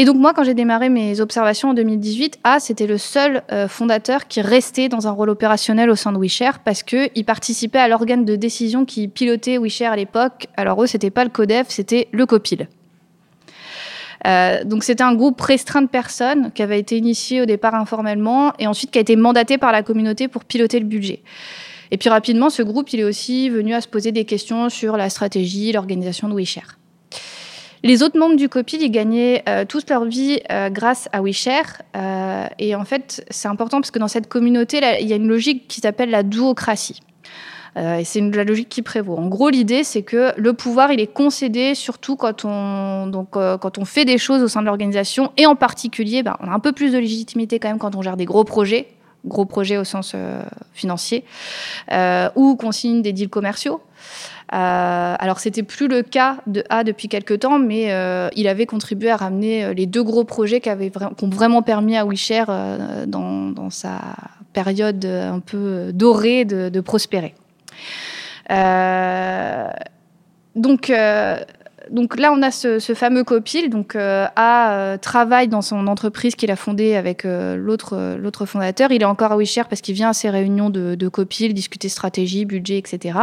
Et 0.00 0.06
donc 0.06 0.16
moi, 0.16 0.32
quand 0.32 0.44
j'ai 0.44 0.54
démarré 0.54 0.88
mes 0.88 1.20
observations 1.20 1.68
en 1.68 1.74
2018, 1.74 2.38
A, 2.42 2.58
c'était 2.58 2.86
le 2.86 2.96
seul 2.96 3.42
euh, 3.52 3.68
fondateur 3.68 4.28
qui 4.28 4.40
restait 4.40 4.88
dans 4.88 5.06
un 5.06 5.10
rôle 5.10 5.28
opérationnel 5.28 5.90
au 5.90 5.94
sein 5.94 6.10
de 6.10 6.16
WeShare 6.16 6.60
parce 6.60 6.82
qu'il 6.82 7.22
participait 7.26 7.80
à 7.80 7.86
l'organe 7.86 8.24
de 8.24 8.34
décision 8.34 8.86
qui 8.86 9.08
pilotait 9.08 9.58
WeShare 9.58 9.92
à 9.92 9.96
l'époque. 9.96 10.46
Alors 10.56 10.82
eux, 10.82 10.86
c'était 10.86 11.10
pas 11.10 11.22
le 11.22 11.28
CODEF, 11.28 11.66
c'était 11.68 12.08
le 12.12 12.24
COPIL. 12.24 12.70
Euh, 14.26 14.64
donc 14.64 14.84
c'était 14.84 15.02
un 15.02 15.14
groupe 15.14 15.38
restreint 15.38 15.82
de 15.82 15.88
personnes 15.88 16.50
qui 16.52 16.62
avait 16.62 16.80
été 16.80 16.96
initié 16.96 17.42
au 17.42 17.44
départ 17.44 17.74
informellement 17.74 18.54
et 18.58 18.66
ensuite 18.66 18.92
qui 18.92 18.96
a 18.96 19.02
été 19.02 19.16
mandaté 19.16 19.58
par 19.58 19.70
la 19.70 19.82
communauté 19.82 20.28
pour 20.28 20.46
piloter 20.46 20.80
le 20.80 20.86
budget. 20.86 21.20
Et 21.90 21.98
puis 21.98 22.08
rapidement, 22.08 22.48
ce 22.48 22.62
groupe, 22.62 22.90
il 22.94 23.00
est 23.00 23.04
aussi 23.04 23.50
venu 23.50 23.74
à 23.74 23.82
se 23.82 23.88
poser 23.88 24.12
des 24.12 24.24
questions 24.24 24.70
sur 24.70 24.96
la 24.96 25.10
stratégie, 25.10 25.72
l'organisation 25.72 26.26
de 26.26 26.32
WeShare. 26.32 26.79
Les 27.82 28.02
autres 28.02 28.18
membres 28.18 28.36
du 28.36 28.48
COPIL, 28.48 28.82
ils 28.82 28.90
gagnaient 28.90 29.42
euh, 29.48 29.64
toute 29.64 29.88
leur 29.88 30.04
vie 30.04 30.40
euh, 30.50 30.68
grâce 30.68 31.08
à 31.12 31.22
WeShare. 31.22 31.82
Euh, 31.96 32.46
et 32.58 32.74
en 32.74 32.84
fait, 32.84 33.24
c'est 33.30 33.48
important 33.48 33.80
parce 33.80 33.90
que 33.90 33.98
dans 33.98 34.08
cette 34.08 34.28
communauté, 34.28 34.80
il 35.00 35.08
y 35.08 35.12
a 35.12 35.16
une 35.16 35.28
logique 35.28 35.66
qui 35.66 35.80
s'appelle 35.80 36.10
la 36.10 36.22
duocratie. 36.22 37.00
Et 37.76 38.02
c'est 38.02 38.20
la 38.20 38.42
logique 38.42 38.68
qui 38.68 38.82
prévaut. 38.82 39.16
En 39.16 39.28
gros, 39.28 39.48
l'idée, 39.48 39.84
c'est 39.84 40.02
que 40.02 40.32
le 40.36 40.52
pouvoir, 40.54 40.90
il 40.90 40.98
est 40.98 41.06
concédé 41.06 41.76
surtout 41.76 42.16
quand 42.16 42.44
on, 42.44 43.06
donc, 43.06 43.30
quand 43.30 43.78
on 43.78 43.84
fait 43.84 44.04
des 44.04 44.18
choses 44.18 44.42
au 44.42 44.48
sein 44.48 44.60
de 44.60 44.66
l'organisation. 44.66 45.30
Et 45.36 45.46
en 45.46 45.54
particulier, 45.54 46.24
ben, 46.24 46.36
on 46.40 46.48
a 46.48 46.50
un 46.50 46.58
peu 46.58 46.72
plus 46.72 46.92
de 46.92 46.98
légitimité 46.98 47.60
quand 47.60 47.68
même 47.68 47.78
quand 47.78 47.94
on 47.94 48.02
gère 48.02 48.16
des 48.16 48.24
gros 48.24 48.42
projets 48.42 48.88
gros 49.24 49.44
projets 49.44 49.76
au 49.76 49.84
sens 49.84 50.12
euh, 50.14 50.42
financier, 50.72 51.24
euh, 51.92 52.30
ou 52.36 52.56
qu'on 52.56 52.72
signe 52.72 53.02
des 53.02 53.12
deals 53.12 53.28
commerciaux. 53.28 53.80
Euh, 54.52 55.14
alors 55.18 55.38
c'était 55.38 55.62
plus 55.62 55.86
le 55.86 56.02
cas 56.02 56.38
de 56.48 56.64
A 56.70 56.82
depuis 56.82 57.08
quelques 57.08 57.40
temps, 57.40 57.60
mais 57.60 57.92
euh, 57.92 58.28
il 58.34 58.48
avait 58.48 58.66
contribué 58.66 59.10
à 59.10 59.16
ramener 59.16 59.74
les 59.74 59.86
deux 59.86 60.02
gros 60.02 60.24
projets 60.24 60.60
qui, 60.60 60.70
ont 60.70 61.28
vraiment 61.28 61.62
permis 61.62 61.96
à 61.96 62.04
WeShare 62.04 63.06
dans, 63.06 63.50
dans, 63.50 63.70
sa 63.70 64.00
période 64.52 65.04
un 65.04 65.38
peu 65.38 65.92
dorée 65.92 66.44
de, 66.44 66.68
de 66.68 66.80
prospérer. 66.80 67.34
donc 70.56 70.92
donc 71.90 72.18
là, 72.18 72.32
on 72.32 72.42
a 72.42 72.50
ce, 72.50 72.78
fameux 72.94 73.24
copil, 73.24 73.70
donc 73.70 73.96
euh, 73.96 74.26
A 74.36 74.72
euh, 74.72 74.96
travaille 74.98 75.48
dans 75.48 75.62
son 75.62 75.86
entreprise 75.86 76.34
qu'il 76.34 76.50
a 76.50 76.56
fondée 76.56 76.94
avec 76.94 77.24
euh, 77.24 77.56
l'autre 77.56 78.46
fondateur. 78.46 78.92
Il 78.92 79.02
est 79.02 79.06
encore 79.06 79.32
à 79.32 79.36
WeShare 79.36 79.68
parce 79.68 79.80
qu'il 79.80 79.94
vient 79.94 80.10
à 80.10 80.12
ces 80.12 80.30
réunions 80.30 80.70
de, 80.70 81.08
copil, 81.08 81.54
discuter 81.54 81.88
stratégie, 81.88 82.44
budget, 82.44 82.78
etc. 82.78 83.18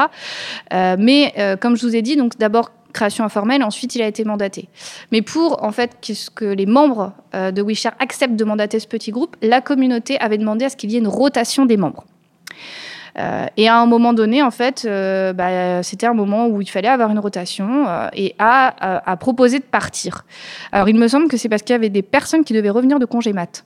Mais 0.72 1.34
comme 1.62 1.78
je 1.78 1.86
vous 1.86 1.96
ai 1.96 2.02
dit, 2.02 2.16
donc 2.16 2.38
d'abord 2.38 2.72
création 2.94 3.24
informelle, 3.24 3.64
ensuite 3.64 3.96
il 3.96 4.02
a 4.02 4.08
été 4.08 4.24
mandaté. 4.24 4.68
Mais 5.12 5.22
pour 5.22 5.64
en 5.64 5.72
fait 5.72 5.98
que, 6.02 6.14
que 6.34 6.46
les 6.46 6.66
membres 6.66 7.14
de 7.34 7.62
WeShare 7.62 7.94
acceptent 8.00 8.36
de 8.36 8.44
mandater 8.44 8.80
ce 8.80 8.88
petit 8.88 9.12
groupe, 9.12 9.36
la 9.42 9.62
communauté 9.62 10.20
avait 10.20 10.38
demandé 10.38 10.66
à 10.66 10.70
ce 10.70 10.76
qu'il 10.76 10.92
y 10.92 10.96
ait 10.96 11.00
une 11.00 11.08
rotation 11.08 11.66
des 11.66 11.78
membres. 11.78 12.06
Et 13.18 13.68
à 13.68 13.80
un 13.80 13.86
moment 13.86 14.14
donné, 14.14 14.42
en 14.44 14.52
fait, 14.52 14.88
bah, 15.36 15.84
c'était 15.84 16.06
un 16.06 16.14
moment 16.14 16.48
où 16.48 16.62
il 16.62 16.70
fallait 16.70 16.88
avoir 16.88 17.10
une 17.10 17.20
rotation 17.20 17.86
et 18.14 18.36
a, 18.38 19.02
a, 19.10 19.18
proposé 19.18 19.60
de 19.60 19.64
partir. 19.64 20.26
Alors, 20.72 20.90
il 20.90 20.96
me 20.96 21.08
semble 21.08 21.28
que 21.28 21.38
c'est 21.38 21.50
parce 21.50 21.64
qu'il 21.64 21.74
y 21.74 21.76
avait 21.76 21.90
des 21.90 22.04
personnes 22.04 22.44
qui 22.44 22.54
devaient 22.54 22.70
revenir 22.70 23.00
de 23.00 23.06
congé 23.06 23.34
mat. 23.34 23.66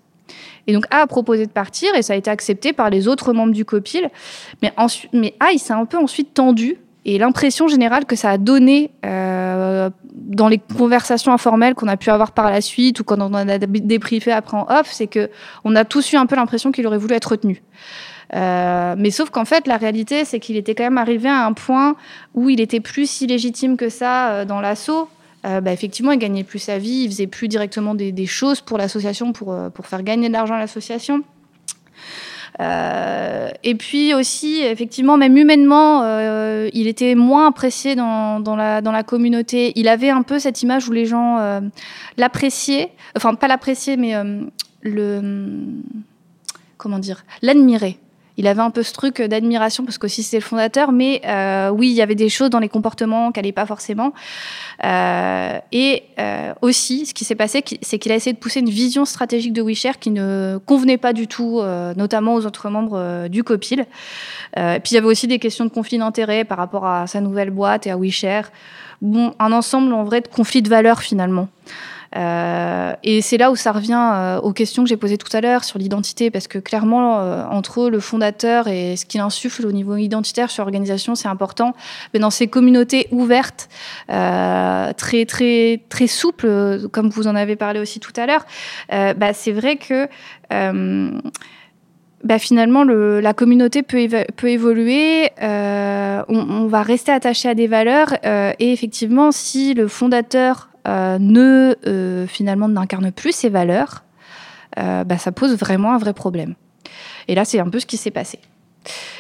Et 0.68 0.74
donc 0.74 0.86
A 0.92 1.02
a 1.02 1.08
proposé 1.08 1.46
de 1.46 1.52
partir 1.52 1.94
et 1.96 2.02
ça 2.02 2.14
a 2.14 2.16
été 2.16 2.30
accepté 2.30 2.74
par 2.74 2.90
les 2.90 3.08
autres 3.08 3.34
membres 3.34 3.54
du 3.54 3.66
COPIL. 3.66 4.10
Mais, 4.62 4.72
ensuite, 4.78 5.12
mais 5.14 5.34
A, 5.40 5.52
il 5.52 5.60
s'est 5.60 5.74
un 5.74 5.86
peu 5.86 5.98
ensuite 5.98 6.34
tendu 6.34 6.78
et 7.04 7.18
l'impression 7.18 7.68
générale 7.68 8.06
que 8.06 8.16
ça 8.16 8.30
a 8.30 8.38
donné 8.38 8.92
euh, 9.06 9.90
dans 10.14 10.48
les 10.48 10.60
conversations 10.60 11.34
informelles 11.34 11.74
qu'on 11.74 11.88
a 11.88 11.98
pu 11.98 12.12
avoir 12.12 12.32
par 12.32 12.52
la 12.52 12.62
suite 12.62 13.00
ou 13.00 13.04
quand 13.04 13.20
on 13.20 13.34
a 13.34 13.58
débriefé 13.58 14.32
après 14.32 14.58
en 14.58 14.68
off, 14.70 14.88
c'est 14.92 15.08
que 15.08 15.30
on 15.64 15.76
a 15.76 15.84
tous 15.84 16.14
eu 16.14 16.18
un 16.18 16.28
peu 16.28 16.36
l'impression 16.36 16.72
qu'il 16.72 16.86
aurait 16.86 17.00
voulu 17.00 17.16
être 17.16 17.32
retenu. 17.32 17.64
Euh, 18.34 18.96
mais 18.98 19.12
sauf 19.12 19.30
qu'en 19.30 19.46
fait, 19.46 19.68
la 19.68 19.78
réalité, 19.78 20.26
c'est 20.26 20.40
qu'il 20.40 20.56
était 20.58 20.76
quand 20.76 20.84
même 20.84 20.98
arrivé 20.98 21.30
à 21.30 21.46
un 21.46 21.54
point 21.54 21.96
où 22.34 22.50
il 22.50 22.62
était 22.62 22.80
plus 22.80 23.10
si 23.10 23.28
légitime 23.28 23.78
que 23.78 23.90
ça 23.90 24.32
euh, 24.32 24.46
dans 24.46 24.62
l'assaut. 24.62 25.10
Euh, 25.46 25.60
bah, 25.60 25.74
effectivement, 25.74 26.12
il 26.12 26.20
gagnait 26.20 26.44
plus 26.44 26.60
sa 26.60 26.78
vie, 26.78 27.04
il 27.04 27.10
faisait 27.10 27.28
plus 27.28 27.48
directement 27.48 27.96
des, 27.96 28.26
choses 28.26 28.62
pour 28.62 28.78
l'association, 28.78 29.34
pour, 29.34 29.56
pour 29.74 29.88
faire 29.88 30.04
gagner 30.04 30.28
de 30.28 30.34
l'argent 30.34 30.56
à 30.56 30.60
l'association. 30.60 31.24
Et 32.60 33.76
puis 33.76 34.14
aussi, 34.14 34.62
effectivement, 34.62 35.18
même 35.18 35.36
humainement, 35.36 36.04
il 36.72 36.88
était 36.88 37.16
moins 37.16 37.48
apprécié 37.48 37.96
dans, 37.96 38.40
dans, 38.40 38.56
la, 38.56 38.82
dans 38.82 38.92
la 38.92 39.02
communauté. 39.02 39.74
Il 39.76 39.88
avait 39.88 40.12
un 40.12 40.22
peu 40.22 40.38
cette 40.38 40.62
image 40.62 40.88
où 40.88 40.92
les 40.92 41.08
gens 41.08 41.62
l'appréciaient, 42.18 42.92
enfin 43.18 43.34
pas 43.34 43.48
l'appréciaient, 43.48 43.98
mais 43.98 44.14
le 44.84 45.22
comment 46.78 47.00
dire, 47.00 47.26
l'admiraient 47.42 47.98
il 48.42 48.48
avait 48.48 48.62
un 48.62 48.72
peu 48.72 48.82
ce 48.82 48.92
truc 48.92 49.22
d'admiration 49.22 49.86
parce 49.86 50.00
qu'aussi 50.00 50.24
c'était 50.24 50.38
le 50.38 50.44
fondateur, 50.44 50.92
mais 50.92 51.22
euh, 51.26 51.70
oui, 51.70 51.92
il 51.92 51.94
y 51.94 52.02
avait 52.02 52.16
des 52.16 52.28
choses 52.28 52.50
dans 52.50 52.58
les 52.58 52.70
comportements 52.70 53.32
qu'elle 53.32 53.44
n'allait 53.44 53.52
pas 53.52 53.68
forcément. 53.68 54.14
Euh, 54.84 55.60
et 55.72 56.02
euh, 56.18 56.52
aussi, 56.64 57.06
ce 57.06 57.14
qui 57.14 57.24
s'est 57.24 57.36
passé, 57.36 57.64
c'est 57.84 58.00
qu'il 58.00 58.12
a 58.12 58.16
essayé 58.16 58.34
de 58.34 58.40
pousser 58.40 58.62
une 58.62 58.70
vision 58.72 59.06
stratégique 59.06 59.54
de 59.54 59.62
WeShare 59.62 60.00
qui 60.00 60.10
ne 60.10 60.58
convenait 60.66 60.98
pas 60.98 61.14
du 61.14 61.28
tout, 61.28 61.62
notamment 61.96 62.34
aux 62.34 62.48
autres 62.48 62.70
membres 62.70 63.28
du 63.28 63.44
COPIL. 63.44 63.86
et 64.58 64.80
puis 64.80 64.92
il 64.92 64.96
y 64.96 64.98
avait 64.98 65.06
aussi 65.06 65.28
des 65.28 65.38
questions 65.38 65.66
de 65.66 65.70
conflit 65.70 66.00
d'intérêts 66.00 66.44
par 66.44 66.58
rapport 66.58 66.88
à 66.88 67.06
sa 67.06 67.22
nouvelle 67.22 67.52
boîte 67.52 67.86
et 67.86 67.92
à 67.92 67.98
WeShare. 67.98 68.50
Bon, 69.04 69.36
un 69.38 69.52
ensemble 69.52 69.94
en 69.94 70.04
vrai 70.04 70.22
de 70.22 70.28
conflits 70.28 70.64
de 70.64 70.70
valeurs 70.70 71.02
finalement. 71.02 71.48
Euh, 72.16 72.94
et 73.04 73.22
c'est 73.22 73.38
là 73.38 73.52
où 73.52 73.56
ça 73.56 73.72
revient 73.72 74.12
euh, 74.14 74.40
aux 74.40 74.54
questions 74.54 74.84
que 74.84 74.90
j'ai 74.90 74.98
posées 74.98 75.18
tout 75.18 75.36
à 75.36 75.42
l'heure 75.42 75.64
sur 75.64 75.80
l'identité, 75.80 76.30
parce 76.32 76.48
que 76.48 76.58
clairement, 76.58 77.20
euh, 77.20 77.46
entre 77.46 77.90
le 77.90 78.00
fondateur 78.00 78.68
et 78.68 78.98
ce 78.98 79.06
qu'il 79.06 79.22
insuffle 79.22 79.66
au 79.66 79.72
niveau 79.72 79.96
identitaire 79.96 80.52
sur 80.52 80.64
l'organisation, 80.64 81.16
c'est 81.16 81.28
important. 81.28 81.74
Mais 82.14 82.20
dans 82.20 82.30
ces 82.30 82.48
communautés 82.48 83.08
ouvertes, 83.12 83.70
très 84.08 85.26
très 85.26 85.82
très 85.90 86.08
souples, 86.08 86.88
comme 86.92 87.10
vous 87.10 87.28
en 87.28 87.36
avez 87.36 87.56
parlé 87.56 87.80
aussi 87.80 88.00
tout 88.00 88.14
à 88.16 88.26
l'heure, 88.26 88.46
bah, 88.90 89.34
c'est 89.34 89.52
vrai 89.52 89.78
que 89.78 90.08
bah, 92.24 92.38
finalement, 92.38 92.84
le, 92.84 93.20
la 93.20 93.34
communauté 93.34 93.82
peut, 93.84 94.08
peut 94.36 94.50
évoluer, 94.50 95.30
euh, 95.42 96.22
on, 96.28 96.38
on, 96.38 96.68
va 96.68 96.84
rester 96.84 97.12
attaché 97.12 97.50
à 97.50 97.56
des 97.56 97.68
valeurs, 97.68 98.14
euh, 98.26 98.54
et 98.60 98.72
effectivement, 98.72 99.32
si 99.32 99.74
le 99.74 99.88
fondateur 99.88 100.70
euh, 100.70 100.71
ne 100.88 101.76
euh, 101.88 102.28
finalement 102.28 102.68
n'incarne 102.68 103.12
plus 103.12 103.34
ses 103.34 103.50
valeurs, 103.50 104.04
euh, 104.80 105.04
bah, 105.04 105.18
ça 105.18 105.32
pose 105.32 105.56
vraiment 105.58 105.94
un 105.94 105.98
vrai 105.98 106.14
problème. 106.14 106.56
Et 107.28 107.36
là, 107.36 107.46
c'est 107.46 107.60
un 107.60 107.70
peu 107.70 107.80
ce 107.80 107.86
qui 107.86 107.98
s'est 107.98 108.12
passé. 108.12 108.40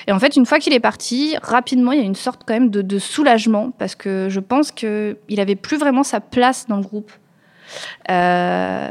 Et 0.08 0.12
en 0.12 0.20
fait, 0.20 0.36
une 0.36 0.46
fois 0.46 0.60
qu'il 0.60 0.74
est 0.74 0.80
parti, 0.80 1.36
rapidement, 1.44 1.92
il 1.92 2.00
y 2.00 2.02
a 2.02 2.06
une 2.06 2.16
sorte 2.16 2.44
quand 2.48 2.54
même 2.54 2.72
de, 2.72 3.00
soulagement 3.00 3.72
parce 3.78 3.94
que 3.94 4.28
je 4.30 4.40
pense 4.40 4.72
qu'il 4.72 5.16
n'avait 5.30 5.56
plus 5.56 5.78
vraiment 5.78 6.04
sa 6.04 6.20
place 6.20 6.66
dans 6.68 6.78
le 6.78 6.82
groupe. 6.82 7.12
Euh, 8.10 8.90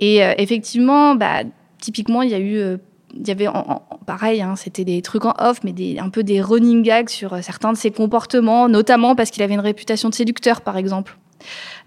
et 0.00 0.18
effectivement, 0.38 1.14
bah, 1.14 1.42
typiquement, 1.80 2.22
il 2.22 2.30
y 2.30 2.34
a 2.34 2.40
eu 2.40 2.78
il 3.16 3.28
y 3.28 3.30
avait 3.30 3.46
en, 3.46 3.82
pareil, 4.06 4.42
hein, 4.42 4.56
c'était 4.56 4.84
des 4.84 5.00
trucs 5.00 5.24
en 5.24 5.34
off, 5.38 5.60
mais 5.62 5.72
un 6.00 6.10
peu 6.10 6.24
des 6.24 6.42
running 6.42 6.82
gags 6.82 7.08
sur 7.08 7.42
certains 7.44 7.72
de 7.72 7.76
ses 7.76 7.92
comportements, 7.92 8.68
notamment 8.68 9.14
parce 9.14 9.30
qu'il 9.30 9.44
avait 9.44 9.54
une 9.54 9.60
réputation 9.60 10.08
de 10.08 10.14
séducteur, 10.14 10.62
par 10.62 10.76
exemple. 10.76 11.16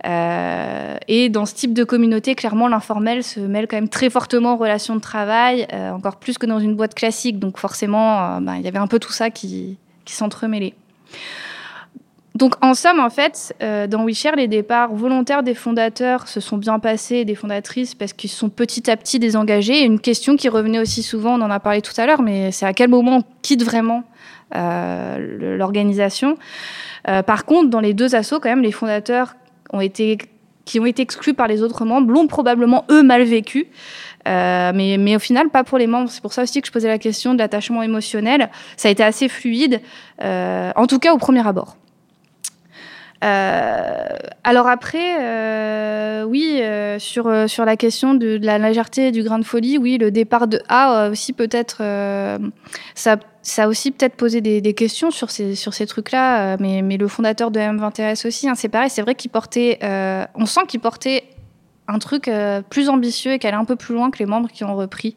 Euh, 0.05 0.97
et 1.07 1.29
dans 1.29 1.45
ce 1.45 1.55
type 1.55 1.73
de 1.73 1.83
communauté, 1.83 2.35
clairement, 2.35 2.67
l'informel 2.67 3.23
se 3.23 3.39
mêle 3.39 3.67
quand 3.67 3.77
même 3.77 3.89
très 3.89 4.09
fortement 4.09 4.53
aux 4.53 4.57
relations 4.57 4.95
de 4.95 5.01
travail, 5.01 5.67
euh, 5.73 5.91
encore 5.91 6.17
plus 6.17 6.37
que 6.37 6.45
dans 6.45 6.59
une 6.59 6.75
boîte 6.75 6.93
classique. 6.93 7.39
Donc 7.39 7.57
forcément, 7.57 8.19
euh, 8.19 8.39
bah, 8.39 8.53
il 8.57 8.63
y 8.63 8.67
avait 8.67 8.77
un 8.77 8.87
peu 8.87 8.99
tout 8.99 9.11
ça 9.11 9.29
qui, 9.29 9.77
s'entremêlait. 10.05 10.73
Donc 12.35 12.53
en 12.63 12.75
somme, 12.75 12.99
en 12.99 13.09
fait, 13.09 13.55
dans 13.89 14.05
WeShare, 14.05 14.35
les 14.35 14.47
départs 14.47 14.93
volontaires 14.93 15.41
des 15.41 15.55
fondateurs 15.55 16.27
se 16.27 16.39
sont 16.39 16.57
bien 16.57 16.79
passés, 16.79 17.25
des 17.25 17.33
fondatrices, 17.33 17.95
parce 17.95 18.13
qu'ils 18.13 18.29
sont 18.29 18.49
petit 18.49 18.89
à 18.91 18.95
petit 18.95 19.17
désengagés. 19.17 19.83
Une 19.83 19.99
question 19.99 20.37
qui 20.37 20.47
revenait 20.47 20.79
aussi 20.79 21.01
souvent, 21.01 21.33
on 21.37 21.41
en 21.41 21.49
a 21.49 21.59
parlé 21.59 21.81
tout 21.81 21.99
à 21.99 22.05
l'heure, 22.05 22.21
mais 22.21 22.51
c'est 22.51 22.67
à 22.67 22.73
quel 22.73 22.89
moment 22.89 23.17
on 23.17 23.23
quitte 23.41 23.63
vraiment 23.63 24.03
l'organisation? 24.53 26.37
Par 27.03 27.43
contre, 27.45 27.69
dans 27.69 27.81
les 27.81 27.95
deux 27.95 28.13
assos, 28.13 28.39
quand 28.39 28.49
même, 28.49 28.61
les 28.61 28.71
fondateurs 28.71 29.35
ont 29.71 29.81
été, 29.81 30.17
qui 30.65 30.79
ont 30.79 30.85
été 30.85 31.01
exclus 31.01 31.33
par 31.33 31.47
les 31.47 31.61
autres 31.61 31.85
membres 31.85 32.11
l'ont 32.11 32.27
probablement 32.27 32.85
eux 32.89 33.03
mal 33.03 33.23
vécu. 33.23 33.67
Euh, 34.27 34.71
mais, 34.75 34.97
mais, 34.97 35.15
au 35.15 35.19
final, 35.19 35.49
pas 35.49 35.63
pour 35.63 35.77
les 35.77 35.87
membres. 35.87 36.09
C'est 36.09 36.21
pour 36.21 36.33
ça 36.33 36.43
aussi 36.43 36.61
que 36.61 36.67
je 36.67 36.71
posais 36.71 36.87
la 36.87 36.97
question 36.97 37.33
de 37.33 37.39
l'attachement 37.39 37.81
émotionnel. 37.81 38.49
Ça 38.75 38.89
a 38.89 38.91
été 38.91 39.03
assez 39.03 39.29
fluide, 39.29 39.81
euh, 40.21 40.71
en 40.75 40.87
tout 40.87 40.99
cas 40.99 41.13
au 41.13 41.17
premier 41.17 41.45
abord. 41.47 41.77
Euh, 43.23 44.07
alors 44.43 44.67
après, 44.67 46.23
oui, 46.25 46.61
sur, 46.99 47.49
sur 47.49 47.65
la 47.65 47.77
question 47.77 48.13
de, 48.13 48.37
de, 48.37 48.45
la 48.45 48.57
légèreté 48.59 49.07
et 49.07 49.11
du 49.11 49.23
grain 49.23 49.39
de 49.39 49.45
folie, 49.45 49.77
oui, 49.77 49.97
le 49.97 50.11
départ 50.11 50.47
de 50.47 50.61
A 50.67 51.09
aussi 51.09 51.33
peut-être, 51.33 51.77
ça, 52.95 53.17
ça 53.47 53.63
a 53.63 53.67
aussi 53.67 53.91
peut-être 53.91 54.15
posé 54.15 54.41
des, 54.41 54.73
questions 54.73 55.09
sur 55.09 55.31
ces, 55.31 55.85
trucs-là, 55.87 56.57
mais, 56.57 56.81
mais 56.81 56.97
le 56.97 57.07
fondateur 57.07 57.49
de 57.49 57.59
M21S 57.59 58.27
aussi, 58.27 58.49
hein, 58.49 58.55
c'est 58.55 58.67
pareil, 58.67 58.89
c'est 58.89 59.01
vrai 59.01 59.15
qu'il 59.15 59.31
portait, 59.31 59.79
on 60.35 60.45
sent 60.45 60.61
qu'il 60.67 60.81
portait 60.81 61.23
un 61.87 61.99
truc 61.99 62.27
euh, 62.27 62.61
plus 62.61 62.89
ambitieux 62.89 63.33
et 63.33 63.39
qu'elle 63.39 63.53
est 63.53 63.57
un 63.57 63.65
peu 63.65 63.75
plus 63.75 63.95
loin 63.95 64.11
que 64.11 64.19
les 64.19 64.25
membres 64.25 64.49
qui 64.49 64.63
ont 64.63 64.75
repris. 64.75 65.15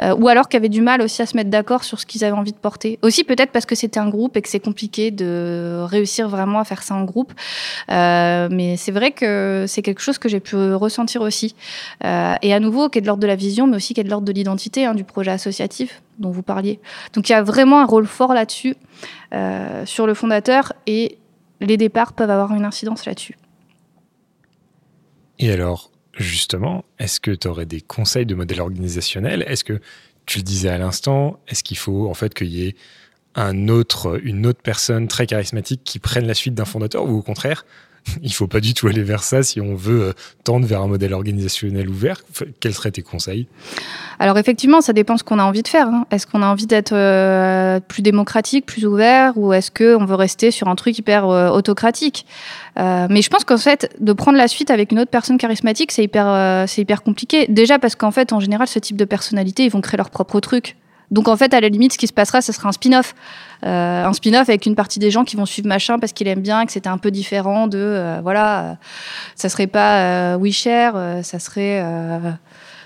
Euh, 0.00 0.14
ou 0.16 0.28
alors 0.28 0.48
qui 0.48 0.56
avaient 0.56 0.68
du 0.68 0.82
mal 0.82 1.00
aussi 1.00 1.22
à 1.22 1.26
se 1.26 1.36
mettre 1.36 1.50
d'accord 1.50 1.84
sur 1.84 2.00
ce 2.00 2.06
qu'ils 2.06 2.24
avaient 2.24 2.36
envie 2.36 2.52
de 2.52 2.56
porter. 2.56 2.98
Aussi 3.02 3.24
peut-être 3.24 3.52
parce 3.52 3.66
que 3.66 3.74
c'était 3.74 4.00
un 4.00 4.08
groupe 4.08 4.36
et 4.36 4.42
que 4.42 4.48
c'est 4.48 4.60
compliqué 4.60 5.10
de 5.10 5.82
réussir 5.84 6.28
vraiment 6.28 6.58
à 6.58 6.64
faire 6.64 6.82
ça 6.82 6.94
en 6.94 7.04
groupe. 7.04 7.32
Euh, 7.90 8.48
mais 8.50 8.76
c'est 8.76 8.92
vrai 8.92 9.12
que 9.12 9.64
c'est 9.68 9.82
quelque 9.82 10.00
chose 10.00 10.18
que 10.18 10.28
j'ai 10.28 10.40
pu 10.40 10.56
ressentir 10.74 11.22
aussi. 11.22 11.54
Et 12.02 12.54
à 12.54 12.60
nouveau, 12.60 12.88
qui 12.88 12.98
est 12.98 13.02
de 13.02 13.06
l'ordre 13.06 13.22
de 13.22 13.26
la 13.26 13.36
vision, 13.36 13.66
mais 13.66 13.76
aussi 13.76 13.94
qui 13.94 14.00
est 14.00 14.04
de 14.04 14.10
l'ordre 14.10 14.26
de 14.26 14.32
l'identité 14.32 14.84
hein, 14.86 14.94
du 14.94 15.04
projet 15.04 15.30
associatif 15.30 16.02
dont 16.18 16.30
vous 16.30 16.42
parliez. 16.42 16.80
Donc 17.14 17.28
il 17.28 17.32
y 17.32 17.34
a 17.34 17.42
vraiment 17.42 17.80
un 17.80 17.86
rôle 17.86 18.06
fort 18.06 18.34
là-dessus 18.34 18.76
sur 19.84 20.06
le 20.06 20.14
fondateur 20.14 20.72
et 20.86 21.18
les 21.60 21.76
départs 21.76 22.12
peuvent 22.12 22.30
avoir 22.30 22.52
une 22.54 22.64
incidence 22.64 23.06
là-dessus. 23.06 23.36
Et 25.42 25.50
alors, 25.50 25.90
justement, 26.16 26.84
est-ce 27.00 27.18
que 27.18 27.32
tu 27.32 27.48
aurais 27.48 27.66
des 27.66 27.80
conseils 27.80 28.26
de 28.26 28.36
modèle 28.36 28.60
organisationnel? 28.60 29.44
Est-ce 29.48 29.64
que, 29.64 29.80
tu 30.24 30.38
le 30.38 30.44
disais 30.44 30.68
à 30.68 30.78
l'instant, 30.78 31.40
est-ce 31.48 31.64
qu'il 31.64 31.76
faut 31.76 32.08
en 32.08 32.14
fait 32.14 32.32
qu'il 32.32 32.46
y 32.46 32.64
ait 32.64 32.76
un 33.34 33.66
autre, 33.66 34.20
une 34.22 34.46
autre 34.46 34.60
personne 34.62 35.08
très 35.08 35.26
charismatique 35.26 35.80
qui 35.82 35.98
prenne 35.98 36.28
la 36.28 36.34
suite 36.34 36.54
d'un 36.54 36.64
fondateur 36.64 37.06
ou 37.06 37.18
au 37.18 37.22
contraire, 37.22 37.66
il 38.22 38.32
faut 38.32 38.46
pas 38.46 38.60
du 38.60 38.74
tout 38.74 38.88
aller 38.88 39.02
vers 39.02 39.22
ça 39.22 39.42
si 39.42 39.60
on 39.60 39.74
veut 39.74 40.02
euh, 40.02 40.12
tendre 40.44 40.66
vers 40.66 40.82
un 40.82 40.88
modèle 40.88 41.14
organisationnel 41.14 41.88
ouvert. 41.88 42.22
Quels 42.60 42.74
seraient 42.74 42.90
tes 42.90 43.02
conseils? 43.02 43.46
Alors 44.18 44.38
effectivement, 44.38 44.80
ça 44.80 44.92
dépend 44.92 45.16
ce 45.16 45.24
qu'on 45.24 45.38
a 45.38 45.44
envie 45.44 45.62
de 45.62 45.68
faire. 45.68 45.88
Hein. 45.88 46.06
Est-ce 46.10 46.26
qu'on 46.26 46.42
a 46.42 46.46
envie 46.46 46.66
d'être 46.66 46.92
euh, 46.92 47.80
plus 47.80 48.02
démocratique, 48.02 48.66
plus 48.66 48.86
ouvert, 48.86 49.36
ou 49.36 49.52
est-ce 49.52 49.70
qu'on 49.70 50.04
veut 50.04 50.14
rester 50.14 50.50
sur 50.50 50.68
un 50.68 50.74
truc 50.74 50.98
hyper 50.98 51.28
euh, 51.28 51.50
autocratique? 51.50 52.26
Mais 52.76 53.20
je 53.20 53.28
pense 53.28 53.44
qu'en 53.44 53.58
fait, 53.58 53.94
de 54.00 54.14
prendre 54.14 54.38
la 54.38 54.48
suite 54.48 54.70
avec 54.70 54.92
une 54.92 55.00
autre 55.00 55.10
personne 55.10 55.36
charismatique, 55.36 55.92
c'est 55.92 56.04
hyper, 56.04 56.66
c'est 56.66 56.80
hyper 56.80 57.02
compliqué. 57.02 57.46
Déjà 57.50 57.78
parce 57.78 57.96
qu'en 57.96 58.10
fait, 58.10 58.32
en 58.32 58.40
général, 58.40 58.66
ce 58.66 58.78
type 58.78 58.96
de 58.96 59.04
personnalité, 59.04 59.64
ils 59.64 59.70
vont 59.70 59.82
créer 59.82 59.98
leur 59.98 60.08
propre 60.08 60.40
truc. 60.40 60.76
Donc 61.12 61.28
en 61.28 61.36
fait, 61.36 61.54
à 61.54 61.60
la 61.60 61.68
limite, 61.68 61.92
ce 61.92 61.98
qui 61.98 62.06
se 62.06 62.12
passera, 62.12 62.40
ce 62.40 62.52
sera 62.52 62.70
un 62.70 62.72
spin-off. 62.72 63.14
Euh, 63.64 64.04
un 64.04 64.12
spin-off 64.14 64.48
avec 64.48 64.66
une 64.66 64.74
partie 64.74 64.98
des 64.98 65.10
gens 65.10 65.24
qui 65.24 65.36
vont 65.36 65.46
suivre 65.46 65.68
machin 65.68 65.98
parce 65.98 66.12
qu'il 66.12 66.26
aime 66.26 66.40
bien, 66.40 66.66
que 66.66 66.72
c'était 66.72 66.88
un 66.88 66.98
peu 66.98 67.10
différent 67.10 67.68
de... 67.68 67.78
Euh, 67.78 68.20
voilà, 68.22 68.60
euh, 68.60 68.74
ça 69.36 69.48
serait 69.48 69.66
pas 69.68 70.36
We 70.38 70.52
Share, 70.52 70.94
euh, 70.96 71.22
ça 71.22 71.38
serait... 71.38 71.84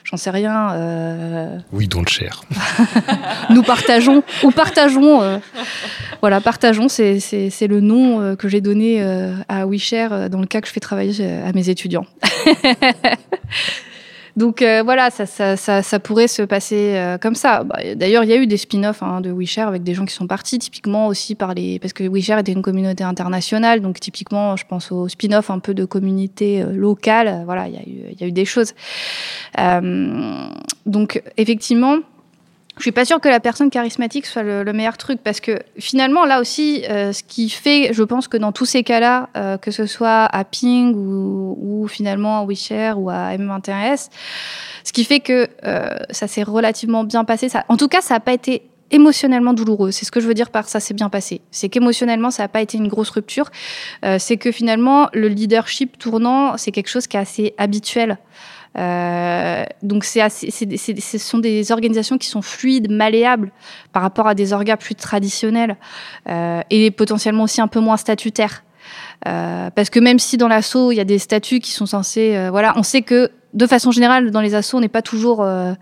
J'en 0.05 0.17
sais 0.17 0.31
rien. 0.31 1.63
Oui, 1.73 1.89
don't 1.89 2.07
share. 2.07 2.43
Nous 3.51 3.65
partageons, 3.65 4.23
ou 4.45 4.53
partageons. 4.53 5.41
voilà, 6.21 6.41
partageons, 6.41 6.89
c'est 6.89 7.67
le 7.69 7.81
nom 7.81 8.37
que 8.37 8.49
j'ai 8.49 8.61
donné 8.61 9.03
à 9.49 9.67
WeShare 9.67 10.31
dans 10.31 10.39
le 10.39 10.47
cas 10.47 10.61
que 10.61 10.69
je 10.69 10.73
fais 10.73 10.79
travailler 10.79 11.29
à 11.45 11.53
mes 11.53 11.71
étudiants. 11.71 12.07
Donc 14.37 14.61
euh, 14.61 14.83
voilà, 14.85 15.11
ça, 15.11 15.25
ça, 15.25 15.57
ça, 15.57 15.99
pourrait 15.99 16.29
se 16.29 16.43
passer 16.43 16.95
euh, 16.95 17.17
comme 17.17 17.35
ça. 17.35 17.65
Bah, 17.65 17.79
D'ailleurs, 17.95 18.23
il 18.23 18.31
y 18.31 18.35
a 18.35 18.37
eu 18.37 18.47
des 18.47 18.59
spin-offs 18.59 19.03
hein, 19.03 19.23
de 19.23 19.33
WeShare 19.33 19.67
avec 19.67 19.83
des 19.83 19.95
gens 19.95 20.05
qui 20.05 20.13
sont 20.13 20.27
partis, 20.27 20.59
typiquement 20.59 21.07
aussi 21.07 21.35
par 21.35 21.55
les... 21.55 21.79
Parce 21.79 21.95
que 21.95 22.05
WeShare 22.05 22.39
était 22.41 22.53
une 22.53 22.61
communauté 22.61 23.03
internationale, 23.03 23.81
donc 23.81 23.99
typiquement, 23.99 24.57
je 24.57 24.67
pense 24.67 24.93
aux 24.93 25.09
spin-offs 25.09 25.51
un 25.51 25.59
peu 25.59 25.73
de 25.73 25.87
communauté 25.87 26.63
euh, 26.63 26.73
locale. 26.73 27.45
Voilà, 27.47 27.67
il 27.69 27.75
y, 27.75 27.79
a 27.79 27.81
eu, 27.81 28.13
il 28.13 28.21
y 28.21 28.25
a 28.25 28.27
eu 28.27 28.33
des 28.33 28.45
choses. 28.45 28.75
Euh, 29.59 30.49
donc 30.85 31.23
effectivement... 31.39 31.97
Je 32.79 32.83
suis 32.83 32.93
pas 32.93 33.07
sûre 33.07 33.21
que 33.21 33.29
la 33.29 33.41
personne 33.41 33.71
charismatique 33.71 34.27
soit 34.27 34.43
le, 34.43 34.63
le 34.63 34.73
meilleur 34.75 34.99
truc 34.99 35.21
parce 35.25 35.41
que 35.41 35.59
finalement 35.79 36.27
là 36.27 36.41
aussi, 36.41 36.85
euh, 36.91 37.13
ce 37.13 37.23
qui 37.23 37.49
fait, 37.49 37.93
je 37.93 38.03
pense 38.03 38.29
que 38.29 38.37
dans 38.37 38.53
tous 38.53 38.67
ces 38.67 38.83
cas-là, 38.83 39.31
euh, 39.37 39.57
que 39.57 39.71
ce 39.71 39.87
soit 39.87 40.25
à 40.25 40.45
Ping 40.45 40.95
ou, 40.95 41.57
ou 41.59 41.89
finalement 41.89 42.41
à 42.41 42.45
WeShare 42.45 43.01
ou 43.01 43.09
à 43.09 43.35
M21S, 43.35 44.11
ce 44.85 44.93
qui 44.93 45.05
fait 45.05 45.21
que 45.21 45.49
euh, 45.65 45.89
ça 46.11 46.29
s'est 46.29 46.43
relativement 46.43 47.03
bien 47.03 47.25
passé. 47.25 47.49
Ça, 47.49 47.65
en 47.69 47.79
tout 47.79 47.89
cas, 47.89 48.03
ça 48.03 48.15
n'a 48.15 48.21
pas 48.21 48.35
été 48.35 48.63
émotionnellement 48.91 49.53
douloureux. 49.53 49.91
C'est 49.91 50.05
ce 50.05 50.11
que 50.11 50.21
je 50.21 50.27
veux 50.27 50.35
dire 50.35 50.51
par 50.51 50.69
ça 50.69 50.81
s'est 50.81 50.95
bien 50.95 51.09
passé. 51.09 51.41
C'est 51.51 51.69
qu'émotionnellement, 51.69 52.31
ça 52.31 52.45
n'a 52.45 52.49
pas 52.49 52.61
été 52.61 52.79
une 52.79 52.89
grosse 52.89 53.11
rupture. 53.11 53.51
Euh, 54.05 54.19
c'est 54.19 54.37
que 54.37 54.53
finalement, 54.53 55.09
le 55.13 55.29
leadership 55.29 55.99
tournant, 55.99 56.57
c'est 56.57 56.73
quelque 56.73 56.89
chose 56.89 57.07
qui 57.07 57.17
est 57.17 57.21
assez 57.21 57.55
habituel. 57.59 58.19
Euh, 58.79 59.65
donc 59.83 60.05
c'est 60.05 60.21
assez, 60.21 60.51
c'est, 60.51 60.77
c'est, 60.77 61.01
ce 61.01 61.19
sont 61.19 61.39
des 61.39 61.73
organisations 61.73 62.19
qui 62.19 62.29
sont 62.29 62.43
fluides, 62.43 62.91
malléables 62.91 63.53
par 63.93 64.03
rapport 64.03 64.27
à 64.27 64.35
des 64.35 64.53
orgas 64.53 64.77
plus 64.77 64.95
traditionnels 64.95 65.77
euh, 66.29 66.61
et 66.71 66.91
potentiellement 66.91 67.45
aussi 67.45 67.61
un 67.61 67.69
peu 67.69 67.81
moins 67.81 67.97
statutaires. 67.97 68.65
Euh, 69.27 69.71
parce 69.71 69.91
que 69.91 69.99
même 69.99 70.19
si 70.19 70.37
dans 70.37 70.49
l'assaut 70.49 70.93
il 70.93 70.97
y 70.97 71.01
a 71.01 71.05
des 71.05 71.19
statuts 71.19 71.61
qui 71.61 71.73
sont 71.73 71.87
censés, 71.87 72.37
euh, 72.37 72.51
voilà, 72.51 72.75
on 72.77 72.83
sait 72.83 73.03
que 73.03 73.31
de 73.55 73.67
façon 73.67 73.91
générale 73.91 74.31
dans 74.31 74.41
les 74.43 74.55
assauts 74.55 74.77
on 74.77 74.81
n'est 74.81 74.89
pas 74.89 75.03
toujours 75.03 75.43
euh, 75.43 75.73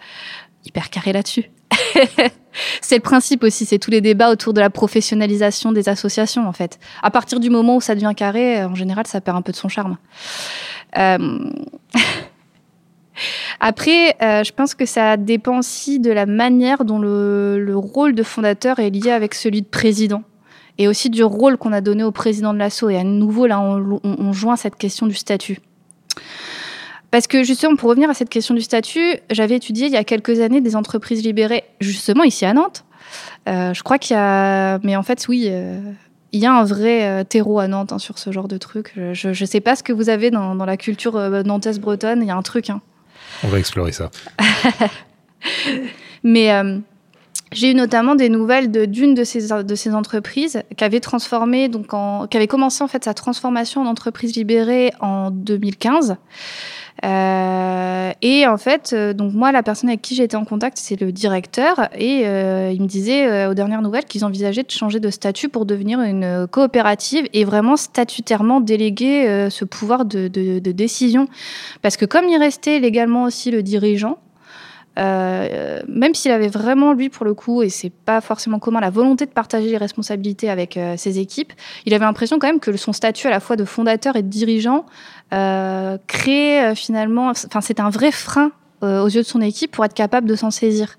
hyper 0.64 0.88
carré 0.90 1.12
là-dessus. 1.12 1.50
c'est 2.80 2.94
le 2.96 3.02
principe 3.02 3.42
aussi, 3.42 3.64
c'est 3.66 3.78
tous 3.78 3.90
les 3.90 4.00
débats 4.00 4.30
autour 4.30 4.54
de 4.54 4.60
la 4.60 4.70
professionnalisation 4.70 5.72
des 5.72 5.88
associations 5.88 6.46
en 6.46 6.52
fait. 6.52 6.78
À 7.02 7.10
partir 7.10 7.40
du 7.40 7.50
moment 7.50 7.76
où 7.76 7.80
ça 7.80 7.94
devient 7.94 8.12
carré, 8.16 8.64
en 8.64 8.76
général 8.76 9.06
ça 9.06 9.20
perd 9.20 9.36
un 9.36 9.42
peu 9.42 9.52
de 9.52 9.56
son 9.56 9.68
charme. 9.68 9.96
Après, 13.60 14.16
euh, 14.22 14.44
je 14.44 14.52
pense 14.52 14.74
que 14.74 14.86
ça 14.86 15.16
dépend 15.16 15.58
aussi 15.58 16.00
de 16.00 16.10
la 16.10 16.26
manière 16.26 16.84
dont 16.84 16.98
le, 16.98 17.58
le, 17.60 17.76
rôle 17.76 18.14
de 18.14 18.22
fondateur 18.22 18.78
est 18.78 18.90
lié 18.90 19.10
avec 19.10 19.34
celui 19.34 19.62
de 19.62 19.66
président. 19.66 20.22
Et 20.76 20.88
aussi 20.88 21.08
du 21.08 21.22
rôle 21.22 21.56
qu'on 21.56 21.72
a 21.72 21.80
donné 21.80 22.02
au 22.02 22.10
président 22.10 22.52
de 22.52 22.58
l'assaut. 22.58 22.90
Et 22.90 22.96
à 22.96 23.04
nouveau, 23.04 23.46
là, 23.46 23.60
on, 23.60 24.32
joint 24.32 24.56
cette 24.56 24.74
question 24.74 25.06
du 25.06 25.14
statut. 25.14 25.60
Parce 27.12 27.28
que 27.28 27.44
justement, 27.44 27.76
pour 27.76 27.90
revenir 27.90 28.10
à 28.10 28.14
cette 28.14 28.28
question 28.28 28.56
du 28.56 28.60
statut, 28.60 29.18
j'avais 29.30 29.54
étudié 29.54 29.86
il 29.86 29.92
y 29.92 29.96
a 29.96 30.02
quelques 30.02 30.40
années 30.40 30.60
des 30.60 30.74
entreprises 30.74 31.22
libérées, 31.22 31.62
justement 31.80 32.24
ici 32.24 32.44
à 32.44 32.54
Nantes. 32.54 32.84
Euh, 33.48 33.72
je 33.72 33.84
crois 33.84 33.98
qu'il 33.98 34.16
y 34.16 34.18
a... 34.18 34.80
Mais 34.82 34.96
en 34.96 35.04
fait, 35.04 35.28
oui, 35.28 35.46
euh, 35.48 35.78
il 36.32 36.40
y 36.40 36.46
a 36.46 36.52
un 36.52 36.64
vrai 36.64 37.24
terreau 37.24 37.60
à 37.60 37.68
Nantes 37.68 37.92
hein, 37.92 38.00
sur 38.00 38.18
ce 38.18 38.32
genre 38.32 38.48
de 38.48 38.58
truc. 38.58 38.94
Je 39.12 39.28
ne 39.28 39.46
sais 39.46 39.60
pas 39.60 39.76
ce 39.76 39.84
que 39.84 39.92
vous 39.92 40.08
avez 40.08 40.32
dans, 40.32 40.56
la 40.56 40.76
culture 40.76 41.16
nantaise 41.44 41.78
bretonne, 41.78 42.22
il 42.22 42.26
y 42.26 42.32
a 42.32 42.36
un 42.36 42.42
truc. 42.42 42.68
Hein. 42.68 42.80
On 43.42 43.48
va 43.48 43.58
explorer 43.58 43.92
ça. 43.92 44.10
Mais 46.22 46.52
euh, 46.52 46.78
j'ai 47.52 47.70
eu 47.70 47.74
notamment 47.74 48.14
des 48.14 48.28
nouvelles 48.28 48.70
d'une 48.70 49.14
de, 49.14 49.24
ces, 49.24 49.48
de 49.48 49.74
ces 49.74 49.94
entreprises 49.94 50.62
qui 50.76 50.84
avait 50.84 51.00
donc 51.00 51.88
qui 52.30 52.36
avait 52.36 52.46
commencé 52.46 52.82
en 52.82 52.88
fait 52.88 53.04
sa 53.04 53.14
transformation 53.14 53.82
en 53.82 53.86
entreprise 53.86 54.34
libérée 54.34 54.92
en 55.00 55.30
2015. 55.30 56.16
Euh, 57.02 58.12
et 58.22 58.46
en 58.46 58.56
fait, 58.56 58.92
euh, 58.92 59.12
donc 59.12 59.32
moi, 59.32 59.50
la 59.52 59.62
personne 59.62 59.88
avec 59.88 60.00
qui 60.00 60.14
j'étais 60.14 60.36
en 60.36 60.44
contact, 60.44 60.78
c'est 60.78 61.00
le 61.00 61.10
directeur, 61.10 61.88
et 61.98 62.22
euh, 62.26 62.70
il 62.72 62.80
me 62.80 62.86
disait 62.86 63.46
aux 63.46 63.54
dernières 63.54 63.82
nouvelles 63.82 64.04
qu'ils 64.04 64.24
envisageaient 64.24 64.62
de 64.62 64.70
changer 64.70 65.00
de 65.00 65.10
statut 65.10 65.48
pour 65.48 65.66
devenir 65.66 66.00
une 66.00 66.46
coopérative 66.50 67.26
et 67.32 67.44
vraiment 67.44 67.76
statutairement 67.76 68.60
déléguer 68.60 69.48
ce 69.50 69.64
pouvoir 69.64 70.04
de, 70.04 70.28
décision, 70.58 71.28
parce 71.82 71.96
que 71.96 72.04
comme 72.04 72.28
il 72.28 72.38
restait 72.38 72.78
légalement 72.78 73.24
aussi 73.24 73.50
le 73.50 73.62
dirigeant. 73.62 74.18
Même 74.96 76.14
s'il 76.14 76.30
avait 76.30 76.48
vraiment 76.48 76.92
lui 76.92 77.08
pour 77.08 77.24
le 77.24 77.34
coup 77.34 77.62
et 77.62 77.68
c'est 77.68 77.90
pas 77.90 78.20
forcément 78.20 78.60
commun 78.60 78.78
la 78.78 78.90
volonté 78.90 79.26
de 79.26 79.32
partager 79.32 79.68
les 79.68 79.76
responsabilités 79.76 80.48
avec 80.48 80.78
ses 80.96 81.18
équipes 81.18 81.52
il 81.84 81.94
avait 81.94 82.04
l'impression 82.04 82.38
quand 82.38 82.46
même 82.46 82.60
que 82.60 82.76
son 82.76 82.92
statut 82.92 83.26
à 83.26 83.30
la 83.30 83.40
fois 83.40 83.56
de 83.56 83.64
fondateur 83.64 84.14
et 84.14 84.22
de 84.22 84.28
dirigeant 84.28 84.86
crée 86.06 86.74
finalement 86.74 87.30
enfin 87.30 87.60
c'est 87.60 87.80
un 87.80 87.90
vrai 87.90 88.12
frein 88.12 88.50
aux 88.82 89.08
yeux 89.08 89.22
de 89.22 89.26
son 89.26 89.40
équipe 89.40 89.70
pour 89.70 89.84
être 89.84 89.94
capable 89.94 90.28
de 90.28 90.34
s'en 90.34 90.50
saisir 90.50 90.96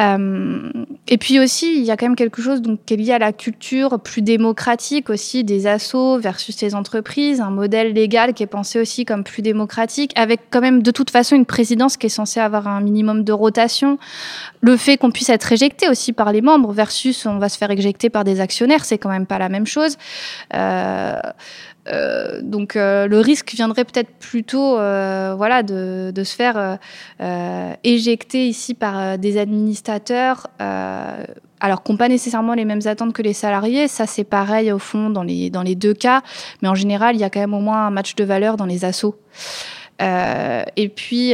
euh, 0.00 0.70
et 1.06 1.18
puis 1.18 1.38
aussi, 1.38 1.76
il 1.78 1.84
y 1.84 1.90
a 1.90 1.96
quand 1.96 2.06
même 2.06 2.16
quelque 2.16 2.42
chose 2.42 2.60
donc, 2.62 2.80
qui 2.84 2.94
est 2.94 2.96
lié 2.96 3.12
à 3.12 3.18
la 3.18 3.32
culture 3.32 4.00
plus 4.00 4.22
démocratique 4.22 5.08
aussi 5.08 5.44
des 5.44 5.66
assos 5.66 6.18
versus 6.18 6.60
les 6.60 6.74
entreprises, 6.74 7.40
un 7.40 7.50
modèle 7.50 7.92
légal 7.92 8.34
qui 8.34 8.42
est 8.42 8.48
pensé 8.48 8.80
aussi 8.80 9.04
comme 9.04 9.22
plus 9.22 9.42
démocratique, 9.42 10.12
avec 10.16 10.40
quand 10.50 10.60
même 10.60 10.82
de 10.82 10.90
toute 10.90 11.10
façon 11.10 11.36
une 11.36 11.46
présidence 11.46 11.96
qui 11.96 12.06
est 12.06 12.10
censée 12.10 12.40
avoir 12.40 12.66
un 12.66 12.80
minimum 12.80 13.22
de 13.22 13.32
rotation. 13.32 13.98
Le 14.62 14.76
fait 14.76 14.96
qu'on 14.96 15.10
puisse 15.10 15.28
être 15.28 15.52
éjecté 15.52 15.88
aussi 15.88 16.12
par 16.12 16.32
les 16.32 16.40
membres 16.40 16.72
versus 16.72 17.24
on 17.26 17.38
va 17.38 17.48
se 17.48 17.58
faire 17.58 17.70
éjecter 17.70 18.10
par 18.10 18.24
des 18.24 18.40
actionnaires, 18.40 18.84
c'est 18.84 18.98
quand 18.98 19.10
même 19.10 19.26
pas 19.26 19.38
la 19.38 19.48
même 19.48 19.66
chose. 19.66 19.96
Euh, 20.54 21.20
euh, 21.88 22.40
donc 22.42 22.76
euh, 22.76 23.06
le 23.06 23.20
risque 23.20 23.52
viendrait 23.52 23.84
peut-être 23.84 24.10
plutôt 24.18 24.78
euh, 24.78 25.34
voilà 25.36 25.62
de, 25.62 26.12
de, 26.14 26.24
se 26.24 26.34
faire 26.34 26.78
euh, 27.20 27.74
éjecter 27.84 28.48
ici 28.48 28.72
par 28.72 28.98
euh, 28.98 29.16
des 29.18 29.36
administrateurs 29.38 30.46
euh, 30.62 31.24
alors 31.60 31.82
qu'on 31.82 31.98
pas 31.98 32.08
nécessairement 32.08 32.54
les 32.54 32.64
mêmes 32.64 32.86
attentes 32.86 33.12
que 33.12 33.22
les 33.22 33.34
salariés. 33.34 33.86
Ça 33.88 34.06
c'est 34.06 34.24
pareil 34.24 34.72
au 34.72 34.78
fond 34.78 35.10
dans 35.10 35.22
les 35.22 35.50
dans 35.50 35.62
les 35.62 35.74
deux 35.74 35.94
cas. 35.94 36.22
Mais 36.62 36.68
en 36.68 36.74
général 36.74 37.16
il 37.16 37.20
y 37.20 37.24
a 37.24 37.30
quand 37.30 37.40
même 37.40 37.54
au 37.54 37.60
moins 37.60 37.86
un 37.86 37.90
match 37.90 38.14
de 38.14 38.24
valeur 38.24 38.56
dans 38.56 38.66
les 38.66 38.84
assauts. 38.84 39.16
Et 40.00 40.88
puis 40.88 41.32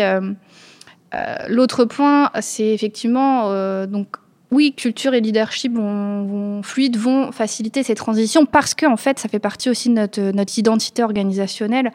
l'autre 1.48 1.84
point 1.84 2.30
c'est 2.40 2.68
effectivement 2.68 3.86
donc 3.86 4.16
oui, 4.50 4.74
culture 4.74 5.14
et 5.14 5.20
leadership 5.20 5.74
vont, 5.74 6.24
vont, 6.24 6.62
fluides 6.62 6.96
vont 6.96 7.30
faciliter 7.30 7.82
ces 7.82 7.94
transitions 7.94 8.46
parce 8.46 8.74
que 8.74 8.86
en 8.86 8.96
fait, 8.96 9.18
ça 9.18 9.28
fait 9.28 9.38
partie 9.38 9.70
aussi 9.70 9.88
de 9.88 9.94
notre, 9.94 10.20
notre 10.32 10.58
identité 10.58 11.04
organisationnelle. 11.04 11.92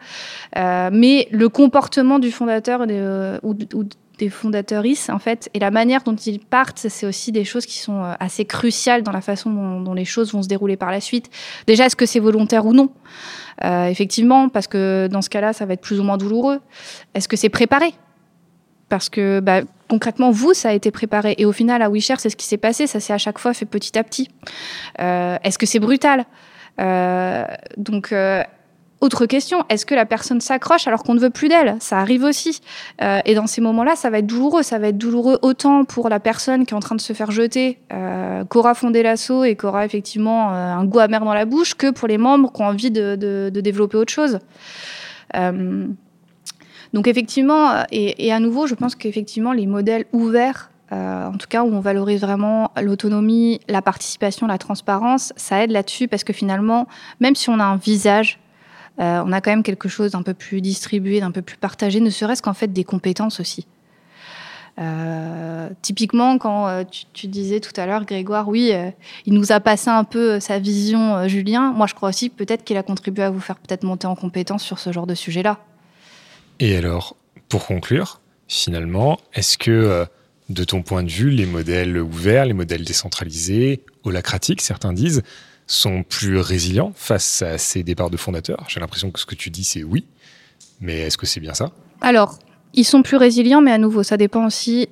Euh, 0.56 0.88
mais 0.92 1.28
le 1.32 1.48
comportement 1.48 2.18
du 2.18 2.30
fondateur 2.30 2.86
de, 2.86 2.94
euh, 2.94 3.38
ou, 3.42 3.54
ou, 3.74 3.84
des 4.18 4.30
fondateuristes, 4.30 5.10
en 5.10 5.18
fait, 5.18 5.50
et 5.52 5.58
la 5.58 5.70
manière 5.70 6.02
dont 6.02 6.16
ils 6.16 6.40
partent, 6.40 6.86
c'est 6.88 7.06
aussi 7.06 7.32
des 7.32 7.44
choses 7.44 7.66
qui 7.66 7.78
sont 7.78 8.02
euh, 8.02 8.14
assez 8.18 8.46
cruciales 8.46 9.02
dans 9.02 9.12
la 9.12 9.20
façon 9.20 9.50
dont, 9.50 9.80
dont 9.80 9.92
les 9.92 10.06
choses 10.06 10.32
vont 10.32 10.42
se 10.42 10.48
dérouler 10.48 10.78
par 10.78 10.90
la 10.90 11.02
suite. 11.02 11.28
Déjà, 11.66 11.84
est-ce 11.84 11.96
que 11.96 12.06
c'est 12.06 12.20
volontaire 12.20 12.64
ou 12.64 12.72
non? 12.72 12.90
Euh, 13.64 13.86
Effectivement, 13.86 14.48
parce 14.48 14.66
que 14.66 15.08
dans 15.10 15.20
ce 15.20 15.28
cas-là, 15.28 15.52
ça 15.52 15.66
va 15.66 15.74
être 15.74 15.82
plus 15.82 16.00
ou 16.00 16.02
moins 16.02 16.16
douloureux. 16.16 16.60
Est-ce 17.14 17.28
que 17.28 17.36
c'est 17.36 17.50
préparé? 17.50 17.92
Parce 18.88 19.08
que 19.08 19.40
bah, 19.40 19.62
concrètement, 19.88 20.30
vous, 20.30 20.54
ça 20.54 20.70
a 20.70 20.72
été 20.72 20.90
préparé. 20.90 21.34
Et 21.38 21.44
au 21.44 21.52
final, 21.52 21.82
à 21.82 21.90
WeShare, 21.90 22.20
c'est 22.20 22.30
ce 22.30 22.36
qui 22.36 22.46
s'est 22.46 22.56
passé. 22.56 22.86
Ça 22.86 23.00
s'est 23.00 23.12
à 23.12 23.18
chaque 23.18 23.38
fois 23.38 23.54
fait 23.54 23.66
petit 23.66 23.98
à 23.98 24.04
petit. 24.04 24.28
Euh, 25.00 25.36
est-ce 25.42 25.58
que 25.58 25.66
c'est 25.66 25.80
brutal? 25.80 26.24
Euh, 26.80 27.44
Donc, 27.76 28.12
euh, 28.12 28.42
autre 29.02 29.26
question, 29.26 29.64
est-ce 29.68 29.84
que 29.84 29.94
la 29.94 30.06
personne 30.06 30.40
s'accroche 30.40 30.86
alors 30.86 31.02
qu'on 31.02 31.12
ne 31.12 31.20
veut 31.20 31.30
plus 31.30 31.48
d'elle? 31.48 31.76
Ça 31.80 31.98
arrive 31.98 32.24
aussi. 32.24 32.60
Euh, 33.02 33.20
et 33.26 33.34
dans 33.34 33.46
ces 33.46 33.60
moments-là, 33.60 33.94
ça 33.94 34.08
va 34.08 34.18
être 34.20 34.26
douloureux. 34.26 34.62
Ça 34.62 34.78
va 34.78 34.88
être 34.88 34.96
douloureux 34.96 35.38
autant 35.42 35.84
pour 35.84 36.08
la 36.08 36.18
personne 36.18 36.64
qui 36.64 36.72
est 36.72 36.76
en 36.76 36.80
train 36.80 36.94
de 36.94 37.00
se 37.00 37.12
faire 37.12 37.30
jeter, 37.30 37.78
euh, 37.92 38.44
qu'aura 38.46 38.74
fondé 38.74 39.02
l'assaut 39.02 39.44
et 39.44 39.54
qu'aura 39.54 39.84
effectivement 39.84 40.50
euh, 40.50 40.72
un 40.72 40.84
goût 40.86 41.00
amer 41.00 41.24
dans 41.24 41.34
la 41.34 41.44
bouche, 41.44 41.74
que 41.74 41.90
pour 41.90 42.08
les 42.08 42.18
membres 42.18 42.50
qui 42.50 42.62
ont 42.62 42.66
envie 42.66 42.90
de, 42.90 43.16
de, 43.16 43.50
de 43.52 43.60
développer 43.60 43.98
autre 43.98 44.12
chose. 44.12 44.38
Euh, 46.96 46.98
donc 46.98 47.08
effectivement, 47.08 47.84
et, 47.90 48.26
et 48.26 48.32
à 48.32 48.40
nouveau, 48.40 48.66
je 48.66 48.74
pense 48.74 48.94
qu'effectivement, 48.94 49.52
les 49.52 49.66
modèles 49.66 50.06
ouverts, 50.12 50.70
euh, 50.92 51.26
en 51.26 51.36
tout 51.36 51.48
cas 51.48 51.62
où 51.62 51.74
on 51.74 51.80
valorise 51.80 52.20
vraiment 52.20 52.70
l'autonomie, 52.80 53.60
la 53.68 53.82
participation, 53.82 54.46
la 54.46 54.58
transparence, 54.58 55.32
ça 55.36 55.62
aide 55.62 55.70
là-dessus 55.70 56.08
parce 56.08 56.24
que 56.24 56.32
finalement, 56.32 56.86
même 57.20 57.34
si 57.34 57.50
on 57.50 57.58
a 57.58 57.64
un 57.64 57.76
visage, 57.76 58.38
euh, 58.98 59.22
on 59.26 59.32
a 59.32 59.40
quand 59.40 59.50
même 59.50 59.62
quelque 59.62 59.88
chose 59.88 60.12
d'un 60.12 60.22
peu 60.22 60.32
plus 60.32 60.60
distribué, 60.60 61.20
d'un 61.20 61.32
peu 61.32 61.42
plus 61.42 61.56
partagé, 61.56 62.00
ne 62.00 62.10
serait-ce 62.10 62.40
qu'en 62.40 62.54
fait 62.54 62.72
des 62.72 62.84
compétences 62.84 63.40
aussi. 63.40 63.66
Euh, 64.78 65.70
typiquement, 65.80 66.36
quand 66.36 66.68
euh, 66.68 66.84
tu, 66.84 67.04
tu, 67.12 67.28
disais 67.28 67.60
tout 67.60 67.72
à 67.80 67.86
l'heure, 67.86 68.04
Grégoire, 68.04 68.48
oui, 68.48 68.70
euh, 68.72 68.90
il 69.24 69.32
nous 69.32 69.50
a 69.52 69.60
passé 69.60 69.88
un 69.88 70.04
peu 70.04 70.38
sa 70.38 70.58
vision, 70.58 71.16
euh, 71.16 71.28
Julien. 71.28 71.72
Moi, 71.72 71.86
je 71.86 71.94
crois 71.94 72.10
aussi 72.10 72.28
peut-être 72.28 72.62
qu'il 72.62 72.76
a 72.76 72.82
contribué 72.82 73.24
à 73.24 73.30
vous 73.30 73.40
faire 73.40 73.56
peut-être 73.56 73.84
monter 73.84 74.06
en 74.06 74.14
compétence 74.14 74.62
sur 74.62 74.78
ce 74.78 74.92
genre 74.92 75.06
de 75.06 75.14
sujet-là. 75.14 75.58
Et 76.60 76.76
alors, 76.76 77.16
pour 77.48 77.66
conclure, 77.66 78.20
finalement, 78.48 79.18
est-ce 79.34 79.58
que, 79.58 79.70
euh, 79.70 80.04
de 80.48 80.64
ton 80.64 80.82
point 80.82 81.02
de 81.02 81.10
vue, 81.10 81.30
les 81.30 81.46
modèles 81.46 81.98
ouverts, 81.98 82.46
les 82.46 82.52
modèles 82.52 82.84
décentralisés, 82.84 83.82
holacratiques, 84.04 84.60
certains 84.60 84.92
disent, 84.92 85.22
sont 85.66 86.02
plus 86.02 86.38
résilients 86.38 86.92
face 86.94 87.42
à 87.42 87.58
ces 87.58 87.82
départs 87.82 88.10
de 88.10 88.16
fondateurs? 88.16 88.64
J'ai 88.68 88.80
l'impression 88.80 89.10
que 89.10 89.18
ce 89.18 89.26
que 89.26 89.34
tu 89.34 89.50
dis, 89.50 89.64
c'est 89.64 89.82
oui. 89.82 90.06
Mais 90.80 91.00
est-ce 91.00 91.18
que 91.18 91.26
c'est 91.26 91.40
bien 91.40 91.54
ça? 91.54 91.72
Alors, 92.00 92.38
ils 92.74 92.84
sont 92.84 93.02
plus 93.02 93.16
résilients, 93.16 93.60
mais 93.60 93.72
à 93.72 93.78
nouveau, 93.78 94.02
ça 94.02 94.16
dépend 94.16 94.46
aussi 94.46 94.88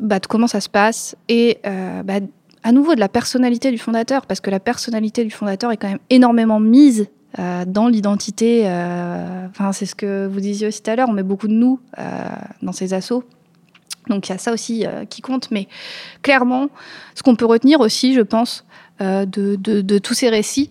bah, 0.00 0.18
de 0.18 0.26
comment 0.26 0.48
ça 0.48 0.60
se 0.60 0.68
passe 0.68 1.16
et 1.28 1.58
bah, 1.64 2.20
à 2.62 2.72
nouveau 2.72 2.94
de 2.94 3.00
la 3.00 3.08
personnalité 3.08 3.70
du 3.70 3.78
fondateur, 3.78 4.26
parce 4.26 4.40
que 4.40 4.50
la 4.50 4.60
personnalité 4.60 5.24
du 5.24 5.30
fondateur 5.30 5.72
est 5.72 5.76
quand 5.76 5.88
même 5.88 6.00
énormément 6.10 6.60
mise 6.60 7.08
euh, 7.38 7.64
dans 7.64 7.86
l'identité. 7.86 8.62
Euh, 8.64 9.46
enfin, 9.48 9.72
c'est 9.72 9.86
ce 9.86 9.94
que 9.94 10.26
vous 10.26 10.40
disiez 10.40 10.66
aussi 10.66 10.82
tout 10.82 10.90
à 10.90 10.96
l'heure, 10.96 11.08
on 11.08 11.12
met 11.12 11.22
beaucoup 11.22 11.46
de 11.46 11.52
nous 11.52 11.78
euh, 11.98 12.02
dans 12.62 12.72
ces 12.72 12.92
assauts. 12.92 13.24
Donc 14.08 14.28
il 14.28 14.32
y 14.32 14.34
a 14.34 14.38
ça 14.38 14.52
aussi 14.52 14.86
qui 15.08 15.20
compte, 15.20 15.50
mais 15.50 15.68
clairement, 16.22 16.68
ce 17.14 17.22
qu'on 17.22 17.36
peut 17.36 17.44
retenir 17.44 17.80
aussi, 17.80 18.14
je 18.14 18.22
pense, 18.22 18.64
de, 18.98 19.98
tous 19.98 20.14
ces 20.14 20.30
récits, 20.30 20.70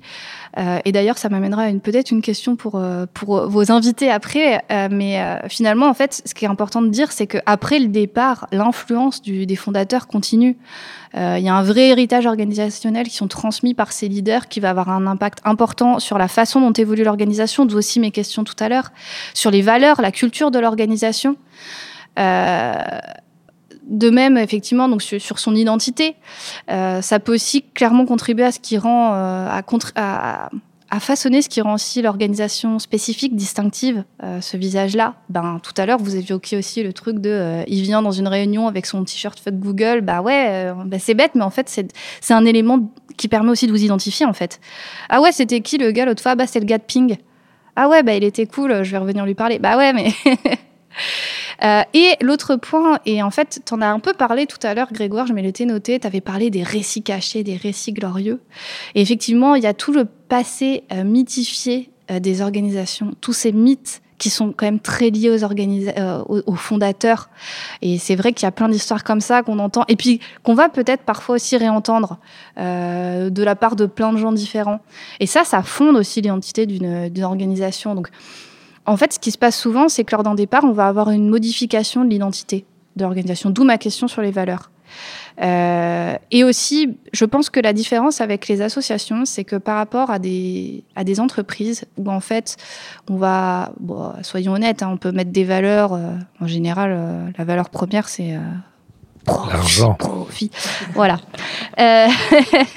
euh, 0.57 0.79
et 0.85 0.91
d'ailleurs, 0.91 1.17
ça 1.17 1.29
m'amènera 1.29 1.67
peut-être 1.83 2.11
une 2.11 2.21
question 2.21 2.55
pour, 2.55 2.75
euh, 2.75 3.05
pour 3.13 3.47
vos 3.47 3.71
invités 3.71 4.09
après. 4.09 4.63
Euh, 4.71 4.87
mais 4.91 5.19
finalement, 5.49 5.87
en 5.87 5.93
fait, 5.93 6.21
ce 6.25 6.33
qui 6.33 6.45
est 6.45 6.47
important 6.47 6.81
de 6.81 6.89
dire, 6.89 7.11
c'est 7.11 7.27
qu'après 7.27 7.79
le 7.79 7.87
départ, 7.87 8.47
l'influence 8.51 9.21
des 9.21 9.55
fondateurs 9.55 10.07
continue. 10.07 10.57
Il 11.15 11.39
y 11.39 11.49
a 11.49 11.55
un 11.55 11.63
vrai 11.63 11.89
héritage 11.89 12.27
organisationnel 12.27 13.07
qui 13.07 13.15
sont 13.15 13.27
transmis 13.27 13.73
par 13.73 13.91
ces 13.91 14.07
leaders 14.07 14.47
qui 14.47 14.59
va 14.59 14.69
avoir 14.69 14.89
un 14.89 15.07
impact 15.07 15.39
important 15.43 15.99
sur 15.99 16.19
la 16.19 16.27
façon 16.27 16.61
dont 16.61 16.71
évolue 16.71 17.03
l'organisation, 17.03 17.65
d'où 17.65 17.77
aussi 17.77 17.99
mes 17.99 18.11
questions 18.11 18.43
tout 18.43 18.55
à 18.59 18.69
l'heure, 18.69 18.91
sur 19.33 19.49
les 19.49 19.63
valeurs, 19.63 20.01
la 20.01 20.11
culture 20.11 20.51
de 20.51 20.59
l'organisation. 20.59 21.35
De 23.89 24.09
même, 24.09 24.37
effectivement, 24.37 24.87
donc 24.87 25.01
sur, 25.01 25.39
son 25.39 25.55
identité, 25.55 26.15
euh, 26.69 27.01
ça 27.01 27.19
peut 27.19 27.33
aussi 27.33 27.63
clairement 27.63 28.05
contribuer 28.05 28.45
à 28.45 28.51
ce 28.51 28.59
qui 28.59 28.77
rend, 28.77 29.13
euh, 29.13 29.47
à, 29.95 30.49
façonner 30.99 31.41
ce 31.41 31.49
qui 31.49 31.59
rend 31.61 31.73
aussi 31.73 32.01
l'organisation 32.01 32.77
spécifique, 32.77 33.35
distinctive, 33.35 34.03
euh, 34.23 34.41
ce 34.41 34.57
visage-là. 34.57 35.15
Ben, 35.29 35.59
tout 35.63 35.73
à 35.77 35.85
l'heure, 35.85 35.99
vous 35.99 36.15
évoquiez 36.15 36.57
aussi 36.57 36.83
le 36.83 36.93
truc 36.93 37.19
de, 37.19 37.63
il 37.67 37.81
vient 37.81 38.01
dans 38.01 38.11
une 38.11 38.27
réunion 38.27 38.67
avec 38.67 38.85
son 38.85 39.03
t-shirt 39.03 39.39
fuck 39.39 39.55
Google. 39.55 40.01
Bah 40.01 40.21
ouais, 40.21 40.71
bah 40.85 40.97
c'est 40.99 41.15
bête, 41.15 41.31
mais 41.35 41.43
en 41.43 41.49
fait, 41.49 41.67
c'est 42.21 42.33
un 42.33 42.45
élément 42.45 42.91
qui 43.17 43.27
permet 43.27 43.49
aussi 43.49 43.65
de 43.65 43.71
vous 43.71 43.83
identifier, 43.83 44.25
en 44.25 44.33
fait. 44.33 44.59
Ah 45.09 45.19
ouais, 45.21 45.31
c'était 45.31 45.61
qui 45.61 45.77
le 45.77 45.91
gars 45.91 46.05
l'autre 46.05 46.21
fois? 46.21 46.35
Bah 46.35 46.45
c'est 46.47 46.59
le 46.59 46.65
gars 46.65 46.77
de 46.77 46.83
Ping. 46.83 47.17
Ah 47.75 47.89
ouais, 47.89 48.03
bah 48.03 48.13
il 48.13 48.23
était 48.23 48.45
cool, 48.45 48.83
je 48.83 48.91
vais 48.91 48.97
revenir 48.97 49.25
lui 49.25 49.35
parler. 49.35 49.57
Bah 49.57 49.77
ouais, 49.77 49.93
mais 49.93 50.11
Euh, 51.63 51.81
et 51.93 52.15
l'autre 52.21 52.55
point, 52.55 52.99
et 53.05 53.21
en 53.21 53.31
fait, 53.31 53.61
tu 53.65 53.73
en 53.73 53.81
as 53.81 53.87
un 53.87 53.99
peu 53.99 54.13
parlé 54.13 54.45
tout 54.45 54.59
à 54.63 54.73
l'heure, 54.73 54.91
Grégoire, 54.91 55.27
je 55.27 55.33
me 55.33 55.41
l'étais 55.41 55.65
noté, 55.65 55.99
tu 55.99 56.07
avais 56.07 56.21
parlé 56.21 56.49
des 56.49 56.63
récits 56.63 57.03
cachés, 57.03 57.43
des 57.43 57.57
récits 57.57 57.93
glorieux. 57.93 58.41
Et 58.95 59.01
effectivement, 59.01 59.55
il 59.55 59.63
y 59.63 59.67
a 59.67 59.73
tout 59.73 59.91
le 59.91 60.05
passé 60.05 60.83
euh, 60.91 61.03
mythifié 61.03 61.91
euh, 62.11 62.19
des 62.19 62.41
organisations, 62.41 63.13
tous 63.21 63.33
ces 63.33 63.51
mythes 63.51 64.01
qui 64.19 64.29
sont 64.29 64.51
quand 64.51 64.65
même 64.65 64.81
très 64.81 65.09
liés 65.09 65.29
aux, 65.29 65.45
aux, 65.45 66.43
aux 66.45 66.55
fondateurs. 66.55 67.29
Et 67.81 67.97
c'est 67.97 68.15
vrai 68.15 68.33
qu'il 68.33 68.45
y 68.45 68.47
a 68.47 68.51
plein 68.51 68.67
d'histoires 68.67 69.03
comme 69.03 69.21
ça 69.21 69.41
qu'on 69.43 69.59
entend, 69.59 69.85
et 69.87 69.95
puis 69.95 70.19
qu'on 70.43 70.53
va 70.53 70.69
peut-être 70.69 71.03
parfois 71.03 71.35
aussi 71.35 71.57
réentendre 71.57 72.19
euh, 72.57 73.29
de 73.29 73.43
la 73.43 73.55
part 73.55 73.75
de 73.75 73.85
plein 73.85 74.11
de 74.11 74.17
gens 74.17 74.33
différents. 74.33 74.81
Et 75.19 75.25
ça, 75.25 75.45
ça 75.45 75.63
fonde 75.63 75.95
aussi 75.95 76.21
l'identité 76.21 76.65
d'une 76.65 77.23
organisation. 77.23 77.95
Donc, 77.95 78.09
en 78.89 78.97
fait, 78.97 79.13
ce 79.13 79.19
qui 79.19 79.31
se 79.31 79.37
passe 79.37 79.57
souvent, 79.57 79.87
c'est 79.87 80.03
que 80.03 80.15
lors 80.15 80.23
d'un 80.23 80.35
départ, 80.35 80.63
on 80.63 80.71
va 80.71 80.87
avoir 80.87 81.11
une 81.11 81.29
modification 81.29 82.03
de 82.03 82.09
l'identité 82.09 82.65
de 82.95 83.03
l'organisation, 83.03 83.51
d'où 83.51 83.63
ma 83.63 83.77
question 83.77 84.07
sur 84.07 84.21
les 84.21 84.31
valeurs. 84.31 84.71
Euh, 85.41 86.15
et 86.31 86.43
aussi, 86.43 86.97
je 87.13 87.23
pense 87.23 87.51
que 87.51 87.59
la 87.59 87.71
différence 87.71 88.19
avec 88.19 88.47
les 88.47 88.61
associations, 88.61 89.25
c'est 89.25 89.43
que 89.43 89.55
par 89.55 89.77
rapport 89.77 90.09
à 90.09 90.17
des, 90.17 90.83
entreprises 91.19 91.85
où 91.97 92.09
en 92.09 92.19
fait, 92.19 92.57
on 93.09 93.15
va, 93.15 93.71
soyons 94.23 94.53
honnêtes, 94.53 94.81
hein, 94.81 94.89
on 94.91 94.97
peut 94.97 95.11
mettre 95.11 95.31
des 95.31 95.43
valeurs, 95.43 95.93
euh, 95.93 96.15
en 96.41 96.47
général, 96.47 96.91
euh, 96.91 97.29
la 97.37 97.45
valeur 97.45 97.69
première, 97.69 98.09
c'est 98.09 98.35
L'argent. 99.27 99.93
Profit. 99.93 100.51
Voilà. 100.93 101.19
Euh, 101.79 102.07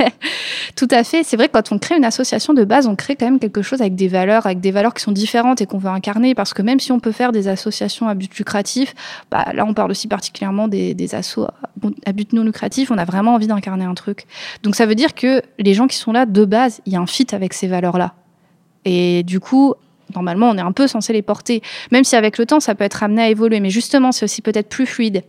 tout 0.77 0.89
à 0.91 1.05
fait. 1.05 1.23
C'est 1.23 1.37
vrai 1.37 1.49
que 1.49 1.53
quand 1.53 1.73
on 1.73 1.79
crée 1.79 1.97
une 1.97 2.05
association 2.05 2.55
de 2.55 2.65
base, 2.65 2.87
on 2.87 2.97
crée 2.97 3.17
quand 3.17 3.27
même 3.27 3.39
quelque 3.39 3.63
chose 3.63 3.81
avec 3.81 3.95
des 3.95 4.09
valeurs, 4.09 4.47
avec 4.47 4.61
des 4.61 4.71
valeurs 4.71 4.95
qui 4.95 5.03
sont 5.03 5.13
différentes 5.13 5.61
et 5.61 5.67
qu'on 5.67 5.79
veut 5.79 5.91
incarner. 5.91 6.35
Parce 6.35 6.53
que 6.55 6.63
même 6.63 6.81
si 6.81 6.93
on 6.93 7.01
peut 7.01 7.13
faire 7.13 7.33
des 7.33 7.49
associations 7.49 8.09
à 8.09 8.15
but 8.15 8.35
lucratif, 8.37 8.95
bah, 9.31 9.47
là 9.55 9.65
on 9.65 9.75
parle 9.75 9.91
aussi 9.91 10.09
particulièrement 10.09 10.69
des, 10.69 10.95
des 10.95 11.15
assos 11.15 11.47
à 12.07 12.13
but 12.13 12.33
non 12.33 12.45
lucratif, 12.45 12.91
on 12.91 12.99
a 12.99 13.05
vraiment 13.05 13.35
envie 13.35 13.47
d'incarner 13.47 13.85
un 13.85 13.95
truc. 13.95 14.25
Donc 14.63 14.75
ça 14.75 14.87
veut 14.87 14.95
dire 14.95 15.15
que 15.15 15.43
les 15.59 15.75
gens 15.75 15.87
qui 15.87 15.97
sont 15.97 16.13
là 16.13 16.27
de 16.27 16.45
base, 16.45 16.81
il 16.87 16.93
y 16.93 16.97
a 16.97 17.01
un 17.01 17.07
fit 17.07 17.27
avec 17.33 17.55
ces 17.55 17.67
valeurs-là. 17.67 18.15
Et 18.85 19.23
du 19.23 19.41
coup, 19.41 19.75
normalement, 20.15 20.51
on 20.51 20.57
est 20.57 20.63
un 20.63 20.73
peu 20.73 20.87
censé 20.87 21.13
les 21.13 21.23
porter. 21.23 21.63
Même 21.91 22.05
si 22.05 22.17
avec 22.17 22.39
le 22.39 22.47
temps, 22.47 22.61
ça 22.61 22.75
peut 22.75 22.85
être 22.85 23.03
amené 23.03 23.23
à 23.23 23.29
évoluer. 23.29 23.61
Mais 23.61 23.71
justement, 23.71 24.13
c'est 24.13 24.25
aussi 24.25 24.43
peut-être 24.43 24.69
plus 24.69 24.87
fluide. 24.87 25.23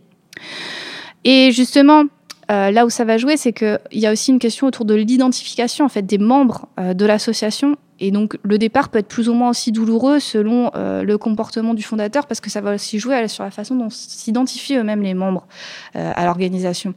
Et 1.24 1.52
justement, 1.52 2.04
euh, 2.50 2.70
là 2.70 2.84
où 2.84 2.90
ça 2.90 3.04
va 3.04 3.16
jouer, 3.16 3.36
c'est 3.36 3.52
qu'il 3.52 3.78
y 3.92 4.06
a 4.06 4.12
aussi 4.12 4.30
une 4.30 4.38
question 4.38 4.66
autour 4.66 4.84
de 4.84 4.94
l'identification 4.94 5.84
en 5.84 5.88
fait 5.88 6.02
des 6.02 6.18
membres 6.18 6.68
euh, 6.78 6.94
de 6.94 7.06
l'association. 7.06 7.76
Et 8.00 8.10
donc 8.10 8.36
le 8.42 8.58
départ 8.58 8.88
peut 8.88 8.98
être 8.98 9.08
plus 9.08 9.28
ou 9.28 9.34
moins 9.34 9.50
aussi 9.50 9.72
douloureux 9.72 10.18
selon 10.18 10.70
euh, 10.74 11.02
le 11.02 11.16
comportement 11.16 11.74
du 11.74 11.82
fondateur, 11.82 12.26
parce 12.26 12.40
que 12.40 12.50
ça 12.50 12.60
va 12.60 12.74
aussi 12.74 12.98
jouer 12.98 13.28
sur 13.28 13.44
la 13.44 13.50
façon 13.50 13.76
dont 13.76 13.88
s'identifient 13.88 14.76
eux-mêmes 14.76 15.02
les 15.02 15.14
membres 15.14 15.46
à 15.94 16.24
l'organisation. 16.24 16.94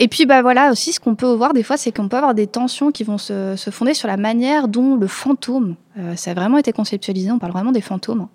Et 0.00 0.08
puis 0.08 0.26
bah 0.26 0.42
voilà 0.42 0.72
aussi 0.72 0.92
ce 0.92 0.98
qu'on 0.98 1.14
peut 1.14 1.32
voir 1.32 1.52
des 1.52 1.62
fois 1.62 1.76
c'est 1.76 1.92
qu'on 1.92 2.08
peut 2.08 2.16
avoir 2.16 2.34
des 2.34 2.48
tensions 2.48 2.90
qui 2.90 3.04
vont 3.04 3.16
se, 3.16 3.54
fonder 3.70 3.94
sur 3.94 4.08
la 4.08 4.16
manière 4.16 4.66
dont 4.66 4.96
le 4.96 5.06
fantôme 5.06 5.76
ça 6.14 6.30
a 6.30 6.34
vraiment 6.34 6.58
été 6.58 6.72
conceptualisé 6.72 7.30
on 7.30 7.38
parle 7.38 7.52
vraiment 7.52 7.72
des 7.72 7.80
fantômes 7.80 8.28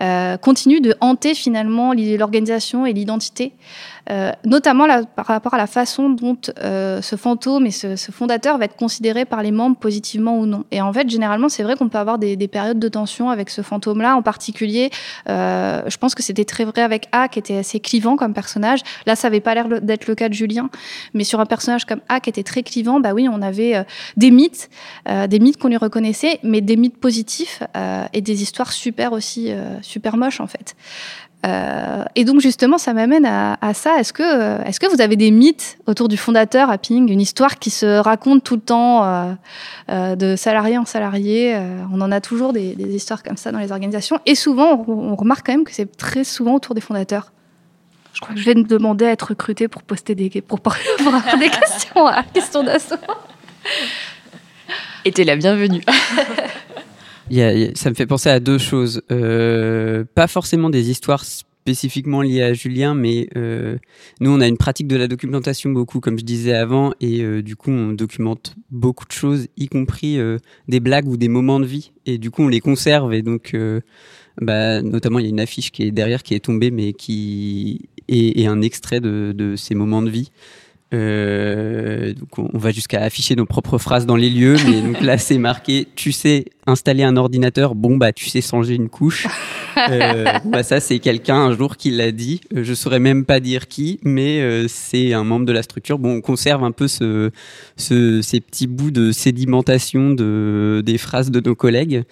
euh, 0.00 0.36
continue 0.36 0.80
de 0.80 0.94
hanter 1.00 1.34
finalement 1.34 1.92
l'organisation 1.94 2.86
et 2.86 2.92
l'identité 2.92 3.54
euh, 4.10 4.32
notamment 4.44 4.86
par 5.14 5.26
rapport 5.26 5.54
à 5.54 5.58
la 5.58 5.68
façon 5.68 6.10
dont 6.10 6.36
euh, 6.58 7.00
ce 7.00 7.14
fantôme 7.14 7.66
et 7.66 7.70
ce, 7.70 7.96
fondateur 8.10 8.58
va 8.58 8.64
être 8.64 8.74
considéré 8.74 9.24
par 9.24 9.42
les 9.42 9.52
membres 9.52 9.76
positivement 9.76 10.36
ou 10.38 10.46
non. 10.46 10.64
Et 10.72 10.80
en 10.80 10.92
fait, 10.92 11.08
généralement, 11.08 11.48
c'est 11.48 11.62
vrai 11.62 11.76
qu'on 11.76 11.88
peut 11.88 11.98
avoir 11.98 12.18
des, 12.18 12.36
périodes 12.48 12.80
de 12.80 12.88
tension 12.88 13.30
avec 13.30 13.50
ce 13.50 13.62
fantôme-là. 13.62 14.16
En 14.16 14.22
particulier, 14.22 14.90
euh, 15.28 15.82
je 15.86 15.96
pense 15.96 16.16
que 16.16 16.22
c'était 16.24 16.44
très 16.44 16.64
vrai 16.64 16.82
avec 16.82 17.06
A, 17.12 17.28
qui 17.28 17.38
était 17.38 17.58
assez 17.58 17.78
clivant 17.78 18.16
comme 18.16 18.34
personnage. 18.34 18.80
Là, 19.06 19.14
ça 19.14 19.28
n'avait 19.28 19.40
pas 19.40 19.54
l'air 19.54 19.68
d'être 19.68 20.08
le 20.08 20.16
cas 20.16 20.28
de 20.28 20.34
Julien, 20.34 20.70
mais 21.14 21.22
sur 21.22 21.38
un 21.38 21.46
personnage 21.46 21.84
comme 21.84 22.00
A, 22.08 22.18
qui 22.18 22.30
était 22.30 22.42
très 22.42 22.64
clivant, 22.64 22.98
bah 22.98 23.12
oui, 23.14 23.28
on 23.30 23.42
avait 23.42 23.84
des 24.16 24.32
mythes, 24.32 24.70
des 25.06 25.38
mythes 25.38 25.58
qu'on 25.58 25.68
lui 25.68 25.76
reconnaissait, 25.76 26.40
mais 26.42 26.60
des 26.60 26.76
mythes 26.76 26.89
positifs 26.90 27.62
et 28.12 28.20
des 28.20 28.42
histoires 28.42 28.72
super 28.72 29.12
aussi, 29.12 29.52
super 29.82 30.16
moches 30.16 30.40
en 30.40 30.46
fait. 30.46 30.74
Euh, 31.46 32.04
et 32.16 32.24
donc 32.24 32.40
justement, 32.40 32.76
ça 32.78 32.92
m'amène 32.92 33.24
à, 33.24 33.74
ça. 33.74 33.98
Est-ce 33.98 34.12
que, 34.12 34.62
est-ce 34.66 34.78
que 34.78 34.86
vous 34.86 35.00
avez 35.00 35.16
des 35.16 35.30
mythes 35.30 35.78
autour 35.86 36.08
du 36.08 36.16
fondateur 36.16 36.70
à 36.70 36.78
Ping, 36.78 37.10
une 37.10 37.20
histoire 37.20 37.58
qui 37.58 37.70
se 37.70 37.98
raconte 37.98 38.44
tout 38.44 38.56
le 38.56 38.60
temps 38.60 39.04
euh, 39.04 39.32
euh, 39.90 40.16
de 40.16 40.36
salarié 40.36 40.76
en 40.76 40.84
salarié 40.84 41.58
On 41.92 42.00
en 42.00 42.12
a 42.12 42.20
toujours 42.20 42.52
des, 42.52 42.74
histoires 42.78 43.22
comme 43.22 43.36
ça 43.36 43.52
dans 43.52 43.58
les 43.58 43.72
organisations. 43.72 44.18
Et 44.26 44.34
souvent, 44.34 44.84
on, 44.86 45.16
remarque 45.16 45.46
quand 45.46 45.52
même 45.52 45.64
que 45.64 45.72
c'est 45.72 45.96
très 45.96 46.24
souvent 46.24 46.54
autour 46.54 46.74
des 46.74 46.80
fondateurs? 46.80 47.32
Je 48.12 48.20
crois 48.20 48.34
que 48.34 48.40
je 48.40 48.44
vais 48.44 48.54
me 48.54 48.64
demander 48.64 49.06
à 49.06 49.12
être 49.12 49.28
recruté 49.28 49.68
pour 49.68 49.82
poster 49.82 50.14
des, 50.14 50.28
pour, 50.42 50.60
pour 50.60 50.74
avoir 51.06 51.38
des 51.38 51.48
questions 51.48 52.06
à 52.06 52.22
question 52.22 52.62
d'assaut. 52.62 52.96
Et 55.04 55.12
t'es 55.12 55.24
la 55.24 55.36
bienvenue. 55.36 55.82
ça 57.74 57.90
me 57.90 57.94
fait 57.94 58.06
penser 58.06 58.28
à 58.28 58.40
deux 58.40 58.58
choses. 58.58 59.02
Euh, 59.10 60.04
pas 60.14 60.26
forcément 60.26 60.70
des 60.70 60.90
histoires 60.90 61.24
spécifiquement 61.24 62.22
liées 62.22 62.42
à 62.42 62.54
Julien, 62.54 62.94
mais 62.94 63.28
euh, 63.36 63.76
nous, 64.20 64.30
on 64.30 64.40
a 64.40 64.48
une 64.48 64.56
pratique 64.56 64.88
de 64.88 64.96
la 64.96 65.06
documentation 65.06 65.70
beaucoup, 65.70 66.00
comme 66.00 66.18
je 66.18 66.24
disais 66.24 66.54
avant, 66.54 66.92
et 67.00 67.20
euh, 67.22 67.42
du 67.42 67.54
coup, 67.54 67.70
on 67.70 67.92
documente 67.92 68.56
beaucoup 68.70 69.06
de 69.06 69.12
choses, 69.12 69.46
y 69.56 69.68
compris 69.68 70.18
des 70.68 70.80
blagues 70.80 71.06
ou 71.06 71.16
des 71.16 71.28
moments 71.28 71.60
de 71.60 71.66
vie, 71.66 71.92
et 72.06 72.18
du 72.18 72.30
coup, 72.30 72.42
on 72.42 72.48
les 72.48 72.60
conserve, 72.60 73.12
et 73.12 73.22
donc, 73.22 73.54
bah, 74.40 74.82
notamment, 74.82 75.18
il 75.18 75.26
y 75.26 75.28
a 75.28 75.30
une 75.30 75.40
affiche 75.40 75.70
qui 75.70 75.82
est 75.82 75.90
derrière, 75.90 76.22
qui 76.22 76.34
est 76.34 76.40
tombée, 76.40 76.70
mais 76.70 76.94
qui 76.94 77.90
est, 78.08 78.40
est 78.40 78.46
un 78.46 78.62
extrait 78.62 79.00
de, 79.00 79.32
de, 79.36 79.54
ces 79.54 79.74
moments 79.74 80.02
de 80.02 80.10
vie. 80.10 80.30
Euh, 80.92 82.12
donc 82.14 82.38
on 82.38 82.58
va 82.58 82.72
jusqu'à 82.72 83.00
afficher 83.02 83.36
nos 83.36 83.46
propres 83.46 83.78
phrases 83.78 84.06
dans 84.06 84.16
les 84.16 84.28
lieux, 84.28 84.56
mais 84.66 84.80
donc 84.80 85.00
là 85.00 85.18
c'est 85.18 85.38
marqué 85.38 85.86
tu 85.94 86.10
sais 86.10 86.46
installer 86.66 87.04
un 87.04 87.16
ordinateur, 87.16 87.76
bon 87.76 87.96
bah 87.96 88.12
tu 88.12 88.28
sais 88.28 88.40
changer 88.40 88.74
une 88.74 88.88
couche. 88.88 89.26
Euh, 89.88 90.24
bah 90.44 90.64
ça 90.64 90.80
c'est 90.80 90.98
quelqu'un 90.98 91.36
un 91.36 91.56
jour 91.56 91.76
qui 91.76 91.90
l'a 91.90 92.10
dit. 92.10 92.40
Euh, 92.54 92.64
je 92.64 92.74
saurais 92.74 92.98
même 92.98 93.24
pas 93.24 93.38
dire 93.38 93.68
qui, 93.68 94.00
mais 94.02 94.66
c'est 94.68 95.12
un 95.12 95.22
membre 95.22 95.46
de 95.46 95.52
la 95.52 95.62
structure. 95.62 95.98
Bon, 95.98 96.16
on 96.16 96.20
conserve 96.20 96.64
un 96.64 96.72
peu 96.72 96.88
ce, 96.88 97.30
ce, 97.76 98.20
ces 98.20 98.40
petits 98.40 98.66
bouts 98.66 98.90
de 98.90 99.12
sédimentation 99.12 100.10
de 100.10 100.82
des 100.84 100.98
phrases 100.98 101.30
de 101.30 101.40
nos 101.40 101.54
collègues. 101.54 102.02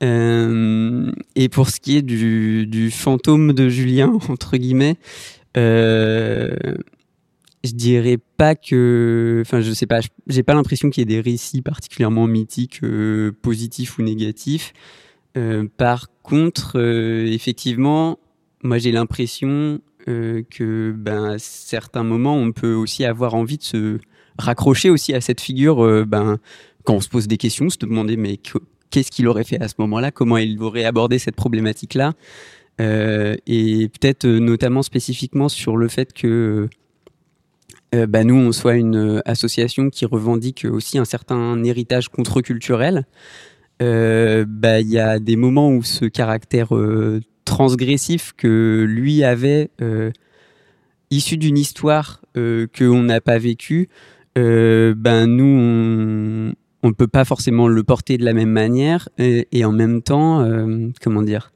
Et 0.00 1.48
pour 1.50 1.68
ce 1.68 1.80
qui 1.80 1.96
est 1.96 2.02
du, 2.02 2.66
du 2.66 2.90
fantôme 2.90 3.52
de 3.52 3.68
Julien 3.68 4.18
entre 4.28 4.56
guillemets. 4.56 4.96
Euh, 5.56 6.54
je 7.64 7.72
dirais 7.72 8.18
pas 8.36 8.54
que, 8.54 9.42
enfin, 9.44 9.60
je 9.60 9.72
sais 9.72 9.86
pas, 9.86 10.00
j'ai 10.26 10.42
pas 10.42 10.54
l'impression 10.54 10.90
qu'il 10.90 11.00
y 11.00 11.02
ait 11.02 11.16
des 11.16 11.20
récits 11.20 11.62
particulièrement 11.62 12.26
mythiques, 12.26 12.80
euh, 12.82 13.32
positifs 13.42 13.98
ou 13.98 14.02
négatifs. 14.02 14.72
par 15.76 16.08
contre, 16.22 16.78
effectivement, 17.26 18.18
moi 18.62 18.78
j'ai 18.78 18.90
l'impression 18.90 19.80
que 20.06 20.94
ben, 20.96 21.24
à 21.32 21.38
certains 21.38 22.04
moments, 22.04 22.36
on 22.36 22.52
peut 22.52 22.72
aussi 22.72 23.04
avoir 23.04 23.34
envie 23.34 23.58
de 23.58 23.62
se 23.62 23.98
raccrocher 24.38 24.88
aussi 24.88 25.12
à 25.12 25.20
cette 25.20 25.42
figure 25.42 26.06
ben, 26.06 26.38
quand 26.84 26.94
on 26.94 27.00
se 27.00 27.08
pose 27.08 27.28
des 27.28 27.36
questions, 27.36 27.68
se 27.68 27.76
demander 27.78 28.16
mais 28.16 28.38
qu'est-ce 28.90 29.10
qu'il 29.10 29.28
aurait 29.28 29.44
fait 29.44 29.60
à 29.60 29.68
ce 29.68 29.74
moment-là, 29.78 30.10
comment 30.10 30.38
il 30.38 30.62
aurait 30.62 30.84
abordé 30.84 31.18
cette 31.18 31.36
problématique-là, 31.36 32.14
euh, 32.80 33.34
et 33.46 33.88
peut-être 33.88 34.26
euh, 34.26 34.38
notamment 34.38 34.82
spécifiquement 34.82 35.48
sur 35.48 35.76
le 35.76 35.88
fait 35.88 36.12
que 36.12 36.68
euh, 37.94 38.06
bah, 38.06 38.24
nous, 38.24 38.34
on 38.34 38.52
soit 38.52 38.74
une 38.74 39.22
association 39.24 39.90
qui 39.90 40.04
revendique 40.04 40.66
aussi 40.70 40.98
un 40.98 41.04
certain 41.04 41.62
héritage 41.64 42.08
contre-culturel. 42.08 43.06
Bah, 43.80 44.80
il 44.80 44.88
y 44.88 44.98
a 44.98 45.18
des 45.18 45.36
moments 45.36 45.70
où 45.70 45.82
ce 45.82 46.06
caractère 46.06 46.70
transgressif 47.44 48.32
que 48.36 48.84
lui 48.88 49.22
avait, 49.22 49.70
issu 51.10 51.36
d'une 51.36 51.58
histoire 51.58 52.22
qu'on 52.34 53.02
n'a 53.02 53.20
pas 53.20 53.38
vécue, 53.38 53.88
ben 54.34 55.26
nous, 55.26 56.54
on, 56.82 56.88
ne 56.88 56.94
peut 56.94 57.08
pas 57.08 57.24
forcément 57.24 57.68
le 57.68 57.82
porter 57.82 58.18
de 58.18 58.24
la 58.24 58.32
même 58.32 58.50
manière 58.50 59.08
et, 59.18 59.64
en 59.64 59.72
même 59.72 60.02
temps, 60.02 60.40
euh, 60.40 60.88
comment 61.02 61.22
dire, 61.22 61.52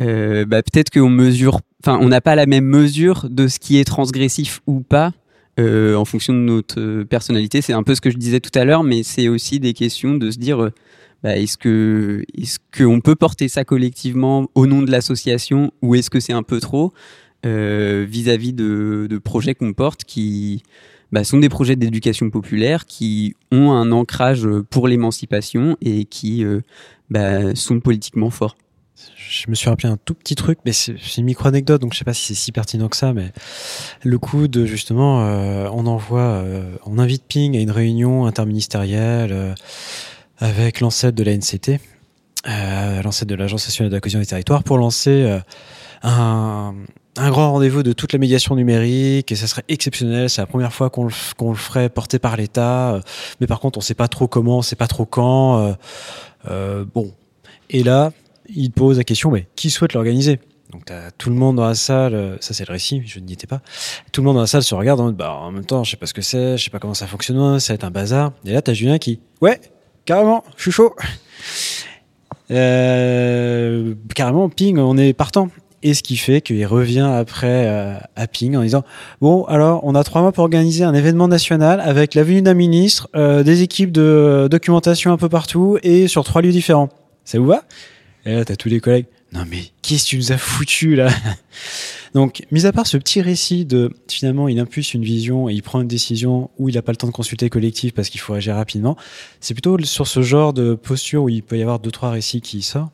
euh, 0.00 0.44
bah, 0.44 0.62
peut-être 0.62 0.90
qu'on 0.90 1.08
mesure, 1.08 1.60
enfin, 1.82 1.98
on 2.00 2.08
n'a 2.08 2.20
pas 2.20 2.34
la 2.34 2.46
même 2.46 2.64
mesure 2.64 3.26
de 3.30 3.48
ce 3.48 3.58
qui 3.58 3.78
est 3.78 3.84
transgressif 3.84 4.60
ou 4.66 4.80
pas. 4.80 5.12
Euh, 5.58 5.94
en 5.94 6.04
fonction 6.04 6.34
de 6.34 6.38
notre 6.38 7.04
personnalité, 7.04 7.62
c'est 7.62 7.72
un 7.72 7.82
peu 7.82 7.94
ce 7.94 8.02
que 8.02 8.10
je 8.10 8.18
disais 8.18 8.40
tout 8.40 8.56
à 8.58 8.64
l'heure, 8.64 8.82
mais 8.82 9.02
c'est 9.02 9.28
aussi 9.28 9.58
des 9.58 9.72
questions 9.72 10.14
de 10.14 10.30
se 10.30 10.38
dire, 10.38 10.70
bah, 11.22 11.36
est-ce 11.36 11.56
que 11.56 12.24
est-ce 12.36 12.58
qu'on 12.76 13.00
peut 13.00 13.16
porter 13.16 13.48
ça 13.48 13.64
collectivement 13.64 14.48
au 14.54 14.66
nom 14.66 14.82
de 14.82 14.90
l'association 14.90 15.72
ou 15.80 15.94
est-ce 15.94 16.10
que 16.10 16.20
c'est 16.20 16.34
un 16.34 16.42
peu 16.42 16.60
trop 16.60 16.92
vis-à-vis 17.44 18.52
de, 18.52 19.06
de, 19.08 19.18
projets 19.18 19.54
qu'on 19.54 19.72
porte 19.72 20.02
qui 20.02 20.64
bah, 21.12 21.24
sont 21.24 21.38
des 21.38 21.48
projets 21.48 21.76
d'éducation 21.76 22.30
populaire 22.30 22.84
qui 22.86 23.34
ont 23.52 23.72
un 23.72 23.92
ancrage 23.92 24.48
pour 24.70 24.88
l'émancipation 24.88 25.76
et 25.80 26.04
qui 26.04 26.44
euh, 26.44 26.60
bah, 27.10 27.54
sont 27.54 27.80
politiquement 27.80 28.30
forts. 28.30 28.56
Je 29.16 29.50
me 29.50 29.54
suis 29.54 29.68
rappelé 29.68 29.88
un 29.88 29.98
tout 30.02 30.14
petit 30.14 30.34
truc, 30.34 30.58
mais 30.64 30.72
c'est 30.72 30.94
une 31.18 31.24
micro-anecdote, 31.24 31.80
donc 31.80 31.92
je 31.92 31.98
sais 31.98 32.04
pas 32.04 32.14
si 32.14 32.28
c'est 32.28 32.34
si 32.34 32.52
pertinent 32.52 32.88
que 32.88 32.96
ça, 32.96 33.12
mais 33.12 33.32
le 34.02 34.18
coup 34.18 34.48
de 34.48 34.64
justement, 34.64 35.26
euh, 35.26 35.68
on 35.72 35.86
envoie, 35.86 36.20
euh, 36.20 36.76
on 36.86 36.98
invite 36.98 37.24
Ping 37.26 37.56
à 37.56 37.60
une 37.60 37.70
réunion 37.70 38.26
interministérielle 38.26 39.54
avec 40.38 40.80
l'ancêtre 40.80 41.16
de 41.16 41.22
la 41.22 41.36
NCT, 41.36 41.80
l'ancêtre 43.04 43.28
de 43.28 43.34
l'Agence 43.34 43.66
nationale 43.66 43.90
de 43.90 43.96
la 43.96 44.00
cohésion 44.00 44.20
des 44.20 44.26
territoires, 44.26 44.64
pour 44.64 44.78
lancer 44.78 45.40
un, 46.02 46.74
un 47.16 47.30
grand 47.30 47.52
rendez-vous 47.52 47.82
de 47.82 47.92
toute 47.92 48.12
la 48.12 48.18
médiation 48.18 48.56
numérique 48.56 49.32
et 49.32 49.36
ça 49.36 49.46
serait 49.46 49.64
exceptionnel. 49.68 50.28
C'est 50.28 50.42
la 50.42 50.46
première 50.46 50.72
fois 50.72 50.90
qu'on 50.90 51.04
le, 51.04 51.12
le, 51.40 51.54
ferait 51.54 51.88
porter 51.88 52.18
par 52.18 52.36
l'État. 52.36 52.94
Euh, 52.94 53.00
mais 53.40 53.46
par 53.46 53.60
contre, 53.60 53.78
on 53.78 53.80
sait 53.80 53.94
pas 53.94 54.08
trop 54.08 54.28
comment, 54.28 54.58
on 54.58 54.62
sait 54.62 54.76
pas 54.76 54.86
trop 54.86 55.06
quand. 55.06 55.58
Euh, 55.58 55.72
euh, 56.50 56.84
bon. 56.94 57.12
Et 57.70 57.82
là, 57.82 58.12
il 58.54 58.70
pose 58.70 58.98
la 58.98 59.04
question, 59.04 59.30
mais 59.30 59.46
qui 59.56 59.70
souhaite 59.70 59.92
l'organiser 59.92 60.38
donc 60.72 60.90
as 60.90 61.12
tout 61.12 61.30
le 61.30 61.36
monde 61.36 61.56
dans 61.56 61.64
la 61.64 61.76
salle, 61.76 62.38
ça 62.40 62.52
c'est 62.52 62.66
le 62.66 62.72
récit, 62.72 63.00
je 63.06 63.20
n'y 63.20 63.34
étais 63.34 63.46
pas. 63.46 63.60
Tout 64.10 64.20
le 64.20 64.26
monde 64.26 64.34
dans 64.34 64.40
la 64.40 64.48
salle 64.48 64.64
se 64.64 64.74
regarde 64.74 64.98
en, 64.98 65.12
bah, 65.12 65.32
en 65.32 65.52
même 65.52 65.64
temps, 65.64 65.84
je 65.84 65.92
sais 65.92 65.96
pas 65.96 66.06
ce 66.06 66.14
que 66.14 66.22
c'est, 66.22 66.58
je 66.58 66.64
sais 66.64 66.70
pas 66.70 66.80
comment 66.80 66.92
ça 66.92 67.06
fonctionne, 67.06 67.60
ça 67.60 67.72
va 67.72 67.74
être 67.76 67.84
un 67.84 67.92
bazar. 67.92 68.32
Et 68.44 68.52
là, 68.52 68.62
tu 68.62 68.72
as 68.72 68.74
Julien 68.74 68.98
qui, 68.98 69.20
ouais, 69.40 69.60
carrément, 70.06 70.42
je 70.56 70.62
suis 70.62 70.72
chaud. 70.72 70.92
carrément, 72.48 74.48
ping, 74.48 74.78
on 74.78 74.96
est 74.96 75.12
partant. 75.12 75.50
Et 75.82 75.94
ce 75.94 76.02
qui 76.02 76.16
fait 76.16 76.40
qu'il 76.40 76.66
revient 76.66 77.08
après 77.14 77.68
euh, 77.68 77.98
à 78.16 78.26
Ping 78.26 78.56
en 78.56 78.62
disant 78.62 78.82
Bon, 79.20 79.44
alors, 79.44 79.80
on 79.84 79.94
a 79.94 80.02
trois 80.02 80.22
mois 80.22 80.32
pour 80.32 80.42
organiser 80.42 80.84
un 80.84 80.94
événement 80.94 81.28
national 81.28 81.80
avec 81.80 82.14
la 82.14 82.24
venue 82.24 82.42
d'un 82.42 82.54
ministre, 82.54 83.08
euh, 83.14 83.42
des 83.42 83.62
équipes 83.62 83.92
de 83.92 84.48
documentation 84.50 85.12
un 85.12 85.16
peu 85.16 85.28
partout 85.28 85.78
et 85.82 86.08
sur 86.08 86.24
trois 86.24 86.42
lieux 86.42 86.50
différents. 86.50 86.88
Ça 87.24 87.38
vous 87.38 87.46
va? 87.46 87.62
Et 88.26 88.32
là, 88.32 88.44
t'as 88.44 88.56
tous 88.56 88.68
les 88.68 88.80
collègues 88.80 89.06
Non, 89.32 89.44
mais 89.48 89.62
qu'est-ce 89.82 90.04
que 90.04 90.08
tu 90.10 90.16
nous 90.16 90.32
as 90.32 90.38
foutu 90.38 90.96
là? 90.96 91.08
Donc, 92.14 92.42
mis 92.50 92.66
à 92.66 92.72
part 92.72 92.86
ce 92.86 92.96
petit 92.96 93.22
récit 93.22 93.64
de 93.64 93.90
finalement, 94.08 94.48
il 94.48 94.58
impulse 94.58 94.94
une 94.94 95.04
vision 95.04 95.48
et 95.48 95.54
il 95.54 95.62
prend 95.62 95.80
une 95.80 95.86
décision 95.86 96.50
où 96.58 96.68
il 96.68 96.74
n'a 96.74 96.82
pas 96.82 96.90
le 96.90 96.96
temps 96.96 97.06
de 97.06 97.12
consulter 97.12 97.48
collectif 97.48 97.94
parce 97.94 98.08
qu'il 98.08 98.20
faut 98.20 98.34
agir 98.34 98.56
rapidement, 98.56 98.96
c'est 99.40 99.54
plutôt 99.54 99.78
sur 99.84 100.08
ce 100.08 100.22
genre 100.22 100.52
de 100.52 100.74
posture 100.74 101.22
où 101.22 101.28
il 101.28 101.42
peut 101.42 101.56
y 101.56 101.62
avoir 101.62 101.78
deux, 101.78 101.92
trois 101.92 102.10
récits 102.10 102.40
qui 102.40 102.62
sortent 102.62 102.92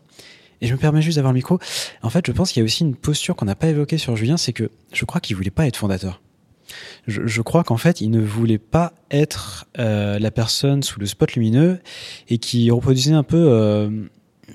et 0.60 0.66
je 0.66 0.72
me 0.74 0.78
permets 0.78 1.02
juste 1.02 1.16
d'avoir 1.16 1.32
le 1.32 1.38
micro. 1.38 1.58
En 2.02 2.10
fait, 2.10 2.24
je 2.26 2.32
pense 2.32 2.52
qu'il 2.52 2.60
y 2.60 2.62
a 2.62 2.64
aussi 2.64 2.84
une 2.84 2.94
posture 2.94 3.34
qu'on 3.34 3.46
n'a 3.46 3.56
pas 3.56 3.68
évoquée 3.68 3.98
sur 3.98 4.16
Julien, 4.16 4.36
c'est 4.36 4.52
que 4.52 4.70
je 4.92 5.04
crois 5.04 5.20
qu'il 5.20 5.34
voulait 5.34 5.50
pas 5.50 5.66
être 5.66 5.76
fondateur. 5.76 6.22
Je, 7.06 7.26
je 7.26 7.42
crois 7.42 7.64
qu'en 7.64 7.76
fait, 7.76 8.00
il 8.00 8.10
ne 8.10 8.20
voulait 8.20 8.58
pas 8.58 8.92
être 9.10 9.66
euh, 9.78 10.18
la 10.18 10.30
personne 10.30 10.82
sous 10.82 11.00
le 11.00 11.06
spot 11.06 11.32
lumineux 11.34 11.80
et 12.28 12.38
qui 12.38 12.70
reproduisait 12.70 13.12
un 13.12 13.24
peu, 13.24 13.44
euh, 13.48 13.90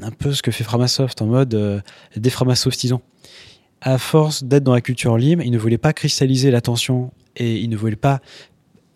un 0.02 0.12
peu 0.12 0.34
ce 0.34 0.42
que 0.42 0.52
fait 0.52 0.64
Framasoft 0.64 1.22
en 1.22 1.28
mode 1.28 1.54
euh, 1.54 1.80
des 2.16 2.30
Framasoftisons. 2.30 3.02
À 3.82 3.98
force 3.98 4.44
d'être 4.44 4.64
dans 4.64 4.74
la 4.74 4.82
culture 4.82 5.18
libre, 5.18 5.44
il 5.44 5.52
ne 5.52 5.58
voulait 5.58 5.78
pas 5.78 5.94
cristalliser 5.94 6.52
l'attention 6.52 7.12
et 7.36 7.58
il 7.58 7.70
ne 7.70 7.78
voulait 7.78 7.96
pas 7.96 8.22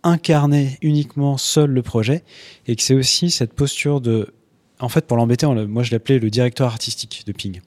incarner 0.04 0.78
uniquement 0.82 1.38
seul 1.38 1.70
le 1.70 1.82
projet 1.84 2.24
et 2.68 2.76
que 2.76 2.82
c'est 2.82 2.96
aussi 2.96 3.30
cette 3.30 3.54
posture 3.54 4.02
de 4.02 4.34
en 4.80 4.90
fait, 4.90 5.06
pour 5.06 5.16
l'embêter, 5.16 5.46
moi 5.46 5.84
je 5.84 5.92
l'appelais 5.92 6.18
le 6.18 6.32
directeur 6.32 6.66
artistique 6.68 7.24
de 7.28 7.32
Ping. 7.32 7.62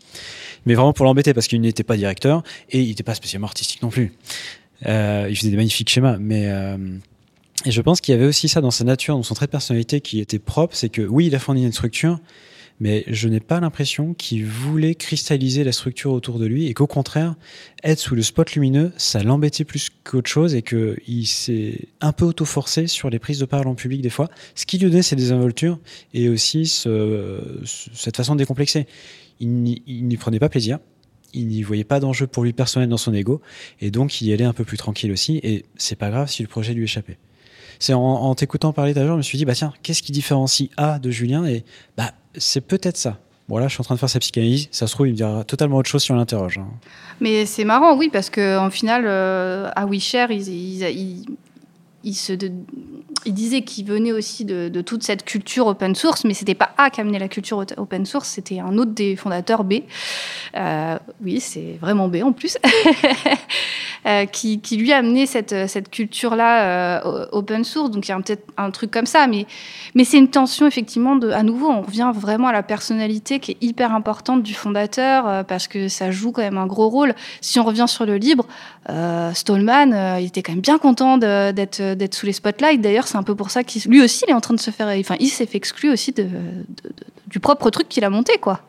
Mais 0.66 0.74
vraiment 0.74 0.93
pour 0.93 1.05
l'embêter 1.05 1.32
parce 1.32 1.47
qu'il 1.47 1.61
n'était 1.61 1.85
pas 1.85 1.97
directeur 1.97 2.43
et 2.70 2.82
il 2.82 2.89
n'était 2.89 3.05
pas 3.05 3.15
spécialement 3.15 3.47
artistique 3.47 3.82
non 3.82 3.89
plus. 3.89 4.12
Euh, 4.86 5.28
il 5.31 5.36
faisait 5.36 5.51
des 5.51 5.56
magnifiques 5.56 5.89
schémas, 5.89 6.19
mais 6.19 6.48
euh, 6.48 6.77
et 7.65 7.70
je 7.70 7.81
pense 7.81 8.01
qu'il 8.01 8.12
y 8.12 8.16
avait 8.16 8.27
aussi 8.27 8.48
ça 8.48 8.61
dans 8.61 8.70
sa 8.70 8.85
nature, 8.85 9.16
dans 9.16 9.23
son 9.23 9.35
trait 9.35 9.47
de 9.47 9.51
personnalité 9.51 10.01
qui 10.01 10.20
était 10.20 10.39
propre, 10.39 10.74
c'est 10.77 10.89
que 10.89 11.02
oui, 11.02 11.27
il 11.27 11.35
a 11.35 11.39
fourni 11.39 11.65
une 11.65 11.73
structure, 11.73 12.19
mais 12.81 13.05
je 13.07 13.29
n'ai 13.29 13.41
pas 13.41 13.61
l'impression 13.61 14.15
qu'il 14.15 14.45
voulait 14.45 14.95
cristalliser 14.95 15.65
la 15.65 15.73
structure 15.73 16.13
autour 16.13 16.39
de 16.39 16.47
lui 16.47 16.67
et 16.67 16.75
qu'au 16.75 16.87
contraire, 16.87 17.35
être 17.83 17.99
sous 17.99 18.15
le 18.15 18.23
spot 18.23 18.53
lumineux, 18.55 18.93
ça 18.97 19.23
l'embêtait 19.23 19.65
plus 19.65 19.91
qu'autre 20.03 20.29
chose 20.29 20.55
et 20.55 20.63
qu'il 20.63 21.27
s'est 21.27 21.89
un 22.01 22.13
peu 22.13 22.25
auto-forcé 22.25 22.87
sur 22.87 23.11
les 23.11 23.19
prises 23.19 23.39
de 23.39 23.45
parole 23.45 23.69
en 23.69 23.75
public 23.75 24.03
des 24.03 24.11
fois. 24.11 24.29
Ce 24.55 24.67
qui 24.67 24.79
lui 24.79 24.91
donnait 24.91 25.03
ses 25.03 25.17
désinvoltures 25.17 25.79
et 26.13 26.29
aussi 26.29 26.67
ce, 26.67 27.63
cette 27.65 28.17
façon 28.17 28.35
de 28.35 28.41
décomplexer. 28.41 28.87
Il 29.41 29.63
n'y 29.63 30.17
prenait 30.17 30.39
pas 30.39 30.49
plaisir. 30.49 30.79
Il 31.33 31.49
n'y 31.49 31.63
voyait 31.63 31.85
pas 31.85 32.01
d'enjeu 32.01 32.27
pour 32.27 32.45
lui 32.45 32.53
personnel 32.53 32.89
dans 32.89 32.97
son 32.97 33.13
ego 33.13 33.41
et 33.81 33.91
donc 33.91 34.21
il 34.21 34.29
y 34.29 34.33
allait 34.33 34.45
un 34.45 34.53
peu 34.53 34.65
plus 34.65 34.77
tranquille 34.77 35.11
aussi 35.11 35.41
et 35.43 35.65
c'est 35.77 35.97
pas 35.97 36.11
grave 36.11 36.29
si 36.29 36.43
le 36.43 36.49
projet 36.49 36.75
lui 36.75 36.85
échappait 36.85 37.19
c'est 37.79 37.93
en, 37.93 38.35
t'écoutant 38.35 38.73
parler 38.73 38.95
d'agent, 38.95 39.13
je 39.13 39.19
me 39.19 39.23
suis 39.23 39.39
dit, 39.39 39.45
bah 39.45 39.55
tiens, 39.55 39.73
qu'est-ce 39.83 40.03
qui 40.03 40.13
différencie 40.13 40.71
A 40.77 40.99
de 40.99 41.11
Julien 41.11 41.45
Et 41.45 41.65
bah, 41.97 42.15
c'est 42.36 42.61
peut-être 42.61 42.97
ça. 42.97 43.19
Voilà, 43.48 43.69
je 43.69 43.74
suis 43.74 43.82
en 43.82 43.85
train 43.85 43.94
de 43.94 44.01
faire 44.01 44.09
sa 44.09 44.20
psychanalyse. 44.20 44.69
Ça 44.70 44.86
se 44.86 44.94
trouve, 44.94 45.06
il 45.06 45.12
me 45.12 45.16
dira 45.16 45.44
totalement 45.44 45.77
autre 45.77 45.90
chose 45.90 46.02
si 46.02 46.12
on 46.12 46.16
l'interroge. 46.16 46.59
Hein. 46.59 46.66
Mais 47.20 47.44
c'est 47.44 47.65
marrant, 47.65 47.97
oui, 47.97 48.09
parce 48.11 48.31
qu'en 48.31 48.70
final, 48.70 49.05
euh, 49.06 49.70
à 49.77 49.86
WeShare, 49.86 50.31
ils, 50.31 50.48
ils, 50.48 50.82
ils, 50.82 51.27
il 52.05 53.35
disait 53.35 53.63
qu'il 53.63 53.87
venait 53.87 54.13
aussi 54.13 54.45
de, 54.45 54.81
toute 54.83 55.03
cette 55.03 55.25
culture 55.25 55.67
open 55.67 55.95
source, 55.95 56.25
mais 56.25 56.35
c'était 56.35 56.55
pas 56.55 56.71
A 56.77 56.91
qui 56.91 57.01
amenait 57.01 57.19
la 57.19 57.29
culture 57.29 57.65
open 57.77 58.05
source, 58.05 58.29
c'était 58.29 58.61
un 58.61 58.77
autre 58.77 58.93
des 58.93 59.17
fondateurs 59.17 59.65
B. 59.65 59.75
Euh, 60.57 60.99
oui, 61.23 61.41
c'est 61.41 61.79
vraiment 61.81 62.09
B 62.09 62.17
en 62.23 62.33
plus, 62.33 62.59
euh, 64.07 64.27
qui, 64.27 64.61
lui 64.77 64.93
a 64.93 64.99
amené 64.99 65.27
cette, 65.27 65.69
cette 65.69 65.91
culture-là 65.91 67.01
euh, 67.07 67.27
open 67.33 67.65
source. 67.65 67.91
Donc 67.91 68.07
il 68.07 68.11
y 68.11 68.13
a 68.13 68.17
peut-être 68.21 68.45
un 68.57 68.71
truc 68.71 68.91
comme 68.91 69.07
ça, 69.07 69.27
mais, 69.27 69.47
mais 69.95 70.05
c'est 70.05 70.19
une 70.19 70.29
tension 70.29 70.67
effectivement. 70.67 71.17
De, 71.17 71.31
à 71.31 71.43
nouveau, 71.43 71.71
on 71.71 71.83
revient 71.83 72.13
vraiment 72.15 72.49
à 72.49 72.53
la 72.53 72.63
personnalité 72.63 73.41
qui 73.41 73.53
est 73.53 73.59
hyper 73.63 73.95
importante 73.95 74.43
du 74.43 74.55
fondateur 74.55 75.45
parce 75.47 75.69
que 75.69 75.89
ça 75.89 76.11
joue 76.11 76.33
quand 76.33 76.43
même 76.43 76.59
un 76.59 76.67
gros 76.67 76.89
rôle. 76.89 77.15
Si 77.41 77.59
on 77.59 77.65
revient 77.65 77.87
sur 77.89 78.05
le 78.05 78.17
libre, 78.17 78.47
Stallman, 79.33 80.19
il 80.21 80.27
était 80.27 80.43
quand 80.43 80.53
même 80.53 80.61
bien 80.61 80.79
content 80.79 81.17
d'être 81.19 81.94
d'être 81.95 82.15
sous 82.15 82.27
les 82.27 82.33
spotlights. 82.33 82.81
D'ailleurs, 82.81 83.07
c'est 83.07 83.16
un 83.16 83.23
peu 83.23 83.35
pour 83.35 83.51
ça 83.51 83.65
qu'il 83.65 83.83
lui 83.91 84.03
aussi 84.03 84.25
il 84.27 84.31
est 84.31 84.35
en 84.35 84.41
train 84.41 84.55
de 84.55 84.61
se 84.61 84.71
faire 84.71 84.89
enfin 84.99 85.16
il 85.21 85.29
s'est 85.29 85.47
fait 85.47 85.59
exclu 85.59 85.91
aussi 85.91 86.15
du 87.27 87.41
propre 87.41 87.71
truc 87.71 87.89
qu'il 87.89 88.05
a 88.05 88.11
monté 88.11 88.39
quoi 88.39 88.61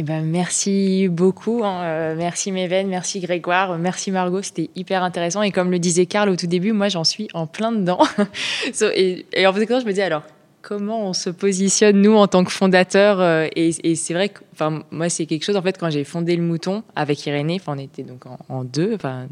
eh 0.00 0.04
ben, 0.04 0.24
merci 0.24 1.08
beaucoup. 1.08 1.62
Hein. 1.64 1.82
Euh, 1.82 2.14
merci 2.16 2.52
Méven, 2.52 2.86
merci 2.86 3.18
Grégoire, 3.18 3.76
merci 3.78 4.12
Margot. 4.12 4.42
C'était 4.42 4.70
hyper 4.76 5.02
intéressant. 5.02 5.42
Et 5.42 5.50
comme 5.50 5.72
le 5.72 5.80
disait 5.80 6.06
Karl 6.06 6.28
au 6.28 6.36
tout 6.36 6.46
début, 6.46 6.70
moi, 6.70 6.88
j'en 6.88 7.02
suis 7.02 7.26
en 7.34 7.48
plein 7.48 7.72
dedans. 7.72 7.98
et, 8.94 9.26
en 9.44 9.52
fait, 9.52 9.66
je 9.66 9.84
me 9.84 9.92
dis, 9.92 10.00
alors, 10.00 10.22
comment 10.62 11.08
on 11.08 11.14
se 11.14 11.30
positionne, 11.30 12.00
nous, 12.00 12.14
en 12.14 12.28
tant 12.28 12.44
que 12.44 12.52
fondateurs 12.52 13.20
euh, 13.20 13.48
Et, 13.56 13.96
c'est 13.96 14.14
vrai 14.14 14.28
que 14.28 14.40
moi, 14.92 15.08
c'est 15.08 15.26
quelque 15.26 15.44
chose, 15.44 15.56
en 15.56 15.62
fait, 15.62 15.76
quand 15.76 15.90
j'ai 15.90 16.04
fondé 16.04 16.36
le 16.36 16.44
Mouton 16.44 16.84
avec 16.94 17.26
Irénée, 17.26 17.60
on 17.66 17.76
était 17.76 18.04
donc 18.04 18.22
en, 18.48 18.62
deux, 18.62 18.94
enfin, 18.94 19.26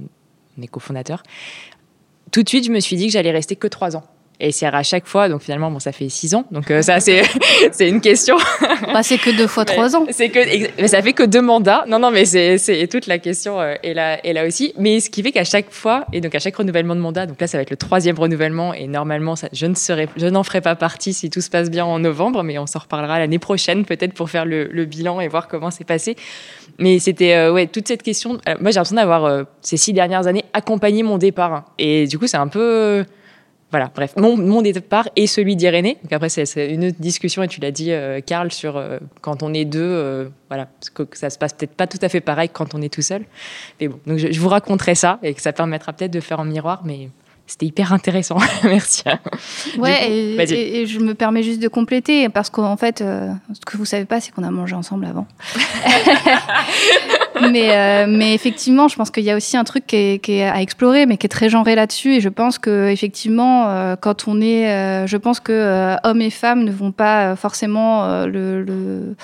on 0.58 0.62
est 0.62 0.66
cofondateurs, 0.66 1.22
tout 2.36 2.42
de 2.42 2.48
suite, 2.50 2.66
je 2.66 2.70
me 2.70 2.80
suis 2.80 2.96
dit 2.96 3.06
que 3.06 3.12
j'allais 3.12 3.30
rester 3.30 3.56
que 3.56 3.66
trois 3.66 3.96
ans 3.96 4.02
Et 4.38 4.52
c'est 4.52 4.66
à 4.66 4.82
chaque 4.82 5.06
fois, 5.06 5.28
donc 5.28 5.42
finalement, 5.42 5.70
bon, 5.70 5.78
ça 5.78 5.92
fait 5.92 6.10
six 6.10 6.34
ans, 6.34 6.44
donc 6.50 6.70
euh, 6.70 6.82
ça, 6.82 7.00
c'est, 7.00 7.22
c'est 7.72 7.88
une 7.88 8.02
question. 8.02 8.36
Bah, 8.92 9.02
c'est 9.02 9.16
que 9.16 9.30
deux 9.34 9.46
fois 9.46 9.64
trois 9.64 9.96
ans. 9.96 10.04
C'est 10.10 10.28
que, 10.28 10.38
mais 10.80 10.88
ça 10.88 11.00
fait 11.00 11.14
que 11.14 11.22
deux 11.22 11.40
mandats. 11.40 11.84
Non, 11.88 11.98
non, 11.98 12.10
mais 12.10 12.26
c'est, 12.26 12.58
c'est 12.58 12.86
toute 12.86 13.06
la 13.06 13.18
question 13.18 13.58
euh, 13.60 13.74
est, 13.82 13.94
là, 13.94 14.22
est 14.24 14.34
là 14.34 14.46
aussi. 14.46 14.74
Mais 14.78 15.00
ce 15.00 15.08
qui 15.08 15.22
fait 15.22 15.32
qu'à 15.32 15.44
chaque 15.44 15.70
fois, 15.70 16.04
et 16.12 16.20
donc 16.20 16.34
à 16.34 16.38
chaque 16.38 16.54
renouvellement 16.54 16.94
de 16.94 17.00
mandat, 17.00 17.24
donc 17.24 17.40
là, 17.40 17.46
ça 17.46 17.56
va 17.56 17.62
être 17.62 17.70
le 17.70 17.76
troisième 17.76 18.18
renouvellement, 18.18 18.74
et 18.74 18.86
normalement, 18.86 19.36
ça, 19.36 19.48
je, 19.52 19.64
ne 19.64 19.74
serai, 19.74 20.08
je 20.16 20.26
n'en 20.26 20.42
ferai 20.42 20.60
pas 20.60 20.76
partie 20.76 21.14
si 21.14 21.30
tout 21.30 21.40
se 21.40 21.48
passe 21.48 21.70
bien 21.70 21.86
en 21.86 21.98
novembre, 21.98 22.42
mais 22.42 22.58
on 22.58 22.66
s'en 22.66 22.80
reparlera 22.80 23.18
l'année 23.18 23.38
prochaine, 23.38 23.86
peut-être 23.86 24.12
pour 24.12 24.28
faire 24.28 24.44
le, 24.44 24.66
le, 24.66 24.84
bilan 24.84 25.20
et 25.20 25.28
voir 25.28 25.48
comment 25.48 25.70
c'est 25.70 25.84
passé. 25.84 26.14
Mais 26.78 26.98
c'était, 26.98 27.34
euh, 27.34 27.52
ouais, 27.52 27.66
toute 27.68 27.88
cette 27.88 28.02
question. 28.02 28.32
moi, 28.60 28.70
j'ai 28.70 28.74
l'impression 28.74 28.96
d'avoir, 28.96 29.46
ces 29.62 29.78
six 29.78 29.94
dernières 29.94 30.26
années, 30.26 30.44
accompagné 30.52 31.02
mon 31.02 31.16
départ. 31.16 31.64
Et 31.78 32.06
du 32.06 32.18
coup, 32.18 32.26
c'est 32.26 32.36
un 32.36 32.48
peu 32.48 33.04
voilà, 33.70 33.90
bref, 33.94 34.14
mon, 34.16 34.62
départ 34.62 35.08
et 35.16 35.26
celui 35.26 35.56
d'Irénée. 35.56 35.98
Donc 36.02 36.12
après, 36.12 36.28
c'est 36.28 36.72
une 36.72 36.86
autre 36.86 36.98
discussion, 37.00 37.42
et 37.42 37.48
tu 37.48 37.60
l'as 37.60 37.72
dit, 37.72 37.90
euh, 37.90 38.20
Karl, 38.24 38.52
sur 38.52 38.76
euh, 38.76 38.98
quand 39.22 39.42
on 39.42 39.52
est 39.52 39.64
deux, 39.64 39.80
euh, 39.80 40.28
voilà, 40.48 40.68
que, 40.94 41.02
ça 41.12 41.30
se 41.30 41.38
passe 41.38 41.52
peut-être 41.52 41.74
pas 41.74 41.88
tout 41.88 41.98
à 42.00 42.08
fait 42.08 42.20
pareil 42.20 42.48
quand 42.48 42.74
on 42.74 42.82
est 42.82 42.92
tout 42.92 43.02
seul. 43.02 43.24
Mais 43.80 43.88
bon, 43.88 43.98
donc 44.06 44.18
je, 44.18 44.30
je, 44.30 44.40
vous 44.40 44.48
raconterai 44.48 44.94
ça, 44.94 45.18
et 45.22 45.34
que 45.34 45.42
ça 45.42 45.52
permettra 45.52 45.92
peut-être 45.92 46.12
de 46.12 46.20
faire 46.20 46.38
en 46.38 46.44
miroir, 46.44 46.82
mais 46.84 47.08
c'était 47.46 47.66
hyper 47.66 47.92
intéressant. 47.92 48.38
Merci. 48.64 49.04
Ouais, 49.78 50.36
coup, 50.36 50.52
et, 50.52 50.80
et, 50.80 50.86
je 50.86 50.98
me 50.98 51.14
permets 51.14 51.42
juste 51.42 51.60
de 51.60 51.68
compléter, 51.68 52.28
parce 52.28 52.50
qu'en 52.50 52.76
fait, 52.76 53.00
euh, 53.00 53.30
ce 53.52 53.60
que 53.64 53.76
vous 53.76 53.84
savez 53.84 54.04
pas, 54.04 54.20
c'est 54.20 54.32
qu'on 54.32 54.42
a 54.42 54.50
mangé 54.50 54.74
ensemble 54.74 55.06
avant. 55.06 55.26
mais, 57.50 57.70
euh, 57.70 58.06
mais 58.08 58.34
effectivement, 58.34 58.88
je 58.88 58.96
pense 58.96 59.10
qu'il 59.10 59.24
y 59.24 59.30
a 59.30 59.36
aussi 59.36 59.56
un 59.56 59.64
truc 59.64 59.86
qui 59.86 59.96
est, 59.96 60.18
qui 60.22 60.32
est, 60.32 60.48
à 60.48 60.60
explorer, 60.60 61.06
mais 61.06 61.16
qui 61.16 61.26
est 61.26 61.30
très 61.30 61.48
genré 61.48 61.74
là-dessus. 61.74 62.16
Et 62.16 62.20
je 62.20 62.28
pense 62.28 62.58
que 62.58 62.88
effectivement, 62.88 63.68
euh, 63.68 63.96
quand 63.96 64.26
on 64.26 64.40
est, 64.40 64.68
euh, 64.70 65.06
je 65.06 65.16
pense 65.16 65.40
que 65.40 65.96
hommes 66.02 66.20
et 66.20 66.30
femmes 66.30 66.64
ne 66.64 66.72
vont 66.72 66.92
pas 66.92 67.36
forcément 67.36 68.26
le, 68.26 68.62
le 68.62 69.14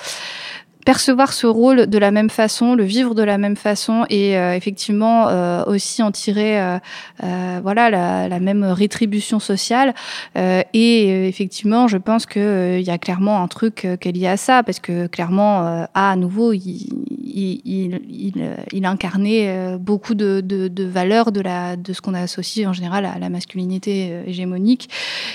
percevoir 0.85 1.33
ce 1.33 1.47
rôle 1.47 1.87
de 1.87 1.97
la 1.97 2.11
même 2.11 2.29
façon, 2.29 2.75
le 2.75 2.83
vivre 2.83 3.15
de 3.15 3.23
la 3.23 3.37
même 3.37 3.55
façon 3.55 4.05
et 4.09 4.37
euh, 4.37 4.55
effectivement 4.55 5.27
euh, 5.27 5.63
aussi 5.65 6.03
en 6.03 6.11
tirer 6.11 6.61
euh, 6.61 6.77
euh 7.23 7.59
voilà 7.61 7.89
la, 7.89 8.27
la, 8.27 8.39
même 8.39 8.63
rétribution 8.63 9.39
sociale. 9.39 9.93
Euh, 10.37 10.61
et 10.73 11.27
effectivement, 11.27 11.87
je 11.87 11.97
pense 11.97 12.25
que 12.25 12.77
il 12.79 12.85
y 12.85 12.89
a 12.89 12.97
clairement 12.97 13.41
un 13.41 13.47
truc 13.47 13.87
qui 13.99 14.09
est 14.09 14.11
lié 14.11 14.27
à 14.27 14.37
ça 14.37 14.63
parce 14.63 14.79
que 14.79 15.07
clairement, 15.07 15.87
à 15.93 16.15
nouveau, 16.15 16.53
il, 16.53 16.89
il, 17.21 17.61
il, 18.09 18.55
il 18.71 18.85
incarnait 18.85 19.77
beaucoup 19.77 20.13
de, 20.13 20.41
de, 20.41 20.67
de, 20.67 20.83
valeurs 20.83 21.31
de 21.31 21.41
la 21.41 21.75
de 21.75 21.93
ce 21.93 22.01
qu'on 22.01 22.13
associe 22.13 22.67
en 22.67 22.73
général 22.73 23.05
à 23.05 23.17
la 23.19 23.29
masculinité 23.29 24.23
hégémonique 24.25 24.89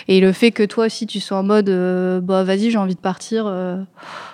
et 0.09 0.20
le 0.20 0.33
fait 0.33 0.51
que 0.51 0.62
toi 0.62 0.87
aussi 0.87 1.07
tu 1.07 1.20
sois 1.20 1.39
en 1.39 1.43
mode 1.43 1.70
bah 2.23 2.45
vas-y 2.45 2.70
j'ai 2.70 2.79
envie 2.79 2.95
de 2.95 3.01
partir 3.01 3.47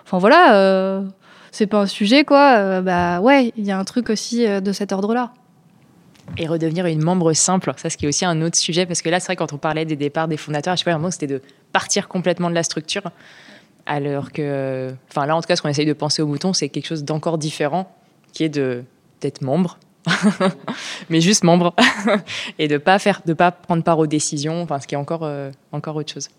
enfin 0.05 0.18
voilà, 0.18 0.56
euh, 0.56 1.02
c'est 1.51 1.66
pas 1.66 1.81
un 1.81 1.86
sujet 1.86 2.24
quoi. 2.24 2.56
Euh, 2.59 2.81
bah 2.81 3.20
ouais, 3.20 3.52
il 3.56 3.64
y 3.64 3.70
a 3.70 3.78
un 3.78 3.85
truc 3.85 4.10
aussi 4.10 4.47
euh, 4.47 4.60
de 4.60 4.72
cet 4.72 4.93
ordre-là. 4.93 5.32
Et 6.39 6.47
redevenir 6.47 6.86
une 6.86 7.02
membre 7.02 7.35
simple, 7.35 7.72
ça 7.76 7.90
ce 7.90 7.98
qui 7.98 8.06
est 8.06 8.09
aussi 8.09 8.24
un 8.24 8.40
autre 8.40 8.56
sujet, 8.56 8.86
parce 8.86 9.02
que 9.02 9.10
là 9.10 9.20
c'est 9.20 9.26
vrai 9.26 9.36
quand 9.36 9.52
on 9.52 9.59
parlait 9.59 9.85
des 9.85 9.97
départs 9.97 10.26
des 10.26 10.39
fondateurs, 10.39 10.74
je 10.74 10.82
sais 10.82 10.90
pas, 10.90 10.97
moment 10.97 11.10
c'était 11.10 11.26
de 11.26 11.43
partir 11.72 12.09
complètement 12.09 12.48
de 12.48 12.55
la 12.55 12.62
structure, 12.62 13.02
alors 13.85 14.32
que, 14.32 14.94
enfin 15.10 15.26
là 15.26 15.36
en 15.36 15.43
tout 15.43 15.47
cas 15.47 15.56
ce 15.56 15.60
qu'on 15.60 15.68
essaye 15.68 15.85
de 15.85 15.93
penser 15.93 16.22
au 16.22 16.26
bouton, 16.26 16.55
c'est 16.55 16.70
quelque 16.70 16.86
chose 16.86 17.05
d'encore 17.05 17.36
différent, 17.36 17.94
qui 18.32 18.44
est 18.44 18.48
de 18.48 18.85
d'être 19.20 19.43
membre, 19.43 19.78
mais 21.10 21.20
juste 21.20 21.44
membre, 21.44 21.74
et 22.59 22.68
de 22.68 22.78
pas 22.78 22.98
pas 23.36 23.52
prendre 23.52 23.82
part 23.82 23.98
aux 23.98 24.06
décisions, 24.06 24.62
enfin 24.62 24.81
ce 24.81 24.86
qui 24.86 24.94
est 24.94 24.98
encore 24.98 25.28
encore 25.72 25.97
autre 25.97 26.10
chose. 26.10 26.31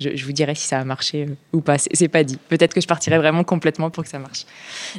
Je, 0.00 0.24
vous 0.24 0.32
dirai 0.32 0.56
si 0.56 0.66
ça 0.66 0.80
a 0.80 0.84
marché 0.84 1.26
euh, 1.28 1.34
ou 1.52 1.60
pas. 1.60 1.76
C'est 1.78 2.08
pas 2.08 2.24
dit. 2.24 2.36
Peut-être 2.48 2.74
que 2.74 2.80
je 2.80 2.88
partirai 2.88 3.16
vraiment 3.16 3.44
complètement 3.44 3.90
pour 3.90 4.02
que 4.02 4.10
ça 4.10 4.18
marche. 4.18 4.44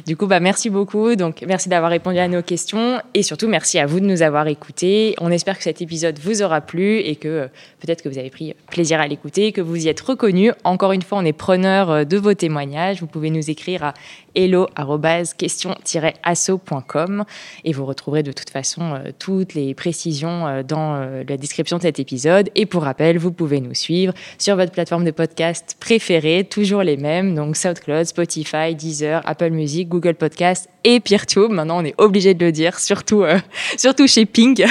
Du 0.06 0.16
coup, 0.16 0.26
bah, 0.26 0.40
merci 0.40 0.70
beaucoup. 0.70 1.16
Donc, 1.16 1.44
merci 1.46 1.68
d'avoir 1.68 1.90
répondu 1.90 2.18
à 2.18 2.28
nos 2.28 2.40
questions 2.40 3.02
et 3.12 3.22
surtout, 3.22 3.46
merci 3.46 3.78
à 3.78 3.84
vous 3.84 4.00
de 4.00 4.06
nous 4.06 4.22
avoir 4.22 4.48
écoutés. 4.48 5.14
On 5.20 5.30
espère 5.30 5.58
que 5.58 5.64
cet 5.64 5.82
épisode 5.82 6.18
vous 6.18 6.40
aura 6.42 6.62
plu 6.62 7.00
et 7.00 7.16
que 7.16 7.28
euh, 7.28 7.48
peut-être 7.80 8.02
que 8.02 8.08
vous 8.08 8.16
avez 8.16 8.30
pris 8.30 8.54
plaisir 8.70 8.98
à 8.98 9.06
l'écouter, 9.06 9.52
que 9.52 9.60
vous 9.60 9.84
y 9.84 9.88
êtes 9.88 10.00
reconnus. 10.00 10.54
Encore 10.64 10.92
une 10.92 11.02
fois, 11.02 11.18
on 11.18 11.26
est 11.26 11.34
preneur 11.34 11.90
euh, 11.90 12.04
de 12.04 12.16
vos 12.16 12.32
témoignages. 12.32 13.00
Vous 13.00 13.06
pouvez 13.06 13.28
nous 13.28 13.50
écrire 13.50 13.84
à 13.84 13.92
hello-question-asso.com 14.34 17.24
et 17.64 17.72
vous 17.72 17.84
retrouverez 17.84 18.22
de 18.22 18.32
toute 18.32 18.48
façon 18.50 18.98
toutes 19.18 19.52
les 19.54 19.74
précisions 19.74 20.62
dans 20.62 21.00
la 21.26 21.36
description 21.38 21.78
de 21.78 21.82
cet 21.82 21.98
épisode. 21.98 22.50
Et 22.54 22.66
pour 22.66 22.82
rappel, 22.82 23.16
vous 23.16 23.32
pouvez 23.32 23.62
nous 23.62 23.72
suivre 23.72 24.12
sur 24.38 24.56
votre 24.56 24.72
plateforme 24.72 24.85
de 24.86 25.10
podcast 25.10 25.76
préférée, 25.80 26.46
toujours 26.48 26.84
les 26.84 26.96
mêmes, 26.96 27.34
donc 27.34 27.56
SoundCloud, 27.56 28.04
Spotify, 28.04 28.74
Deezer, 28.76 29.20
Apple 29.24 29.50
Music, 29.50 29.88
Google 29.88 30.14
Podcast 30.14 30.68
et 30.84 31.00
PeerTube. 31.00 31.50
Maintenant, 31.50 31.82
on 31.82 31.84
est 31.84 31.94
obligé 31.98 32.34
de 32.34 32.44
le 32.44 32.52
dire, 32.52 32.78
surtout, 32.78 33.22
euh, 33.22 33.38
surtout 33.76 34.06
chez 34.06 34.26
Pink. 34.26 34.62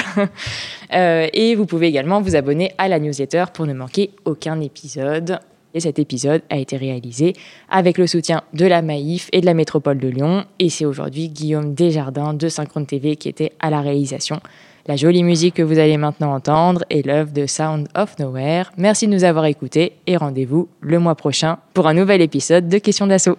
euh, 0.94 1.28
et 1.34 1.54
vous 1.54 1.66
pouvez 1.66 1.88
également 1.88 2.22
vous 2.22 2.34
abonner 2.34 2.72
à 2.78 2.88
la 2.88 2.98
newsletter 2.98 3.44
pour 3.52 3.66
ne 3.66 3.74
manquer 3.74 4.10
aucun 4.24 4.58
épisode. 4.60 5.38
Et 5.74 5.80
cet 5.80 5.98
épisode 5.98 6.40
a 6.48 6.56
été 6.56 6.78
réalisé 6.78 7.34
avec 7.68 7.98
le 7.98 8.06
soutien 8.06 8.40
de 8.54 8.64
la 8.64 8.80
Maïf 8.80 9.28
et 9.32 9.42
de 9.42 9.46
la 9.46 9.52
métropole 9.52 9.98
de 9.98 10.08
Lyon. 10.08 10.46
Et 10.58 10.70
c'est 10.70 10.86
aujourd'hui 10.86 11.28
Guillaume 11.28 11.74
Desjardins 11.74 12.32
de 12.32 12.48
Synchrone 12.48 12.86
TV 12.86 13.16
qui 13.16 13.28
était 13.28 13.52
à 13.60 13.68
la 13.68 13.82
réalisation. 13.82 14.40
La 14.88 14.94
jolie 14.94 15.24
musique 15.24 15.54
que 15.54 15.64
vous 15.64 15.80
allez 15.80 15.96
maintenant 15.96 16.32
entendre 16.32 16.84
est 16.90 17.04
l'œuvre 17.04 17.32
de 17.32 17.46
Sound 17.46 17.88
of 17.96 18.16
Nowhere. 18.20 18.70
Merci 18.76 19.08
de 19.08 19.12
nous 19.12 19.24
avoir 19.24 19.46
écoutés 19.46 19.94
et 20.06 20.16
rendez-vous 20.16 20.68
le 20.80 21.00
mois 21.00 21.16
prochain 21.16 21.58
pour 21.74 21.88
un 21.88 21.94
nouvel 21.94 22.22
épisode 22.22 22.68
de 22.68 22.78
Questions 22.78 23.08
d'assaut. 23.08 23.36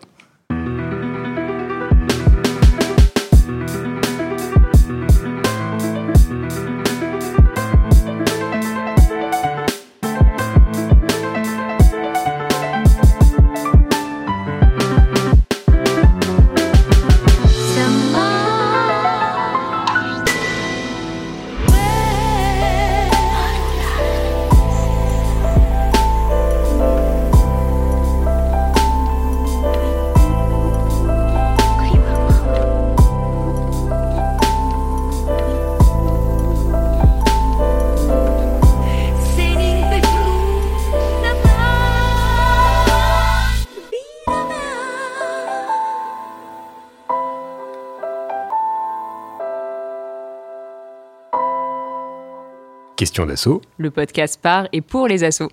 Question 52.98 53.28
d'assaut. 53.28 53.62
Le 53.78 53.92
podcast 53.92 54.40
par 54.42 54.68
et 54.74 54.82
pour 54.82 55.08
les 55.08 55.24
assos. 55.24 55.52